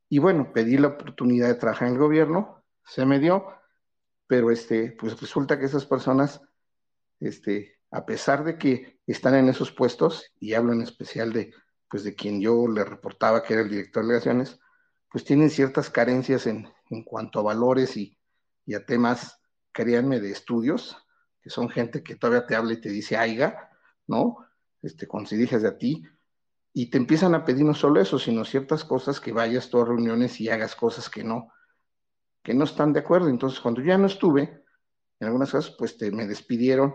Y 0.09 0.19
bueno, 0.19 0.53
pedí 0.53 0.77
la 0.77 0.89
oportunidad 0.89 1.49
de 1.49 1.55
trabajar 1.55 1.89
en 1.89 1.95
el 1.95 2.01
gobierno, 2.01 2.65
se 2.85 3.07
me 3.07 3.19
dio, 3.19 3.47
pero 4.27 4.51
este, 4.51 4.93
pues 4.93 5.21
resulta 5.21 5.59
que 5.59 5.67
esas 5.67 5.87
personas, 5.87 6.41
este, 7.21 7.79
a 7.91 8.05
pesar 8.05 8.45
de 8.45 8.59
que 8.59 9.01
están 9.07 9.35
en 9.35 9.49
esos 9.49 9.73
puestos, 9.73 10.25
y 10.41 10.55
hablo 10.55 10.73
en 10.73 10.83
especial 10.83 11.33
de, 11.33 11.53
pues 11.89 12.05
de 12.05 12.15
quien 12.15 12.41
yo 12.41 12.67
le 12.67 12.85
reportaba 12.85 13.43
que 13.43 13.55
era 13.55 13.63
el 13.63 13.71
director 13.71 14.03
de 14.03 14.09
delegaciones, 14.09 14.59
pues 15.11 15.25
tienen 15.25 15.51
ciertas 15.51 15.91
carencias 15.91 16.47
en, 16.47 16.69
en 16.91 17.05
cuanto 17.05 17.41
a 17.41 17.43
valores 17.43 17.97
y, 17.97 18.17
y 18.65 18.75
a 18.75 18.85
temas 18.85 19.41
créanme, 19.73 20.21
de 20.21 20.31
estudios, 20.31 20.97
que 21.43 21.51
son 21.51 21.69
gente 21.69 22.03
que 22.03 22.17
todavía 22.17 22.47
te 22.47 22.55
habla 22.55 22.73
y 22.73 22.81
te 22.81 22.91
dice 22.91 23.17
aiga, 23.17 23.71
¿no? 24.07 24.39
Este, 24.83 25.07
cuando 25.07 25.29
se 25.29 25.37
dirige 25.37 25.57
a 25.57 25.79
ti, 25.79 26.05
y 26.73 26.91
te 26.91 26.99
empiezan 26.99 27.35
a 27.35 27.45
pedir 27.45 27.65
no 27.65 27.75
solo 27.75 28.01
eso, 28.01 28.19
sino 28.19 28.45
ciertas 28.45 28.85
cosas 28.85 29.21
que 29.21 29.33
vayas 29.33 29.71
tú 29.71 29.81
a 29.81 29.85
reuniones 29.85 30.41
y 30.41 30.49
hagas 30.49 30.77
cosas 30.77 31.11
que 31.11 31.25
no. 31.25 31.53
que 32.43 32.55
no 32.55 32.65
están 32.65 32.93
de 32.93 33.01
acuerdo. 33.01 33.29
Entonces, 33.29 33.61
cuando 33.61 33.83
ya 33.83 33.99
no 33.99 34.07
estuve, 34.07 34.65
en 35.19 35.27
algunas 35.27 35.51
cosas, 35.51 35.75
pues 35.77 36.01
me 36.13 36.27
despidieron 36.27 36.95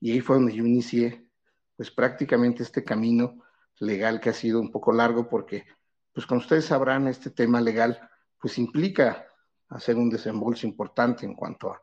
y 0.00 0.12
ahí 0.12 0.20
fue 0.20 0.36
donde 0.36 0.54
yo 0.54 0.64
inicié, 0.64 1.28
pues 1.76 1.90
prácticamente 1.90 2.62
este 2.62 2.84
camino 2.84 3.42
legal 3.78 4.20
que 4.20 4.30
ha 4.30 4.34
sido 4.34 4.60
un 4.60 4.70
poco 4.70 4.92
largo 4.92 5.28
porque, 5.28 5.64
pues 6.12 6.26
como 6.26 6.40
ustedes 6.40 6.66
sabrán, 6.66 7.06
este 7.08 7.30
tema 7.30 7.60
legal, 7.60 8.08
pues 8.40 8.58
implica 8.58 9.26
hacer 9.68 9.96
un 9.96 10.08
desembolso 10.08 10.66
importante 10.66 11.26
en 11.26 11.34
cuanto 11.34 11.72
a 11.72 11.82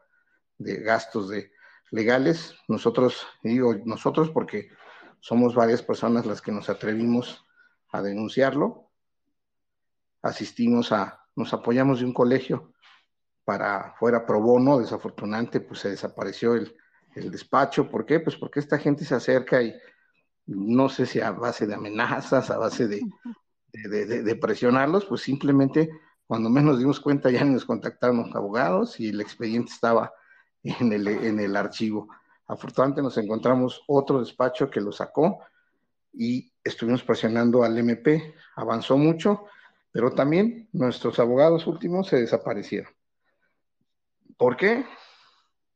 de 0.58 0.78
gastos 0.82 1.30
de 1.30 1.52
legales. 1.92 2.56
Nosotros, 2.68 3.28
digo 3.44 3.76
nosotros 3.86 4.30
porque 4.30 4.70
somos 5.20 5.56
varias 5.56 5.82
personas 5.82 6.26
las 6.26 6.42
que 6.42 6.52
nos 6.52 6.70
atrevimos 6.70 7.46
a 7.92 8.02
denunciarlo. 8.02 8.90
Asistimos 10.22 10.92
a, 10.92 11.26
nos 11.36 11.54
apoyamos 11.54 12.00
de 12.00 12.06
un 12.06 12.14
colegio 12.14 12.74
para 13.44 13.94
fuera 14.00 14.26
pro 14.26 14.40
bono, 14.40 14.80
desafortunadamente 14.80 15.60
pues 15.60 15.82
se 15.82 15.90
desapareció 15.90 16.56
el, 16.56 16.76
el 17.16 17.32
despacho. 17.32 17.90
¿Por 17.90 18.06
qué? 18.06 18.20
Pues 18.20 18.36
porque 18.36 18.60
esta 18.60 18.78
gente 18.78 19.06
se 19.06 19.16
acerca 19.16 19.62
y 19.62 19.74
no 20.46 20.90
sé 20.90 21.06
si 21.06 21.20
a 21.22 21.32
base 21.32 21.66
de 21.68 21.76
amenazas, 21.76 22.50
a 22.50 22.58
base 22.58 22.88
de, 22.88 24.36
presionarlos, 24.42 25.06
pues 25.06 25.22
simplemente 25.22 25.90
cuando 26.28 26.50
menos 26.50 26.80
dimos 26.80 27.00
cuenta 27.00 27.30
ya 27.30 27.44
nos 27.44 27.66
contactaron 27.66 28.18
los 28.18 28.36
abogados 28.36 29.00
y 29.00 29.10
el 29.10 29.22
expediente 29.22 29.72
estaba 29.72 30.14
en 30.64 30.92
el, 30.94 31.08
en 31.08 31.40
el 31.40 31.56
archivo. 31.56 32.10
Afortunadamente 32.48 33.02
nos 33.02 33.18
encontramos 33.18 33.84
otro 33.88 34.20
despacho 34.20 34.70
que 34.70 34.82
lo 34.82 34.92
sacó 34.92 35.40
y 36.12 36.52
estuvimos 36.64 37.04
presionando 37.04 37.64
al 37.64 37.78
MP. 37.78 38.36
Avanzó 38.56 38.98
mucho, 38.98 39.46
pero 39.92 40.12
también 40.12 40.70
nuestros 40.74 41.20
abogados 41.20 41.68
últimos 41.68 42.08
se 42.08 42.18
desaparecieron. 42.18 42.92
¿Por 44.38 44.58
qué? 44.58 44.86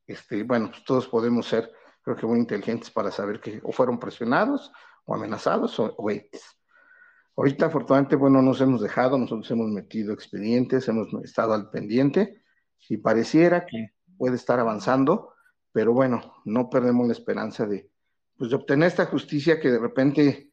Este, 0.07 0.43
bueno, 0.43 0.69
pues 0.71 0.83
todos 0.85 1.07
podemos 1.07 1.45
ser, 1.45 1.71
creo 2.01 2.15
que 2.15 2.25
muy 2.25 2.39
inteligentes 2.39 2.89
para 2.89 3.11
saber 3.11 3.41
que 3.41 3.59
o 3.63 3.71
fueron 3.71 3.99
presionados 3.99 4.71
o 5.05 5.13
amenazados 5.13 5.79
o, 5.79 5.93
o 5.97 6.09
Ahorita, 7.35 7.67
afortunadamente, 7.67 8.15
bueno, 8.15 8.41
nos 8.41 8.59
hemos 8.61 8.81
dejado, 8.81 9.15
nosotros 9.15 9.51
hemos 9.51 9.69
metido 9.69 10.11
expedientes, 10.11 10.87
hemos 10.87 11.07
estado 11.23 11.53
al 11.53 11.69
pendiente 11.69 12.41
y 12.89 12.97
pareciera 12.97 13.65
que 13.67 13.91
puede 14.17 14.37
estar 14.37 14.59
avanzando, 14.59 15.33
pero 15.71 15.93
bueno, 15.93 16.41
no 16.45 16.67
perdemos 16.67 17.05
la 17.05 17.13
esperanza 17.13 17.67
de, 17.67 17.91
pues, 18.37 18.49
de 18.49 18.55
obtener 18.55 18.87
esta 18.87 19.05
justicia 19.05 19.59
que 19.59 19.69
de 19.69 19.77
repente 19.77 20.51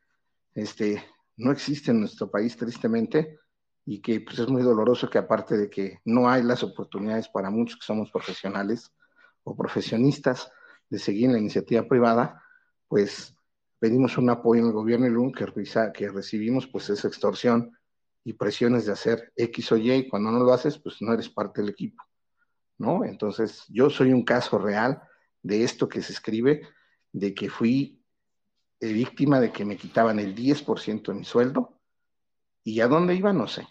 este, 0.52 1.02
no 1.36 1.52
existe 1.52 1.90
en 1.90 2.01
nuestro 2.01 2.31
país, 2.31 2.55
tristemente, 2.55 3.39
y 3.86 4.02
que 4.02 4.20
pues, 4.20 4.39
es 4.39 4.48
muy 4.48 4.62
doloroso 4.62 5.09
que 5.09 5.18
aparte 5.18 5.56
de 5.56 5.70
que 5.70 6.01
no 6.05 6.28
hay 6.28 6.43
las 6.43 6.62
oportunidades 6.62 7.28
para 7.31 7.48
muchos 7.48 7.78
que 7.78 7.86
somos 7.86 8.10
profesionales 8.10 8.93
o 9.44 9.56
profesionistas 9.56 10.50
de 10.90 10.98
seguir 10.98 11.30
la 11.30 11.38
iniciativa 11.38 11.86
privada, 11.86 12.42
pues 12.88 13.34
pedimos 13.78 14.16
un 14.18 14.30
apoyo 14.30 14.62
en 14.62 14.68
el 14.68 14.72
gobierno 14.72 15.06
y 15.06 15.10
lo 15.10 15.30
que, 15.32 15.92
que 15.92 16.08
recibimos 16.08 16.66
pues 16.66 16.90
es 16.90 17.04
extorsión 17.04 17.76
y 18.24 18.32
presiones 18.32 18.86
de 18.86 18.92
hacer 18.92 19.32
X 19.36 19.72
o 19.72 19.76
Y, 19.76 19.92
y 19.92 20.08
cuando 20.08 20.30
no 20.30 20.40
lo 20.40 20.52
haces, 20.52 20.78
pues 20.78 20.96
no 21.02 21.12
eres 21.12 21.28
parte 21.28 21.60
del 21.60 21.70
equipo, 21.70 22.02
¿no? 22.78 23.04
Entonces, 23.04 23.64
yo 23.68 23.90
soy 23.90 24.12
un 24.12 24.24
caso 24.24 24.58
real 24.58 25.02
de 25.42 25.62
esto 25.62 25.88
que 25.88 26.00
se 26.00 26.14
escribe, 26.14 26.62
de 27.12 27.34
que 27.34 27.50
fui 27.50 28.02
eh, 28.80 28.92
víctima 28.92 29.40
de 29.40 29.52
que 29.52 29.66
me 29.66 29.76
quitaban 29.76 30.18
el 30.18 30.34
10% 30.34 31.12
de 31.12 31.18
mi 31.18 31.24
sueldo, 31.24 31.78
y 32.64 32.80
a 32.80 32.88
dónde 32.88 33.14
iba, 33.14 33.32
no 33.34 33.46
sé. 33.46 33.68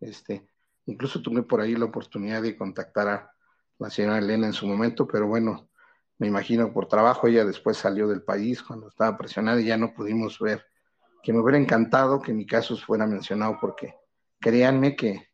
Este, 0.00 0.48
incluso 0.86 1.22
tuve 1.22 1.44
por 1.44 1.60
ahí 1.60 1.76
la 1.76 1.84
oportunidad 1.84 2.42
de 2.42 2.56
contactar 2.56 3.08
a 3.08 3.32
la 3.78 3.90
señora 3.90 4.18
Elena 4.18 4.46
en 4.46 4.52
su 4.52 4.66
momento, 4.66 5.06
pero 5.06 5.26
bueno, 5.26 5.68
me 6.18 6.28
imagino 6.28 6.72
por 6.72 6.86
trabajo 6.86 7.26
ella 7.26 7.44
después 7.44 7.76
salió 7.76 8.06
del 8.06 8.22
país 8.22 8.62
cuando 8.62 8.88
estaba 8.88 9.16
presionada 9.16 9.60
y 9.60 9.66
ya 9.66 9.76
no 9.76 9.92
pudimos 9.92 10.38
ver. 10.38 10.64
Que 11.22 11.32
me 11.32 11.40
hubiera 11.40 11.58
encantado 11.58 12.20
que 12.20 12.32
mi 12.32 12.46
caso 12.46 12.76
fuera 12.76 13.06
mencionado 13.06 13.58
porque 13.60 13.94
créanme 14.40 14.94
que, 14.94 15.28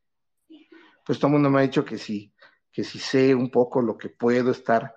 pues 1.05 1.19
todo 1.19 1.29
el 1.29 1.33
mundo 1.35 1.51
me 1.51 1.59
ha 1.59 1.63
dicho 1.63 1.85
que 1.85 1.99
sí, 1.99 2.33
que 2.73 2.85
si 2.85 2.99
sé 2.99 3.35
un 3.35 3.51
poco 3.51 3.83
lo 3.83 3.97
que 3.97 4.09
puedo 4.11 4.51
estar 4.51 4.95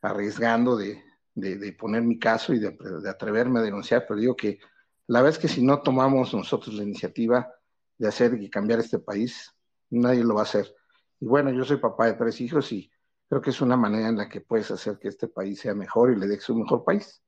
arriesgando 0.00 0.76
de, 0.76 1.02
de, 1.34 1.72
poner 1.72 2.02
mi 2.02 2.18
caso 2.18 2.52
y 2.52 2.58
de, 2.58 2.70
de, 2.70 3.10
atreverme 3.10 3.60
a 3.60 3.62
denunciar, 3.62 4.04
pero 4.06 4.20
digo 4.20 4.36
que 4.36 4.58
la 5.06 5.26
es 5.28 5.38
que 5.38 5.48
si 5.48 5.62
no 5.62 5.82
tomamos 5.82 6.32
nosotros 6.32 6.74
la 6.74 6.82
iniciativa 6.82 7.50
de 7.98 8.08
hacer 8.08 8.40
y 8.40 8.48
cambiar 8.48 8.80
este 8.80 8.98
país, 8.98 9.54
nadie 9.90 10.24
lo 10.24 10.34
va 10.34 10.40
a 10.42 10.44
hacer. 10.44 10.74
Y 11.20 11.26
bueno, 11.26 11.50
yo 11.50 11.64
soy 11.64 11.78
papá 11.78 12.06
de 12.06 12.14
tres 12.14 12.40
hijos 12.40 12.70
y 12.72 12.90
creo 13.28 13.40
que 13.40 13.50
es 13.50 13.60
una 13.60 13.76
manera 13.76 14.08
en 14.08 14.16
la 14.16 14.28
que 14.28 14.40
puedes 14.40 14.70
hacer 14.70 14.98
que 14.98 15.08
este 15.08 15.28
país 15.28 15.60
sea 15.60 15.74
mejor 15.74 16.12
y 16.12 16.16
le 16.16 16.26
dejes 16.26 16.48
un 16.50 16.60
mejor 16.60 16.84
país. 16.84 17.22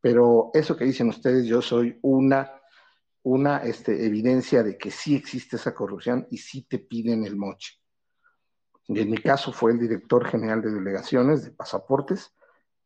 Pero 0.00 0.50
eso 0.54 0.76
que 0.76 0.84
dicen 0.84 1.08
ustedes, 1.08 1.46
yo 1.46 1.62
soy 1.62 1.98
una, 2.02 2.50
una 3.22 3.58
este, 3.58 4.04
evidencia 4.04 4.62
de 4.62 4.76
que 4.76 4.90
sí 4.90 5.14
existe 5.14 5.56
esa 5.56 5.74
corrupción 5.74 6.26
y 6.30 6.38
sí 6.38 6.62
te 6.62 6.78
piden 6.78 7.24
el 7.24 7.36
moche. 7.36 7.78
Y 8.88 9.00
en 9.00 9.10
mi 9.10 9.18
caso 9.18 9.52
fue 9.52 9.72
el 9.72 9.78
director 9.78 10.26
general 10.26 10.60
de 10.60 10.72
delegaciones 10.72 11.44
de 11.44 11.52
pasaportes, 11.52 12.34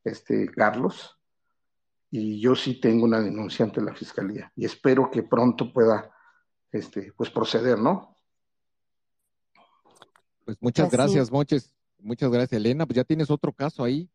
este 0.05 0.49
Carlos, 0.49 1.19
y 2.11 2.41
yo 2.41 2.55
sí 2.55 2.81
tengo 2.81 3.05
una 3.05 3.21
denuncia 3.21 3.65
ante 3.65 3.81
la 3.81 3.95
fiscalía 3.95 4.53
y 4.55 4.65
espero 4.65 5.11
que 5.11 5.23
pronto 5.23 5.73
pueda 5.73 6.15
este, 6.71 7.13
pues 7.17 7.31
proceder, 7.31 7.79
¿no? 7.79 8.16
Pues 10.47 10.57
muchas 10.61 10.91
gracias, 10.93 11.31
Moches. 11.33 11.75
Muchas 11.99 12.31
gracias, 12.31 12.53
Elena. 12.53 12.87
Pues 12.87 12.97
ya 12.97 13.05
tienes 13.05 13.31
otro 13.33 13.53
caso 13.53 13.83
ahí. 13.83 14.09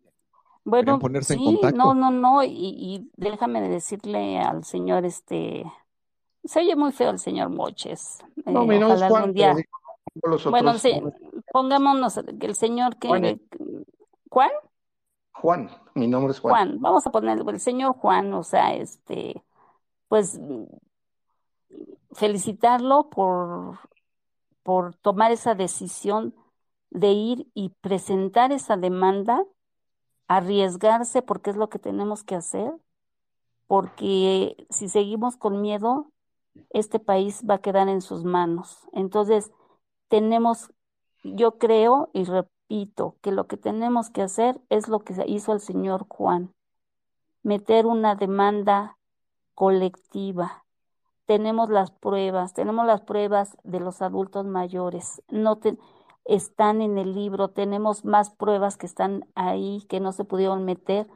Bueno, 0.63 0.97
ponerse 0.97 1.33
sí, 1.33 1.39
en 1.39 1.45
contacto? 1.45 1.77
no, 1.77 1.93
no, 1.93 2.09
no, 2.09 2.43
y, 2.43 3.11
déjame 3.17 3.67
decirle 3.67 4.39
al 4.39 4.63
señor, 4.63 5.05
este, 5.05 5.65
se 6.43 6.59
oye 6.59 6.75
muy 6.75 6.93
feo 6.93 7.09
el 7.09 7.19
señor 7.19 7.49
Moches. 7.49 8.19
No, 8.45 8.71
eh, 8.71 8.83
ojalá 8.83 9.07
algún 9.07 9.33
día. 9.33 9.55
bueno, 10.49 10.77
sí, 10.77 11.01
pongámonos 11.51 12.17
el 12.17 12.55
señor 12.55 12.95
que, 12.97 13.09
Juan. 13.09 13.41
¿Juan? 14.29 14.51
Juan, 15.33 15.69
mi 15.95 16.07
nombre 16.07 16.31
es 16.31 16.39
Juan. 16.39 16.53
Juan, 16.53 16.79
vamos 16.79 17.05
a 17.07 17.11
poner 17.11 17.39
el 17.45 17.59
señor 17.59 17.95
Juan, 17.95 18.31
o 18.33 18.43
sea, 18.43 18.73
este, 18.75 19.43
pues 20.07 20.39
felicitarlo 22.13 23.09
por, 23.09 23.79
por 24.63 24.95
tomar 24.95 25.31
esa 25.31 25.55
decisión 25.55 26.35
de 26.89 27.11
ir 27.11 27.47
y 27.53 27.69
presentar 27.81 28.51
esa 28.51 28.77
demanda, 28.77 29.43
arriesgarse 30.27 31.21
porque 31.21 31.49
es 31.49 31.55
lo 31.55 31.69
que 31.69 31.79
tenemos 31.79 32.23
que 32.23 32.35
hacer, 32.35 32.73
porque 33.67 34.67
si 34.69 34.89
seguimos 34.89 35.37
con 35.37 35.61
miedo, 35.61 36.11
este 36.71 36.99
país 36.99 37.43
va 37.49 37.55
a 37.55 37.61
quedar 37.61 37.87
en 37.87 38.01
sus 38.01 38.23
manos. 38.23 38.79
Entonces, 38.91 39.51
tenemos, 40.09 40.71
yo 41.23 41.57
creo 41.57 42.09
y 42.13 42.25
repito, 42.25 43.17
que 43.21 43.31
lo 43.31 43.47
que 43.47 43.57
tenemos 43.57 44.09
que 44.09 44.21
hacer 44.21 44.59
es 44.69 44.87
lo 44.87 44.99
que 44.99 45.13
hizo 45.27 45.53
el 45.53 45.59
señor 45.59 46.05
Juan, 46.07 46.53
meter 47.43 47.85
una 47.85 48.15
demanda 48.15 48.97
colectiva. 49.55 50.65
Tenemos 51.31 51.69
las 51.69 51.91
pruebas, 51.91 52.53
tenemos 52.53 52.85
las 52.85 52.99
pruebas 52.99 53.57
de 53.63 53.79
los 53.79 54.01
adultos 54.01 54.45
mayores. 54.45 55.21
No 55.29 55.59
te, 55.59 55.77
están 56.25 56.81
en 56.81 56.97
el 56.97 57.15
libro, 57.15 57.51
tenemos 57.51 58.03
más 58.03 58.31
pruebas 58.31 58.75
que 58.75 58.85
están 58.85 59.25
ahí 59.33 59.85
que 59.87 60.01
no 60.01 60.11
se 60.11 60.25
pudieron 60.25 60.65
meter 60.65 61.07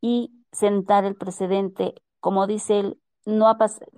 y 0.00 0.32
sentar 0.50 1.04
el 1.04 1.14
precedente. 1.14 1.94
Como 2.18 2.48
dice 2.48 2.80
él, 2.80 3.00
no 3.26 3.46
ha 3.46 3.56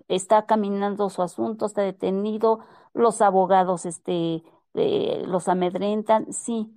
está 0.09 0.45
caminando 0.45 1.09
su 1.09 1.23
asunto, 1.23 1.65
está 1.65 1.81
detenido, 1.81 2.59
los 2.93 3.23
abogados 3.23 3.87
este, 3.87 4.43
eh, 4.75 5.23
los 5.27 5.49
amedrentan, 5.49 6.35
sí, 6.35 6.71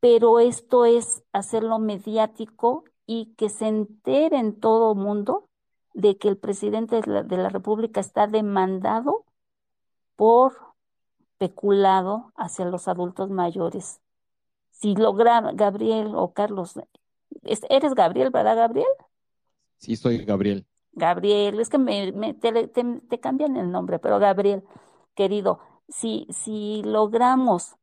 pero 0.00 0.40
esto 0.40 0.86
es 0.86 1.22
hacerlo 1.34 1.78
mediático 1.78 2.84
y 3.04 3.34
que 3.36 3.50
se 3.50 3.68
entere 3.68 4.38
en 4.38 4.58
todo 4.58 4.94
mundo 4.94 5.49
de 5.94 6.16
que 6.18 6.28
el 6.28 6.36
presidente 6.36 7.00
de 7.00 7.06
la, 7.06 7.22
de 7.22 7.36
la 7.36 7.48
República 7.48 8.00
está 8.00 8.26
demandado 8.26 9.24
por 10.16 10.70
especulado 11.40 12.32
hacia 12.36 12.66
los 12.66 12.86
adultos 12.86 13.30
mayores. 13.30 14.00
Si 14.70 14.94
logra 14.94 15.40
Gabriel 15.54 16.12
o 16.14 16.32
Carlos, 16.32 16.78
¿eres 17.42 17.94
Gabriel, 17.94 18.30
verdad, 18.30 18.56
Gabriel? 18.56 18.88
Sí, 19.78 19.96
soy 19.96 20.24
Gabriel. 20.24 20.66
Gabriel, 20.92 21.60
es 21.60 21.70
que 21.70 21.78
me, 21.78 22.34
te, 22.34 23.20
cambian 23.20 23.56
el 23.56 23.70
nombre, 23.70 23.98
pero 23.98 24.18
Gabriel, 24.18 24.62
querido, 25.14 25.60
si, 25.88 26.26
si 26.30 26.82
logramos 26.84 27.76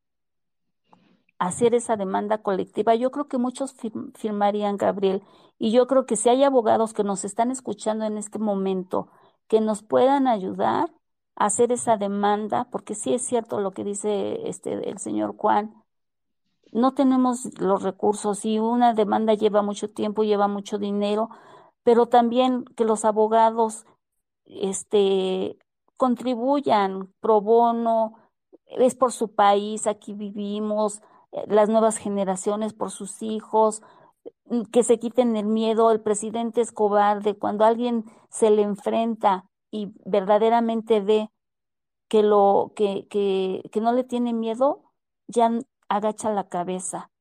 hacer 1.39 1.75
esa 1.75 1.97
demanda 1.97 2.39
colectiva, 2.39 2.95
yo 2.95 3.11
creo 3.11 3.27
que 3.27 3.37
muchos 3.37 3.75
firmarían, 4.15 4.77
Gabriel, 4.77 5.23
y 5.59 5.71
yo 5.71 5.87
creo 5.87 6.05
que 6.05 6.15
si 6.15 6.29
hay 6.29 6.43
abogados 6.43 6.93
que 6.93 7.03
nos 7.03 7.25
están 7.25 7.51
escuchando 7.51 8.05
en 8.05 8.17
este 8.17 8.39
momento 8.39 9.09
que 9.47 9.61
nos 9.61 9.83
puedan 9.83 10.27
ayudar, 10.27 10.93
hacer 11.35 11.71
esa 11.71 11.97
demanda, 11.97 12.67
porque 12.71 12.95
sí 12.95 13.13
es 13.13 13.23
cierto 13.25 13.61
lo 13.61 13.71
que 13.71 13.83
dice 13.83 14.47
este 14.49 14.89
el 14.89 14.97
señor 14.99 15.35
Juan, 15.37 15.83
no 16.71 16.93
tenemos 16.93 17.59
los 17.59 17.83
recursos 17.83 18.45
y 18.45 18.59
una 18.59 18.93
demanda 18.93 19.33
lleva 19.33 19.61
mucho 19.61 19.89
tiempo, 19.89 20.23
lleva 20.23 20.47
mucho 20.47 20.77
dinero, 20.77 21.29
pero 21.83 22.07
también 22.07 22.65
que 22.75 22.85
los 22.85 23.05
abogados 23.05 23.85
este 24.45 25.57
contribuyan 25.97 27.13
pro 27.19 27.41
bono, 27.41 28.15
es 28.67 28.95
por 28.95 29.11
su 29.11 29.33
país, 29.33 29.87
aquí 29.87 30.13
vivimos, 30.13 31.01
las 31.47 31.69
nuevas 31.69 31.97
generaciones 31.97 32.73
por 32.73 32.91
sus 32.91 33.21
hijos, 33.21 33.81
mm, 34.45 34.63
que 34.71 34.83
se 34.83 34.99
quiten 34.99 35.35
el 35.35 35.45
miedo, 35.45 35.91
el 35.91 36.01
presidente 36.01 36.61
es 36.61 36.71
cobarde, 36.71 37.37
cuando 37.37 37.65
alguien 37.65 38.05
se 38.29 38.49
le 38.49 38.61
enfrenta 38.63 39.45
y 39.71 39.93
verdaderamente 40.05 41.01
ve 41.01 41.29
que 42.07 42.23
lo 42.23 42.71
que, 42.75 43.07
que, 43.09 43.63
que 43.71 43.81
no 43.81 43.91
le 43.93 44.03
tiene 44.03 44.33
miedo, 44.33 44.83
ya 45.27 45.51
agacha 45.89 46.31
la 46.31 46.47
cabeza. 46.47 47.11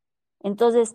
Entonces, 0.41 0.95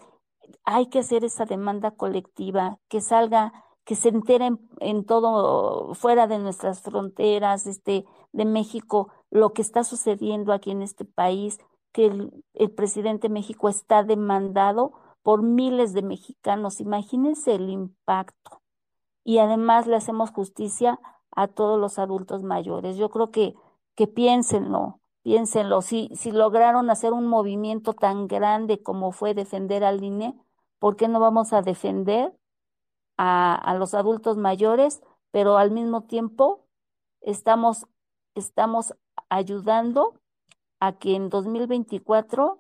hay 0.64 0.88
que 0.88 1.00
hacer 1.00 1.24
esa 1.26 1.46
demanda 1.46 1.92
colectiva, 1.92 2.80
que 2.88 3.02
salga, 3.02 3.54
que 3.84 3.96
se 3.96 4.10
enteren 4.10 4.60
en 4.80 5.06
todo, 5.06 5.94
fuera 5.96 6.28
de 6.28 6.40
nuestras 6.40 6.82
fronteras, 6.82 7.66
este, 7.68 8.06
de 8.32 8.46
México, 8.46 9.12
lo 9.30 9.54
que 9.54 9.62
está 9.62 9.84
sucediendo 9.84 10.54
aquí 10.54 10.72
en 10.72 10.82
este 10.82 11.06
país, 11.06 11.60
que 11.92 12.06
el, 12.54 12.72
presidente 12.72 13.28
de 13.28 13.34
México 13.34 13.70
está 13.70 14.04
demandado 14.04 14.94
por 15.24 15.42
miles 15.42 15.94
de 15.94 16.02
mexicanos. 16.02 16.80
Imagínense 16.80 17.56
el 17.56 17.70
impacto. 17.70 18.62
Y 19.24 19.38
además 19.40 19.88
le 19.88 19.96
hacemos 19.98 20.32
justicia 20.32 21.00
a 21.32 21.48
todos 21.48 21.80
los 21.80 22.00
adultos 22.00 22.44
mayores. 22.44 22.98
Yo 22.98 23.10
creo 23.10 23.32
que, 23.32 23.56
que 23.96 24.08
piénsenlo, 24.08 25.00
piénsenlo. 25.24 25.82
Si, 25.82 26.10
si 26.16 26.32
lograron 26.32 26.90
hacer 26.90 27.14
un 27.14 27.28
movimiento 27.28 27.94
tan 27.94 28.28
grande 28.28 28.82
como 28.82 29.12
fue 29.12 29.34
defender 29.34 29.84
al 29.84 30.04
INE, 30.04 30.36
¿por 30.80 30.96
qué 30.96 31.08
no 31.08 31.20
vamos 31.20 31.54
a 31.54 31.62
defender 31.62 32.34
a, 33.18 33.56
a 33.56 33.76
los 33.76 33.94
adultos 33.94 34.38
mayores, 34.38 35.02
pero 35.32 35.58
al 35.58 35.72
mismo 35.72 36.04
tiempo 36.04 36.66
estamos, 37.22 37.86
estamos 38.36 38.96
ayudando 39.30 40.21
a 40.82 40.94
que 40.94 41.16
en 41.16 41.30
2024 41.30 42.60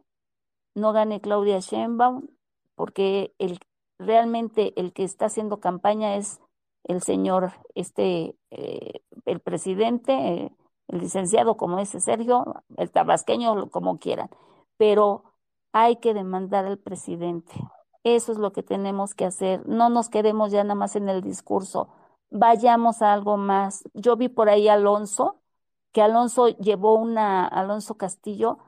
no 0.75 0.93
gane 0.93 1.19
Claudia 1.19 1.59
Sheinbaum, 1.59 2.27
porque 2.75 3.33
el, 3.39 3.59
realmente 3.99 4.79
el 4.79 4.93
que 4.93 5.03
está 5.03 5.25
haciendo 5.25 5.59
campaña 5.59 6.15
es 6.15 6.39
el 6.83 7.01
señor, 7.01 7.53
este, 7.75 8.37
eh, 8.51 9.01
el 9.25 9.39
presidente, 9.39 10.13
eh, 10.13 10.51
el 10.87 10.99
licenciado 10.99 11.57
como 11.57 11.79
ese 11.79 11.99
Sergio, 11.99 12.63
el 12.77 12.91
tabasqueño, 12.91 13.69
como 13.69 13.99
quieran, 13.99 14.29
pero 14.77 15.23
hay 15.73 15.97
que 15.97 16.13
demandar 16.13 16.65
al 16.65 16.77
presidente. 16.77 17.53
Eso 18.03 18.31
es 18.31 18.37
lo 18.37 18.51
que 18.53 18.63
tenemos 18.63 19.15
que 19.15 19.25
hacer. 19.25 19.67
No 19.67 19.89
nos 19.89 20.09
quedemos 20.09 20.51
ya 20.51 20.63
nada 20.63 20.75
más 20.75 20.95
en 20.95 21.09
el 21.09 21.21
discurso. 21.21 21.89
Vayamos 22.29 23.01
a 23.01 23.13
algo 23.13 23.37
más. 23.37 23.83
Yo 23.93 24.15
vi 24.15 24.29
por 24.29 24.49
ahí 24.49 24.67
a 24.67 24.73
Alonso, 24.73 25.40
que 25.91 26.01
Alonso 26.01 26.49
llevó 26.49 26.95
una, 26.95 27.47
Alonso 27.47 27.95
Castillo, 27.97 28.59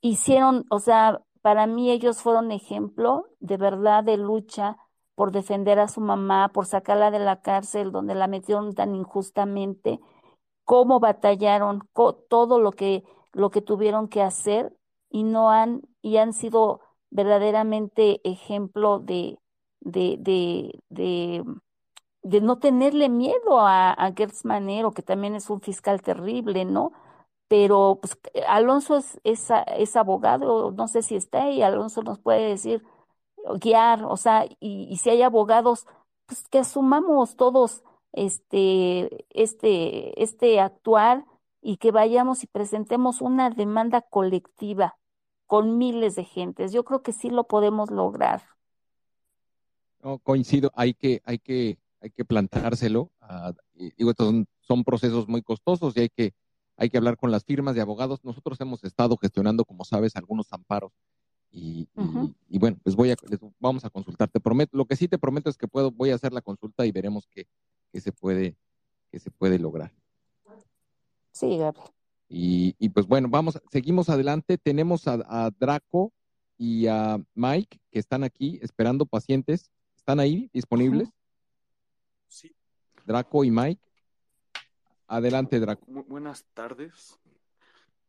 hicieron, 0.00 0.66
o 0.70 0.78
sea, 0.80 1.22
para 1.42 1.66
mí 1.66 1.90
ellos 1.90 2.22
fueron 2.22 2.52
ejemplo 2.52 3.28
de 3.40 3.56
verdad 3.56 4.04
de 4.04 4.16
lucha 4.16 4.78
por 5.14 5.32
defender 5.32 5.78
a 5.78 5.88
su 5.88 6.00
mamá, 6.00 6.50
por 6.52 6.66
sacarla 6.66 7.10
de 7.10 7.18
la 7.20 7.40
cárcel 7.40 7.92
donde 7.92 8.14
la 8.14 8.26
metieron 8.26 8.74
tan 8.74 8.94
injustamente, 8.94 10.00
cómo 10.64 11.00
batallaron, 11.00 11.88
todo 12.28 12.60
lo 12.60 12.72
que, 12.72 13.04
lo 13.32 13.50
que 13.50 13.62
tuvieron 13.62 14.08
que 14.08 14.22
hacer 14.22 14.76
y 15.10 15.22
no 15.24 15.50
han, 15.50 15.82
y 16.02 16.18
han 16.18 16.32
sido 16.32 16.80
verdaderamente 17.10 18.20
ejemplo 18.28 18.98
de, 18.98 19.38
de, 19.80 20.16
de, 20.20 20.80
de, 20.90 21.44
de 22.26 22.40
no 22.40 22.58
tenerle 22.58 23.08
miedo 23.08 23.60
a, 23.60 23.92
a 23.92 24.12
Gertz 24.12 24.44
Manero, 24.44 24.92
que 24.92 25.02
también 25.02 25.34
es 25.34 25.50
un 25.50 25.60
fiscal 25.60 26.02
terrible, 26.02 26.64
¿no? 26.64 26.92
Pero 27.48 27.98
pues, 28.02 28.18
Alonso 28.48 28.96
es, 28.96 29.20
es, 29.24 29.48
es 29.76 29.96
abogado, 29.96 30.72
no 30.72 30.88
sé 30.88 31.02
si 31.02 31.16
está 31.16 31.44
ahí, 31.44 31.62
Alonso 31.62 32.02
nos 32.02 32.18
puede 32.18 32.48
decir, 32.48 32.84
guiar, 33.60 34.04
o 34.04 34.16
sea, 34.16 34.46
y, 34.60 34.88
y 34.90 34.96
si 34.98 35.10
hay 35.10 35.22
abogados, 35.22 35.86
pues 36.26 36.48
que 36.48 36.58
asumamos 36.60 37.36
todos 37.36 37.84
este, 38.12 39.26
este, 39.30 40.22
este 40.22 40.60
actuar 40.60 41.24
y 41.60 41.76
que 41.78 41.92
vayamos 41.92 42.42
y 42.42 42.46
presentemos 42.48 43.20
una 43.20 43.50
demanda 43.50 44.02
colectiva 44.02 44.98
con 45.46 45.78
miles 45.78 46.16
de 46.16 46.24
gentes. 46.24 46.72
Yo 46.72 46.84
creo 46.84 47.02
que 47.02 47.12
sí 47.12 47.30
lo 47.30 47.44
podemos 47.46 47.90
lograr. 47.90 48.42
No, 50.02 50.18
coincido, 50.18 50.70
hay 50.74 50.94
que, 50.94 51.20
hay 51.24 51.38
que, 51.38 51.78
hay 52.00 52.10
que 52.10 52.24
plantárselo. 52.24 53.10
Digo, 53.96 54.10
estos 54.10 54.26
son, 54.26 54.46
son, 54.60 54.84
procesos 54.84 55.28
muy 55.28 55.42
costosos 55.42 55.96
y 55.96 56.00
hay 56.00 56.08
que, 56.08 56.34
hay 56.76 56.90
que 56.90 56.96
hablar 56.96 57.16
con 57.16 57.30
las 57.30 57.44
firmas 57.44 57.74
de 57.74 57.80
abogados. 57.80 58.24
Nosotros 58.24 58.60
hemos 58.60 58.84
estado 58.84 59.16
gestionando, 59.16 59.64
como 59.64 59.84
sabes, 59.84 60.16
algunos 60.16 60.52
amparos. 60.52 60.92
Y, 61.50 61.88
uh 61.94 62.02
-huh. 62.02 62.34
y, 62.48 62.56
y 62.56 62.58
bueno, 62.58 62.78
pues 62.82 62.96
voy 62.96 63.10
a, 63.10 63.16
les, 63.28 63.40
vamos 63.58 63.84
a 63.84 63.90
consultar. 63.90 64.28
Te 64.28 64.40
prometo, 64.40 64.76
lo 64.76 64.84
que 64.84 64.96
sí 64.96 65.08
te 65.08 65.18
prometo 65.18 65.48
es 65.48 65.56
que 65.56 65.68
puedo, 65.68 65.90
voy 65.90 66.10
a 66.10 66.14
hacer 66.16 66.32
la 66.32 66.42
consulta 66.42 66.84
y 66.84 66.92
veremos 66.92 67.26
qué, 67.30 67.46
qué 67.92 68.00
se 68.00 68.12
puede, 68.12 68.56
qué 69.10 69.18
se 69.18 69.30
puede 69.30 69.58
lograr. 69.58 69.92
Sí, 71.32 71.56
Gabriel. 71.56 71.88
Y, 72.28 72.74
y, 72.78 72.88
pues 72.88 73.06
bueno, 73.06 73.28
vamos, 73.30 73.60
seguimos 73.70 74.08
adelante. 74.08 74.58
Tenemos 74.58 75.06
a, 75.06 75.22
a, 75.28 75.50
Draco 75.50 76.12
y 76.58 76.86
a 76.88 77.22
Mike 77.34 77.78
que 77.90 77.98
están 77.98 78.24
aquí 78.24 78.58
esperando 78.62 79.06
pacientes. 79.06 79.70
¿Están 79.96 80.20
ahí 80.20 80.50
disponibles? 80.52 81.10
Draco 83.06 83.44
y 83.44 83.52
Mike. 83.52 83.80
Adelante, 85.06 85.60
Draco. 85.60 85.84
Buenas 85.86 86.44
tardes. 86.54 87.16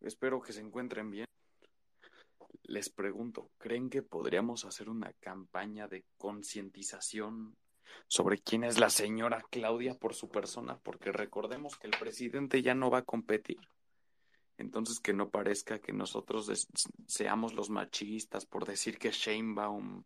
Espero 0.02 0.42
que 0.42 0.54
se 0.54 0.62
encuentren 0.62 1.12
bien. 1.12 1.28
Les 2.64 2.90
pregunto, 2.90 3.52
¿creen 3.60 3.92
que 3.92 4.02
podríamos 4.02 4.66
hacer 4.66 4.90
una 4.90 5.14
campaña 5.20 5.88
de 5.88 6.04
concientización 6.18 7.56
sobre 8.08 8.40
quién 8.40 8.64
es 8.64 8.80
la 8.80 8.90
señora 8.90 9.46
Claudia 9.52 9.94
por 9.94 10.16
su 10.16 10.30
persona? 10.30 10.80
Porque 10.80 11.12
recordemos 11.12 11.78
que 11.78 11.86
el 11.86 11.94
presidente 12.00 12.64
ya 12.64 12.74
no 12.74 12.90
va 12.90 13.00
a 13.00 13.06
competir. 13.06 13.60
Entonces, 14.58 15.00
que 15.00 15.14
no 15.14 15.30
parezca 15.30 15.78
que 15.78 15.94
nosotros 15.94 16.68
seamos 17.06 17.54
los 17.54 17.70
machistas 17.70 18.48
por 18.48 18.66
decir 18.66 18.98
que 18.98 19.12
Sheinbaum 19.12 20.04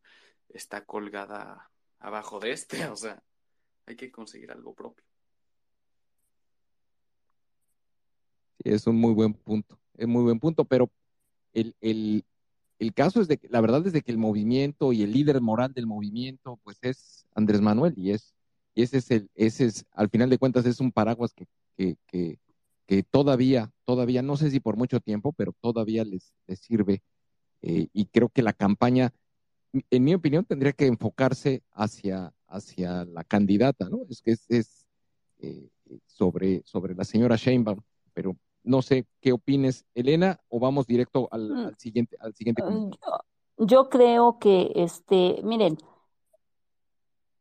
está 0.50 0.84
colgada 0.84 1.72
abajo 2.00 2.42
de 2.42 2.52
este. 2.52 2.78
O 2.92 2.98
sea, 2.98 3.24
hay 3.86 3.96
que 3.96 4.12
conseguir 4.12 4.52
algo 4.52 4.74
propio. 4.74 5.06
Es 8.64 8.88
un 8.88 8.96
muy 8.98 9.14
buen 9.14 9.34
punto. 9.34 9.80
Es 9.96 10.08
muy 10.08 10.24
buen 10.24 10.40
punto, 10.40 10.66
pero 10.66 10.92
el, 11.54 11.76
el, 11.82 12.26
el 12.80 12.94
caso 12.94 13.22
es 13.22 13.28
de 13.28 13.38
que, 13.38 13.50
la 13.50 13.62
verdad 13.62 13.86
es 13.86 13.94
de 13.94 14.02
que 14.02 14.12
el 14.12 14.18
movimiento 14.18 14.94
y 14.94 15.04
el 15.04 15.12
líder 15.12 15.42
moral 15.42 15.74
del 15.74 15.88
movimiento, 15.88 16.60
pues 16.64 16.78
es 16.82 17.26
Andrés 17.36 17.62
Manuel 17.62 17.94
y 17.98 18.12
es, 18.12 18.34
ese 18.76 18.98
es 19.00 19.12
el, 19.12 19.30
ese 19.36 19.66
es, 19.66 19.86
al 19.92 20.10
final 20.10 20.30
de 20.30 20.38
cuentas, 20.38 20.66
es 20.66 20.80
un 20.80 20.92
paraguas 20.92 21.34
que, 21.34 21.48
que, 21.76 22.40
que 22.86 23.04
todavía, 23.04 23.72
todavía, 23.86 24.22
no 24.22 24.38
sé 24.38 24.52
si 24.52 24.60
por 24.60 24.78
mucho 24.78 25.00
tiempo, 25.00 25.34
pero 25.34 25.54
todavía 25.62 26.04
les, 26.04 26.34
les 26.48 26.60
sirve. 26.60 27.02
Eh, 27.62 27.88
y 27.94 28.06
creo 28.08 28.30
que 28.30 28.42
la 28.42 28.54
campaña, 28.54 29.14
en 29.72 30.04
mi 30.04 30.14
opinión, 30.14 30.46
tendría 30.46 30.74
que 30.74 30.88
enfocarse 30.88 31.64
hacia, 31.72 32.34
hacia 32.52 33.06
la 33.06 33.24
candidata, 33.24 33.90
¿no? 33.90 34.02
Es 34.10 34.22
que 34.22 34.32
es, 34.32 34.46
es 34.50 34.86
eh, 35.40 35.70
sobre, 36.06 36.62
sobre 36.66 36.94
la 36.96 37.04
señora 37.04 37.36
Sheinbaum, 37.36 37.80
pero 38.14 38.36
no 38.64 38.82
sé 38.82 39.08
qué 39.22 39.32
opines, 39.32 39.86
Elena, 39.96 40.40
o 40.50 40.60
vamos 40.60 40.86
directo 40.86 41.28
al, 41.32 41.66
al 41.66 41.78
siguiente, 41.78 42.16
al 42.20 42.34
siguiente 42.36 42.62
punto. 42.62 42.98
Yo, 43.58 43.66
yo 43.66 43.90
creo 43.90 44.38
que, 44.38 44.72
este, 44.76 45.42
miren, 45.44 45.78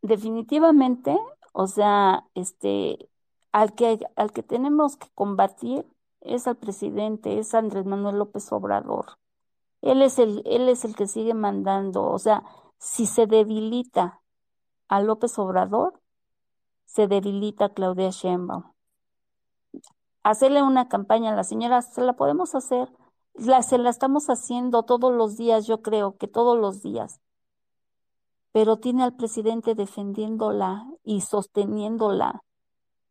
definitivamente, 0.03 1.17
o 1.53 1.67
sea, 1.67 2.25
este, 2.35 3.11
al 3.53 3.75
que, 3.75 3.99
al 4.17 4.33
que 4.33 4.43
tenemos 4.43 4.97
que 4.97 5.09
combatir 5.15 5.85
es 6.21 6.47
al 6.47 6.57
presidente, 6.57 7.39
es 7.39 7.55
Andrés 7.55 7.85
Manuel 7.85 8.19
López 8.19 8.51
Obrador. 8.53 9.19
Él 9.83 10.03
es 10.03 10.19
el, 10.19 10.43
él 10.45 10.69
es 10.69 10.85
el 10.85 10.95
que 10.95 11.07
sigue 11.07 11.35
mandando. 11.35 12.05
O 12.05 12.19
sea, 12.19 12.45
si 12.79 13.07
se 13.07 13.27
debilita 13.27 14.20
a 14.91 15.01
López 15.01 15.39
Obrador, 15.39 16.01
se 16.85 17.07
debilita 17.07 17.73
Claudia 17.73 18.10
Sheinbaum. 18.10 18.65
Hacerle 20.25 20.62
una 20.62 20.89
campaña 20.89 21.33
a 21.33 21.36
la 21.36 21.44
señora, 21.44 21.81
se 21.81 22.02
la 22.02 22.15
podemos 22.15 22.57
hacer. 22.57 22.91
La, 23.35 23.62
se 23.62 23.78
la 23.78 23.89
estamos 23.89 24.27
haciendo 24.27 24.83
todos 24.83 25.15
los 25.15 25.36
días, 25.36 25.69
yo 25.69 25.81
creo 25.81 26.17
que 26.19 26.27
todos 26.27 26.59
los 26.59 26.83
días. 26.83 27.20
Pero 28.51 28.78
tiene 28.78 29.05
al 29.05 29.15
presidente 29.15 29.77
defendiéndola 29.77 30.85
y 31.05 31.20
sosteniéndola 31.20 32.43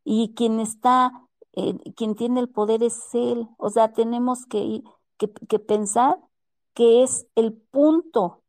y 0.03 0.33
quien 0.35 0.59
está 0.59 1.29
eh, 1.53 1.77
quien 1.95 2.15
tiene 2.15 2.41
el 2.41 2.49
poder 2.49 2.83
es 2.83 3.13
él. 3.13 3.47
O 3.57 3.69
sea, 3.69 3.93
tenemos 3.93 4.45
que, 4.45 4.83
que, 5.17 5.31
que 5.31 5.59
pensar 5.59 6.19
que 6.73 7.03
es 7.03 7.25
el 7.35 7.53
punto 7.53 8.43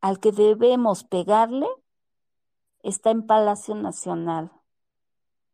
al 0.00 0.20
que 0.20 0.32
debemos 0.32 1.04
pegarle, 1.04 1.68
está 2.84 3.10
en 3.10 3.26
Palacio 3.26 3.74
Nacional. 3.74 4.52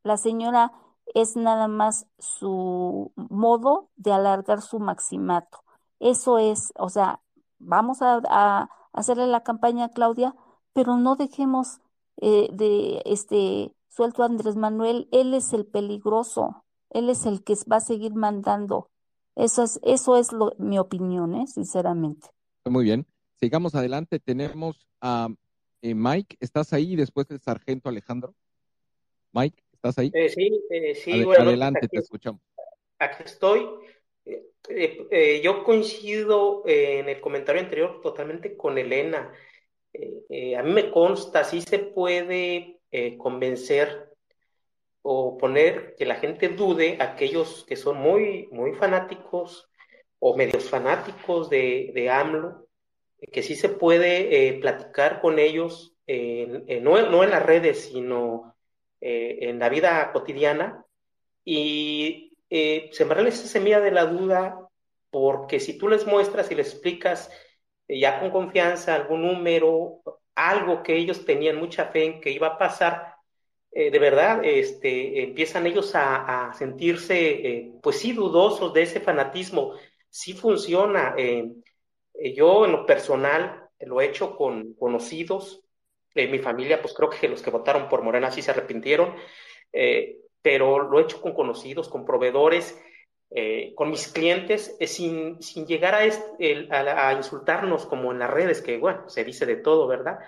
La 0.03 0.17
señora 0.17 0.73
es 1.15 1.37
nada 1.37 1.69
más 1.69 2.07
su 2.19 3.13
modo 3.17 3.89
de 3.97 4.13
alargar 4.13 4.61
su 4.61 4.79
maximato. 4.79 5.63
Eso 5.99 6.39
es, 6.39 6.73
o 6.77 6.89
sea, 6.89 7.21
vamos 7.59 7.99
a, 8.03 8.69
hacerle 8.93 9.27
la 9.29 9.43
campaña 9.43 9.87
a 9.87 9.91
Claudia, 9.91 10.35
pero 10.73 10.97
no 10.97 11.15
dejemos 11.17 11.81
eh, 12.17 12.49
de 12.53 13.03
este 13.05 13.73
suelto 13.89 14.23
a 14.23 14.27
Andrés 14.27 14.57
Manuel, 14.57 15.09
él 15.13 15.33
es 15.35 15.53
el 15.53 15.67
peligroso, 15.67 16.65
él 16.91 17.09
es 17.09 17.27
el 17.27 17.45
que 17.45 17.55
va 17.71 17.77
a 17.77 17.81
seguir 17.81 18.15
mandando. 18.15 18.91
Eso 19.37 19.63
es, 19.63 19.79
eso 19.83 20.17
es 20.17 20.33
lo, 20.33 20.53
mi 20.59 20.79
opinión, 20.79 21.35
¿eh? 21.35 21.47
sinceramente. 21.47 22.29
Muy 22.69 22.85
bien. 22.85 23.07
Sigamos 23.37 23.75
adelante. 23.75 24.19
Tenemos 24.21 24.87
a 25.01 25.29
eh, 25.83 25.95
Mike. 25.95 26.37
¿Estás 26.41 26.73
ahí? 26.73 26.97
Después 26.97 27.29
del 27.29 27.41
sargento 27.41 27.89
Alejandro. 27.89 28.35
Mike, 29.33 29.63
¿estás 29.73 29.99
ahí? 29.99 30.11
Eh, 30.15 30.29
sí, 30.29 30.51
sí. 30.95 31.25
adelante, 31.39 31.89
te 31.89 31.99
escuchamos. 31.99 32.41
Aquí 32.99 33.23
estoy. 33.25 33.67
yo 35.43 35.65
coincido 35.65 36.63
en 36.67 37.09
el 37.09 37.21
comentario 37.21 37.63
anterior 37.63 38.01
totalmente 38.03 38.57
con 38.57 38.77
Elena. 38.77 39.33
a 39.95 40.63
mí 40.63 40.73
me 40.73 40.91
consta, 40.91 41.45
sí 41.45 41.63
se 41.63 41.79
puede 41.79 42.81
convencer 43.19 44.11
o 45.03 45.39
poner 45.39 45.95
que 45.97 46.05
la 46.05 46.17
gente 46.17 46.49
dude, 46.49 46.99
aquellos 47.01 47.65
que 47.65 47.77
son 47.77 47.99
muy, 47.99 48.49
muy 48.53 48.73
fanáticos 48.75 49.71
o 50.19 50.37
medios 50.37 50.69
fanáticos 50.69 51.49
de, 51.49 51.91
de 51.95 52.11
AMLO, 52.11 52.69
que 53.33 53.43
sí 53.43 53.55
se 53.55 53.69
puede 53.69 54.49
eh, 54.49 54.61
platicar 54.61 55.21
con 55.21 55.39
ellos, 55.39 55.95
no, 56.07 57.03
no, 57.09 57.23
en 57.23 57.31
las 57.31 57.47
redes, 57.47 57.85
sino 57.85 58.57
eh, 59.01 59.39
en 59.43 59.59
la 59.61 59.69
vida 59.69 60.11
cotidiana, 60.13 60.85
y 61.45 62.37
eh, 62.49 62.91
sembrarles 62.93 63.35
esa 63.35 63.49
semilla 63.49 63.81
de 63.81 63.93
la 63.93 64.07
duda, 64.07 64.69
porque 65.11 65.61
si 65.61 65.79
tú 65.79 65.89
les 65.89 66.07
muestras 66.07 66.51
y 66.51 66.55
les 66.57 66.73
explicas 66.73 67.31
ya 67.89 68.21
con 68.21 68.31
confianza 68.31 68.95
algún 68.95 69.23
número, 69.23 70.03
algo 70.35 70.83
que 70.83 70.97
ellos 70.97 71.25
tenían 71.25 71.57
mucha 71.57 71.87
fe 71.87 72.05
en 72.05 72.21
que 72.21 72.31
iba 72.31 72.49
a 72.49 72.59
pasar, 72.59 73.15
de 73.73 73.99
verdad 73.99 74.45
este, 74.45 75.23
empiezan 75.23 75.67
ellos 75.67 75.93
a, 75.95 76.53
sentirse, 76.57 77.73
pues 77.83 77.99
sí, 77.99 78.13
dudosos 78.13 78.73
de 78.73 78.83
ese 78.83 79.01
fanatismo. 79.01 79.75
Sí 80.09 80.33
funciona. 80.33 81.15
Yo 82.35 82.65
en 82.65 82.73
lo 82.73 82.87
personal 82.87 83.69
lo 83.81 84.01
he 84.01 84.07
hecho 84.07 84.37
con 84.37 84.75
conocidos. 84.75 85.63
En 86.15 86.31
mi 86.31 86.39
familia, 86.41 86.83
pues 86.83 86.93
creo 86.95 87.09
que 87.09 87.29
los 87.29 87.41
que 87.41 87.51
votaron 87.51 87.89
por 87.89 88.03
Morena 88.03 88.31
sí 88.31 88.43
se 88.43 88.51
arrepintieron, 88.51 89.15
pero 90.43 90.79
lo 90.91 90.99
he 90.99 91.03
hecho 91.03 91.21
con 91.21 91.35
conocidos, 91.35 91.89
con 91.89 92.05
proveedores, 92.05 92.77
con 93.77 93.91
mis 93.91 94.09
clientes, 94.09 94.77
sin, 94.87 95.41
sin 95.41 95.67
llegar 95.67 95.95
a, 95.95 97.13
insultarnos 97.15 97.87
como 97.87 98.11
en 98.11 98.19
las 98.19 98.31
redes, 98.31 98.61
que 98.61 98.77
bueno, 98.77 99.09
se 99.09 99.23
dice 99.23 99.47
de 99.47 99.57
todo, 99.57 99.87
¿verdad? 99.87 100.19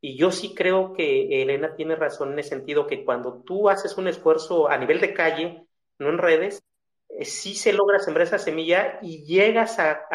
Y 0.00 0.16
yo 0.16 0.30
sí 0.30 0.54
creo 0.54 0.94
que 0.94 1.42
Elena 1.42 1.74
tiene 1.74 1.94
razón 1.94 2.32
en 2.32 2.38
el 2.38 2.44
sentido 2.44 2.86
que 2.86 3.04
cuando 3.04 3.42
tú 3.42 3.68
haces 3.68 3.98
un 3.98 4.08
esfuerzo 4.08 4.68
a 4.68 4.78
nivel 4.78 5.00
de 5.00 5.12
calle, 5.12 5.66
no 5.98 6.08
en 6.08 6.18
redes, 6.18 6.62
eh, 7.10 7.24
sí 7.26 7.54
se 7.54 7.72
logra 7.74 7.98
sembrar 7.98 8.26
esa 8.26 8.38
semilla 8.38 8.98
y 9.02 9.24
llegas 9.24 9.78
a, 9.78 10.06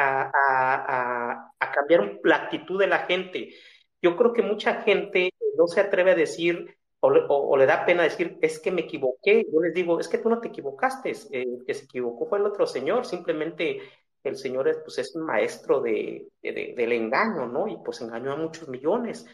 cambiar 1.76 2.20
la 2.24 2.38
actitud 2.38 2.80
de 2.80 2.88
la 2.88 3.00
gente. 3.00 3.54
Yo 4.02 4.16
creo 4.18 4.34
que 4.34 4.42
mucha 4.42 4.82
gente 4.82 5.32
no 5.58 5.68
se 5.68 5.82
atreve 5.82 6.12
a 6.12 6.16
decir 6.16 6.76
o, 7.00 7.58
le 7.58 7.66
da 7.66 7.86
pena 7.86 8.04
decir, 8.04 8.38
es 8.42 8.60
que 8.60 8.72
me 8.72 8.82
equivoqué. 8.82 9.46
Yo 9.52 9.60
les 9.62 9.74
digo, 9.74 10.00
es 10.00 10.08
que 10.08 10.18
tú 10.18 10.30
no 10.30 10.40
te 10.40 10.48
equivocaste, 10.48 11.14
el 11.32 11.64
que 11.66 11.74
se 11.74 11.86
equivocó 11.86 12.28
fue 12.28 12.40
el 12.40 12.46
otro 12.46 12.66
señor, 12.66 13.06
simplemente 13.06 13.82
el 14.24 14.36
señor 14.38 14.68
es, 14.68 14.78
pues, 14.78 14.98
es 14.98 15.16
un 15.16 15.26
maestro 15.26 15.82
de, 15.82 16.28
del 16.42 16.92
engaño, 16.92 17.48
¿no? 17.48 17.68
Y 17.68 17.78
pues 17.78 18.02
engañó 18.02 18.32
a 18.32 18.38
muchos 18.38 18.68
millones. 18.68 19.28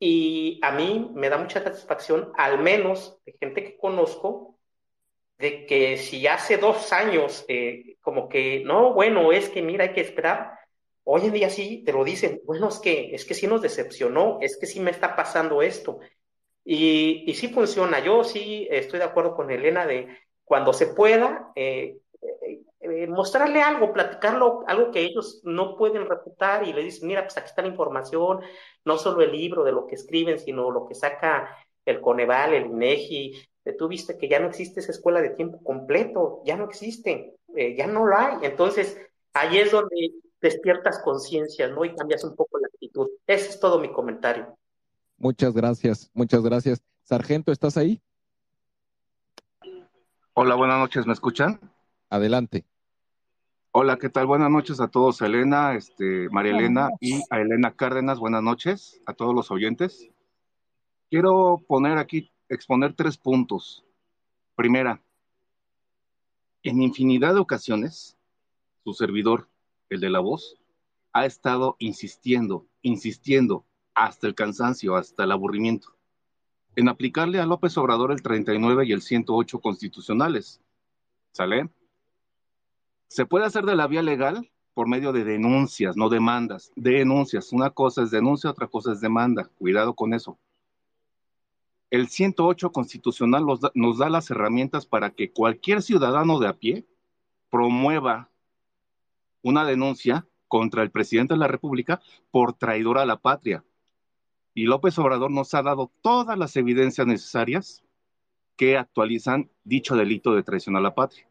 Y 0.00 0.58
a 0.62 0.72
mí 0.72 1.10
me 1.14 1.28
da 1.28 1.38
mucha 1.38 1.62
satisfacción, 1.62 2.32
al 2.36 2.60
menos 2.60 3.20
de 3.24 3.36
gente 3.38 3.64
que 3.64 3.76
conozco, 3.76 4.58
de 5.38 5.66
que 5.66 5.96
si 5.98 6.26
hace 6.26 6.56
dos 6.56 6.92
años, 6.92 7.44
eh, 7.48 7.96
como 8.00 8.28
que, 8.28 8.62
no, 8.64 8.92
bueno, 8.92 9.30
es 9.30 9.48
que 9.50 9.62
mira, 9.62 9.84
hay 9.84 9.92
que 9.92 10.00
esperar, 10.00 10.57
hoy 11.10 11.26
en 11.26 11.32
día 11.32 11.48
sí 11.48 11.82
te 11.84 11.92
lo 11.92 12.04
dicen, 12.04 12.40
bueno, 12.44 12.68
es 12.68 12.78
que, 12.78 13.14
es 13.14 13.24
que 13.24 13.34
sí 13.34 13.46
nos 13.46 13.62
decepcionó, 13.62 14.38
es 14.42 14.58
que 14.58 14.66
sí 14.66 14.78
me 14.80 14.90
está 14.90 15.16
pasando 15.16 15.62
esto. 15.62 16.00
Y, 16.64 17.24
y 17.26 17.34
sí 17.34 17.48
funciona, 17.48 17.98
yo 18.04 18.24
sí 18.24 18.68
estoy 18.70 18.98
de 18.98 19.06
acuerdo 19.06 19.34
con 19.34 19.50
Elena 19.50 19.86
de 19.86 20.08
cuando 20.44 20.74
se 20.74 20.88
pueda, 20.88 21.50
eh, 21.56 21.98
eh, 22.80 23.06
mostrarle 23.06 23.62
algo, 23.62 23.92
platicarlo, 23.92 24.64
algo 24.66 24.90
que 24.90 25.00
ellos 25.00 25.40
no 25.44 25.76
pueden 25.76 26.06
refutar 26.06 26.68
y 26.68 26.74
le 26.74 26.82
dicen, 26.82 27.08
mira, 27.08 27.22
pues 27.22 27.36
aquí 27.38 27.48
está 27.48 27.62
la 27.62 27.68
información, 27.68 28.40
no 28.84 28.98
solo 28.98 29.22
el 29.22 29.32
libro 29.32 29.64
de 29.64 29.72
lo 29.72 29.86
que 29.86 29.94
escriben, 29.94 30.38
sino 30.38 30.70
lo 30.70 30.86
que 30.86 30.94
saca 30.94 31.56
el 31.86 32.02
Coneval, 32.02 32.52
el 32.52 32.66
INEGI, 32.66 33.48
tú 33.78 33.88
viste 33.88 34.18
que 34.18 34.28
ya 34.28 34.38
no 34.40 34.48
existe 34.48 34.80
esa 34.80 34.92
escuela 34.92 35.22
de 35.22 35.30
tiempo 35.30 35.62
completo, 35.62 36.42
ya 36.44 36.56
no 36.56 36.64
existe, 36.64 37.34
eh, 37.56 37.74
ya 37.74 37.86
no 37.86 38.06
lo 38.06 38.16
hay. 38.16 38.38
Entonces, 38.42 39.00
ahí 39.32 39.58
es 39.58 39.70
donde 39.72 40.12
despiertas 40.40 41.00
conciencia, 41.02 41.68
¿no? 41.68 41.84
Y 41.84 41.94
cambias 41.94 42.24
un 42.24 42.36
poco 42.36 42.58
la 42.58 42.68
actitud. 42.68 43.08
Ese 43.26 43.50
es 43.50 43.60
todo 43.60 43.80
mi 43.80 43.92
comentario. 43.92 44.56
Muchas 45.16 45.52
gracias, 45.52 46.10
muchas 46.14 46.42
gracias. 46.42 46.82
Sargento, 47.02 47.50
¿estás 47.50 47.76
ahí? 47.76 48.00
Hola, 50.34 50.54
buenas 50.54 50.78
noches, 50.78 51.06
¿me 51.06 51.12
escuchan? 51.12 51.58
Adelante. 52.10 52.64
Hola, 53.72 53.98
¿qué 53.98 54.08
tal? 54.08 54.26
Buenas 54.26 54.50
noches 54.50 54.80
a 54.80 54.88
todos, 54.88 55.20
Elena, 55.20 55.74
este, 55.74 56.28
María 56.30 56.52
Elena 56.52 56.90
y 57.00 57.20
a 57.30 57.40
Elena 57.40 57.74
Cárdenas. 57.74 58.18
Buenas 58.18 58.42
noches 58.42 59.00
a 59.06 59.14
todos 59.14 59.34
los 59.34 59.50
oyentes. 59.50 60.08
Quiero 61.10 61.62
poner 61.66 61.98
aquí, 61.98 62.30
exponer 62.48 62.94
tres 62.94 63.18
puntos. 63.18 63.84
Primera, 64.54 65.02
en 66.62 66.82
infinidad 66.82 67.34
de 67.34 67.40
ocasiones, 67.40 68.16
su 68.84 68.94
servidor, 68.94 69.48
el 69.90 70.00
de 70.00 70.10
la 70.10 70.20
voz, 70.20 70.56
ha 71.12 71.26
estado 71.26 71.76
insistiendo, 71.78 72.66
insistiendo 72.82 73.64
hasta 73.94 74.26
el 74.26 74.34
cansancio, 74.34 74.96
hasta 74.96 75.24
el 75.24 75.32
aburrimiento, 75.32 75.96
en 76.76 76.88
aplicarle 76.88 77.40
a 77.40 77.46
López 77.46 77.76
Obrador 77.76 78.12
el 78.12 78.22
39 78.22 78.86
y 78.86 78.92
el 78.92 79.02
108 79.02 79.60
constitucionales. 79.60 80.60
¿Sale? 81.32 81.70
Se 83.08 83.26
puede 83.26 83.46
hacer 83.46 83.64
de 83.64 83.74
la 83.74 83.86
vía 83.86 84.02
legal 84.02 84.50
por 84.74 84.86
medio 84.86 85.12
de 85.12 85.24
denuncias, 85.24 85.96
no 85.96 86.08
demandas. 86.08 86.70
Denuncias. 86.76 87.52
Una 87.52 87.70
cosa 87.70 88.02
es 88.02 88.12
denuncia, 88.12 88.50
otra 88.50 88.68
cosa 88.68 88.92
es 88.92 89.00
demanda. 89.00 89.50
Cuidado 89.58 89.94
con 89.94 90.14
eso. 90.14 90.38
El 91.90 92.08
108 92.08 92.70
constitucional 92.70 93.44
nos 93.74 93.98
da, 93.98 94.10
las 94.10 94.30
herramientas 94.30 94.86
para 94.86 95.10
que 95.10 95.32
cualquier 95.32 95.82
ciudadano 95.82 96.38
de 96.38 96.48
a 96.48 96.52
pie 96.52 96.86
promueva 97.50 98.30
una 99.42 99.64
denuncia 99.64 100.26
contra 100.46 100.82
el 100.82 100.90
presidente 100.90 101.34
de 101.34 101.40
la 101.40 101.48
República 101.48 102.00
por 102.30 102.54
traidor 102.54 102.98
a 102.98 103.06
la 103.06 103.18
patria. 103.18 103.64
Y 104.54 104.64
López 104.64 104.98
Obrador 104.98 105.30
nos 105.30 105.54
ha 105.54 105.62
dado 105.62 105.92
todas 106.02 106.38
las 106.38 106.56
evidencias 106.56 107.06
necesarias 107.06 107.84
que 108.56 108.76
actualizan 108.76 109.50
dicho 109.64 109.94
delito 109.94 110.34
de 110.34 110.42
traición 110.42 110.76
a 110.76 110.80
la 110.80 110.94
patria 110.94 111.28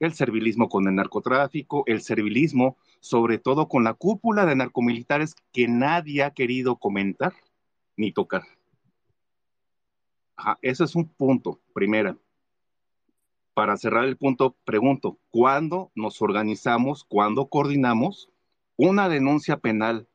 el 0.00 0.14
servilismo 0.14 0.68
con 0.68 0.86
el 0.88 0.94
narcotráfico, 0.94 1.84
el 1.86 2.02
servilismo 2.02 2.76
sobre 3.00 3.38
todo 3.38 3.68
con 3.68 3.84
la 3.84 3.94
cúpula 3.94 4.46
de 4.46 4.56
narcomilitares 4.56 5.34
que 5.52 5.68
nadie 5.68 6.22
ha 6.22 6.32
querido 6.32 6.76
comentar 6.76 7.34
ni 7.96 8.12
tocar. 8.12 8.42
ese 10.62 10.84
es 10.84 10.94
un 10.94 11.08
punto, 11.08 11.60
primera. 11.72 12.16
Para 13.54 13.76
cerrar 13.76 14.04
el 14.04 14.16
punto, 14.16 14.56
pregunto, 14.64 15.18
¿cuándo 15.30 15.92
nos 15.94 16.20
organizamos, 16.20 17.04
cuándo 17.04 17.46
coordinamos 17.46 18.30
una 18.76 19.08
denuncia 19.08 19.58
penal 19.58 20.08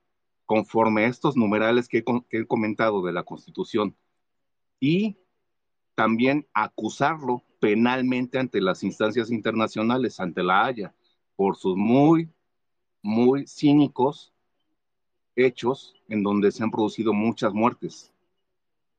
conforme 0.46 1.06
a 1.06 1.08
estos 1.08 1.38
numerales 1.38 1.88
que 1.88 2.04
he 2.32 2.46
comentado 2.46 3.02
de 3.02 3.14
la 3.14 3.24
Constitución 3.24 3.96
y 4.80 5.18
también 5.96 6.48
acusarlo 6.54 7.44
penalmente 7.60 8.40
ante 8.40 8.62
las 8.62 8.84
instancias 8.84 9.32
internacionales, 9.32 10.20
ante 10.20 10.44
la 10.44 10.66
Haya, 10.66 10.94
por 11.36 11.56
sus 11.56 11.78
muy, 11.78 12.30
muy 13.02 13.48
cínicos 13.48 14.34
hechos 15.36 15.96
en 16.10 16.24
donde 16.24 16.52
se 16.52 16.64
han 16.64 16.72
producido 16.72 17.14
muchas 17.14 17.54
muertes. 17.54 18.14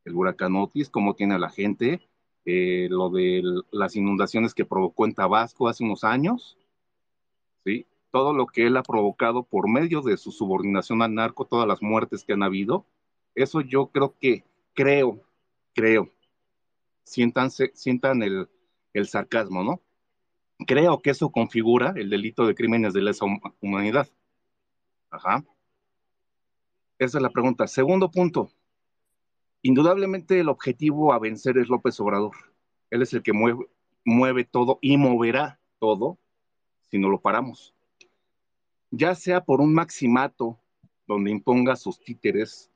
El 0.05 0.15
huracán 0.15 0.57
Otis, 0.57 0.89
cómo 0.89 1.15
tiene 1.15 1.35
a 1.35 1.39
la 1.39 1.51
gente 1.51 2.01
eh, 2.44 2.89
lo 2.91 3.10
de 3.10 3.43
las 3.70 3.97
inundaciones 3.97 4.55
que 4.55 4.65
provocó 4.65 5.05
en 5.05 5.15
Tabasco 5.15 5.69
hace 5.69 5.85
unos 5.85 6.05
años, 6.05 6.59
¿sí? 7.65 7.86
todo 8.10 8.33
lo 8.33 8.47
que 8.47 8.67
él 8.67 8.77
ha 8.77 8.83
provocado 8.83 9.43
por 9.43 9.69
medio 9.69 10.02
de 10.02 10.17
su 10.17 10.33
subordinación 10.33 11.02
al 11.02 11.15
narco, 11.15 11.44
todas 11.44 11.67
las 11.67 11.83
muertes 11.83 12.25
que 12.25 12.33
han 12.33 12.43
habido, 12.43 12.86
eso 13.35 13.60
yo 13.60 13.89
creo 13.89 14.17
que, 14.19 14.44
creo, 14.75 15.20
creo, 15.75 16.10
sientan 17.05 18.23
el, 18.23 18.49
el 18.93 19.07
sarcasmo, 19.07 19.62
¿no? 19.62 19.81
Creo 20.67 21.01
que 21.01 21.10
eso 21.10 21.31
configura 21.31 21.94
el 21.97 22.10
delito 22.10 22.47
de 22.47 22.55
crímenes 22.55 22.93
de 22.93 23.02
lesa 23.02 23.25
humanidad. 23.60 24.09
Ajá. 25.10 25.44
Esa 26.99 27.19
es 27.19 27.23
la 27.23 27.31
pregunta. 27.31 27.67
Segundo 27.67 28.10
punto. 28.10 28.51
Indudablemente 29.62 30.40
el 30.40 30.48
objetivo 30.48 31.12
a 31.12 31.18
vencer 31.18 31.58
es 31.58 31.68
López 31.68 32.00
Obrador. 32.00 32.34
Él 32.90 33.02
es 33.02 33.12
el 33.12 33.22
que 33.22 33.32
mueve, 34.05 34.44
todo 34.44 34.78
y 34.80 34.97
moverá 34.97 35.60
todo 35.78 36.18
si 36.90 36.98
no 36.98 37.08
lo 37.08 37.20
paramos. 37.20 37.74
Ya 38.90 39.14
sea 39.14 39.44
por 39.44 39.60
un 39.60 39.74
maximato 39.74 40.58
donde 41.06 41.30
imponga 41.30 41.76
sus 41.76 42.00
títeres, 42.00 42.70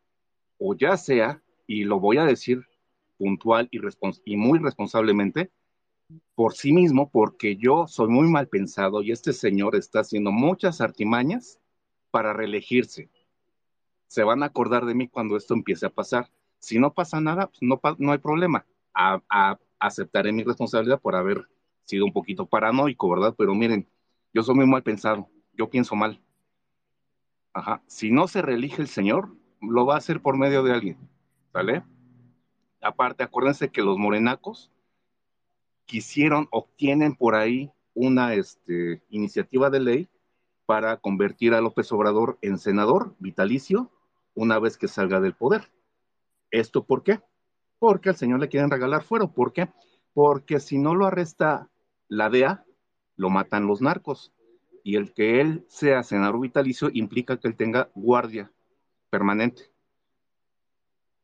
o 0.59 0.75
ya 0.75 0.97
sea, 0.97 1.43
y 1.67 1.85
lo 1.85 1.99
voy 2.01 2.19
a 2.19 2.25
decir 2.25 2.67
puntual 3.17 3.69
y 3.71 4.37
muy 4.37 4.59
responsablemente, 4.59 5.51
por 6.35 6.55
sí 6.55 6.73
mismo, 6.73 7.09
porque 7.11 7.57
yo 7.57 7.87
soy 7.87 8.09
muy 8.09 8.29
mal 8.29 8.49
pensado 8.49 9.03
y 9.03 9.11
este 9.11 9.33
señor 9.33 9.75
está 9.75 10.01
haciendo 10.01 10.33
muchas 10.33 10.81
artimañas 10.81 11.61
para 12.11 12.33
reelegirse. 12.33 13.09
Se 14.07 14.23
van 14.23 14.43
a 14.43 14.47
acordar 14.47 14.85
de 14.85 14.95
mí 14.95 15.09
cuando 15.09 15.37
esto 15.37 15.55
empiece 15.55 15.87
a 15.87 15.91
pasar. 15.91 16.31
Si 16.65 16.79
no 16.79 16.95
pasa 16.95 17.21
nada, 17.21 17.49
pues 17.49 17.61
no, 17.99 18.11
hay 18.11 18.19
problema. 18.19 18.65
aceptaré 19.79 20.33
mi 20.33 20.45
responsabilidad 20.45 20.99
por 20.99 21.15
haber 21.15 21.47
sido 21.85 22.07
un 22.07 22.13
poquito 22.15 22.47
paranoico, 22.47 23.11
¿verdad? 23.11 23.35
Pero 23.37 23.55
miren, 23.55 23.87
yo 24.33 24.43
soy 24.43 24.55
muy 24.55 24.67
mal 24.67 24.83
pensado, 24.83 25.29
yo 25.53 25.69
pienso 25.69 25.95
mal. 25.95 26.23
Ajá. 27.53 27.83
Si 27.87 28.11
no 28.11 28.29
se 28.29 28.41
reelige 28.41 28.81
el 28.81 28.89
señor, 28.89 29.37
lo 29.61 29.85
va 29.85 29.97
a 29.97 29.99
hacer 29.99 30.23
por 30.23 30.39
medio 30.39 30.63
de 30.63 30.73
alguien, 30.73 30.97
¿vale? 31.53 31.85
Aparte, 32.81 33.25
acuérdense 33.25 33.71
que 33.71 33.83
los 33.83 33.99
morenacos 33.99 34.73
quisieron, 35.85 36.49
obtienen 36.51 37.15
por 37.15 37.35
ahí 37.35 37.71
una 37.93 38.33
este, 38.33 39.03
iniciativa 39.11 39.69
de 39.69 39.81
ley 39.81 40.09
para 40.65 40.97
convertir 40.97 41.53
a 41.53 41.61
López 41.61 41.93
Obrador 41.93 42.39
en 42.41 42.57
senador 42.57 43.15
vitalicio 43.19 43.91
una 44.35 44.59
vez 44.59 44.79
que 44.79 44.89
salga 44.89 45.21
del 45.21 45.35
poder. 45.35 45.74
¿Esto 46.55 46.87
por 46.87 47.03
qué? 47.03 47.21
Porque 47.81 48.11
al 48.11 48.17
señor 48.17 48.39
le 48.39 48.49
quieren 48.49 48.71
regalar 48.71 49.03
fuero. 49.03 49.33
¿Por 49.33 49.53
qué? 49.53 49.73
Porque 50.13 50.61
si 50.61 50.79
no 50.79 50.95
lo 50.95 51.05
arresta 51.05 51.69
la 52.07 52.31
DEA, 52.31 52.65
lo 53.17 53.29
matan 53.29 53.67
los 53.67 53.81
narcos. 53.83 54.33
Y 54.85 54.95
el 54.95 55.13
que 55.13 55.41
él 55.41 55.67
sea 55.69 56.05
senador 56.05 56.41
vitalicio 56.41 56.91
implica 56.93 57.41
que 57.41 57.49
él 57.49 57.57
tenga 57.57 57.91
guardia 57.97 58.53
permanente. 59.11 59.73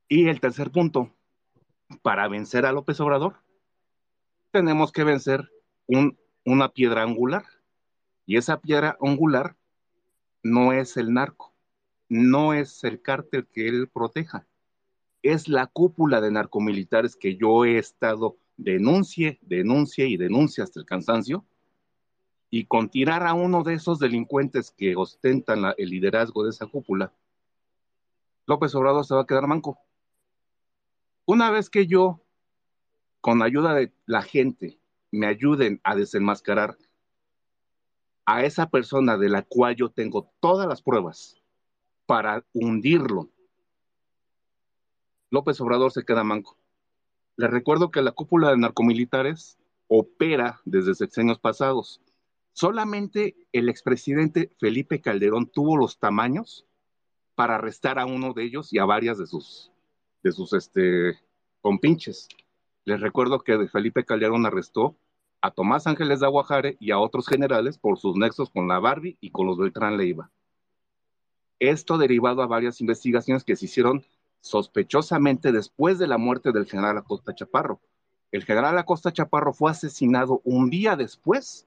Y 0.08 0.28
el 0.28 0.40
tercer 0.40 0.72
punto, 0.72 1.14
para 2.02 2.26
vencer 2.26 2.66
a 2.66 2.72
López 2.72 2.98
Obrador, 2.98 3.36
tenemos 4.50 4.90
que 4.90 5.04
vencer 5.04 5.48
una 6.44 6.70
piedra 6.70 7.04
angular. 7.04 7.44
Y 8.26 8.36
esa 8.36 8.60
piedra 8.60 8.98
angular 9.00 9.54
no 10.42 10.72
es 10.72 10.96
el 10.96 11.12
narco, 11.12 11.54
no 12.08 12.52
es 12.52 12.82
el 12.82 13.00
cártel 13.00 13.46
que 13.46 13.68
él 13.68 13.88
proteja, 13.88 14.48
es 15.22 15.48
la 15.48 15.66
cúpula 15.66 16.20
de 16.20 16.30
narcomilitares 16.30 17.16
que 17.16 17.36
yo 17.36 17.64
he 17.64 17.78
estado 17.78 18.38
denuncie, 18.56 19.38
denuncie 19.42 20.06
y 20.06 20.16
denuncie 20.16 20.62
hasta 20.62 20.80
el 20.80 20.86
cansancio. 20.86 21.44
Y 22.50 22.64
con 22.66 22.88
tirar 22.88 23.26
a 23.26 23.34
uno 23.34 23.62
de 23.62 23.74
esos 23.74 23.98
delincuentes 23.98 24.70
que 24.70 24.96
ostentan 24.96 25.72
el 25.76 25.90
liderazgo 25.90 26.44
de 26.44 26.50
esa 26.50 26.66
cúpula, 26.66 27.12
López 28.46 28.74
Obrador 28.74 29.04
se 29.04 29.14
va 29.14 29.22
a 29.22 29.26
quedar 29.26 29.46
manco. 29.46 29.78
Una 31.26 31.50
vez 31.50 31.70
que 31.70 31.86
yo 31.86 32.20
con 33.20 33.42
ayuda 33.42 33.74
de 33.74 33.92
la 34.06 34.22
gente, 34.22 34.78
me 35.10 35.26
ayuden 35.26 35.80
a 35.84 35.94
desenmascarar 35.94 36.76
a 38.24 38.44
esa 38.44 38.70
persona 38.70 39.16
de 39.16 39.28
la 39.28 39.42
cual 39.42 39.76
yo 39.76 39.90
tengo 39.90 40.32
todas 40.40 40.66
las 40.66 40.82
pruebas 40.82 41.36
para 42.06 42.44
hundirlo, 42.52 43.28
López 45.30 45.60
Obrador 45.60 45.92
se 45.92 46.04
queda 46.04 46.24
manco. 46.24 46.56
Le 47.36 47.46
recuerdo 47.46 47.90
que 47.90 48.02
la 48.02 48.12
cúpula 48.12 48.50
de 48.50 48.58
narcomilitares 48.58 49.58
opera 49.88 50.60
desde 50.64 50.94
sexenios 50.94 51.38
pasados. 51.38 52.00
Solamente 52.52 53.36
el 53.52 53.68
expresidente 53.68 54.50
Felipe 54.58 55.00
Calderón 55.00 55.46
tuvo 55.46 55.76
los 55.76 55.98
tamaños 55.98 56.66
para 57.34 57.54
arrestar 57.54 57.98
a 57.98 58.06
uno 58.06 58.32
de 58.34 58.44
ellos 58.44 58.72
y 58.72 58.78
a 58.78 58.84
varias 58.84 59.18
de 59.18 59.26
sus, 59.26 59.70
de 60.22 60.32
sus 60.32 60.52
este, 60.52 61.18
compinches. 61.60 62.28
Les 62.84 63.00
recuerdo 63.00 63.40
que 63.40 63.68
Felipe 63.68 64.04
Calderón 64.04 64.46
arrestó 64.46 64.96
a 65.40 65.50
Tomás 65.50 65.86
Ángeles 65.86 66.20
de 66.20 66.26
Aguajare 66.26 66.76
y 66.80 66.90
a 66.90 66.98
otros 66.98 67.26
generales 67.26 67.78
por 67.78 67.98
sus 67.98 68.16
nexos 68.16 68.50
con 68.50 68.68
la 68.68 68.78
Barbie 68.78 69.16
y 69.20 69.30
con 69.30 69.46
los 69.46 69.58
Beltrán 69.58 69.96
Leiva. 69.96 70.30
Esto 71.58 71.98
derivado 71.98 72.42
a 72.42 72.46
varias 72.46 72.80
investigaciones 72.80 73.44
que 73.44 73.56
se 73.56 73.66
hicieron 73.66 74.04
sospechosamente 74.40 75.52
después 75.52 75.98
de 75.98 76.06
la 76.06 76.18
muerte 76.18 76.52
del 76.52 76.66
general 76.66 76.98
Acosta 76.98 77.34
Chaparro. 77.34 77.80
El 78.32 78.44
general 78.44 78.78
Acosta 78.78 79.12
Chaparro 79.12 79.52
fue 79.52 79.70
asesinado 79.70 80.40
un 80.44 80.70
día 80.70 80.96
después 80.96 81.66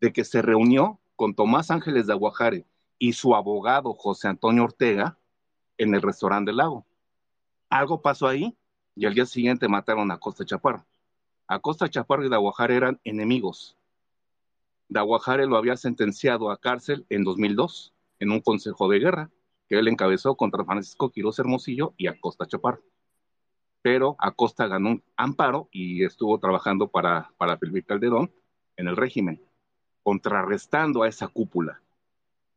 de 0.00 0.12
que 0.12 0.24
se 0.24 0.42
reunió 0.42 1.00
con 1.16 1.34
Tomás 1.34 1.70
Ángeles 1.70 2.06
de 2.06 2.12
Aguajare 2.12 2.66
y 2.98 3.12
su 3.14 3.34
abogado 3.34 3.94
José 3.94 4.28
Antonio 4.28 4.64
Ortega 4.64 5.18
en 5.78 5.94
el 5.94 6.02
restaurante 6.02 6.50
del 6.50 6.58
lago. 6.58 6.86
Algo 7.68 8.02
pasó 8.02 8.28
ahí 8.28 8.56
y 8.94 9.06
al 9.06 9.14
día 9.14 9.26
siguiente 9.26 9.68
mataron 9.68 10.10
a 10.10 10.18
Costa 10.18 10.44
Chaparro. 10.44 10.84
Acosta 11.46 11.88
Chaparro 11.88 12.24
y 12.24 12.28
Daguajare 12.28 12.76
eran 12.76 13.00
enemigos. 13.04 13.76
Daguajare 14.88 15.46
lo 15.46 15.56
había 15.56 15.76
sentenciado 15.76 16.50
a 16.50 16.58
cárcel 16.58 17.06
en 17.08 17.24
2002 17.24 17.92
en 18.20 18.30
un 18.30 18.40
consejo 18.40 18.88
de 18.88 18.98
guerra 18.98 19.30
que 19.72 19.78
él 19.78 19.88
encabezó 19.88 20.34
contra 20.34 20.66
Francisco 20.66 21.08
Quiroz 21.08 21.38
Hermosillo 21.38 21.94
y 21.96 22.06
Acosta 22.06 22.44
Chaparro. 22.44 22.82
Pero 23.80 24.16
Acosta 24.18 24.66
ganó 24.66 24.90
un 24.90 25.02
amparo 25.16 25.70
y 25.72 26.04
estuvo 26.04 26.38
trabajando 26.38 26.88
para, 26.88 27.32
para 27.38 27.56
Felipe 27.56 27.82
Calderón 27.84 28.30
en 28.76 28.88
el 28.88 28.98
régimen, 28.98 29.40
contrarrestando 30.02 31.02
a 31.04 31.08
esa 31.08 31.26
cúpula. 31.28 31.80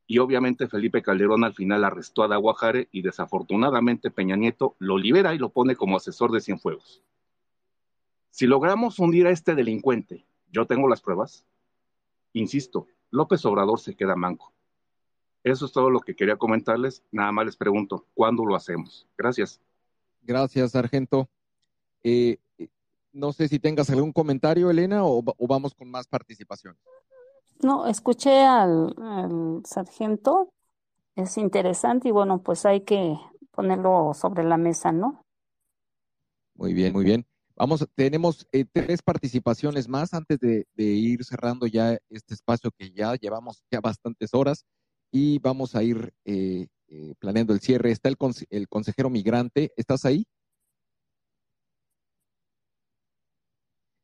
Y 0.06 0.18
obviamente 0.18 0.68
Felipe 0.68 1.02
Calderón 1.02 1.46
al 1.46 1.54
final 1.54 1.86
arrestó 1.86 2.22
a 2.22 2.28
Daguajare 2.28 2.90
y 2.92 3.02
desafortunadamente 3.02 4.12
Peña 4.12 4.36
Nieto 4.36 4.76
lo 4.80 4.98
libera 4.98 5.34
y 5.34 5.38
lo 5.38 5.48
pone 5.48 5.78
como 5.78 5.96
asesor 5.96 6.34
de 6.34 6.42
Cienfuegos. 6.42 7.02
Si 8.30 8.46
logramos 8.46 9.00
hundir 9.00 9.26
a 9.28 9.32
este 9.32 9.56
delincuente, 9.56 10.26
yo 10.52 10.66
tengo 10.66 10.90
las 10.90 11.00
pruebas, 11.00 11.46
insisto, 12.34 12.88
López 13.10 13.46
Obrador 13.46 13.80
se 13.80 13.96
queda 13.96 14.18
manco. 14.18 14.52
Eso 15.46 15.68
es 15.68 15.72
todo 15.72 15.92
lo 15.92 16.00
que 16.00 16.16
quería 16.16 16.38
comentarles. 16.38 17.04
Nada 17.12 17.32
más 17.32 17.46
les 17.46 17.56
pregunto, 17.56 18.08
¿cuándo 18.16 18.44
lo 18.44 18.56
hacemos? 18.56 19.08
Gracias. 19.16 19.62
Gracias, 20.24 20.72
sargento. 20.72 21.30
Eh, 22.04 22.40
eh, 22.58 22.68
no 23.14 23.32
sé 23.32 23.48
si 23.48 23.60
tengas 23.60 23.92
algún 23.92 24.12
comentario, 24.12 24.72
Elena, 24.72 25.06
o, 25.06 25.24
o 25.24 25.48
vamos 25.48 25.76
con 25.76 25.92
más 25.92 26.08
participación. 26.08 26.76
No, 27.62 27.86
escuché 27.86 28.44
al, 28.44 28.96
sargento, 29.66 30.50
es 31.16 31.38
interesante 31.38 32.08
y 32.08 32.12
bueno, 32.12 32.42
pues 32.42 32.66
hay 32.66 32.82
que 32.82 33.16
ponerlo 33.52 34.14
sobre 34.16 34.44
la 34.44 34.58
mesa, 34.58 34.92
¿no? 34.92 35.22
Muy 36.56 36.74
bien, 36.74 36.92
muy 36.92 37.06
bien. 37.06 37.24
Vamos, 37.56 37.88
tenemos 37.94 38.48
eh, 38.52 38.66
tres 38.66 39.04
participaciones 39.04 39.88
más 39.88 40.12
antes 40.16 40.40
de, 40.40 40.66
ir 40.76 41.24
cerrando 41.24 41.68
ya 41.68 42.00
este 42.10 42.34
espacio 42.34 42.72
que 42.72 42.90
ya 42.90 43.14
llevamos 43.14 43.64
ya 43.72 43.80
bastantes 43.80 44.34
horas 44.34 44.66
y 45.16 45.40
vamos 45.40 45.76
a 45.76 45.82
ir 45.82 46.14
eh, 46.26 46.68
eh, 46.90 47.14
planeando 47.20 47.54
el 47.54 47.62
cierre. 47.62 47.90
Está 47.90 48.10
el, 48.10 48.18
el 48.50 48.68
consejero 48.68 49.10
migrante, 49.10 49.72
¿estás 49.78 50.04
ahí? 50.04 50.28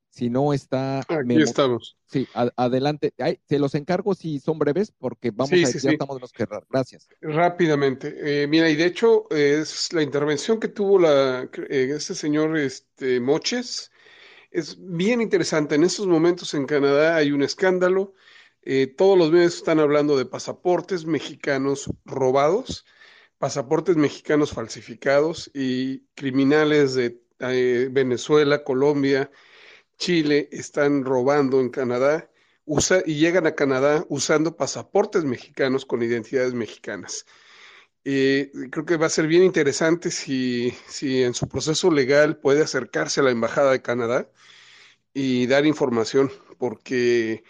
Si 0.10 0.30
no 0.30 0.54
está. 0.54 1.00
Aquí 1.00 1.42
estamos. 1.42 1.98
Sí, 2.06 2.30
adelante. 2.56 3.14
se 3.46 3.60
los 3.60 3.76
encargo 3.76 4.16
si 4.16 4.40
son 4.40 4.58
breves, 4.58 4.94
porque 4.98 5.32
vamos 5.32 5.52
a 5.52 5.56
ya 5.58 5.92
estamos 5.92 6.16
de 6.16 6.22
los 6.22 6.32
que 6.32 6.48
Gracias. 6.70 7.10
Rápidamente. 7.20 8.44
Eh, 8.44 8.48
mira, 8.48 8.70
y 8.70 8.78
de 8.78 8.86
hecho, 8.86 9.30
es 9.32 9.92
la 9.92 10.04
intervención 10.04 10.62
que 10.62 10.70
tuvo 10.70 10.98
la, 10.98 11.50
eh, 11.70 11.92
este 11.94 12.16
señor 12.16 12.58
este, 12.58 13.20
Moches. 13.20 13.92
Es 14.50 14.78
bien 14.80 15.20
interesante. 15.20 15.76
En 15.76 15.84
estos 15.84 16.08
momentos 16.08 16.54
en 16.54 16.66
Canadá 16.66 17.18
hay 17.18 17.34
un 17.34 17.42
escándalo. 17.42 18.14
Eh, 18.64 18.88
todos 18.88 19.18
los 19.18 19.32
medios 19.32 19.56
están 19.56 19.80
hablando 19.80 20.18
de 20.18 20.26
pasaportes 20.26 21.06
mexicanos 21.06 21.90
robados, 22.06 22.86
pasaportes 23.38 23.96
mexicanos 23.98 24.52
falsificados 24.52 25.50
y 25.54 26.02
criminales 26.16 26.94
de 26.94 27.20
Venezuela, 27.92 28.64
Colombia 28.64 29.32
Chile 30.02 30.50
están 30.52 31.06
robando 31.06 31.62
en 31.62 31.70
Canadá 31.70 32.28
y 33.06 33.16
llegan 33.16 33.46
a 33.46 33.54
Canadá 33.54 34.04
usando 34.10 34.58
pasaportes 34.58 35.24
mexicanos 35.24 35.86
con 35.86 36.02
identidades 36.02 36.56
mexicanas. 36.56 37.28
Eh, 38.04 38.52
creo 38.72 38.84
que 38.84 38.98
va 38.98 39.06
a 39.06 39.10
ser 39.10 39.28
bien 39.28 39.44
interesante 39.44 40.10
si, 40.10 40.72
si 40.88 41.22
en 41.22 41.36
su 41.36 41.48
proceso 41.48 41.92
legal 41.92 42.38
puede 42.38 42.64
acercarse 42.64 43.20
a 43.20 43.24
la 43.24 43.30
Embajada 43.30 43.74
de 43.74 43.84
Canadá 43.84 44.28
y 45.14 45.46
dar 45.46 45.68
información, 45.68 46.32
porque 46.58 47.44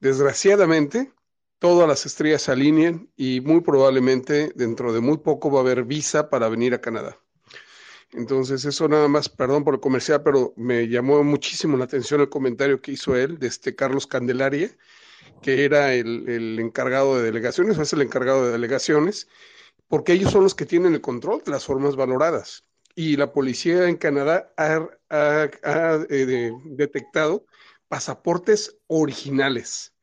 desgraciadamente 0.00 1.12
todas 1.58 1.88
las 1.88 2.06
estrellas 2.06 2.42
se 2.42 2.52
alinean 2.52 3.08
y 3.16 3.40
muy 3.40 3.60
probablemente 3.60 4.52
dentro 4.54 4.92
de 4.92 5.00
muy 5.00 5.18
poco 5.18 5.50
va 5.50 5.60
a 5.60 5.62
haber 5.62 5.84
visa 5.84 6.30
para 6.30 6.48
venir 6.48 6.74
a 6.74 6.80
Canadá. 6.80 7.18
Entonces, 8.12 8.64
eso 8.64 8.88
nada 8.88 9.08
más, 9.08 9.28
perdón 9.28 9.64
por 9.64 9.74
el 9.74 9.80
comercial, 9.80 10.22
pero 10.22 10.54
me 10.56 10.88
llamó 10.88 11.22
muchísimo 11.24 11.76
la 11.76 11.84
atención 11.84 12.20
el 12.20 12.28
comentario 12.28 12.80
que 12.80 12.92
hizo 12.92 13.16
él 13.16 13.38
de 13.38 13.48
este 13.48 13.74
Carlos 13.74 14.06
Candelaria, 14.06 14.70
que 15.42 15.64
era 15.64 15.92
el, 15.92 16.28
el 16.28 16.58
encargado 16.60 17.16
de 17.16 17.24
delegaciones, 17.24 17.78
o 17.78 17.82
es 17.82 17.92
el 17.92 18.02
encargado 18.02 18.46
de 18.46 18.52
delegaciones, 18.52 19.28
porque 19.88 20.12
ellos 20.12 20.32
son 20.32 20.44
los 20.44 20.54
que 20.54 20.66
tienen 20.66 20.94
el 20.94 21.00
control 21.00 21.42
de 21.44 21.50
las 21.50 21.64
formas 21.64 21.96
valoradas. 21.96 22.64
Y 22.94 23.16
la 23.16 23.32
policía 23.32 23.88
en 23.88 23.96
Canadá 23.96 24.52
ha, 24.56 24.88
eh, 25.10 26.26
de, 26.26 26.52
detectado 26.64 27.44
pasaportes 27.88 28.78
originales. 28.86 29.94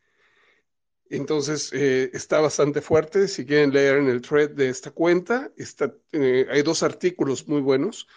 Entonces, 1.09 1.71
eh, 1.73 2.09
está 2.13 2.39
bastante 2.41 2.81
fuerte. 2.81 3.27
Si 3.27 3.45
quieren 3.45 3.71
leer 3.71 3.97
en 3.97 4.07
el 4.07 4.21
thread 4.21 4.51
de 4.51 4.69
esta 4.69 4.91
cuenta, 4.91 5.51
está, 5.57 5.93
eh, 6.11 6.47
hay 6.49 6.61
dos 6.63 6.81
artículos 6.81 7.47
muy 7.47 7.61
buenos 7.61 8.07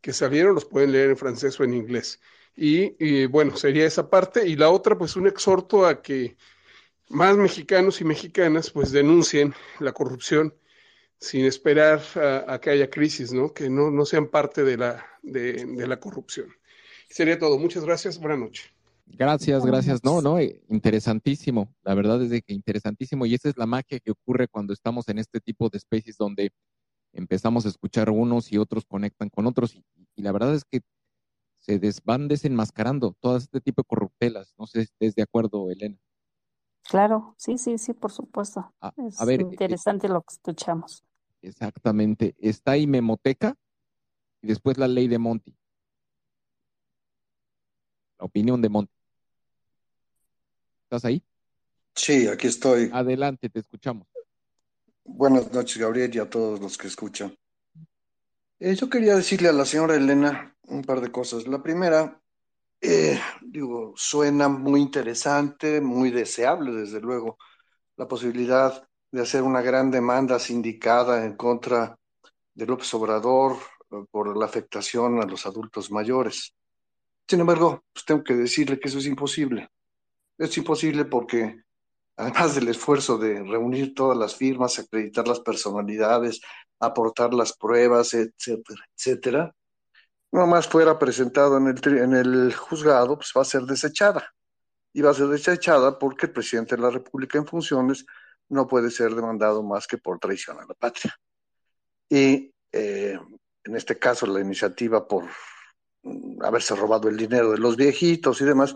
que 0.00 0.12
salieron, 0.12 0.54
los 0.54 0.66
pueden 0.66 0.92
leer 0.92 1.10
en 1.10 1.16
francés 1.16 1.58
o 1.58 1.64
en 1.64 1.72
inglés. 1.72 2.20
Y, 2.56 3.26
bueno, 3.26 3.56
sería 3.56 3.86
esa 3.86 4.10
parte. 4.10 4.46
Y 4.46 4.56
la 4.56 4.70
otra, 4.70 4.96
pues 4.98 5.16
un 5.16 5.26
exhorto 5.26 5.86
a 5.86 6.02
que 6.02 6.36
más 7.08 7.36
mexicanos 7.36 8.00
y 8.00 8.04
mexicanas 8.04 8.70
pues 8.70 8.92
denuncien 8.92 9.54
la 9.80 9.92
corrupción 9.92 10.54
sin 11.18 11.46
esperar 11.46 12.02
a, 12.16 12.54
a 12.54 12.60
que 12.60 12.70
haya 12.70 12.90
crisis, 12.90 13.32
¿no? 13.32 13.54
Que 13.54 13.70
no, 13.70 13.90
no 13.90 14.04
sean 14.04 14.28
parte 14.28 14.62
de 14.62 14.76
la, 14.76 15.06
de, 15.22 15.64
de 15.64 15.86
la 15.86 15.98
corrupción. 15.98 16.54
Sería 17.08 17.38
todo. 17.38 17.58
Muchas 17.58 17.84
gracias. 17.84 18.18
Buenas 18.18 18.38
noches. 18.38 18.73
Gracias, 19.06 19.64
gracias. 19.64 20.02
No, 20.02 20.20
no, 20.20 20.38
eh, 20.38 20.62
interesantísimo. 20.68 21.72
La 21.82 21.94
verdad 21.94 22.22
es 22.22 22.30
de 22.30 22.42
que 22.42 22.52
interesantísimo. 22.52 23.26
Y 23.26 23.34
esa 23.34 23.48
es 23.48 23.56
la 23.56 23.66
magia 23.66 24.00
que 24.00 24.10
ocurre 24.10 24.48
cuando 24.48 24.72
estamos 24.72 25.08
en 25.08 25.18
este 25.18 25.40
tipo 25.40 25.68
de 25.68 25.78
especies 25.78 26.16
donde 26.16 26.52
empezamos 27.12 27.66
a 27.66 27.68
escuchar 27.68 28.10
unos 28.10 28.50
y 28.52 28.58
otros 28.58 28.84
conectan 28.86 29.28
con 29.28 29.46
otros. 29.46 29.74
Y, 29.74 29.84
y 30.16 30.22
la 30.22 30.32
verdad 30.32 30.54
es 30.54 30.64
que 30.64 30.80
se 31.58 31.78
des, 31.78 32.02
van 32.04 32.28
desenmascarando 32.28 33.16
todo 33.20 33.36
este 33.36 33.60
tipo 33.60 33.82
de 33.82 33.86
corruptelas. 33.86 34.54
No 34.58 34.66
sé 34.66 34.80
si 34.80 34.84
estés 34.84 35.14
de 35.14 35.22
acuerdo, 35.22 35.70
Elena. 35.70 35.98
Claro, 36.88 37.34
sí, 37.38 37.56
sí, 37.56 37.78
sí, 37.78 37.94
por 37.94 38.12
supuesto. 38.12 38.74
A, 38.80 38.92
es 39.06 39.20
a 39.20 39.24
ver, 39.24 39.40
interesante 39.40 40.06
eh, 40.06 40.10
lo 40.10 40.20
que 40.22 40.34
escuchamos. 40.34 41.02
Exactamente. 41.40 42.34
Está 42.38 42.72
ahí 42.72 42.86
Memoteca 42.86 43.56
y 44.42 44.48
después 44.48 44.76
la 44.76 44.88
ley 44.88 45.08
de 45.08 45.18
Monty. 45.18 45.56
La 48.18 48.26
opinión 48.26 48.60
de 48.60 48.68
Monty. 48.68 48.93
¿Estás 50.94 51.06
ahí? 51.06 51.24
Sí, 51.92 52.28
aquí 52.28 52.46
estoy. 52.46 52.88
Adelante, 52.92 53.50
te 53.50 53.58
escuchamos. 53.58 54.06
Buenas 55.02 55.52
noches, 55.52 55.76
Gabriel, 55.76 56.14
y 56.14 56.20
a 56.20 56.30
todos 56.30 56.60
los 56.60 56.78
que 56.78 56.86
escuchan. 56.86 57.36
Eh, 58.60 58.76
yo 58.76 58.88
quería 58.88 59.16
decirle 59.16 59.48
a 59.48 59.52
la 59.52 59.64
señora 59.64 59.96
Elena 59.96 60.56
un 60.68 60.82
par 60.82 61.00
de 61.00 61.10
cosas. 61.10 61.48
La 61.48 61.60
primera, 61.60 62.22
eh, 62.80 63.18
digo, 63.42 63.92
suena 63.96 64.48
muy 64.48 64.82
interesante, 64.82 65.80
muy 65.80 66.12
deseable, 66.12 66.70
desde 66.70 67.00
luego, 67.00 67.38
la 67.96 68.06
posibilidad 68.06 68.88
de 69.10 69.20
hacer 69.20 69.42
una 69.42 69.62
gran 69.62 69.90
demanda 69.90 70.38
sindicada 70.38 71.24
en 71.24 71.36
contra 71.36 71.98
de 72.54 72.66
López 72.66 72.94
Obrador 72.94 73.56
eh, 73.90 73.96
por 74.12 74.36
la 74.36 74.44
afectación 74.44 75.20
a 75.20 75.26
los 75.26 75.44
adultos 75.44 75.90
mayores. 75.90 76.54
Sin 77.26 77.40
embargo, 77.40 77.82
pues 77.92 78.04
tengo 78.04 78.22
que 78.22 78.34
decirle 78.34 78.78
que 78.78 78.86
eso 78.86 78.98
es 78.98 79.06
imposible. 79.06 79.68
Es 80.38 80.56
imposible 80.56 81.04
porque, 81.04 81.62
además 82.16 82.54
del 82.54 82.68
esfuerzo 82.68 83.18
de 83.18 83.42
reunir 83.42 83.94
todas 83.94 84.16
las 84.18 84.34
firmas, 84.34 84.78
acreditar 84.78 85.28
las 85.28 85.40
personalidades, 85.40 86.40
aportar 86.80 87.32
las 87.32 87.56
pruebas, 87.56 88.14
etcétera, 88.14 88.84
etcétera, 88.96 89.54
no 90.32 90.46
más 90.48 90.66
fuera 90.66 90.98
presentado 90.98 91.56
en 91.58 92.14
el, 92.14 92.54
juzgado, 92.54 93.16
pues 93.16 93.32
va 93.36 93.42
a 93.42 93.44
ser 93.44 93.62
desechada. 93.62 94.34
Y 94.92 95.00
va 95.00 95.10
a 95.10 95.14
ser 95.14 95.28
desechada 95.28 95.98
porque 95.98 96.26
el 96.26 96.32
presidente 96.32 96.74
de 96.76 96.82
la 96.82 96.90
República 96.90 97.38
en 97.38 97.46
funciones 97.46 98.04
no 98.48 98.66
puede 98.66 98.90
ser 98.90 99.14
demandado 99.14 99.62
más 99.62 99.86
que 99.86 99.98
por 99.98 100.18
traición 100.18 100.58
a 100.58 100.66
la 100.66 100.74
patria. 100.74 101.14
Y 102.08 102.52
eh, 102.72 103.18
en 103.64 103.76
este 103.76 103.98
caso, 103.98 104.26
la 104.26 104.40
iniciativa 104.40 105.06
por 105.06 105.24
haberse 106.42 106.74
robado 106.74 107.08
el 107.08 107.16
dinero 107.16 107.52
de 107.52 107.58
los 107.58 107.76
viejitos 107.76 108.40
y 108.40 108.44
demás, 108.44 108.74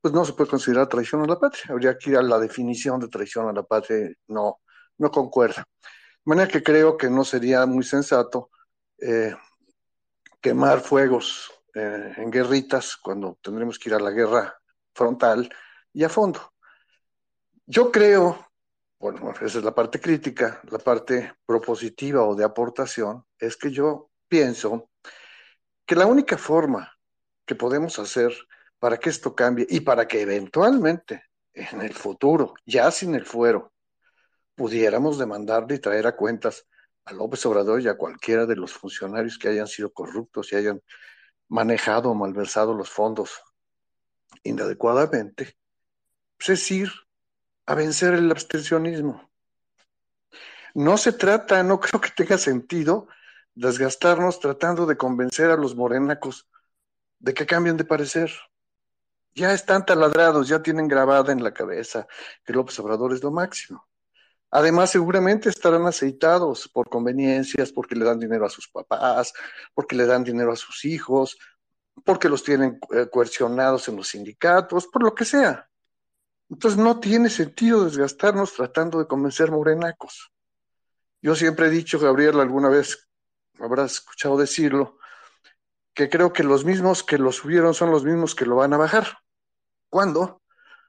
pues 0.00 0.14
no 0.14 0.24
se 0.24 0.32
puede 0.32 0.50
considerar 0.50 0.88
traición 0.88 1.22
a 1.22 1.26
la 1.26 1.38
patria. 1.38 1.64
Habría 1.68 1.96
que 1.98 2.10
ir 2.10 2.16
a 2.16 2.22
la 2.22 2.38
definición 2.38 3.00
de 3.00 3.08
traición 3.08 3.48
a 3.48 3.52
la 3.52 3.62
patria, 3.62 4.12
no, 4.28 4.60
no 4.98 5.10
concuerda. 5.10 5.66
De 5.82 6.30
manera 6.30 6.48
que 6.48 6.62
creo 6.62 6.96
que 6.96 7.10
no 7.10 7.24
sería 7.24 7.66
muy 7.66 7.84
sensato 7.84 8.50
eh, 8.98 9.34
quemar 10.40 10.80
fuegos 10.80 11.52
eh, 11.74 12.14
en 12.16 12.30
guerritas 12.30 12.96
cuando 12.96 13.38
tendremos 13.42 13.78
que 13.78 13.88
ir 13.88 13.94
a 13.94 14.00
la 14.00 14.10
guerra 14.10 14.56
frontal 14.94 15.48
y 15.92 16.04
a 16.04 16.08
fondo. 16.08 16.52
Yo 17.66 17.90
creo, 17.90 18.48
bueno, 18.98 19.32
esa 19.40 19.58
es 19.58 19.64
la 19.64 19.74
parte 19.74 20.00
crítica, 20.00 20.60
la 20.70 20.78
parte 20.78 21.34
propositiva 21.44 22.22
o 22.24 22.34
de 22.34 22.44
aportación, 22.44 23.24
es 23.38 23.56
que 23.56 23.70
yo 23.70 24.10
pienso 24.28 24.90
que 25.84 25.96
la 25.96 26.06
única 26.06 26.38
forma 26.38 26.92
que 27.44 27.54
podemos 27.54 27.98
hacer 27.98 28.32
para 28.78 28.98
que 28.98 29.10
esto 29.10 29.34
cambie 29.34 29.66
y 29.68 29.80
para 29.80 30.06
que 30.06 30.20
eventualmente 30.20 31.24
en 31.52 31.80
el 31.82 31.94
futuro, 31.94 32.54
ya 32.66 32.90
sin 32.90 33.14
el 33.14 33.24
fuero, 33.24 33.72
pudiéramos 34.54 35.18
demandarle 35.18 35.76
y 35.76 35.78
traer 35.78 36.06
a 36.06 36.16
cuentas 36.16 36.66
a 37.04 37.12
López 37.12 37.44
Obrador 37.46 37.80
y 37.80 37.88
a 37.88 37.96
cualquiera 37.96 38.46
de 38.46 38.56
los 38.56 38.72
funcionarios 38.72 39.38
que 39.38 39.48
hayan 39.48 39.66
sido 39.66 39.92
corruptos 39.92 40.52
y 40.52 40.56
hayan 40.56 40.82
manejado 41.48 42.10
o 42.10 42.14
malversado 42.14 42.74
los 42.74 42.90
fondos 42.90 43.40
inadecuadamente, 44.42 45.56
pues 46.36 46.50
es 46.50 46.70
ir 46.70 46.90
a 47.66 47.74
vencer 47.74 48.14
el 48.14 48.30
abstencionismo. 48.30 49.30
No 50.74 50.98
se 50.98 51.12
trata, 51.12 51.62
no 51.62 51.80
creo 51.80 52.00
que 52.00 52.10
tenga 52.10 52.38
sentido 52.38 53.08
desgastarnos 53.54 54.40
tratando 54.40 54.84
de 54.84 54.96
convencer 54.96 55.50
a 55.50 55.56
los 55.56 55.74
morenacos 55.74 56.48
de 57.18 57.32
que 57.34 57.46
cambien 57.46 57.76
de 57.76 57.84
parecer. 57.84 58.30
Ya 59.36 59.52
están 59.52 59.84
taladrados, 59.84 60.48
ya 60.48 60.62
tienen 60.62 60.88
grabada 60.88 61.30
en 61.30 61.42
la 61.42 61.52
cabeza 61.52 62.06
que 62.42 62.54
López 62.54 62.78
Obrador 62.80 63.12
es 63.12 63.22
lo 63.22 63.30
máximo. 63.30 63.86
Además, 64.50 64.90
seguramente 64.90 65.50
estarán 65.50 65.84
aceitados 65.86 66.68
por 66.72 66.88
conveniencias, 66.88 67.70
porque 67.70 67.94
le 67.94 68.06
dan 68.06 68.18
dinero 68.18 68.46
a 68.46 68.48
sus 68.48 68.66
papás, 68.66 69.34
porque 69.74 69.94
le 69.94 70.06
dan 70.06 70.24
dinero 70.24 70.52
a 70.52 70.56
sus 70.56 70.86
hijos, 70.86 71.36
porque 72.02 72.30
los 72.30 72.42
tienen 72.44 72.80
eh, 72.94 73.08
coercionados 73.12 73.86
en 73.88 73.96
los 73.96 74.08
sindicatos, 74.08 74.86
por 74.86 75.02
lo 75.02 75.14
que 75.14 75.26
sea. 75.26 75.68
Entonces 76.48 76.80
no 76.80 76.98
tiene 76.98 77.28
sentido 77.28 77.84
desgastarnos 77.84 78.54
tratando 78.54 78.98
de 78.98 79.06
convencer 79.06 79.50
morenacos. 79.50 80.32
Yo 81.20 81.34
siempre 81.34 81.66
he 81.66 81.70
dicho, 81.70 81.98
Gabriel, 81.98 82.40
alguna 82.40 82.70
vez 82.70 83.06
habrás 83.58 83.92
escuchado 83.96 84.38
decirlo, 84.38 84.96
que 85.92 86.08
creo 86.08 86.32
que 86.32 86.42
los 86.42 86.64
mismos 86.64 87.02
que 87.02 87.18
lo 87.18 87.32
subieron 87.32 87.74
son 87.74 87.90
los 87.90 88.02
mismos 88.02 88.34
que 88.34 88.46
lo 88.46 88.56
van 88.56 88.72
a 88.72 88.78
bajar. 88.78 89.18
¿Cuándo? 89.96 90.42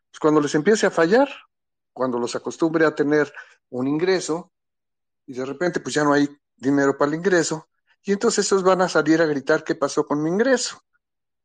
Pues 0.09 0.19
cuando 0.19 0.41
les 0.41 0.53
empiece 0.53 0.85
a 0.85 0.91
fallar, 0.91 1.29
cuando 1.93 2.19
los 2.19 2.35
acostumbre 2.35 2.85
a 2.85 2.93
tener 2.93 3.31
un 3.69 3.87
ingreso 3.87 4.51
y 5.25 5.31
de 5.31 5.45
repente 5.45 5.79
pues 5.79 5.95
ya 5.95 6.03
no 6.03 6.11
hay 6.11 6.27
dinero 6.57 6.97
para 6.97 7.07
el 7.07 7.15
ingreso 7.15 7.69
y 8.03 8.11
entonces 8.11 8.45
esos 8.45 8.63
van 8.63 8.81
a 8.81 8.89
salir 8.89 9.21
a 9.21 9.25
gritar 9.25 9.63
qué 9.63 9.75
pasó 9.75 10.05
con 10.05 10.21
mi 10.21 10.29
ingreso. 10.29 10.83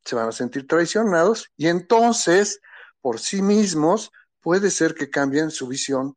Se 0.05 0.17
van 0.17 0.29
a 0.29 0.33
sentir 0.33 0.67
traicionados 0.67 1.53
y 1.57 1.69
entonces 1.69 2.61
por 3.01 3.21
sí 3.21 3.43
mismos 3.43 4.11
puede 4.41 4.69
ser 4.69 4.97
que 4.97 5.09
cambien 5.09 5.53
su 5.53 5.69
visión 5.69 6.17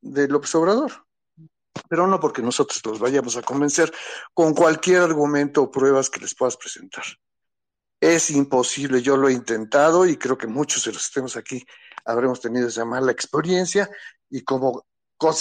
del 0.00 0.34
observador 0.34 0.92
pero 1.90 2.06
no 2.06 2.18
porque 2.18 2.40
nosotros 2.40 2.80
los 2.86 2.98
vayamos 2.98 3.36
a 3.36 3.42
convencer 3.42 3.92
con 4.32 4.54
cualquier 4.54 5.02
argumento 5.02 5.62
o 5.62 5.70
pruebas 5.70 6.08
que 6.08 6.20
les 6.20 6.34
puedas 6.34 6.56
presentar. 6.56 7.04
Es 8.00 8.30
imposible, 8.30 9.02
yo 9.02 9.16
lo 9.16 9.28
he 9.28 9.32
intentado 9.32 10.06
y 10.06 10.16
creo 10.16 10.38
que 10.38 10.46
muchos 10.46 10.84
de 10.84 10.92
los 10.92 11.02
que 11.02 11.06
estemos 11.08 11.36
aquí 11.36 11.66
habremos 12.06 12.40
tenido 12.40 12.68
esa 12.68 12.84
mala 12.84 13.12
experiencia 13.12 13.90
y 14.30 14.42
como 14.42 14.86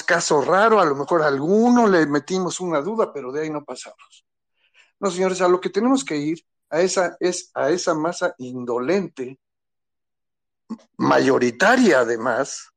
caso 0.05 0.41
raro, 0.41 0.81
a 0.81 0.85
lo 0.85 0.95
mejor 0.95 1.21
a 1.21 1.27
alguno 1.27 1.87
le 1.87 2.05
metimos 2.05 2.59
una 2.59 2.81
duda, 2.81 3.13
pero 3.13 3.31
de 3.31 3.43
ahí 3.43 3.49
no 3.49 3.63
pasamos. 3.63 4.25
No, 4.99 5.09
señores, 5.09 5.39
a 5.41 5.47
lo 5.47 5.61
que 5.61 5.69
tenemos 5.69 6.03
que 6.03 6.17
ir 6.17 6.45
a 6.69 6.81
esa, 6.81 7.15
es 7.21 7.49
a 7.53 7.69
esa 7.69 7.93
masa 7.93 8.35
indolente, 8.39 9.39
mayoritaria 10.97 12.01
además, 12.01 12.73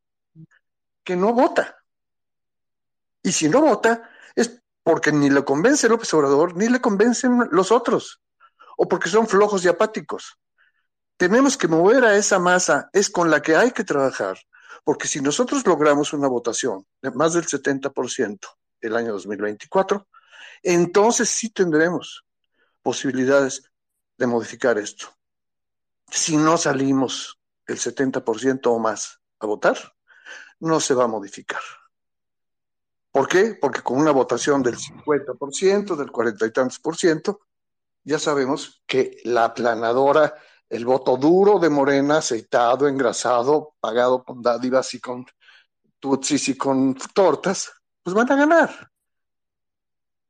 que 1.03 1.17
no 1.17 1.33
vota. 1.33 1.77
Y 3.23 3.33
si 3.33 3.49
no 3.49 3.61
vota, 3.61 4.09
es 4.37 4.63
porque 4.85 5.11
ni 5.11 5.29
le 5.29 5.45
convence 5.45 5.89
López 5.89 6.13
Obrador, 6.15 6.57
ni 6.57 6.69
le 6.69 6.81
convencen 6.81 7.49
los 7.51 7.73
otros, 7.73 8.21
o 8.77 8.89
porque 8.89 9.09
son 9.09 9.27
flojos 9.27 9.65
y 9.65 9.69
apáticos. 9.69 10.39
Tenemos 11.17 11.57
que 11.57 11.69
mover 11.69 12.05
a 12.05 12.17
esa 12.17 12.39
masa, 12.39 12.89
es 12.93 13.11
con 13.11 13.31
la 13.31 13.43
que 13.43 13.57
hay 13.57 13.71
que 13.71 13.85
trabajar, 13.85 14.39
porque 14.85 15.07
si 15.07 15.21
nosotros 15.21 15.67
logramos 15.67 16.13
una 16.13 16.29
votación 16.29 16.87
de 17.01 17.11
más 17.11 17.35
del 17.35 17.47
70% 17.47 18.39
el 18.81 18.97
año 18.97 19.13
2024, 19.13 20.09
entonces 20.63 21.29
sí 21.29 21.51
tendremos 21.51 22.25
posibilidades 22.83 23.71
de 24.19 24.27
modificar 24.27 24.79
esto. 24.79 25.07
Si 26.11 26.37
no 26.37 26.57
salimos 26.57 27.39
el 27.67 27.79
70% 27.79 28.67
o 28.67 28.79
más 28.79 29.21
a 29.39 29.47
votar, 29.47 29.79
no 30.61 30.81
se 30.81 30.95
va 30.95 31.05
a 31.05 31.09
modificar. 31.09 31.63
¿Por 33.11 33.29
qué? 33.29 33.57
Porque 33.61 33.83
con 33.83 33.99
una 33.99 34.11
votación 34.11 34.63
del 34.63 34.77
50%, 34.77 35.97
del 35.97 36.11
40 36.11 36.47
y 36.47 36.51
tantos 36.51 36.79
por 36.79 36.97
ciento, 36.97 37.41
ya 38.05 38.19
sabemos 38.19 38.83
que 38.87 39.19
la 39.25 39.45
aplanadora, 39.45 40.35
el 40.69 40.85
voto 40.85 41.17
duro 41.17 41.59
de 41.59 41.71
Morena, 41.71 42.19
aceitado, 42.19 42.89
engrasado, 42.89 43.75
pagado 43.81 44.25
con 44.25 44.43
dádivas 44.43 44.95
y 44.95 45.01
con 45.01 45.27
tutsis 45.99 46.49
y 46.49 46.57
con 46.57 46.95
tortas, 47.15 47.73
pues 48.03 48.15
van 48.15 48.31
a 48.33 48.37
ganar. 48.37 48.91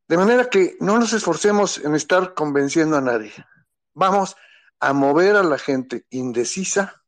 De 0.08 0.16
manera 0.18 0.50
que 0.50 0.76
no 0.80 0.98
nos 0.98 1.12
esforcemos 1.12 1.78
en 1.78 1.94
estar 1.94 2.34
convenciendo 2.34 2.96
a 2.96 3.00
nadie. 3.00 3.32
Vamos 3.94 4.36
a 4.80 4.92
mover 4.92 5.36
a 5.36 5.42
la 5.42 5.58
gente 5.58 6.04
indecisa, 6.10 7.02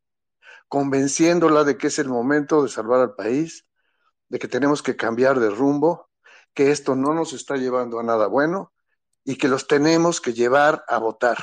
convenciéndola 0.68 1.64
de 1.64 1.76
que 1.76 1.88
es 1.88 1.98
el 1.98 2.08
momento 2.08 2.62
de 2.62 2.70
salvar 2.70 3.00
al 3.00 3.14
país, 3.14 3.66
de 4.28 4.38
que 4.38 4.48
tenemos 4.48 4.82
que 4.82 4.96
cambiar 4.96 5.38
de 5.40 5.50
rumbo, 5.50 6.08
que 6.54 6.70
esto 6.70 6.94
no 6.94 7.12
nos 7.12 7.32
está 7.32 7.56
llevando 7.56 7.98
a 7.98 8.02
nada 8.02 8.28
bueno 8.28 8.73
y 9.24 9.36
que 9.36 9.48
los 9.48 9.66
tenemos 9.66 10.20
que 10.20 10.32
llevar 10.32 10.84
a 10.88 10.98
votar. 10.98 11.38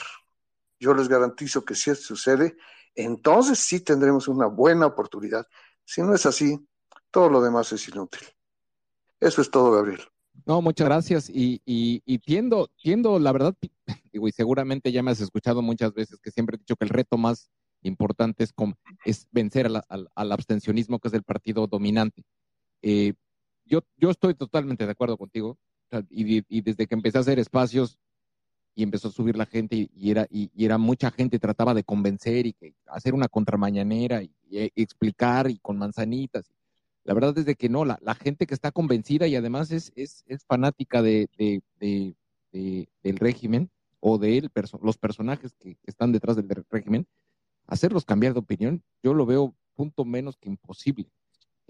Yo 0.80 0.94
les 0.94 1.08
garantizo 1.08 1.66
que 1.66 1.76
si 1.76 1.90
esto 1.90 2.06
sucede, 2.06 2.58
entonces 2.96 3.60
sí 3.60 3.80
tendremos 3.80 4.28
una 4.28 4.48
buena 4.48 4.86
oportunidad. 4.86 5.48
Si 5.86 6.02
no 6.02 6.14
es 6.14 6.26
así, 6.26 6.60
todo 7.10 7.30
lo 7.30 7.42
demás 7.42 7.72
es 7.74 7.88
inútil. 7.88 8.22
Eso 9.20 9.42
es 9.42 9.52
todo, 9.52 9.72
Gabriel. 9.72 10.02
No, 10.46 10.62
muchas 10.62 10.86
gracias. 10.86 11.30
Y, 11.30 11.62
y, 11.66 12.02
y 12.06 12.20
tiendo, 12.20 12.70
tiendo, 12.82 13.20
la 13.20 13.32
verdad, 13.32 13.56
digo, 14.12 14.28
y 14.28 14.32
seguramente 14.32 14.92
ya 14.92 15.04
me 15.04 15.12
has 15.12 15.22
escuchado 15.22 15.62
muchas 15.62 15.94
veces 15.94 16.20
que 16.20 16.32
siempre 16.32 16.56
he 16.56 16.60
dicho 16.60 16.76
que 16.76 16.86
el 16.86 16.90
reto 16.90 17.18
más 17.18 17.52
importante 17.84 18.44
es, 18.44 18.54
es 19.06 19.28
vencer 19.32 19.68
al, 19.68 20.10
al 20.14 20.32
abstencionismo, 20.32 21.00
que 21.00 21.08
es 21.08 21.14
el 21.14 21.24
partido 21.24 21.68
dominante. 21.68 22.24
Eh, 22.82 23.14
yo, 23.66 23.82
yo 23.98 24.10
estoy 24.10 24.34
totalmente 24.34 24.86
de 24.86 24.92
acuerdo 24.92 25.18
contigo. 25.18 25.58
Y, 26.10 26.62
desde 26.62 26.88
que 26.88 26.96
empecé 26.96 27.18
a 27.18 27.22
hacer 27.22 27.40
espacios 27.40 28.00
y 28.76 28.84
empezó 28.84 29.10
a 29.10 29.12
subir 29.12 29.36
la 29.36 29.46
gente 29.46 29.90
y, 29.94 30.12
era, 30.12 30.28
y, 30.30 30.50
era 30.64 30.78
mucha 30.78 31.12
gente, 31.12 31.40
trataba 31.40 31.74
de 31.74 31.84
convencer 31.84 32.46
y 32.46 32.54
que, 32.54 32.74
hacer 32.88 33.14
una 33.14 33.28
contramañanera 33.28 34.24
y, 34.24 34.32
explicar 34.50 35.50
y 35.50 35.60
con 35.60 35.78
manzanitas. 35.78 36.52
La 37.04 37.14
verdad 37.14 37.38
es 37.38 37.46
de 37.46 37.56
que 37.56 37.68
no, 37.70 37.84
la, 37.84 37.98
la 38.02 38.16
gente 38.16 38.46
que 38.46 38.54
está 38.54 38.72
convencida 38.72 39.28
y 39.28 39.36
además 39.36 39.72
es, 39.72 39.92
es, 39.96 40.24
es 40.28 40.46
fanática 40.46 41.02
de, 41.02 41.30
de, 41.38 41.62
de, 41.80 42.88
del 43.04 43.18
régimen 43.18 43.70
o 44.00 44.18
de 44.18 44.38
él, 44.38 44.52
los 44.82 44.98
personajes 44.98 45.54
que 45.60 45.78
están 45.86 46.12
detrás 46.12 46.36
del 46.36 46.48
régimen, 46.70 47.08
hacerlos 47.68 48.06
cambiar 48.06 48.34
de 48.34 48.40
opinión, 48.40 48.84
yo 49.04 49.14
lo 49.14 49.26
veo 49.26 49.56
punto 49.76 50.06
menos 50.06 50.38
que 50.38 50.50
imposible. 50.50 51.10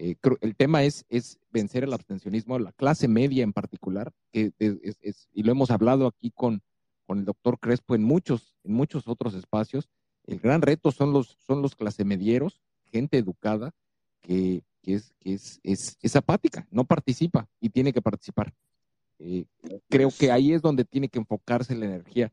Eh, 0.04 0.16
el 0.40 0.56
tema 0.56 0.82
es, 0.82 1.06
vencer 1.52 1.84
el 1.84 1.92
abstencionismo, 1.92 2.58
la 2.58 2.72
clase 2.72 3.06
media 3.06 3.44
en 3.44 3.52
particular, 3.52 4.12
y 4.32 5.42
lo 5.44 5.52
hemos 5.52 5.70
hablado 5.70 6.08
aquí 6.08 6.32
con, 6.32 6.60
el 7.08 7.24
doctor 7.24 7.60
Crespo 7.60 7.94
en 7.94 8.02
muchos, 8.02 8.56
en 8.64 8.72
muchos 8.72 9.06
otros 9.06 9.34
espacios. 9.34 9.88
El 10.26 10.40
gran 10.40 10.60
reto 10.60 10.90
son 10.90 11.12
los, 11.12 11.36
son 11.46 11.62
los 11.62 11.76
clase 11.76 12.04
medieros, 12.04 12.62
gente 12.90 13.16
educada, 13.16 13.70
que, 14.22 14.64
es, 14.82 16.16
apática, 16.16 16.66
no 16.72 16.84
participa 16.84 17.46
y 17.60 17.68
tiene 17.68 17.92
que 17.92 18.02
participar. 18.02 18.52
Eh, 19.20 19.44
creo 19.88 20.08
que 20.10 20.32
ahí 20.32 20.52
es 20.52 20.62
donde 20.62 20.84
tiene 20.84 21.08
que 21.08 21.20
enfocarse 21.20 21.76
la 21.76 21.84
energía. 21.84 22.32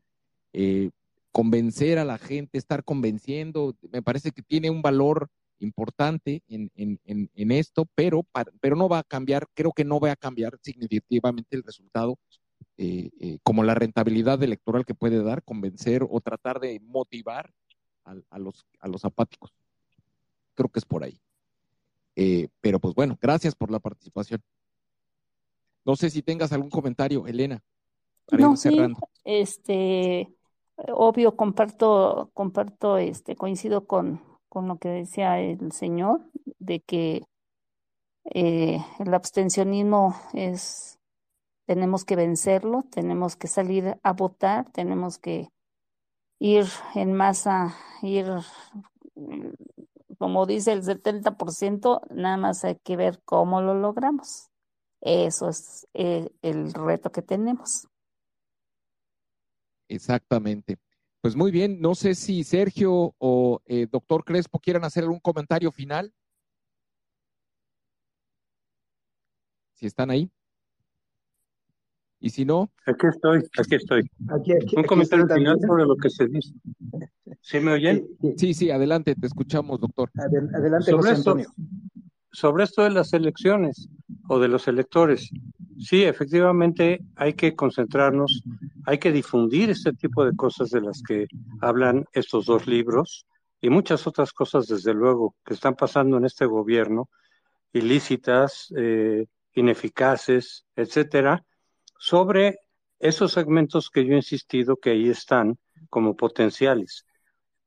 Eh, 0.52 0.90
convencer 1.30 1.98
a 1.98 2.04
la 2.04 2.18
gente, 2.18 2.58
estar 2.58 2.82
convenciendo, 2.82 3.76
me 3.92 4.02
parece 4.02 4.32
que 4.32 4.42
tiene 4.42 4.70
un 4.70 4.82
valor 4.82 5.30
importante 5.60 6.42
en, 6.48 6.70
en, 6.74 6.98
en, 7.34 7.52
esto, 7.52 7.86
pero, 7.94 8.26
pero 8.60 8.76
no 8.76 8.88
va 8.88 8.98
a 8.98 9.04
cambiar, 9.04 9.46
creo 9.54 9.72
que 9.72 9.84
no 9.84 10.00
va 10.00 10.12
a 10.12 10.16
cambiar 10.16 10.58
significativamente 10.62 11.56
el 11.56 11.62
resultado, 11.62 12.18
eh, 12.76 13.10
eh, 13.20 13.38
como 13.42 13.62
la 13.62 13.74
rentabilidad 13.74 14.42
electoral 14.42 14.84
que 14.84 14.94
puede 14.94 15.22
dar, 15.22 15.42
convencer 15.42 16.04
o 16.08 16.20
tratar 16.20 16.60
de 16.60 16.80
motivar 16.80 17.52
a, 18.04 18.14
a 18.30 18.38
los, 18.38 18.66
a 18.80 18.88
los 18.88 19.04
apáticos. 19.04 19.52
Creo 20.54 20.68
que 20.68 20.78
es 20.78 20.84
por 20.84 21.04
ahí. 21.04 21.20
Eh, 22.16 22.48
pero 22.60 22.80
pues 22.80 22.94
bueno, 22.94 23.18
gracias 23.20 23.54
por 23.54 23.70
la 23.70 23.78
participación. 23.78 24.42
No 25.84 25.96
sé 25.96 26.10
si 26.10 26.22
tengas 26.22 26.52
algún 26.52 26.70
comentario, 26.70 27.26
Elena. 27.26 27.62
No, 28.32 28.56
sí, 28.56 28.76
este, 29.24 30.32
obvio, 30.76 31.34
comparto, 31.34 32.30
comparto, 32.32 32.96
este, 32.96 33.34
coincido 33.34 33.86
con, 33.86 34.22
con 34.50 34.68
lo 34.68 34.76
que 34.76 34.88
decía 34.88 35.40
el 35.40 35.72
señor, 35.72 36.20
de 36.58 36.80
que 36.80 37.22
eh, 38.24 38.84
el 38.98 39.14
abstencionismo 39.14 40.20
es, 40.34 40.98
tenemos 41.66 42.04
que 42.04 42.16
vencerlo, 42.16 42.84
tenemos 42.90 43.36
que 43.36 43.46
salir 43.46 43.96
a 44.02 44.12
votar, 44.12 44.70
tenemos 44.72 45.18
que 45.18 45.48
ir 46.40 46.66
en 46.94 47.14
masa, 47.14 47.74
ir, 48.02 48.26
como 50.18 50.46
dice 50.46 50.72
el 50.72 50.82
70%, 50.82 52.02
nada 52.10 52.36
más 52.36 52.64
hay 52.64 52.76
que 52.76 52.96
ver 52.96 53.22
cómo 53.24 53.62
lo 53.62 53.74
logramos. 53.74 54.50
Eso 55.00 55.48
es 55.48 55.86
eh, 55.94 56.28
el 56.42 56.74
reto 56.74 57.12
que 57.12 57.22
tenemos. 57.22 57.86
Exactamente. 59.88 60.76
Pues 61.20 61.36
muy 61.36 61.50
bien, 61.50 61.80
no 61.80 61.94
sé 61.94 62.14
si 62.14 62.44
Sergio 62.44 63.14
o 63.18 63.60
eh, 63.66 63.86
doctor 63.90 64.24
Crespo 64.24 64.58
quieran 64.58 64.84
hacer 64.84 65.04
algún 65.04 65.20
comentario 65.20 65.70
final. 65.70 66.14
Si 69.74 69.86
están 69.86 70.10
ahí. 70.10 70.30
Y 72.20 72.30
si 72.30 72.44
no. 72.44 72.70
Aquí 72.86 73.06
estoy, 73.06 73.42
aquí 73.58 73.74
estoy. 73.74 74.10
Un 74.76 74.84
comentario 74.84 75.26
final 75.26 75.58
sobre 75.60 75.84
lo 75.84 75.96
que 75.96 76.08
se 76.08 76.26
dice. 76.26 76.54
¿Sí 77.42 77.60
me 77.60 77.72
oyen? 77.72 78.06
Sí, 78.36 78.54
sí, 78.54 78.70
adelante, 78.70 79.14
te 79.14 79.26
escuchamos, 79.26 79.80
doctor. 79.80 80.10
Adelante, 80.14 80.92
José 80.92 81.10
Antonio. 81.10 81.50
sobre 82.32 82.64
esto 82.64 82.82
de 82.82 82.90
las 82.90 83.12
elecciones 83.12 83.88
o 84.28 84.38
de 84.38 84.48
los 84.48 84.68
electores, 84.68 85.30
Sí, 85.80 86.04
efectivamente 86.04 87.00
hay 87.16 87.32
que 87.32 87.56
concentrarnos, 87.56 88.42
hay 88.90 88.98
que 88.98 89.12
difundir 89.12 89.70
este 89.70 89.92
tipo 89.92 90.24
de 90.24 90.34
cosas 90.34 90.70
de 90.70 90.80
las 90.80 91.00
que 91.00 91.28
hablan 91.60 92.06
estos 92.12 92.46
dos 92.46 92.66
libros 92.66 93.24
y 93.60 93.70
muchas 93.70 94.04
otras 94.08 94.32
cosas, 94.32 94.66
desde 94.66 94.92
luego, 94.92 95.36
que 95.44 95.54
están 95.54 95.76
pasando 95.76 96.16
en 96.16 96.24
este 96.24 96.44
gobierno, 96.44 97.08
ilícitas, 97.72 98.66
eh, 98.76 99.26
ineficaces, 99.54 100.64
etcétera, 100.74 101.44
sobre 102.00 102.58
esos 102.98 103.30
segmentos 103.30 103.90
que 103.90 104.04
yo 104.04 104.14
he 104.14 104.16
insistido 104.16 104.76
que 104.76 104.90
ahí 104.90 105.08
están 105.08 105.56
como 105.88 106.16
potenciales. 106.16 107.06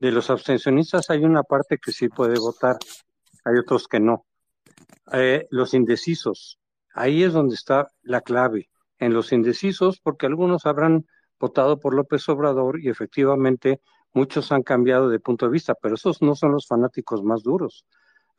De 0.02 0.12
los 0.12 0.30
abstencionistas 0.30 1.10
hay 1.10 1.24
una 1.24 1.44
parte 1.44 1.78
que 1.78 1.94
sí 1.94 2.10
puede 2.10 2.38
votar, 2.38 2.76
hay 3.46 3.60
otros 3.60 3.88
que 3.88 4.02
no. 4.02 4.26
Eh, 5.14 5.48
los 5.52 5.74
indecisos, 5.74 6.60
Ahí 6.94 7.24
es 7.24 7.32
donde 7.32 7.56
está 7.56 7.88
la 8.02 8.20
clave, 8.20 8.70
en 9.00 9.14
los 9.14 9.32
indecisos, 9.32 10.00
porque 10.00 10.26
algunos 10.28 10.66
habrán 10.66 11.06
votado 11.44 11.78
por 11.78 11.94
López 11.94 12.30
Obrador 12.30 12.80
y 12.80 12.88
efectivamente 12.88 13.82
muchos 14.14 14.54
han 14.54 14.64
cambiado 14.64 15.10
de 15.10 15.20
punto 15.20 15.46
de 15.46 15.52
vista, 15.52 15.76
pero 15.76 15.96
esos 15.96 16.22
no 16.22 16.36
son 16.36 16.54
los 16.54 16.68
fanáticos 16.68 17.22
más 17.22 17.44
duros. 17.44 17.86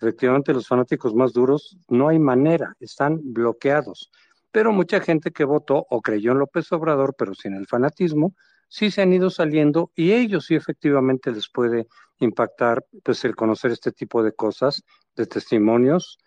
Efectivamente, 0.00 0.54
los 0.54 0.66
fanáticos 0.66 1.14
más 1.14 1.34
duros 1.34 1.76
no 1.88 2.08
hay 2.08 2.18
manera, 2.18 2.74
están 2.80 3.20
bloqueados. 3.22 4.10
Pero 4.50 4.72
mucha 4.72 5.00
gente 5.00 5.32
que 5.32 5.44
votó 5.44 5.84
o 5.90 6.00
creyó 6.00 6.32
en 6.32 6.38
López 6.38 6.72
Obrador, 6.72 7.14
pero 7.18 7.34
sin 7.34 7.52
el 7.54 7.66
fanatismo, 7.66 8.34
sí 8.68 8.90
se 8.90 9.02
han 9.02 9.12
ido 9.12 9.28
saliendo 9.28 9.90
y 9.94 10.12
ellos 10.12 10.46
sí 10.46 10.54
efectivamente 10.54 11.30
les 11.30 11.50
puede 11.50 11.86
impactar 12.20 12.86
pues 13.02 13.22
el 13.26 13.36
conocer 13.36 13.70
este 13.70 13.92
tipo 13.92 14.22
de 14.22 14.32
cosas, 14.32 14.82
de 15.14 15.26
testimonios, 15.26 16.18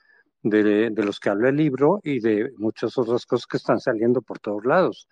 de, 0.43 0.91
los 0.95 1.19
que 1.19 1.29
habla 1.29 1.49
el 1.49 1.57
libro 1.57 2.01
y 2.03 2.19
de 2.19 2.51
muchas 2.57 2.99
otras 2.99 3.25
cosas 3.25 3.47
que 3.47 3.57
están 3.57 3.79
saliendo 3.79 4.21
por 4.21 4.37
todos 4.37 4.63
lados. 4.63 5.07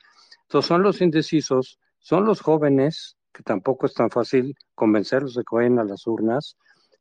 Entonces 0.48 0.68
son 0.68 0.84
los 0.84 1.02
indecisos, 1.02 1.80
son 2.00 2.26
los 2.26 2.42
jóvenes 2.42 3.18
que 3.32 3.44
tampoco 3.44 3.86
es 3.86 3.94
tan 3.94 4.10
fácil 4.10 4.56
convencerlos 4.76 5.36
de 5.36 5.44
que 5.44 5.56
vayan 5.56 5.80
a 5.80 5.84
las 5.84 6.08
urnas, 6.08 6.56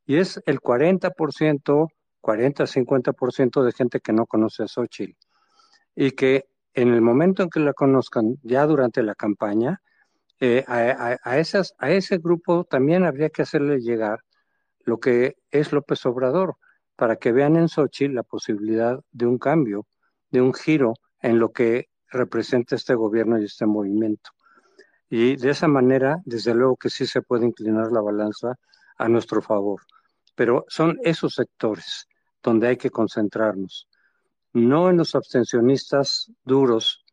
y 0.04 0.16
es 0.16 0.42
el 0.46 0.60
40%, 0.60 1.88
40-50% 2.20 3.62
de 3.62 3.72
gente 3.72 4.00
que 4.00 4.12
no 4.12 4.26
conoce 4.26 4.64
a 4.64 4.68
Xochitl, 4.68 5.16
y 5.94 6.10
que 6.10 6.46
en 6.74 6.92
el 6.92 7.00
momento 7.00 7.44
en 7.44 7.50
que 7.50 7.60
la 7.60 7.72
conozcan, 7.72 8.36
ya 8.42 8.66
durante 8.66 9.02
la 9.02 9.14
campaña, 9.14 9.80
eh, 10.40 10.64
a, 10.66 11.38
esas, 11.38 11.74
a 11.78 11.90
ese 11.92 12.18
grupo 12.18 12.64
también 12.64 13.04
habría 13.04 13.30
que 13.30 13.42
hacerle 13.42 13.78
llegar 13.78 14.18
lo 14.80 14.98
que 14.98 15.36
es 15.50 15.72
López 15.72 16.04
Obrador, 16.04 16.56
para 16.96 17.16
que 17.16 17.32
vean 17.32 17.56
en 17.56 17.68
Sochi 17.68 18.08
la 18.08 18.22
posibilidad 18.24 19.00
de 19.12 19.26
un 19.26 19.38
cambio, 19.38 19.86
de 20.30 20.40
un 20.40 20.52
giro 20.52 20.94
en 21.22 21.38
lo 21.38 21.52
que 21.52 21.88
representa 22.14 22.76
este 22.76 22.94
gobierno 22.94 23.38
y 23.38 23.44
este 23.44 23.66
movimiento. 23.66 24.30
Y 25.10 25.36
de 25.36 25.50
esa 25.50 25.68
manera, 25.68 26.18
desde 26.24 26.54
luego 26.54 26.76
que 26.76 26.90
sí 26.90 27.06
se 27.06 27.22
puede 27.22 27.46
inclinar 27.46 27.92
la 27.92 28.00
balanza 28.00 28.54
a 28.96 29.08
nuestro 29.08 29.42
favor. 29.42 29.82
Pero 30.34 30.64
son 30.68 30.98
esos 31.02 31.34
sectores 31.34 32.08
donde 32.42 32.68
hay 32.68 32.76
que 32.76 32.90
concentrarnos. 32.90 33.88
No 34.52 34.90
en 34.90 34.96
los 34.96 35.14
abstencionistas 35.14 36.30
duros 36.44 37.04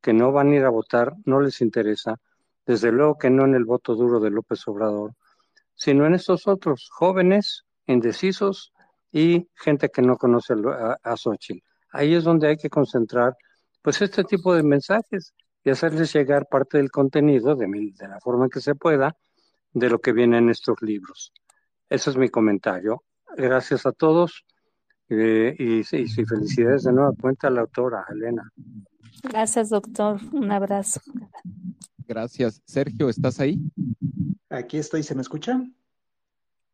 que 0.00 0.12
no 0.12 0.32
van 0.32 0.52
a 0.52 0.56
ir 0.56 0.64
a 0.64 0.70
votar, 0.70 1.14
no 1.24 1.40
les 1.40 1.60
interesa. 1.60 2.16
Desde 2.66 2.92
luego 2.92 3.18
que 3.18 3.30
no 3.30 3.44
en 3.44 3.54
el 3.54 3.64
voto 3.64 3.94
duro 3.94 4.20
de 4.20 4.30
López 4.30 4.66
Obrador, 4.68 5.12
sino 5.74 6.06
en 6.06 6.14
estos 6.14 6.46
otros 6.46 6.88
jóvenes, 6.90 7.64
indecisos 7.86 8.72
y 9.10 9.48
gente 9.54 9.88
que 9.88 10.02
no 10.02 10.16
conoce 10.16 10.54
a, 10.54 10.98
a. 11.02 11.14
Ahí 11.92 12.14
es 12.14 12.24
donde 12.24 12.48
hay 12.48 12.56
que 12.56 12.68
concentrar 12.68 13.36
pues 13.88 14.02
este 14.02 14.22
tipo 14.22 14.54
de 14.54 14.62
mensajes 14.62 15.32
y 15.64 15.70
hacerles 15.70 16.12
llegar 16.12 16.46
parte 16.46 16.76
del 16.76 16.90
contenido 16.90 17.56
de, 17.56 17.66
de 17.66 18.06
la 18.06 18.20
forma 18.20 18.50
que 18.50 18.60
se 18.60 18.74
pueda 18.74 19.16
de 19.72 19.88
lo 19.88 19.98
que 19.98 20.12
viene 20.12 20.36
en 20.36 20.50
estos 20.50 20.76
libros. 20.82 21.32
Ese 21.88 22.10
es 22.10 22.18
mi 22.18 22.28
comentario. 22.28 23.02
Gracias 23.34 23.86
a 23.86 23.92
todos 23.92 24.44
eh, 25.08 25.56
y, 25.58 25.78
y, 25.78 26.02
y, 26.02 26.24
felicidades 26.26 26.82
de 26.82 26.92
nueva 26.92 27.14
cuenta 27.18 27.48
a 27.48 27.50
la 27.50 27.62
autora, 27.62 28.04
Elena. 28.10 28.52
Gracias, 29.22 29.70
doctor. 29.70 30.20
Un 30.32 30.52
abrazo. 30.52 31.00
Gracias. 32.06 32.60
Sergio, 32.66 33.08
¿estás 33.08 33.40
ahí? 33.40 33.58
Aquí 34.50 34.76
estoy, 34.76 35.02
¿se 35.02 35.14
me 35.14 35.22
escucha? 35.22 35.62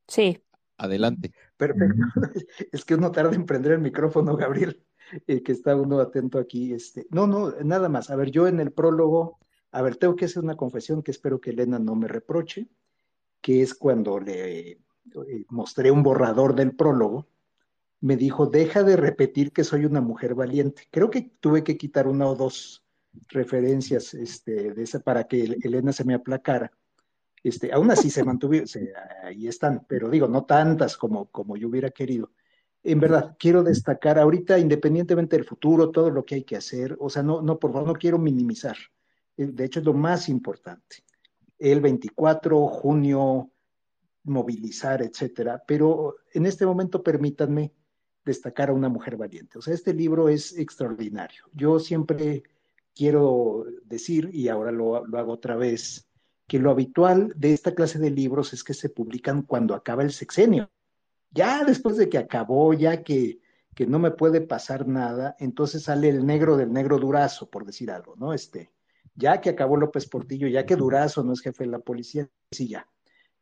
Sí. 0.09 0.43
Adelante. 0.79 1.33
Perfecto. 1.57 1.95
Es 2.73 2.85
que 2.85 2.97
uno 2.97 3.13
tarda 3.13 3.37
en 3.37 3.47
prender 3.47 3.71
el 3.71 3.81
micrófono, 3.83 4.37
Gabriel, 4.37 4.85
eh, 5.27 5.43
que 5.43 5.53
está 5.53 5.77
uno 5.77 6.01
atento 6.01 6.39
aquí. 6.39 6.73
Este. 6.73 7.07
No, 7.11 7.27
no, 7.27 7.53
nada 7.63 7.89
más. 7.89 8.11
A 8.11 8.17
ver, 8.17 8.31
yo 8.31 8.47
en 8.47 8.61
el 8.61 8.73
prólogo, 8.73 9.39
a 9.73 9.83
ver, 9.83 9.97
tengo 9.97 10.17
que 10.17 10.27
hacer 10.27 10.43
una 10.43 10.57
confesión 10.57 11.03
que 11.03 11.11
espero 11.11 11.41
que 11.41 11.51
Elena 11.51 11.79
no 11.79 11.95
me 11.95 12.09
reproche, 12.09 12.69
que 13.41 13.63
es 13.63 13.75
cuando 13.75 14.19
le 14.21 14.71
eh, 14.71 14.79
mostré 15.49 15.91
un 15.91 16.03
borrador 16.03 16.55
del 16.55 16.75
prólogo, 16.75 17.27
me 18.01 18.17
dijo, 18.17 18.47
deja 18.47 18.83
de 18.83 18.97
repetir 18.97 19.53
que 19.53 19.65
soy 19.65 19.85
una 19.85 20.01
mujer 20.01 20.35
valiente. 20.35 20.89
Creo 20.91 21.11
que 21.11 21.33
tuve 21.41 21.65
que 21.65 21.77
quitar 21.77 22.07
una 22.07 22.27
o 22.27 22.35
dos 22.35 22.85
referencias 23.29 24.13
este, 24.15 24.73
de 24.75 24.83
esa 24.83 25.01
para 25.01 25.25
que 25.25 25.57
Elena 25.63 25.93
se 25.93 26.05
me 26.05 26.15
aplacara 26.15 26.73
este, 27.45 27.71
aún 27.73 27.91
así 27.91 28.09
se 28.09 28.25
mantuvieron, 28.25 28.67
ahí 29.23 29.47
están, 29.47 29.85
pero 29.87 30.09
digo, 30.09 30.27
no 30.27 30.47
tantas 30.47 30.97
como, 30.97 31.27
como 31.27 31.59
yo 31.59 31.69
hubiera 31.69 31.91
querido. 31.91 32.33
En 32.85 33.01
verdad, 33.01 33.35
quiero 33.39 33.63
destacar 33.63 34.19
ahorita, 34.19 34.59
independientemente 34.59 35.37
del 35.37 35.47
futuro, 35.47 35.91
todo 35.91 36.11
lo 36.11 36.25
que 36.25 36.37
hay 36.37 36.45
que 36.45 36.57
hacer, 36.57 36.97
o 37.01 37.09
sea, 37.09 37.23
no, 37.23 37.41
no, 37.41 37.59
por 37.59 37.73
favor, 37.73 37.89
no 37.89 37.95
quiero 37.95 38.19
minimizar. 38.19 38.77
Eh, 39.39 39.47
de 39.47 39.65
hecho, 39.65 39.81
es 39.81 39.87
lo 39.87 39.95
más 39.95 40.29
importante. 40.29 41.03
El 41.59 41.81
24, 41.81 42.67
junio, 42.69 43.51
movilizar, 44.25 45.01
etcétera. 45.01 45.63
Pero 45.67 46.17
en 46.35 46.45
este 46.45 46.67
momento, 46.67 47.03
permítanme 47.03 47.73
destacar 48.23 48.69
a 48.69 48.75
una 48.75 48.91
mujer 48.91 49.17
valiente. 49.17 49.59
O 49.59 49.63
sea, 49.63 49.73
este 49.73 49.95
libro 49.95 50.29
es 50.29 50.57
extraordinario. 50.59 51.45
Yo 51.55 51.79
siempre 51.79 52.43
quiero 52.95 53.65
decir, 53.85 54.29
y 54.31 54.49
ahora 54.49 54.73
lo, 54.73 55.07
lo 55.07 55.19
hago 55.19 55.33
otra 55.33 55.57
vez, 55.57 56.07
que 56.47 56.59
lo 56.59 56.71
habitual 56.71 57.33
de 57.35 57.55
esta 57.55 57.75
clase 57.75 57.99
de 57.99 58.11
libros 58.11 58.53
es 58.53 58.63
que 58.63 58.75
se 58.75 58.91
publican 58.91 59.43
cuando 59.43 59.75
acaba 59.75 60.03
el 60.03 60.13
sexenio. 60.13 60.71
Ya 61.35 61.65
después 61.65 61.97
de 61.97 62.09
que 62.09 62.19
acabó, 62.19 62.73
ya 62.75 63.03
que, 63.03 63.41
que 63.75 63.87
no 63.87 63.99
me 63.99 64.13
puede 64.13 64.41
pasar 64.41 64.87
nada, 64.87 65.35
entonces 65.39 65.83
sale 65.83 66.09
el 66.09 66.25
negro 66.25 66.57
del 66.57 66.73
negro 66.73 66.99
Durazo, 66.99 67.51
por 67.51 67.65
decir 67.65 67.91
algo, 67.91 68.15
¿no? 68.17 68.33
Este, 68.33 68.71
ya 69.15 69.41
que 69.41 69.51
acabó 69.51 69.77
López 69.77 70.07
Portillo, 70.07 70.47
ya 70.47 70.65
que 70.65 70.77
Durazo 70.77 71.25
no 71.25 71.33
es 71.33 71.41
jefe 71.41 71.65
de 71.65 71.71
la 71.71 71.81
policía, 71.81 72.29
sí, 72.51 72.69
ya. 72.69 72.89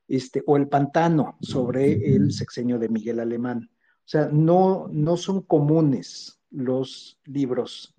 Este, 0.08 0.42
o 0.46 0.56
el 0.56 0.68
pantano 0.68 1.36
sobre 1.40 2.14
el 2.14 2.32
sexenio 2.32 2.78
de 2.78 2.88
Miguel 2.88 3.20
Alemán. 3.20 3.70
O 3.72 4.08
sea, 4.08 4.28
no, 4.32 4.88
no 4.90 5.16
son 5.16 5.42
comunes 5.42 6.40
los 6.50 7.20
libros 7.24 7.94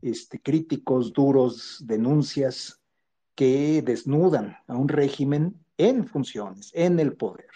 este, 0.00 0.40
críticos, 0.40 1.12
duros, 1.12 1.82
denuncias, 1.86 2.80
que 3.34 3.82
desnudan 3.82 4.56
a 4.66 4.76
un 4.76 4.88
régimen 4.88 5.64
en 5.78 6.06
funciones, 6.06 6.70
en 6.74 7.00
el 7.00 7.16
poder. 7.16 7.48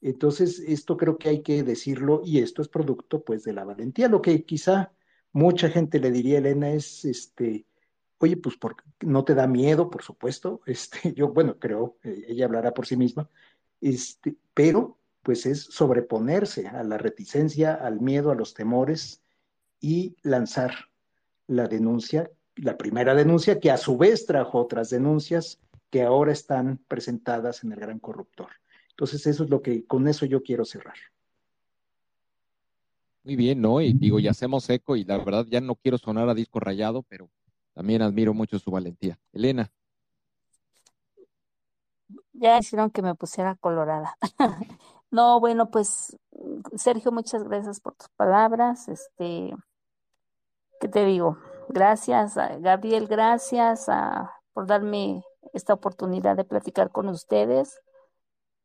Entonces, 0.00 0.60
esto 0.60 0.96
creo 0.96 1.18
que 1.18 1.28
hay 1.28 1.42
que 1.42 1.62
decirlo 1.62 2.22
y 2.24 2.38
esto 2.38 2.62
es 2.62 2.68
producto 2.68 3.22
pues 3.22 3.44
de 3.44 3.52
la 3.52 3.64
valentía. 3.64 4.08
Lo 4.08 4.22
que 4.22 4.44
quizá 4.44 4.92
mucha 5.32 5.68
gente 5.68 5.98
le 5.98 6.10
diría 6.10 6.36
a 6.36 6.40
Elena 6.40 6.70
es, 6.70 7.04
este, 7.04 7.66
oye, 8.18 8.36
pues 8.36 8.56
no 9.00 9.24
te 9.24 9.34
da 9.34 9.46
miedo, 9.46 9.90
por 9.90 10.02
supuesto. 10.02 10.60
Este, 10.66 11.12
yo, 11.14 11.28
bueno, 11.28 11.58
creo, 11.58 11.96
eh, 12.04 12.26
ella 12.28 12.46
hablará 12.46 12.72
por 12.74 12.86
sí 12.86 12.96
misma, 12.96 13.28
este, 13.80 14.36
pero 14.54 14.98
pues 15.22 15.46
es 15.46 15.62
sobreponerse 15.64 16.68
a 16.68 16.82
la 16.84 16.96
reticencia, 16.96 17.74
al 17.74 18.00
miedo, 18.00 18.30
a 18.30 18.34
los 18.34 18.54
temores 18.54 19.22
y 19.80 20.16
lanzar 20.22 20.72
la 21.46 21.66
denuncia 21.68 22.30
la 22.58 22.76
primera 22.76 23.14
denuncia, 23.14 23.60
que 23.60 23.70
a 23.70 23.76
su 23.76 23.96
vez 23.96 24.26
trajo 24.26 24.58
otras 24.58 24.90
denuncias 24.90 25.60
que 25.90 26.02
ahora 26.02 26.32
están 26.32 26.78
presentadas 26.88 27.64
en 27.64 27.72
el 27.72 27.80
gran 27.80 27.98
corruptor. 27.98 28.48
Entonces, 28.98 29.24
eso 29.28 29.44
es 29.44 29.50
lo 29.50 29.62
que, 29.62 29.86
con 29.86 30.08
eso 30.08 30.26
yo 30.26 30.42
quiero 30.42 30.64
cerrar. 30.64 30.96
Muy 33.22 33.36
bien, 33.36 33.60
¿no? 33.60 33.80
Y 33.80 33.92
digo, 33.92 34.18
ya 34.18 34.32
hacemos 34.32 34.68
eco 34.70 34.96
y 34.96 35.04
la 35.04 35.18
verdad 35.18 35.46
ya 35.48 35.60
no 35.60 35.76
quiero 35.76 35.98
sonar 35.98 36.28
a 36.28 36.34
disco 36.34 36.58
rayado, 36.58 37.04
pero 37.04 37.30
también 37.74 38.02
admiro 38.02 38.34
mucho 38.34 38.58
su 38.58 38.72
valentía. 38.72 39.16
Elena. 39.32 39.70
Ya 42.32 42.58
hicieron 42.58 42.90
que 42.90 43.02
me 43.02 43.14
pusiera 43.14 43.54
colorada. 43.54 44.16
no, 45.12 45.38
bueno, 45.38 45.70
pues 45.70 46.16
Sergio, 46.74 47.12
muchas 47.12 47.44
gracias 47.44 47.78
por 47.78 47.94
tus 47.94 48.08
palabras. 48.16 48.88
Este, 48.88 49.54
¿qué 50.80 50.88
te 50.88 51.04
digo? 51.04 51.38
Gracias, 51.68 52.34
Gabriel, 52.34 53.06
gracias 53.06 53.86
por 54.52 54.66
darme 54.66 55.22
esta 55.52 55.72
oportunidad 55.72 56.36
de 56.36 56.42
platicar 56.42 56.90
con 56.90 57.08
ustedes 57.08 57.78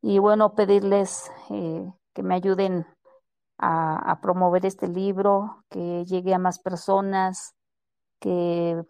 y 0.06 0.18
bueno, 0.18 0.54
pedirles 0.54 1.32
eh, 1.48 1.90
que 2.12 2.22
me 2.22 2.34
ayuden 2.34 2.86
a, 3.56 4.10
a, 4.10 4.20
promover 4.20 4.66
este 4.66 4.86
libro, 4.86 5.64
que 5.70 6.04
llegue 6.04 6.34
a 6.34 6.38
más 6.38 6.58
personas, 6.58 7.54
que 8.20 8.84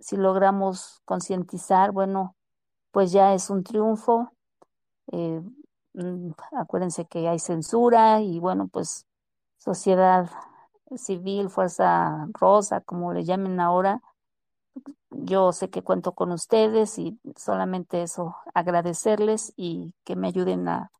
si 0.00 0.16
logramos 0.16 1.00
concientizar, 1.04 1.92
bueno, 1.92 2.34
pues 2.90 3.12
ya 3.12 3.34
es 3.34 3.50
un 3.50 3.62
triunfo. 3.62 4.32
Eh, 5.12 5.42
mm, 5.94 6.32
acuérdense 6.58 7.06
que 7.06 7.28
hay 7.28 7.38
censura 7.38 8.20
y 8.20 8.40
bueno, 8.40 8.66
pues 8.66 9.06
sociedad 9.58 10.28
civil, 10.96 11.50
Fuerza 11.50 12.26
Rosa, 12.32 12.80
como 12.80 13.12
le 13.12 13.22
llamen 13.22 13.60
ahora. 13.60 14.02
Yo 15.10 15.52
sé 15.52 15.70
que 15.70 15.82
cuento 15.82 16.12
con 16.12 16.32
ustedes 16.32 16.98
y 16.98 17.18
solamente 17.36 18.02
eso, 18.02 18.36
agradecerles 18.54 19.52
y 19.56 19.94
que 20.04 20.16
me 20.16 20.28
ayuden 20.28 20.68
a, 20.68 20.90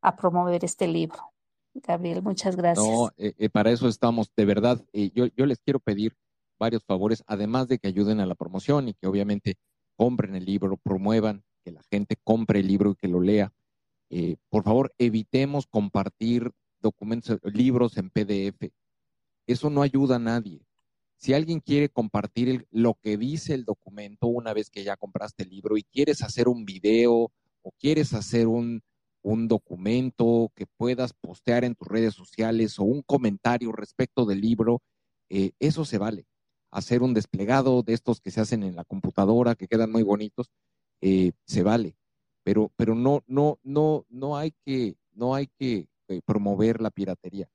a 0.00 0.16
promover 0.16 0.64
este 0.64 0.86
libro. 0.86 1.32
Gabriel, 1.74 2.22
muchas 2.22 2.56
gracias. 2.56 2.86
No, 2.86 3.10
eh, 3.18 3.34
eh, 3.38 3.50
para 3.50 3.70
eso 3.70 3.88
estamos, 3.88 4.32
de 4.34 4.44
verdad. 4.44 4.82
Eh, 4.92 5.10
yo, 5.14 5.26
yo 5.26 5.46
les 5.46 5.58
quiero 5.58 5.78
pedir 5.80 6.16
varios 6.58 6.84
favores, 6.84 7.22
además 7.26 7.68
de 7.68 7.78
que 7.78 7.88
ayuden 7.88 8.20
a 8.20 8.26
la 8.26 8.34
promoción 8.34 8.88
y 8.88 8.94
que 8.94 9.06
obviamente 9.06 9.56
compren 9.96 10.34
el 10.34 10.44
libro, 10.44 10.78
promuevan, 10.78 11.44
que 11.64 11.72
la 11.72 11.82
gente 11.90 12.16
compre 12.22 12.60
el 12.60 12.68
libro 12.68 12.92
y 12.92 12.94
que 12.94 13.08
lo 13.08 13.20
lea. 13.20 13.52
por 14.48 14.62
favor, 14.62 14.94
evitemos 14.98 15.66
compartir 15.66 16.52
documentos, 16.80 17.38
libros 17.42 17.96
en 17.98 18.10
PDF 18.10 18.72
eso 19.46 19.70
no 19.70 19.82
ayuda 19.82 20.16
a 20.16 20.20
nadie. 20.20 20.65
Si 21.16 21.32
alguien 21.32 21.60
quiere 21.60 21.88
compartir 21.88 22.66
lo 22.70 22.94
que 22.94 23.16
dice 23.16 23.54
el 23.54 23.64
documento 23.64 24.26
una 24.26 24.52
vez 24.52 24.70
que 24.70 24.84
ya 24.84 24.96
compraste 24.96 25.44
el 25.44 25.50
libro 25.50 25.76
y 25.76 25.82
quieres 25.82 26.22
hacer 26.22 26.48
un 26.48 26.64
video 26.64 27.30
o 27.62 27.72
quieres 27.78 28.12
hacer 28.12 28.46
un, 28.46 28.82
un 29.26 29.48
documento 29.48 30.52
que 30.54 30.66
puedas 30.66 31.12
postear 31.12 31.64
en 31.64 31.74
tus 31.74 31.88
redes 31.88 32.14
sociales 32.14 32.78
o 32.78 32.84
un 32.84 33.02
comentario 33.02 33.72
respecto 33.72 34.24
del 34.24 34.40
libro, 34.40 34.82
eh, 35.28 35.50
eso 35.58 35.84
se 35.84 35.98
vale. 35.98 36.26
Hacer 36.70 37.02
un 37.02 37.12
desplegado 37.12 37.82
de 37.82 37.94
estos 37.94 38.20
que 38.20 38.30
se 38.30 38.40
hacen 38.40 38.62
en 38.62 38.76
la 38.76 38.84
computadora, 38.84 39.56
que 39.56 39.66
quedan 39.66 39.90
muy 39.90 40.04
bonitos, 40.04 40.50
eh, 41.00 41.32
se 41.44 41.64
vale, 41.64 41.96
pero, 42.44 42.70
pero 42.76 42.94
no, 42.94 43.24
no, 43.26 43.58
no, 43.64 44.06
no 44.08 44.36
hay 44.36 44.52
que, 44.64 44.96
no 45.12 45.34
hay 45.34 45.48
que 45.58 45.88
eh, 46.06 46.20
promover 46.24 46.80
la 46.80 46.90
piratería. 46.90 47.48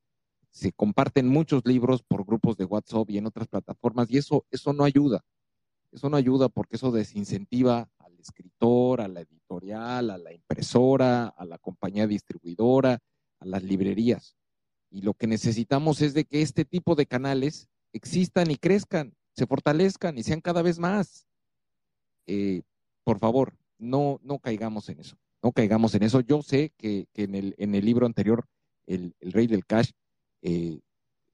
Se 0.51 0.71
comparten 0.71 1.27
muchos 1.27 1.65
libros 1.65 2.03
por 2.03 2.25
grupos 2.25 2.57
de 2.57 2.65
WhatsApp 2.65 3.09
y 3.09 3.17
en 3.17 3.25
otras 3.25 3.47
plataformas 3.47 4.09
y 4.11 4.17
eso, 4.17 4.45
eso 4.51 4.73
no 4.73 4.83
ayuda. 4.83 5.23
Eso 5.91 6.09
no 6.09 6.17
ayuda 6.17 6.49
porque 6.49 6.75
eso 6.75 6.91
desincentiva 6.91 7.89
al 7.99 8.19
escritor, 8.19 9.01
a 9.01 9.07
la 9.07 9.21
editorial, 9.21 10.09
a 10.09 10.17
la 10.17 10.33
impresora, 10.33 11.27
a 11.27 11.45
la 11.45 11.57
compañía 11.57 12.07
distribuidora, 12.07 12.99
a 13.39 13.45
las 13.45 13.63
librerías. 13.63 14.35
Y 14.89 15.01
lo 15.01 15.13
que 15.13 15.27
necesitamos 15.27 16.01
es 16.01 16.13
de 16.13 16.25
que 16.25 16.41
este 16.41 16.65
tipo 16.65 16.95
de 16.95 17.05
canales 17.05 17.69
existan 17.93 18.51
y 18.51 18.57
crezcan, 18.57 19.13
se 19.33 19.47
fortalezcan 19.47 20.17
y 20.17 20.23
sean 20.23 20.41
cada 20.41 20.61
vez 20.61 20.79
más. 20.79 21.27
Eh, 22.27 22.61
por 23.03 23.19
favor, 23.19 23.57
no, 23.77 24.19
no 24.23 24.39
caigamos 24.39 24.89
en 24.89 24.99
eso, 24.99 25.17
no 25.41 25.51
caigamos 25.51 25.95
en 25.95 26.03
eso. 26.03 26.21
Yo 26.21 26.41
sé 26.41 26.71
que, 26.77 27.07
en, 27.15 27.35
el, 27.35 27.55
en 27.57 27.75
el 27.75 27.85
libro 27.85 28.05
anterior, 28.05 28.45
el, 28.85 29.15
Rey 29.21 29.47
del 29.47 29.65
Cash, 29.65 29.91
eh, 30.41 30.79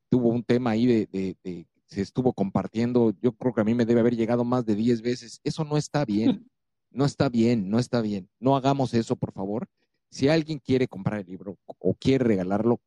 tuvo 0.10 0.30
un 0.30 0.44
tema 0.44 0.72
ahí 0.72 0.86
de, 0.86 1.08
de, 1.44 1.68
se 1.86 2.02
estuvo 2.02 2.34
compartiendo, 2.34 3.14
yo 3.22 3.32
creo 3.34 3.54
que 3.54 3.62
a 3.62 3.64
mí 3.64 3.74
me 3.74 3.86
debe 3.86 4.02
haber 4.02 4.16
llegado 4.16 4.44
más 4.44 4.66
de 4.66 4.76
10 4.76 5.02
veces. 5.02 5.40
Eso 5.44 5.64
no 5.64 5.78
está 5.78 6.06
bien, 6.06 6.50
no 6.92 7.06
está 7.06 7.30
bien, 7.30 7.70
no 7.70 7.80
está 7.80 8.02
bien. 8.02 8.30
No 8.40 8.56
hagamos 8.56 8.94
eso, 8.94 9.16
por 9.16 9.32
favor. 9.32 9.68
Si 10.10 10.28
alguien 10.30 10.60
quiere 10.60 10.88
comprar 10.88 11.22
el 11.22 11.28
libro 11.28 11.58
o 11.66 11.94
quiere 11.94 12.26
regalarlo, 12.26 12.80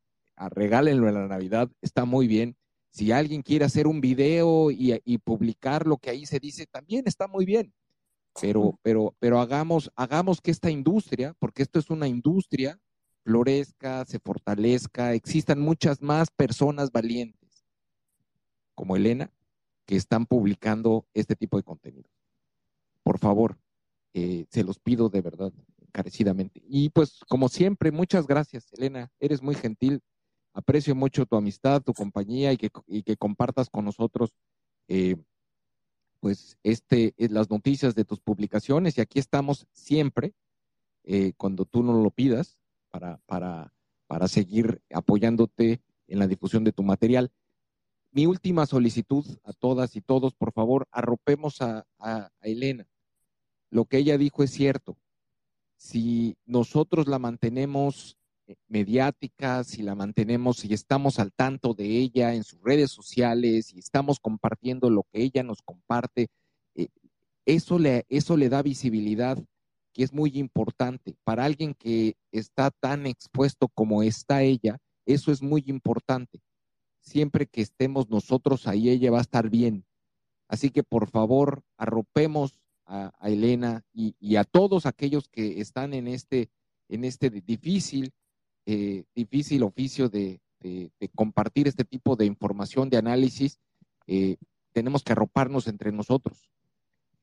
regálenlo 0.48 1.08
en 1.08 1.14
la 1.14 1.26
Navidad, 1.26 1.70
está 1.82 2.04
muy 2.04 2.26
bien. 2.26 2.56
Si 2.90 3.12
alguien 3.12 3.42
quiere 3.42 3.64
hacer 3.64 3.86
un 3.86 4.00
video 4.00 4.70
y, 4.70 5.18
publicar 5.18 5.86
lo 5.86 5.98
que 5.98 6.10
ahí 6.10 6.26
se 6.26 6.40
dice, 6.40 6.66
también 6.66 7.04
está 7.06 7.28
muy 7.28 7.44
bien. 7.44 7.72
Pero, 8.40 8.78
pero, 8.82 9.14
pero 9.18 9.40
hagamos, 9.40 9.90
hagamos 9.96 10.40
que 10.40 10.50
esta 10.50 10.70
industria, 10.70 11.34
porque 11.38 11.62
esto 11.62 11.78
es 11.78 11.90
una 11.90 12.08
industria, 12.08 12.78
florezca, 13.30 14.04
se 14.06 14.18
fortalezca, 14.18 15.14
existan 15.14 15.60
muchas 15.60 16.02
más 16.02 16.32
personas 16.32 16.90
valientes 16.90 17.64
como 18.74 18.96
Elena 18.96 19.30
que 19.86 19.94
están 19.94 20.26
publicando 20.26 21.06
este 21.14 21.36
tipo 21.36 21.56
de 21.56 21.62
contenido. 21.62 22.10
Por 23.04 23.18
favor, 23.18 23.56
eh, 24.14 24.46
se 24.50 24.64
los 24.64 24.80
pido 24.80 25.08
de 25.10 25.20
verdad, 25.20 25.52
encarecidamente. 25.80 26.60
Y 26.66 26.88
pues, 26.88 27.20
como 27.28 27.48
siempre, 27.48 27.92
muchas 27.92 28.26
gracias, 28.26 28.72
Elena. 28.72 29.12
Eres 29.20 29.42
muy 29.42 29.54
gentil 29.54 30.02
aprecio 30.52 30.96
mucho 30.96 31.24
tu 31.24 31.36
amistad, 31.36 31.82
tu 31.82 31.94
compañía 31.94 32.52
y 32.52 32.56
que, 32.56 32.70
que 33.04 33.16
compartas 33.16 33.70
con 33.70 33.84
nosotros 33.84 34.34
eh, 34.88 35.14
pues 36.18 36.58
este, 36.64 37.14
eh, 37.16 37.28
las 37.28 37.48
noticias 37.48 37.94
de 37.94 38.04
tus 38.04 38.18
publicaciones 38.18 38.98
y 38.98 39.00
aquí 39.00 39.20
estamos 39.20 39.68
siempre 39.72 40.34
cuando 41.38 41.64
tú 41.64 41.82
nos 41.82 42.00
lo 42.04 42.10
pidas 42.10 42.59
para, 42.90 43.18
para, 43.26 43.72
para 44.06 44.28
seguir 44.28 44.82
apoyándote 44.92 45.80
en 46.06 46.18
la 46.18 46.26
difusión 46.26 46.64
de 46.64 46.72
tu 46.72 46.82
material. 46.82 47.30
Mi 48.12 48.26
última 48.26 48.66
solicitud 48.66 49.24
a 49.44 49.52
todas 49.52 49.94
y 49.94 50.00
todos, 50.00 50.34
por 50.34 50.52
favor, 50.52 50.88
arropemos 50.90 51.62
a, 51.62 51.86
a 51.98 52.30
Elena. 52.42 52.86
Lo 53.70 53.84
que 53.84 53.98
ella 53.98 54.18
dijo 54.18 54.42
es 54.42 54.50
cierto. 54.50 54.96
Si 55.76 56.36
nosotros 56.44 57.06
la 57.06 57.18
mantenemos 57.18 58.18
eh, 58.46 58.56
mediática, 58.66 59.62
si 59.62 59.82
la 59.82 59.94
mantenemos, 59.94 60.58
si 60.58 60.74
estamos 60.74 61.20
al 61.20 61.32
tanto 61.32 61.72
de 61.72 61.86
ella 61.86 62.34
en 62.34 62.42
sus 62.42 62.60
redes 62.62 62.90
sociales 62.90 63.72
y 63.72 63.78
estamos 63.78 64.18
compartiendo 64.18 64.90
lo 64.90 65.04
que 65.04 65.22
ella 65.22 65.44
nos 65.44 65.62
comparte, 65.62 66.28
eh, 66.74 66.88
eso, 67.46 67.78
le, 67.78 68.04
eso 68.08 68.36
le 68.36 68.48
da 68.48 68.60
visibilidad 68.62 69.38
que 69.92 70.02
es 70.02 70.12
muy 70.12 70.32
importante. 70.34 71.16
Para 71.24 71.44
alguien 71.44 71.74
que 71.74 72.16
está 72.32 72.70
tan 72.70 73.06
expuesto 73.06 73.68
como 73.68 74.02
está 74.02 74.42
ella, 74.42 74.78
eso 75.06 75.32
es 75.32 75.42
muy 75.42 75.64
importante. 75.66 76.40
Siempre 77.00 77.46
que 77.46 77.62
estemos 77.62 78.08
nosotros 78.08 78.66
ahí, 78.66 78.90
ella 78.90 79.10
va 79.10 79.18
a 79.18 79.22
estar 79.22 79.50
bien. 79.50 79.84
Así 80.48 80.70
que 80.70 80.82
por 80.82 81.08
favor, 81.08 81.62
arropemos 81.76 82.60
a, 82.86 83.12
Elena 83.22 83.84
y, 83.92 84.36
a 84.36 84.44
todos 84.44 84.84
aquellos 84.84 85.28
que 85.28 85.60
están 85.60 85.94
en 85.94 86.08
este, 86.08 86.50
en 86.88 87.04
este 87.04 87.30
difícil 87.30 88.12
eh, 88.66 89.04
difícil 89.14 89.62
oficio 89.62 90.08
de, 90.08 90.40
compartir 91.14 91.66
este 91.66 91.84
tipo 91.84 92.14
de 92.14 92.26
información, 92.26 92.90
de 92.90 92.98
análisis, 92.98 93.58
eh, 94.06 94.36
tenemos 94.72 95.02
que 95.02 95.12
arroparnos 95.12 95.66
entre 95.66 95.90
nosotros. 95.90 96.50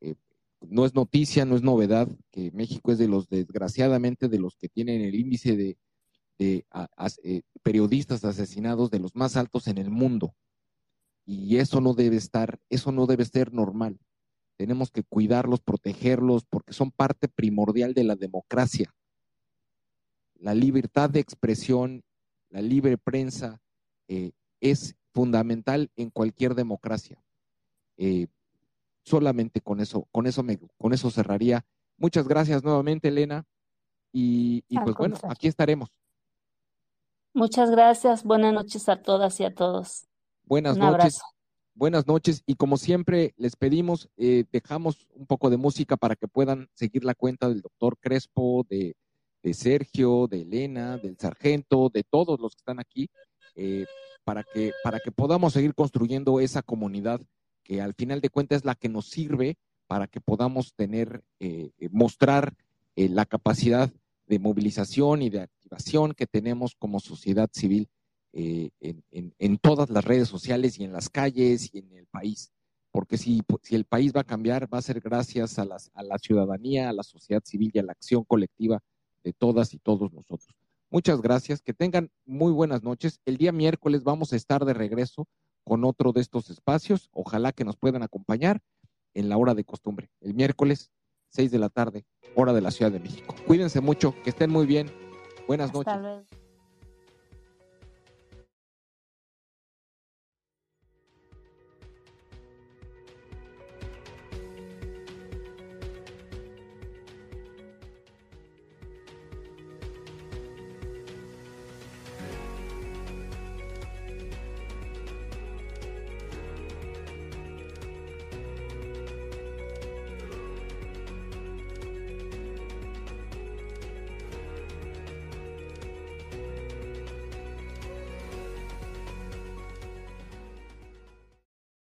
Eh, 0.01 0.15
no 0.61 0.85
es 0.85 0.95
noticia, 0.95 1.45
no 1.45 1.55
es 1.55 1.61
novedad 1.61 2.07
que 2.31 2.51
México 2.51 2.91
es 2.91 2.97
de 2.97 3.07
los, 3.07 3.29
desgraciadamente, 3.29 4.27
de 4.27 4.39
los 4.39 4.55
que 4.55 4.69
tienen 4.69 5.01
el 5.01 5.15
índice 5.15 5.55
de, 5.55 5.77
periodistas 7.63 8.23
asesinados 8.23 8.91
de 8.91 8.99
los 8.99 9.15
más 9.15 9.37
altos 9.37 9.67
en 9.67 9.77
el 9.77 9.89
mundo. 9.89 10.35
Y 11.25 11.57
eso 11.57 11.81
no 11.81 11.93
debe 11.93 12.15
estar, 12.15 12.59
eso 12.69 12.91
no 12.91 13.05
debe 13.05 13.25
ser 13.25 13.53
normal. 13.53 13.99
Tenemos 14.55 14.91
que 14.91 15.03
cuidarlos, 15.03 15.61
protegerlos, 15.61 16.45
porque 16.45 16.73
son 16.73 16.91
parte 16.91 17.27
primordial 17.27 17.93
de 17.93 18.03
la 18.03 18.15
democracia 18.15 18.93
la 20.39 20.53
libertad 20.53 21.09
de 21.09 21.19
expresión, 21.19 22.03
la 22.49 22.61
libre 22.61 22.97
prensa 22.97 23.61
eh, 24.07 24.31
es 24.61 24.95
fundamental 25.13 25.91
en 25.95 26.09
cualquier 26.09 26.55
democracia. 26.55 27.23
Eh, 27.97 28.27
solamente 29.07 29.61
con 29.61 29.79
eso, 29.79 30.07
con 30.11 30.27
eso 30.27 30.43
me, 30.43 30.59
con 30.77 30.93
eso 30.93 31.09
cerraría. 31.09 31.65
Muchas 31.97 32.27
gracias 32.27 32.63
nuevamente, 32.63 33.07
Elena. 33.07 33.45
Y, 34.11 34.63
pues 34.83 34.95
bueno, 34.95 35.17
aquí 35.29 35.47
estaremos. 35.47 35.89
Muchas 37.33 37.69
gracias. 37.69 38.23
Buenas 38.23 38.53
noches 38.53 38.89
a 38.89 39.01
todas 39.01 39.39
y 39.39 39.45
a 39.45 39.53
todos. 39.53 40.07
Buenas 40.43 40.77
noches. 40.77 41.21
Buenas 41.73 42.07
noches 42.07 42.41
y 42.47 42.55
como 42.55 42.77
siempre 42.77 43.35
les 43.37 43.55
pedimos, 43.55 44.09
eh, 44.17 44.45
dejamos 44.51 45.07
un 45.13 45.27
poco 45.27 45.51
de 45.51 45.57
música 45.57 45.95
para 45.95 46.15
que 46.15 46.27
puedan 46.27 46.69
seguir 46.73 47.03
la 47.03 47.13
cuenta 47.13 47.49
del 47.49 47.61
doctor 47.61 47.99
Crespo, 47.99 48.65
de 48.67 48.95
de 49.47 49.53
Sergio, 49.53 50.27
de 50.27 50.41
Elena, 50.41 50.97
del 50.97 51.17
sargento, 51.17 51.89
de 51.89 52.03
todos 52.03 52.39
los 52.39 52.53
que 52.53 52.59
están 52.59 52.79
aquí, 52.79 53.09
eh, 53.55 53.85
para, 54.23 54.43
que, 54.43 54.73
para 54.83 54.99
que 54.99 55.11
podamos 55.11 55.53
seguir 55.53 55.73
construyendo 55.73 56.39
esa 56.39 56.61
comunidad 56.61 57.21
que 57.67 57.81
al 57.81 57.93
final 57.93 58.21
de 58.21 58.29
cuentas 58.29 58.59
es 58.59 58.65
la 58.65 58.75
que 58.75 58.87
nos 58.87 59.09
sirve 59.09 59.57
para 59.87 60.07
que 60.07 60.21
podamos 60.21 60.73
tener, 60.73 61.21
eh, 61.41 61.71
eh, 61.77 61.89
mostrar 61.91 62.55
la 62.95 63.27
capacidad 63.27 63.91
de 64.25 64.39
movilización 64.39 65.21
y 65.21 65.29
de 65.29 65.41
activación 65.41 66.13
que 66.13 66.25
tenemos 66.25 66.73
como 66.73 66.99
sociedad 66.99 67.47
civil 67.53 67.87
en, 68.33 69.57
todas 69.59 69.91
las 69.91 70.03
redes 70.03 70.27
sociales 70.27 70.79
y 70.79 70.83
en 70.83 70.93
las 70.93 71.07
calles 71.09 71.69
y 71.71 71.77
en 71.77 71.91
el 71.91 72.07
país. 72.07 72.51
Porque 72.89 73.19
si, 73.19 73.43
si 73.61 73.75
el 73.75 73.85
país 73.85 74.13
va 74.15 74.21
a 74.21 74.23
cambiar, 74.23 74.73
va 74.73 74.79
a 74.79 74.81
ser 74.81 74.99
gracias 74.99 75.59
a, 75.59 75.65
las, 75.65 75.91
a 75.93 76.01
la 76.01 76.17
ciudadanía, 76.17 76.89
a 76.89 76.93
la 76.93 77.03
sociedad 77.03 77.43
civil 77.45 77.69
y 77.71 77.77
a 77.77 77.83
la 77.83 77.91
acción 77.91 78.23
colectiva 78.23 78.81
de 79.23 79.33
todas 79.33 79.75
y 79.75 79.77
todos 79.77 80.11
nosotros. 80.11 80.55
Muchas 80.89 81.21
gracias, 81.21 81.61
que 81.61 81.73
tengan 81.73 82.09
muy 82.25 82.51
buenas 82.51 82.81
noches. 82.81 83.19
El 83.25 83.37
día 83.37 83.51
miércoles 83.51 84.03
vamos 84.03 84.33
a 84.33 84.37
estar 84.37 84.65
de 84.65 84.73
regreso 84.73 85.27
con 85.67 85.83
otro 85.83 86.13
de 86.13 86.21
estos 86.21 86.49
espacios. 86.49 87.09
Ojalá 87.11 87.51
que 87.51 87.65
nos 87.65 87.75
puedan 87.75 88.01
acompañar 88.01 88.61
en 89.13 89.27
la 89.27 89.35
hora 89.35 89.53
de 89.53 89.65
costumbre. 89.65 90.09
El 90.21 90.33
miércoles, 90.33 90.91
6 91.33 91.51
de 91.51 91.59
la 91.59 91.67
tarde, 91.67 92.05
hora 92.35 92.53
de 92.53 92.61
la 92.61 92.71
Ciudad 92.71 92.91
de 92.91 93.01
México. 93.01 93.35
Cuídense 93.45 93.81
mucho, 93.81 94.15
que 94.23 94.29
estén 94.29 94.49
muy 94.49 94.65
bien. 94.65 94.89
Buenas 95.45 95.73
noches. 95.73 96.46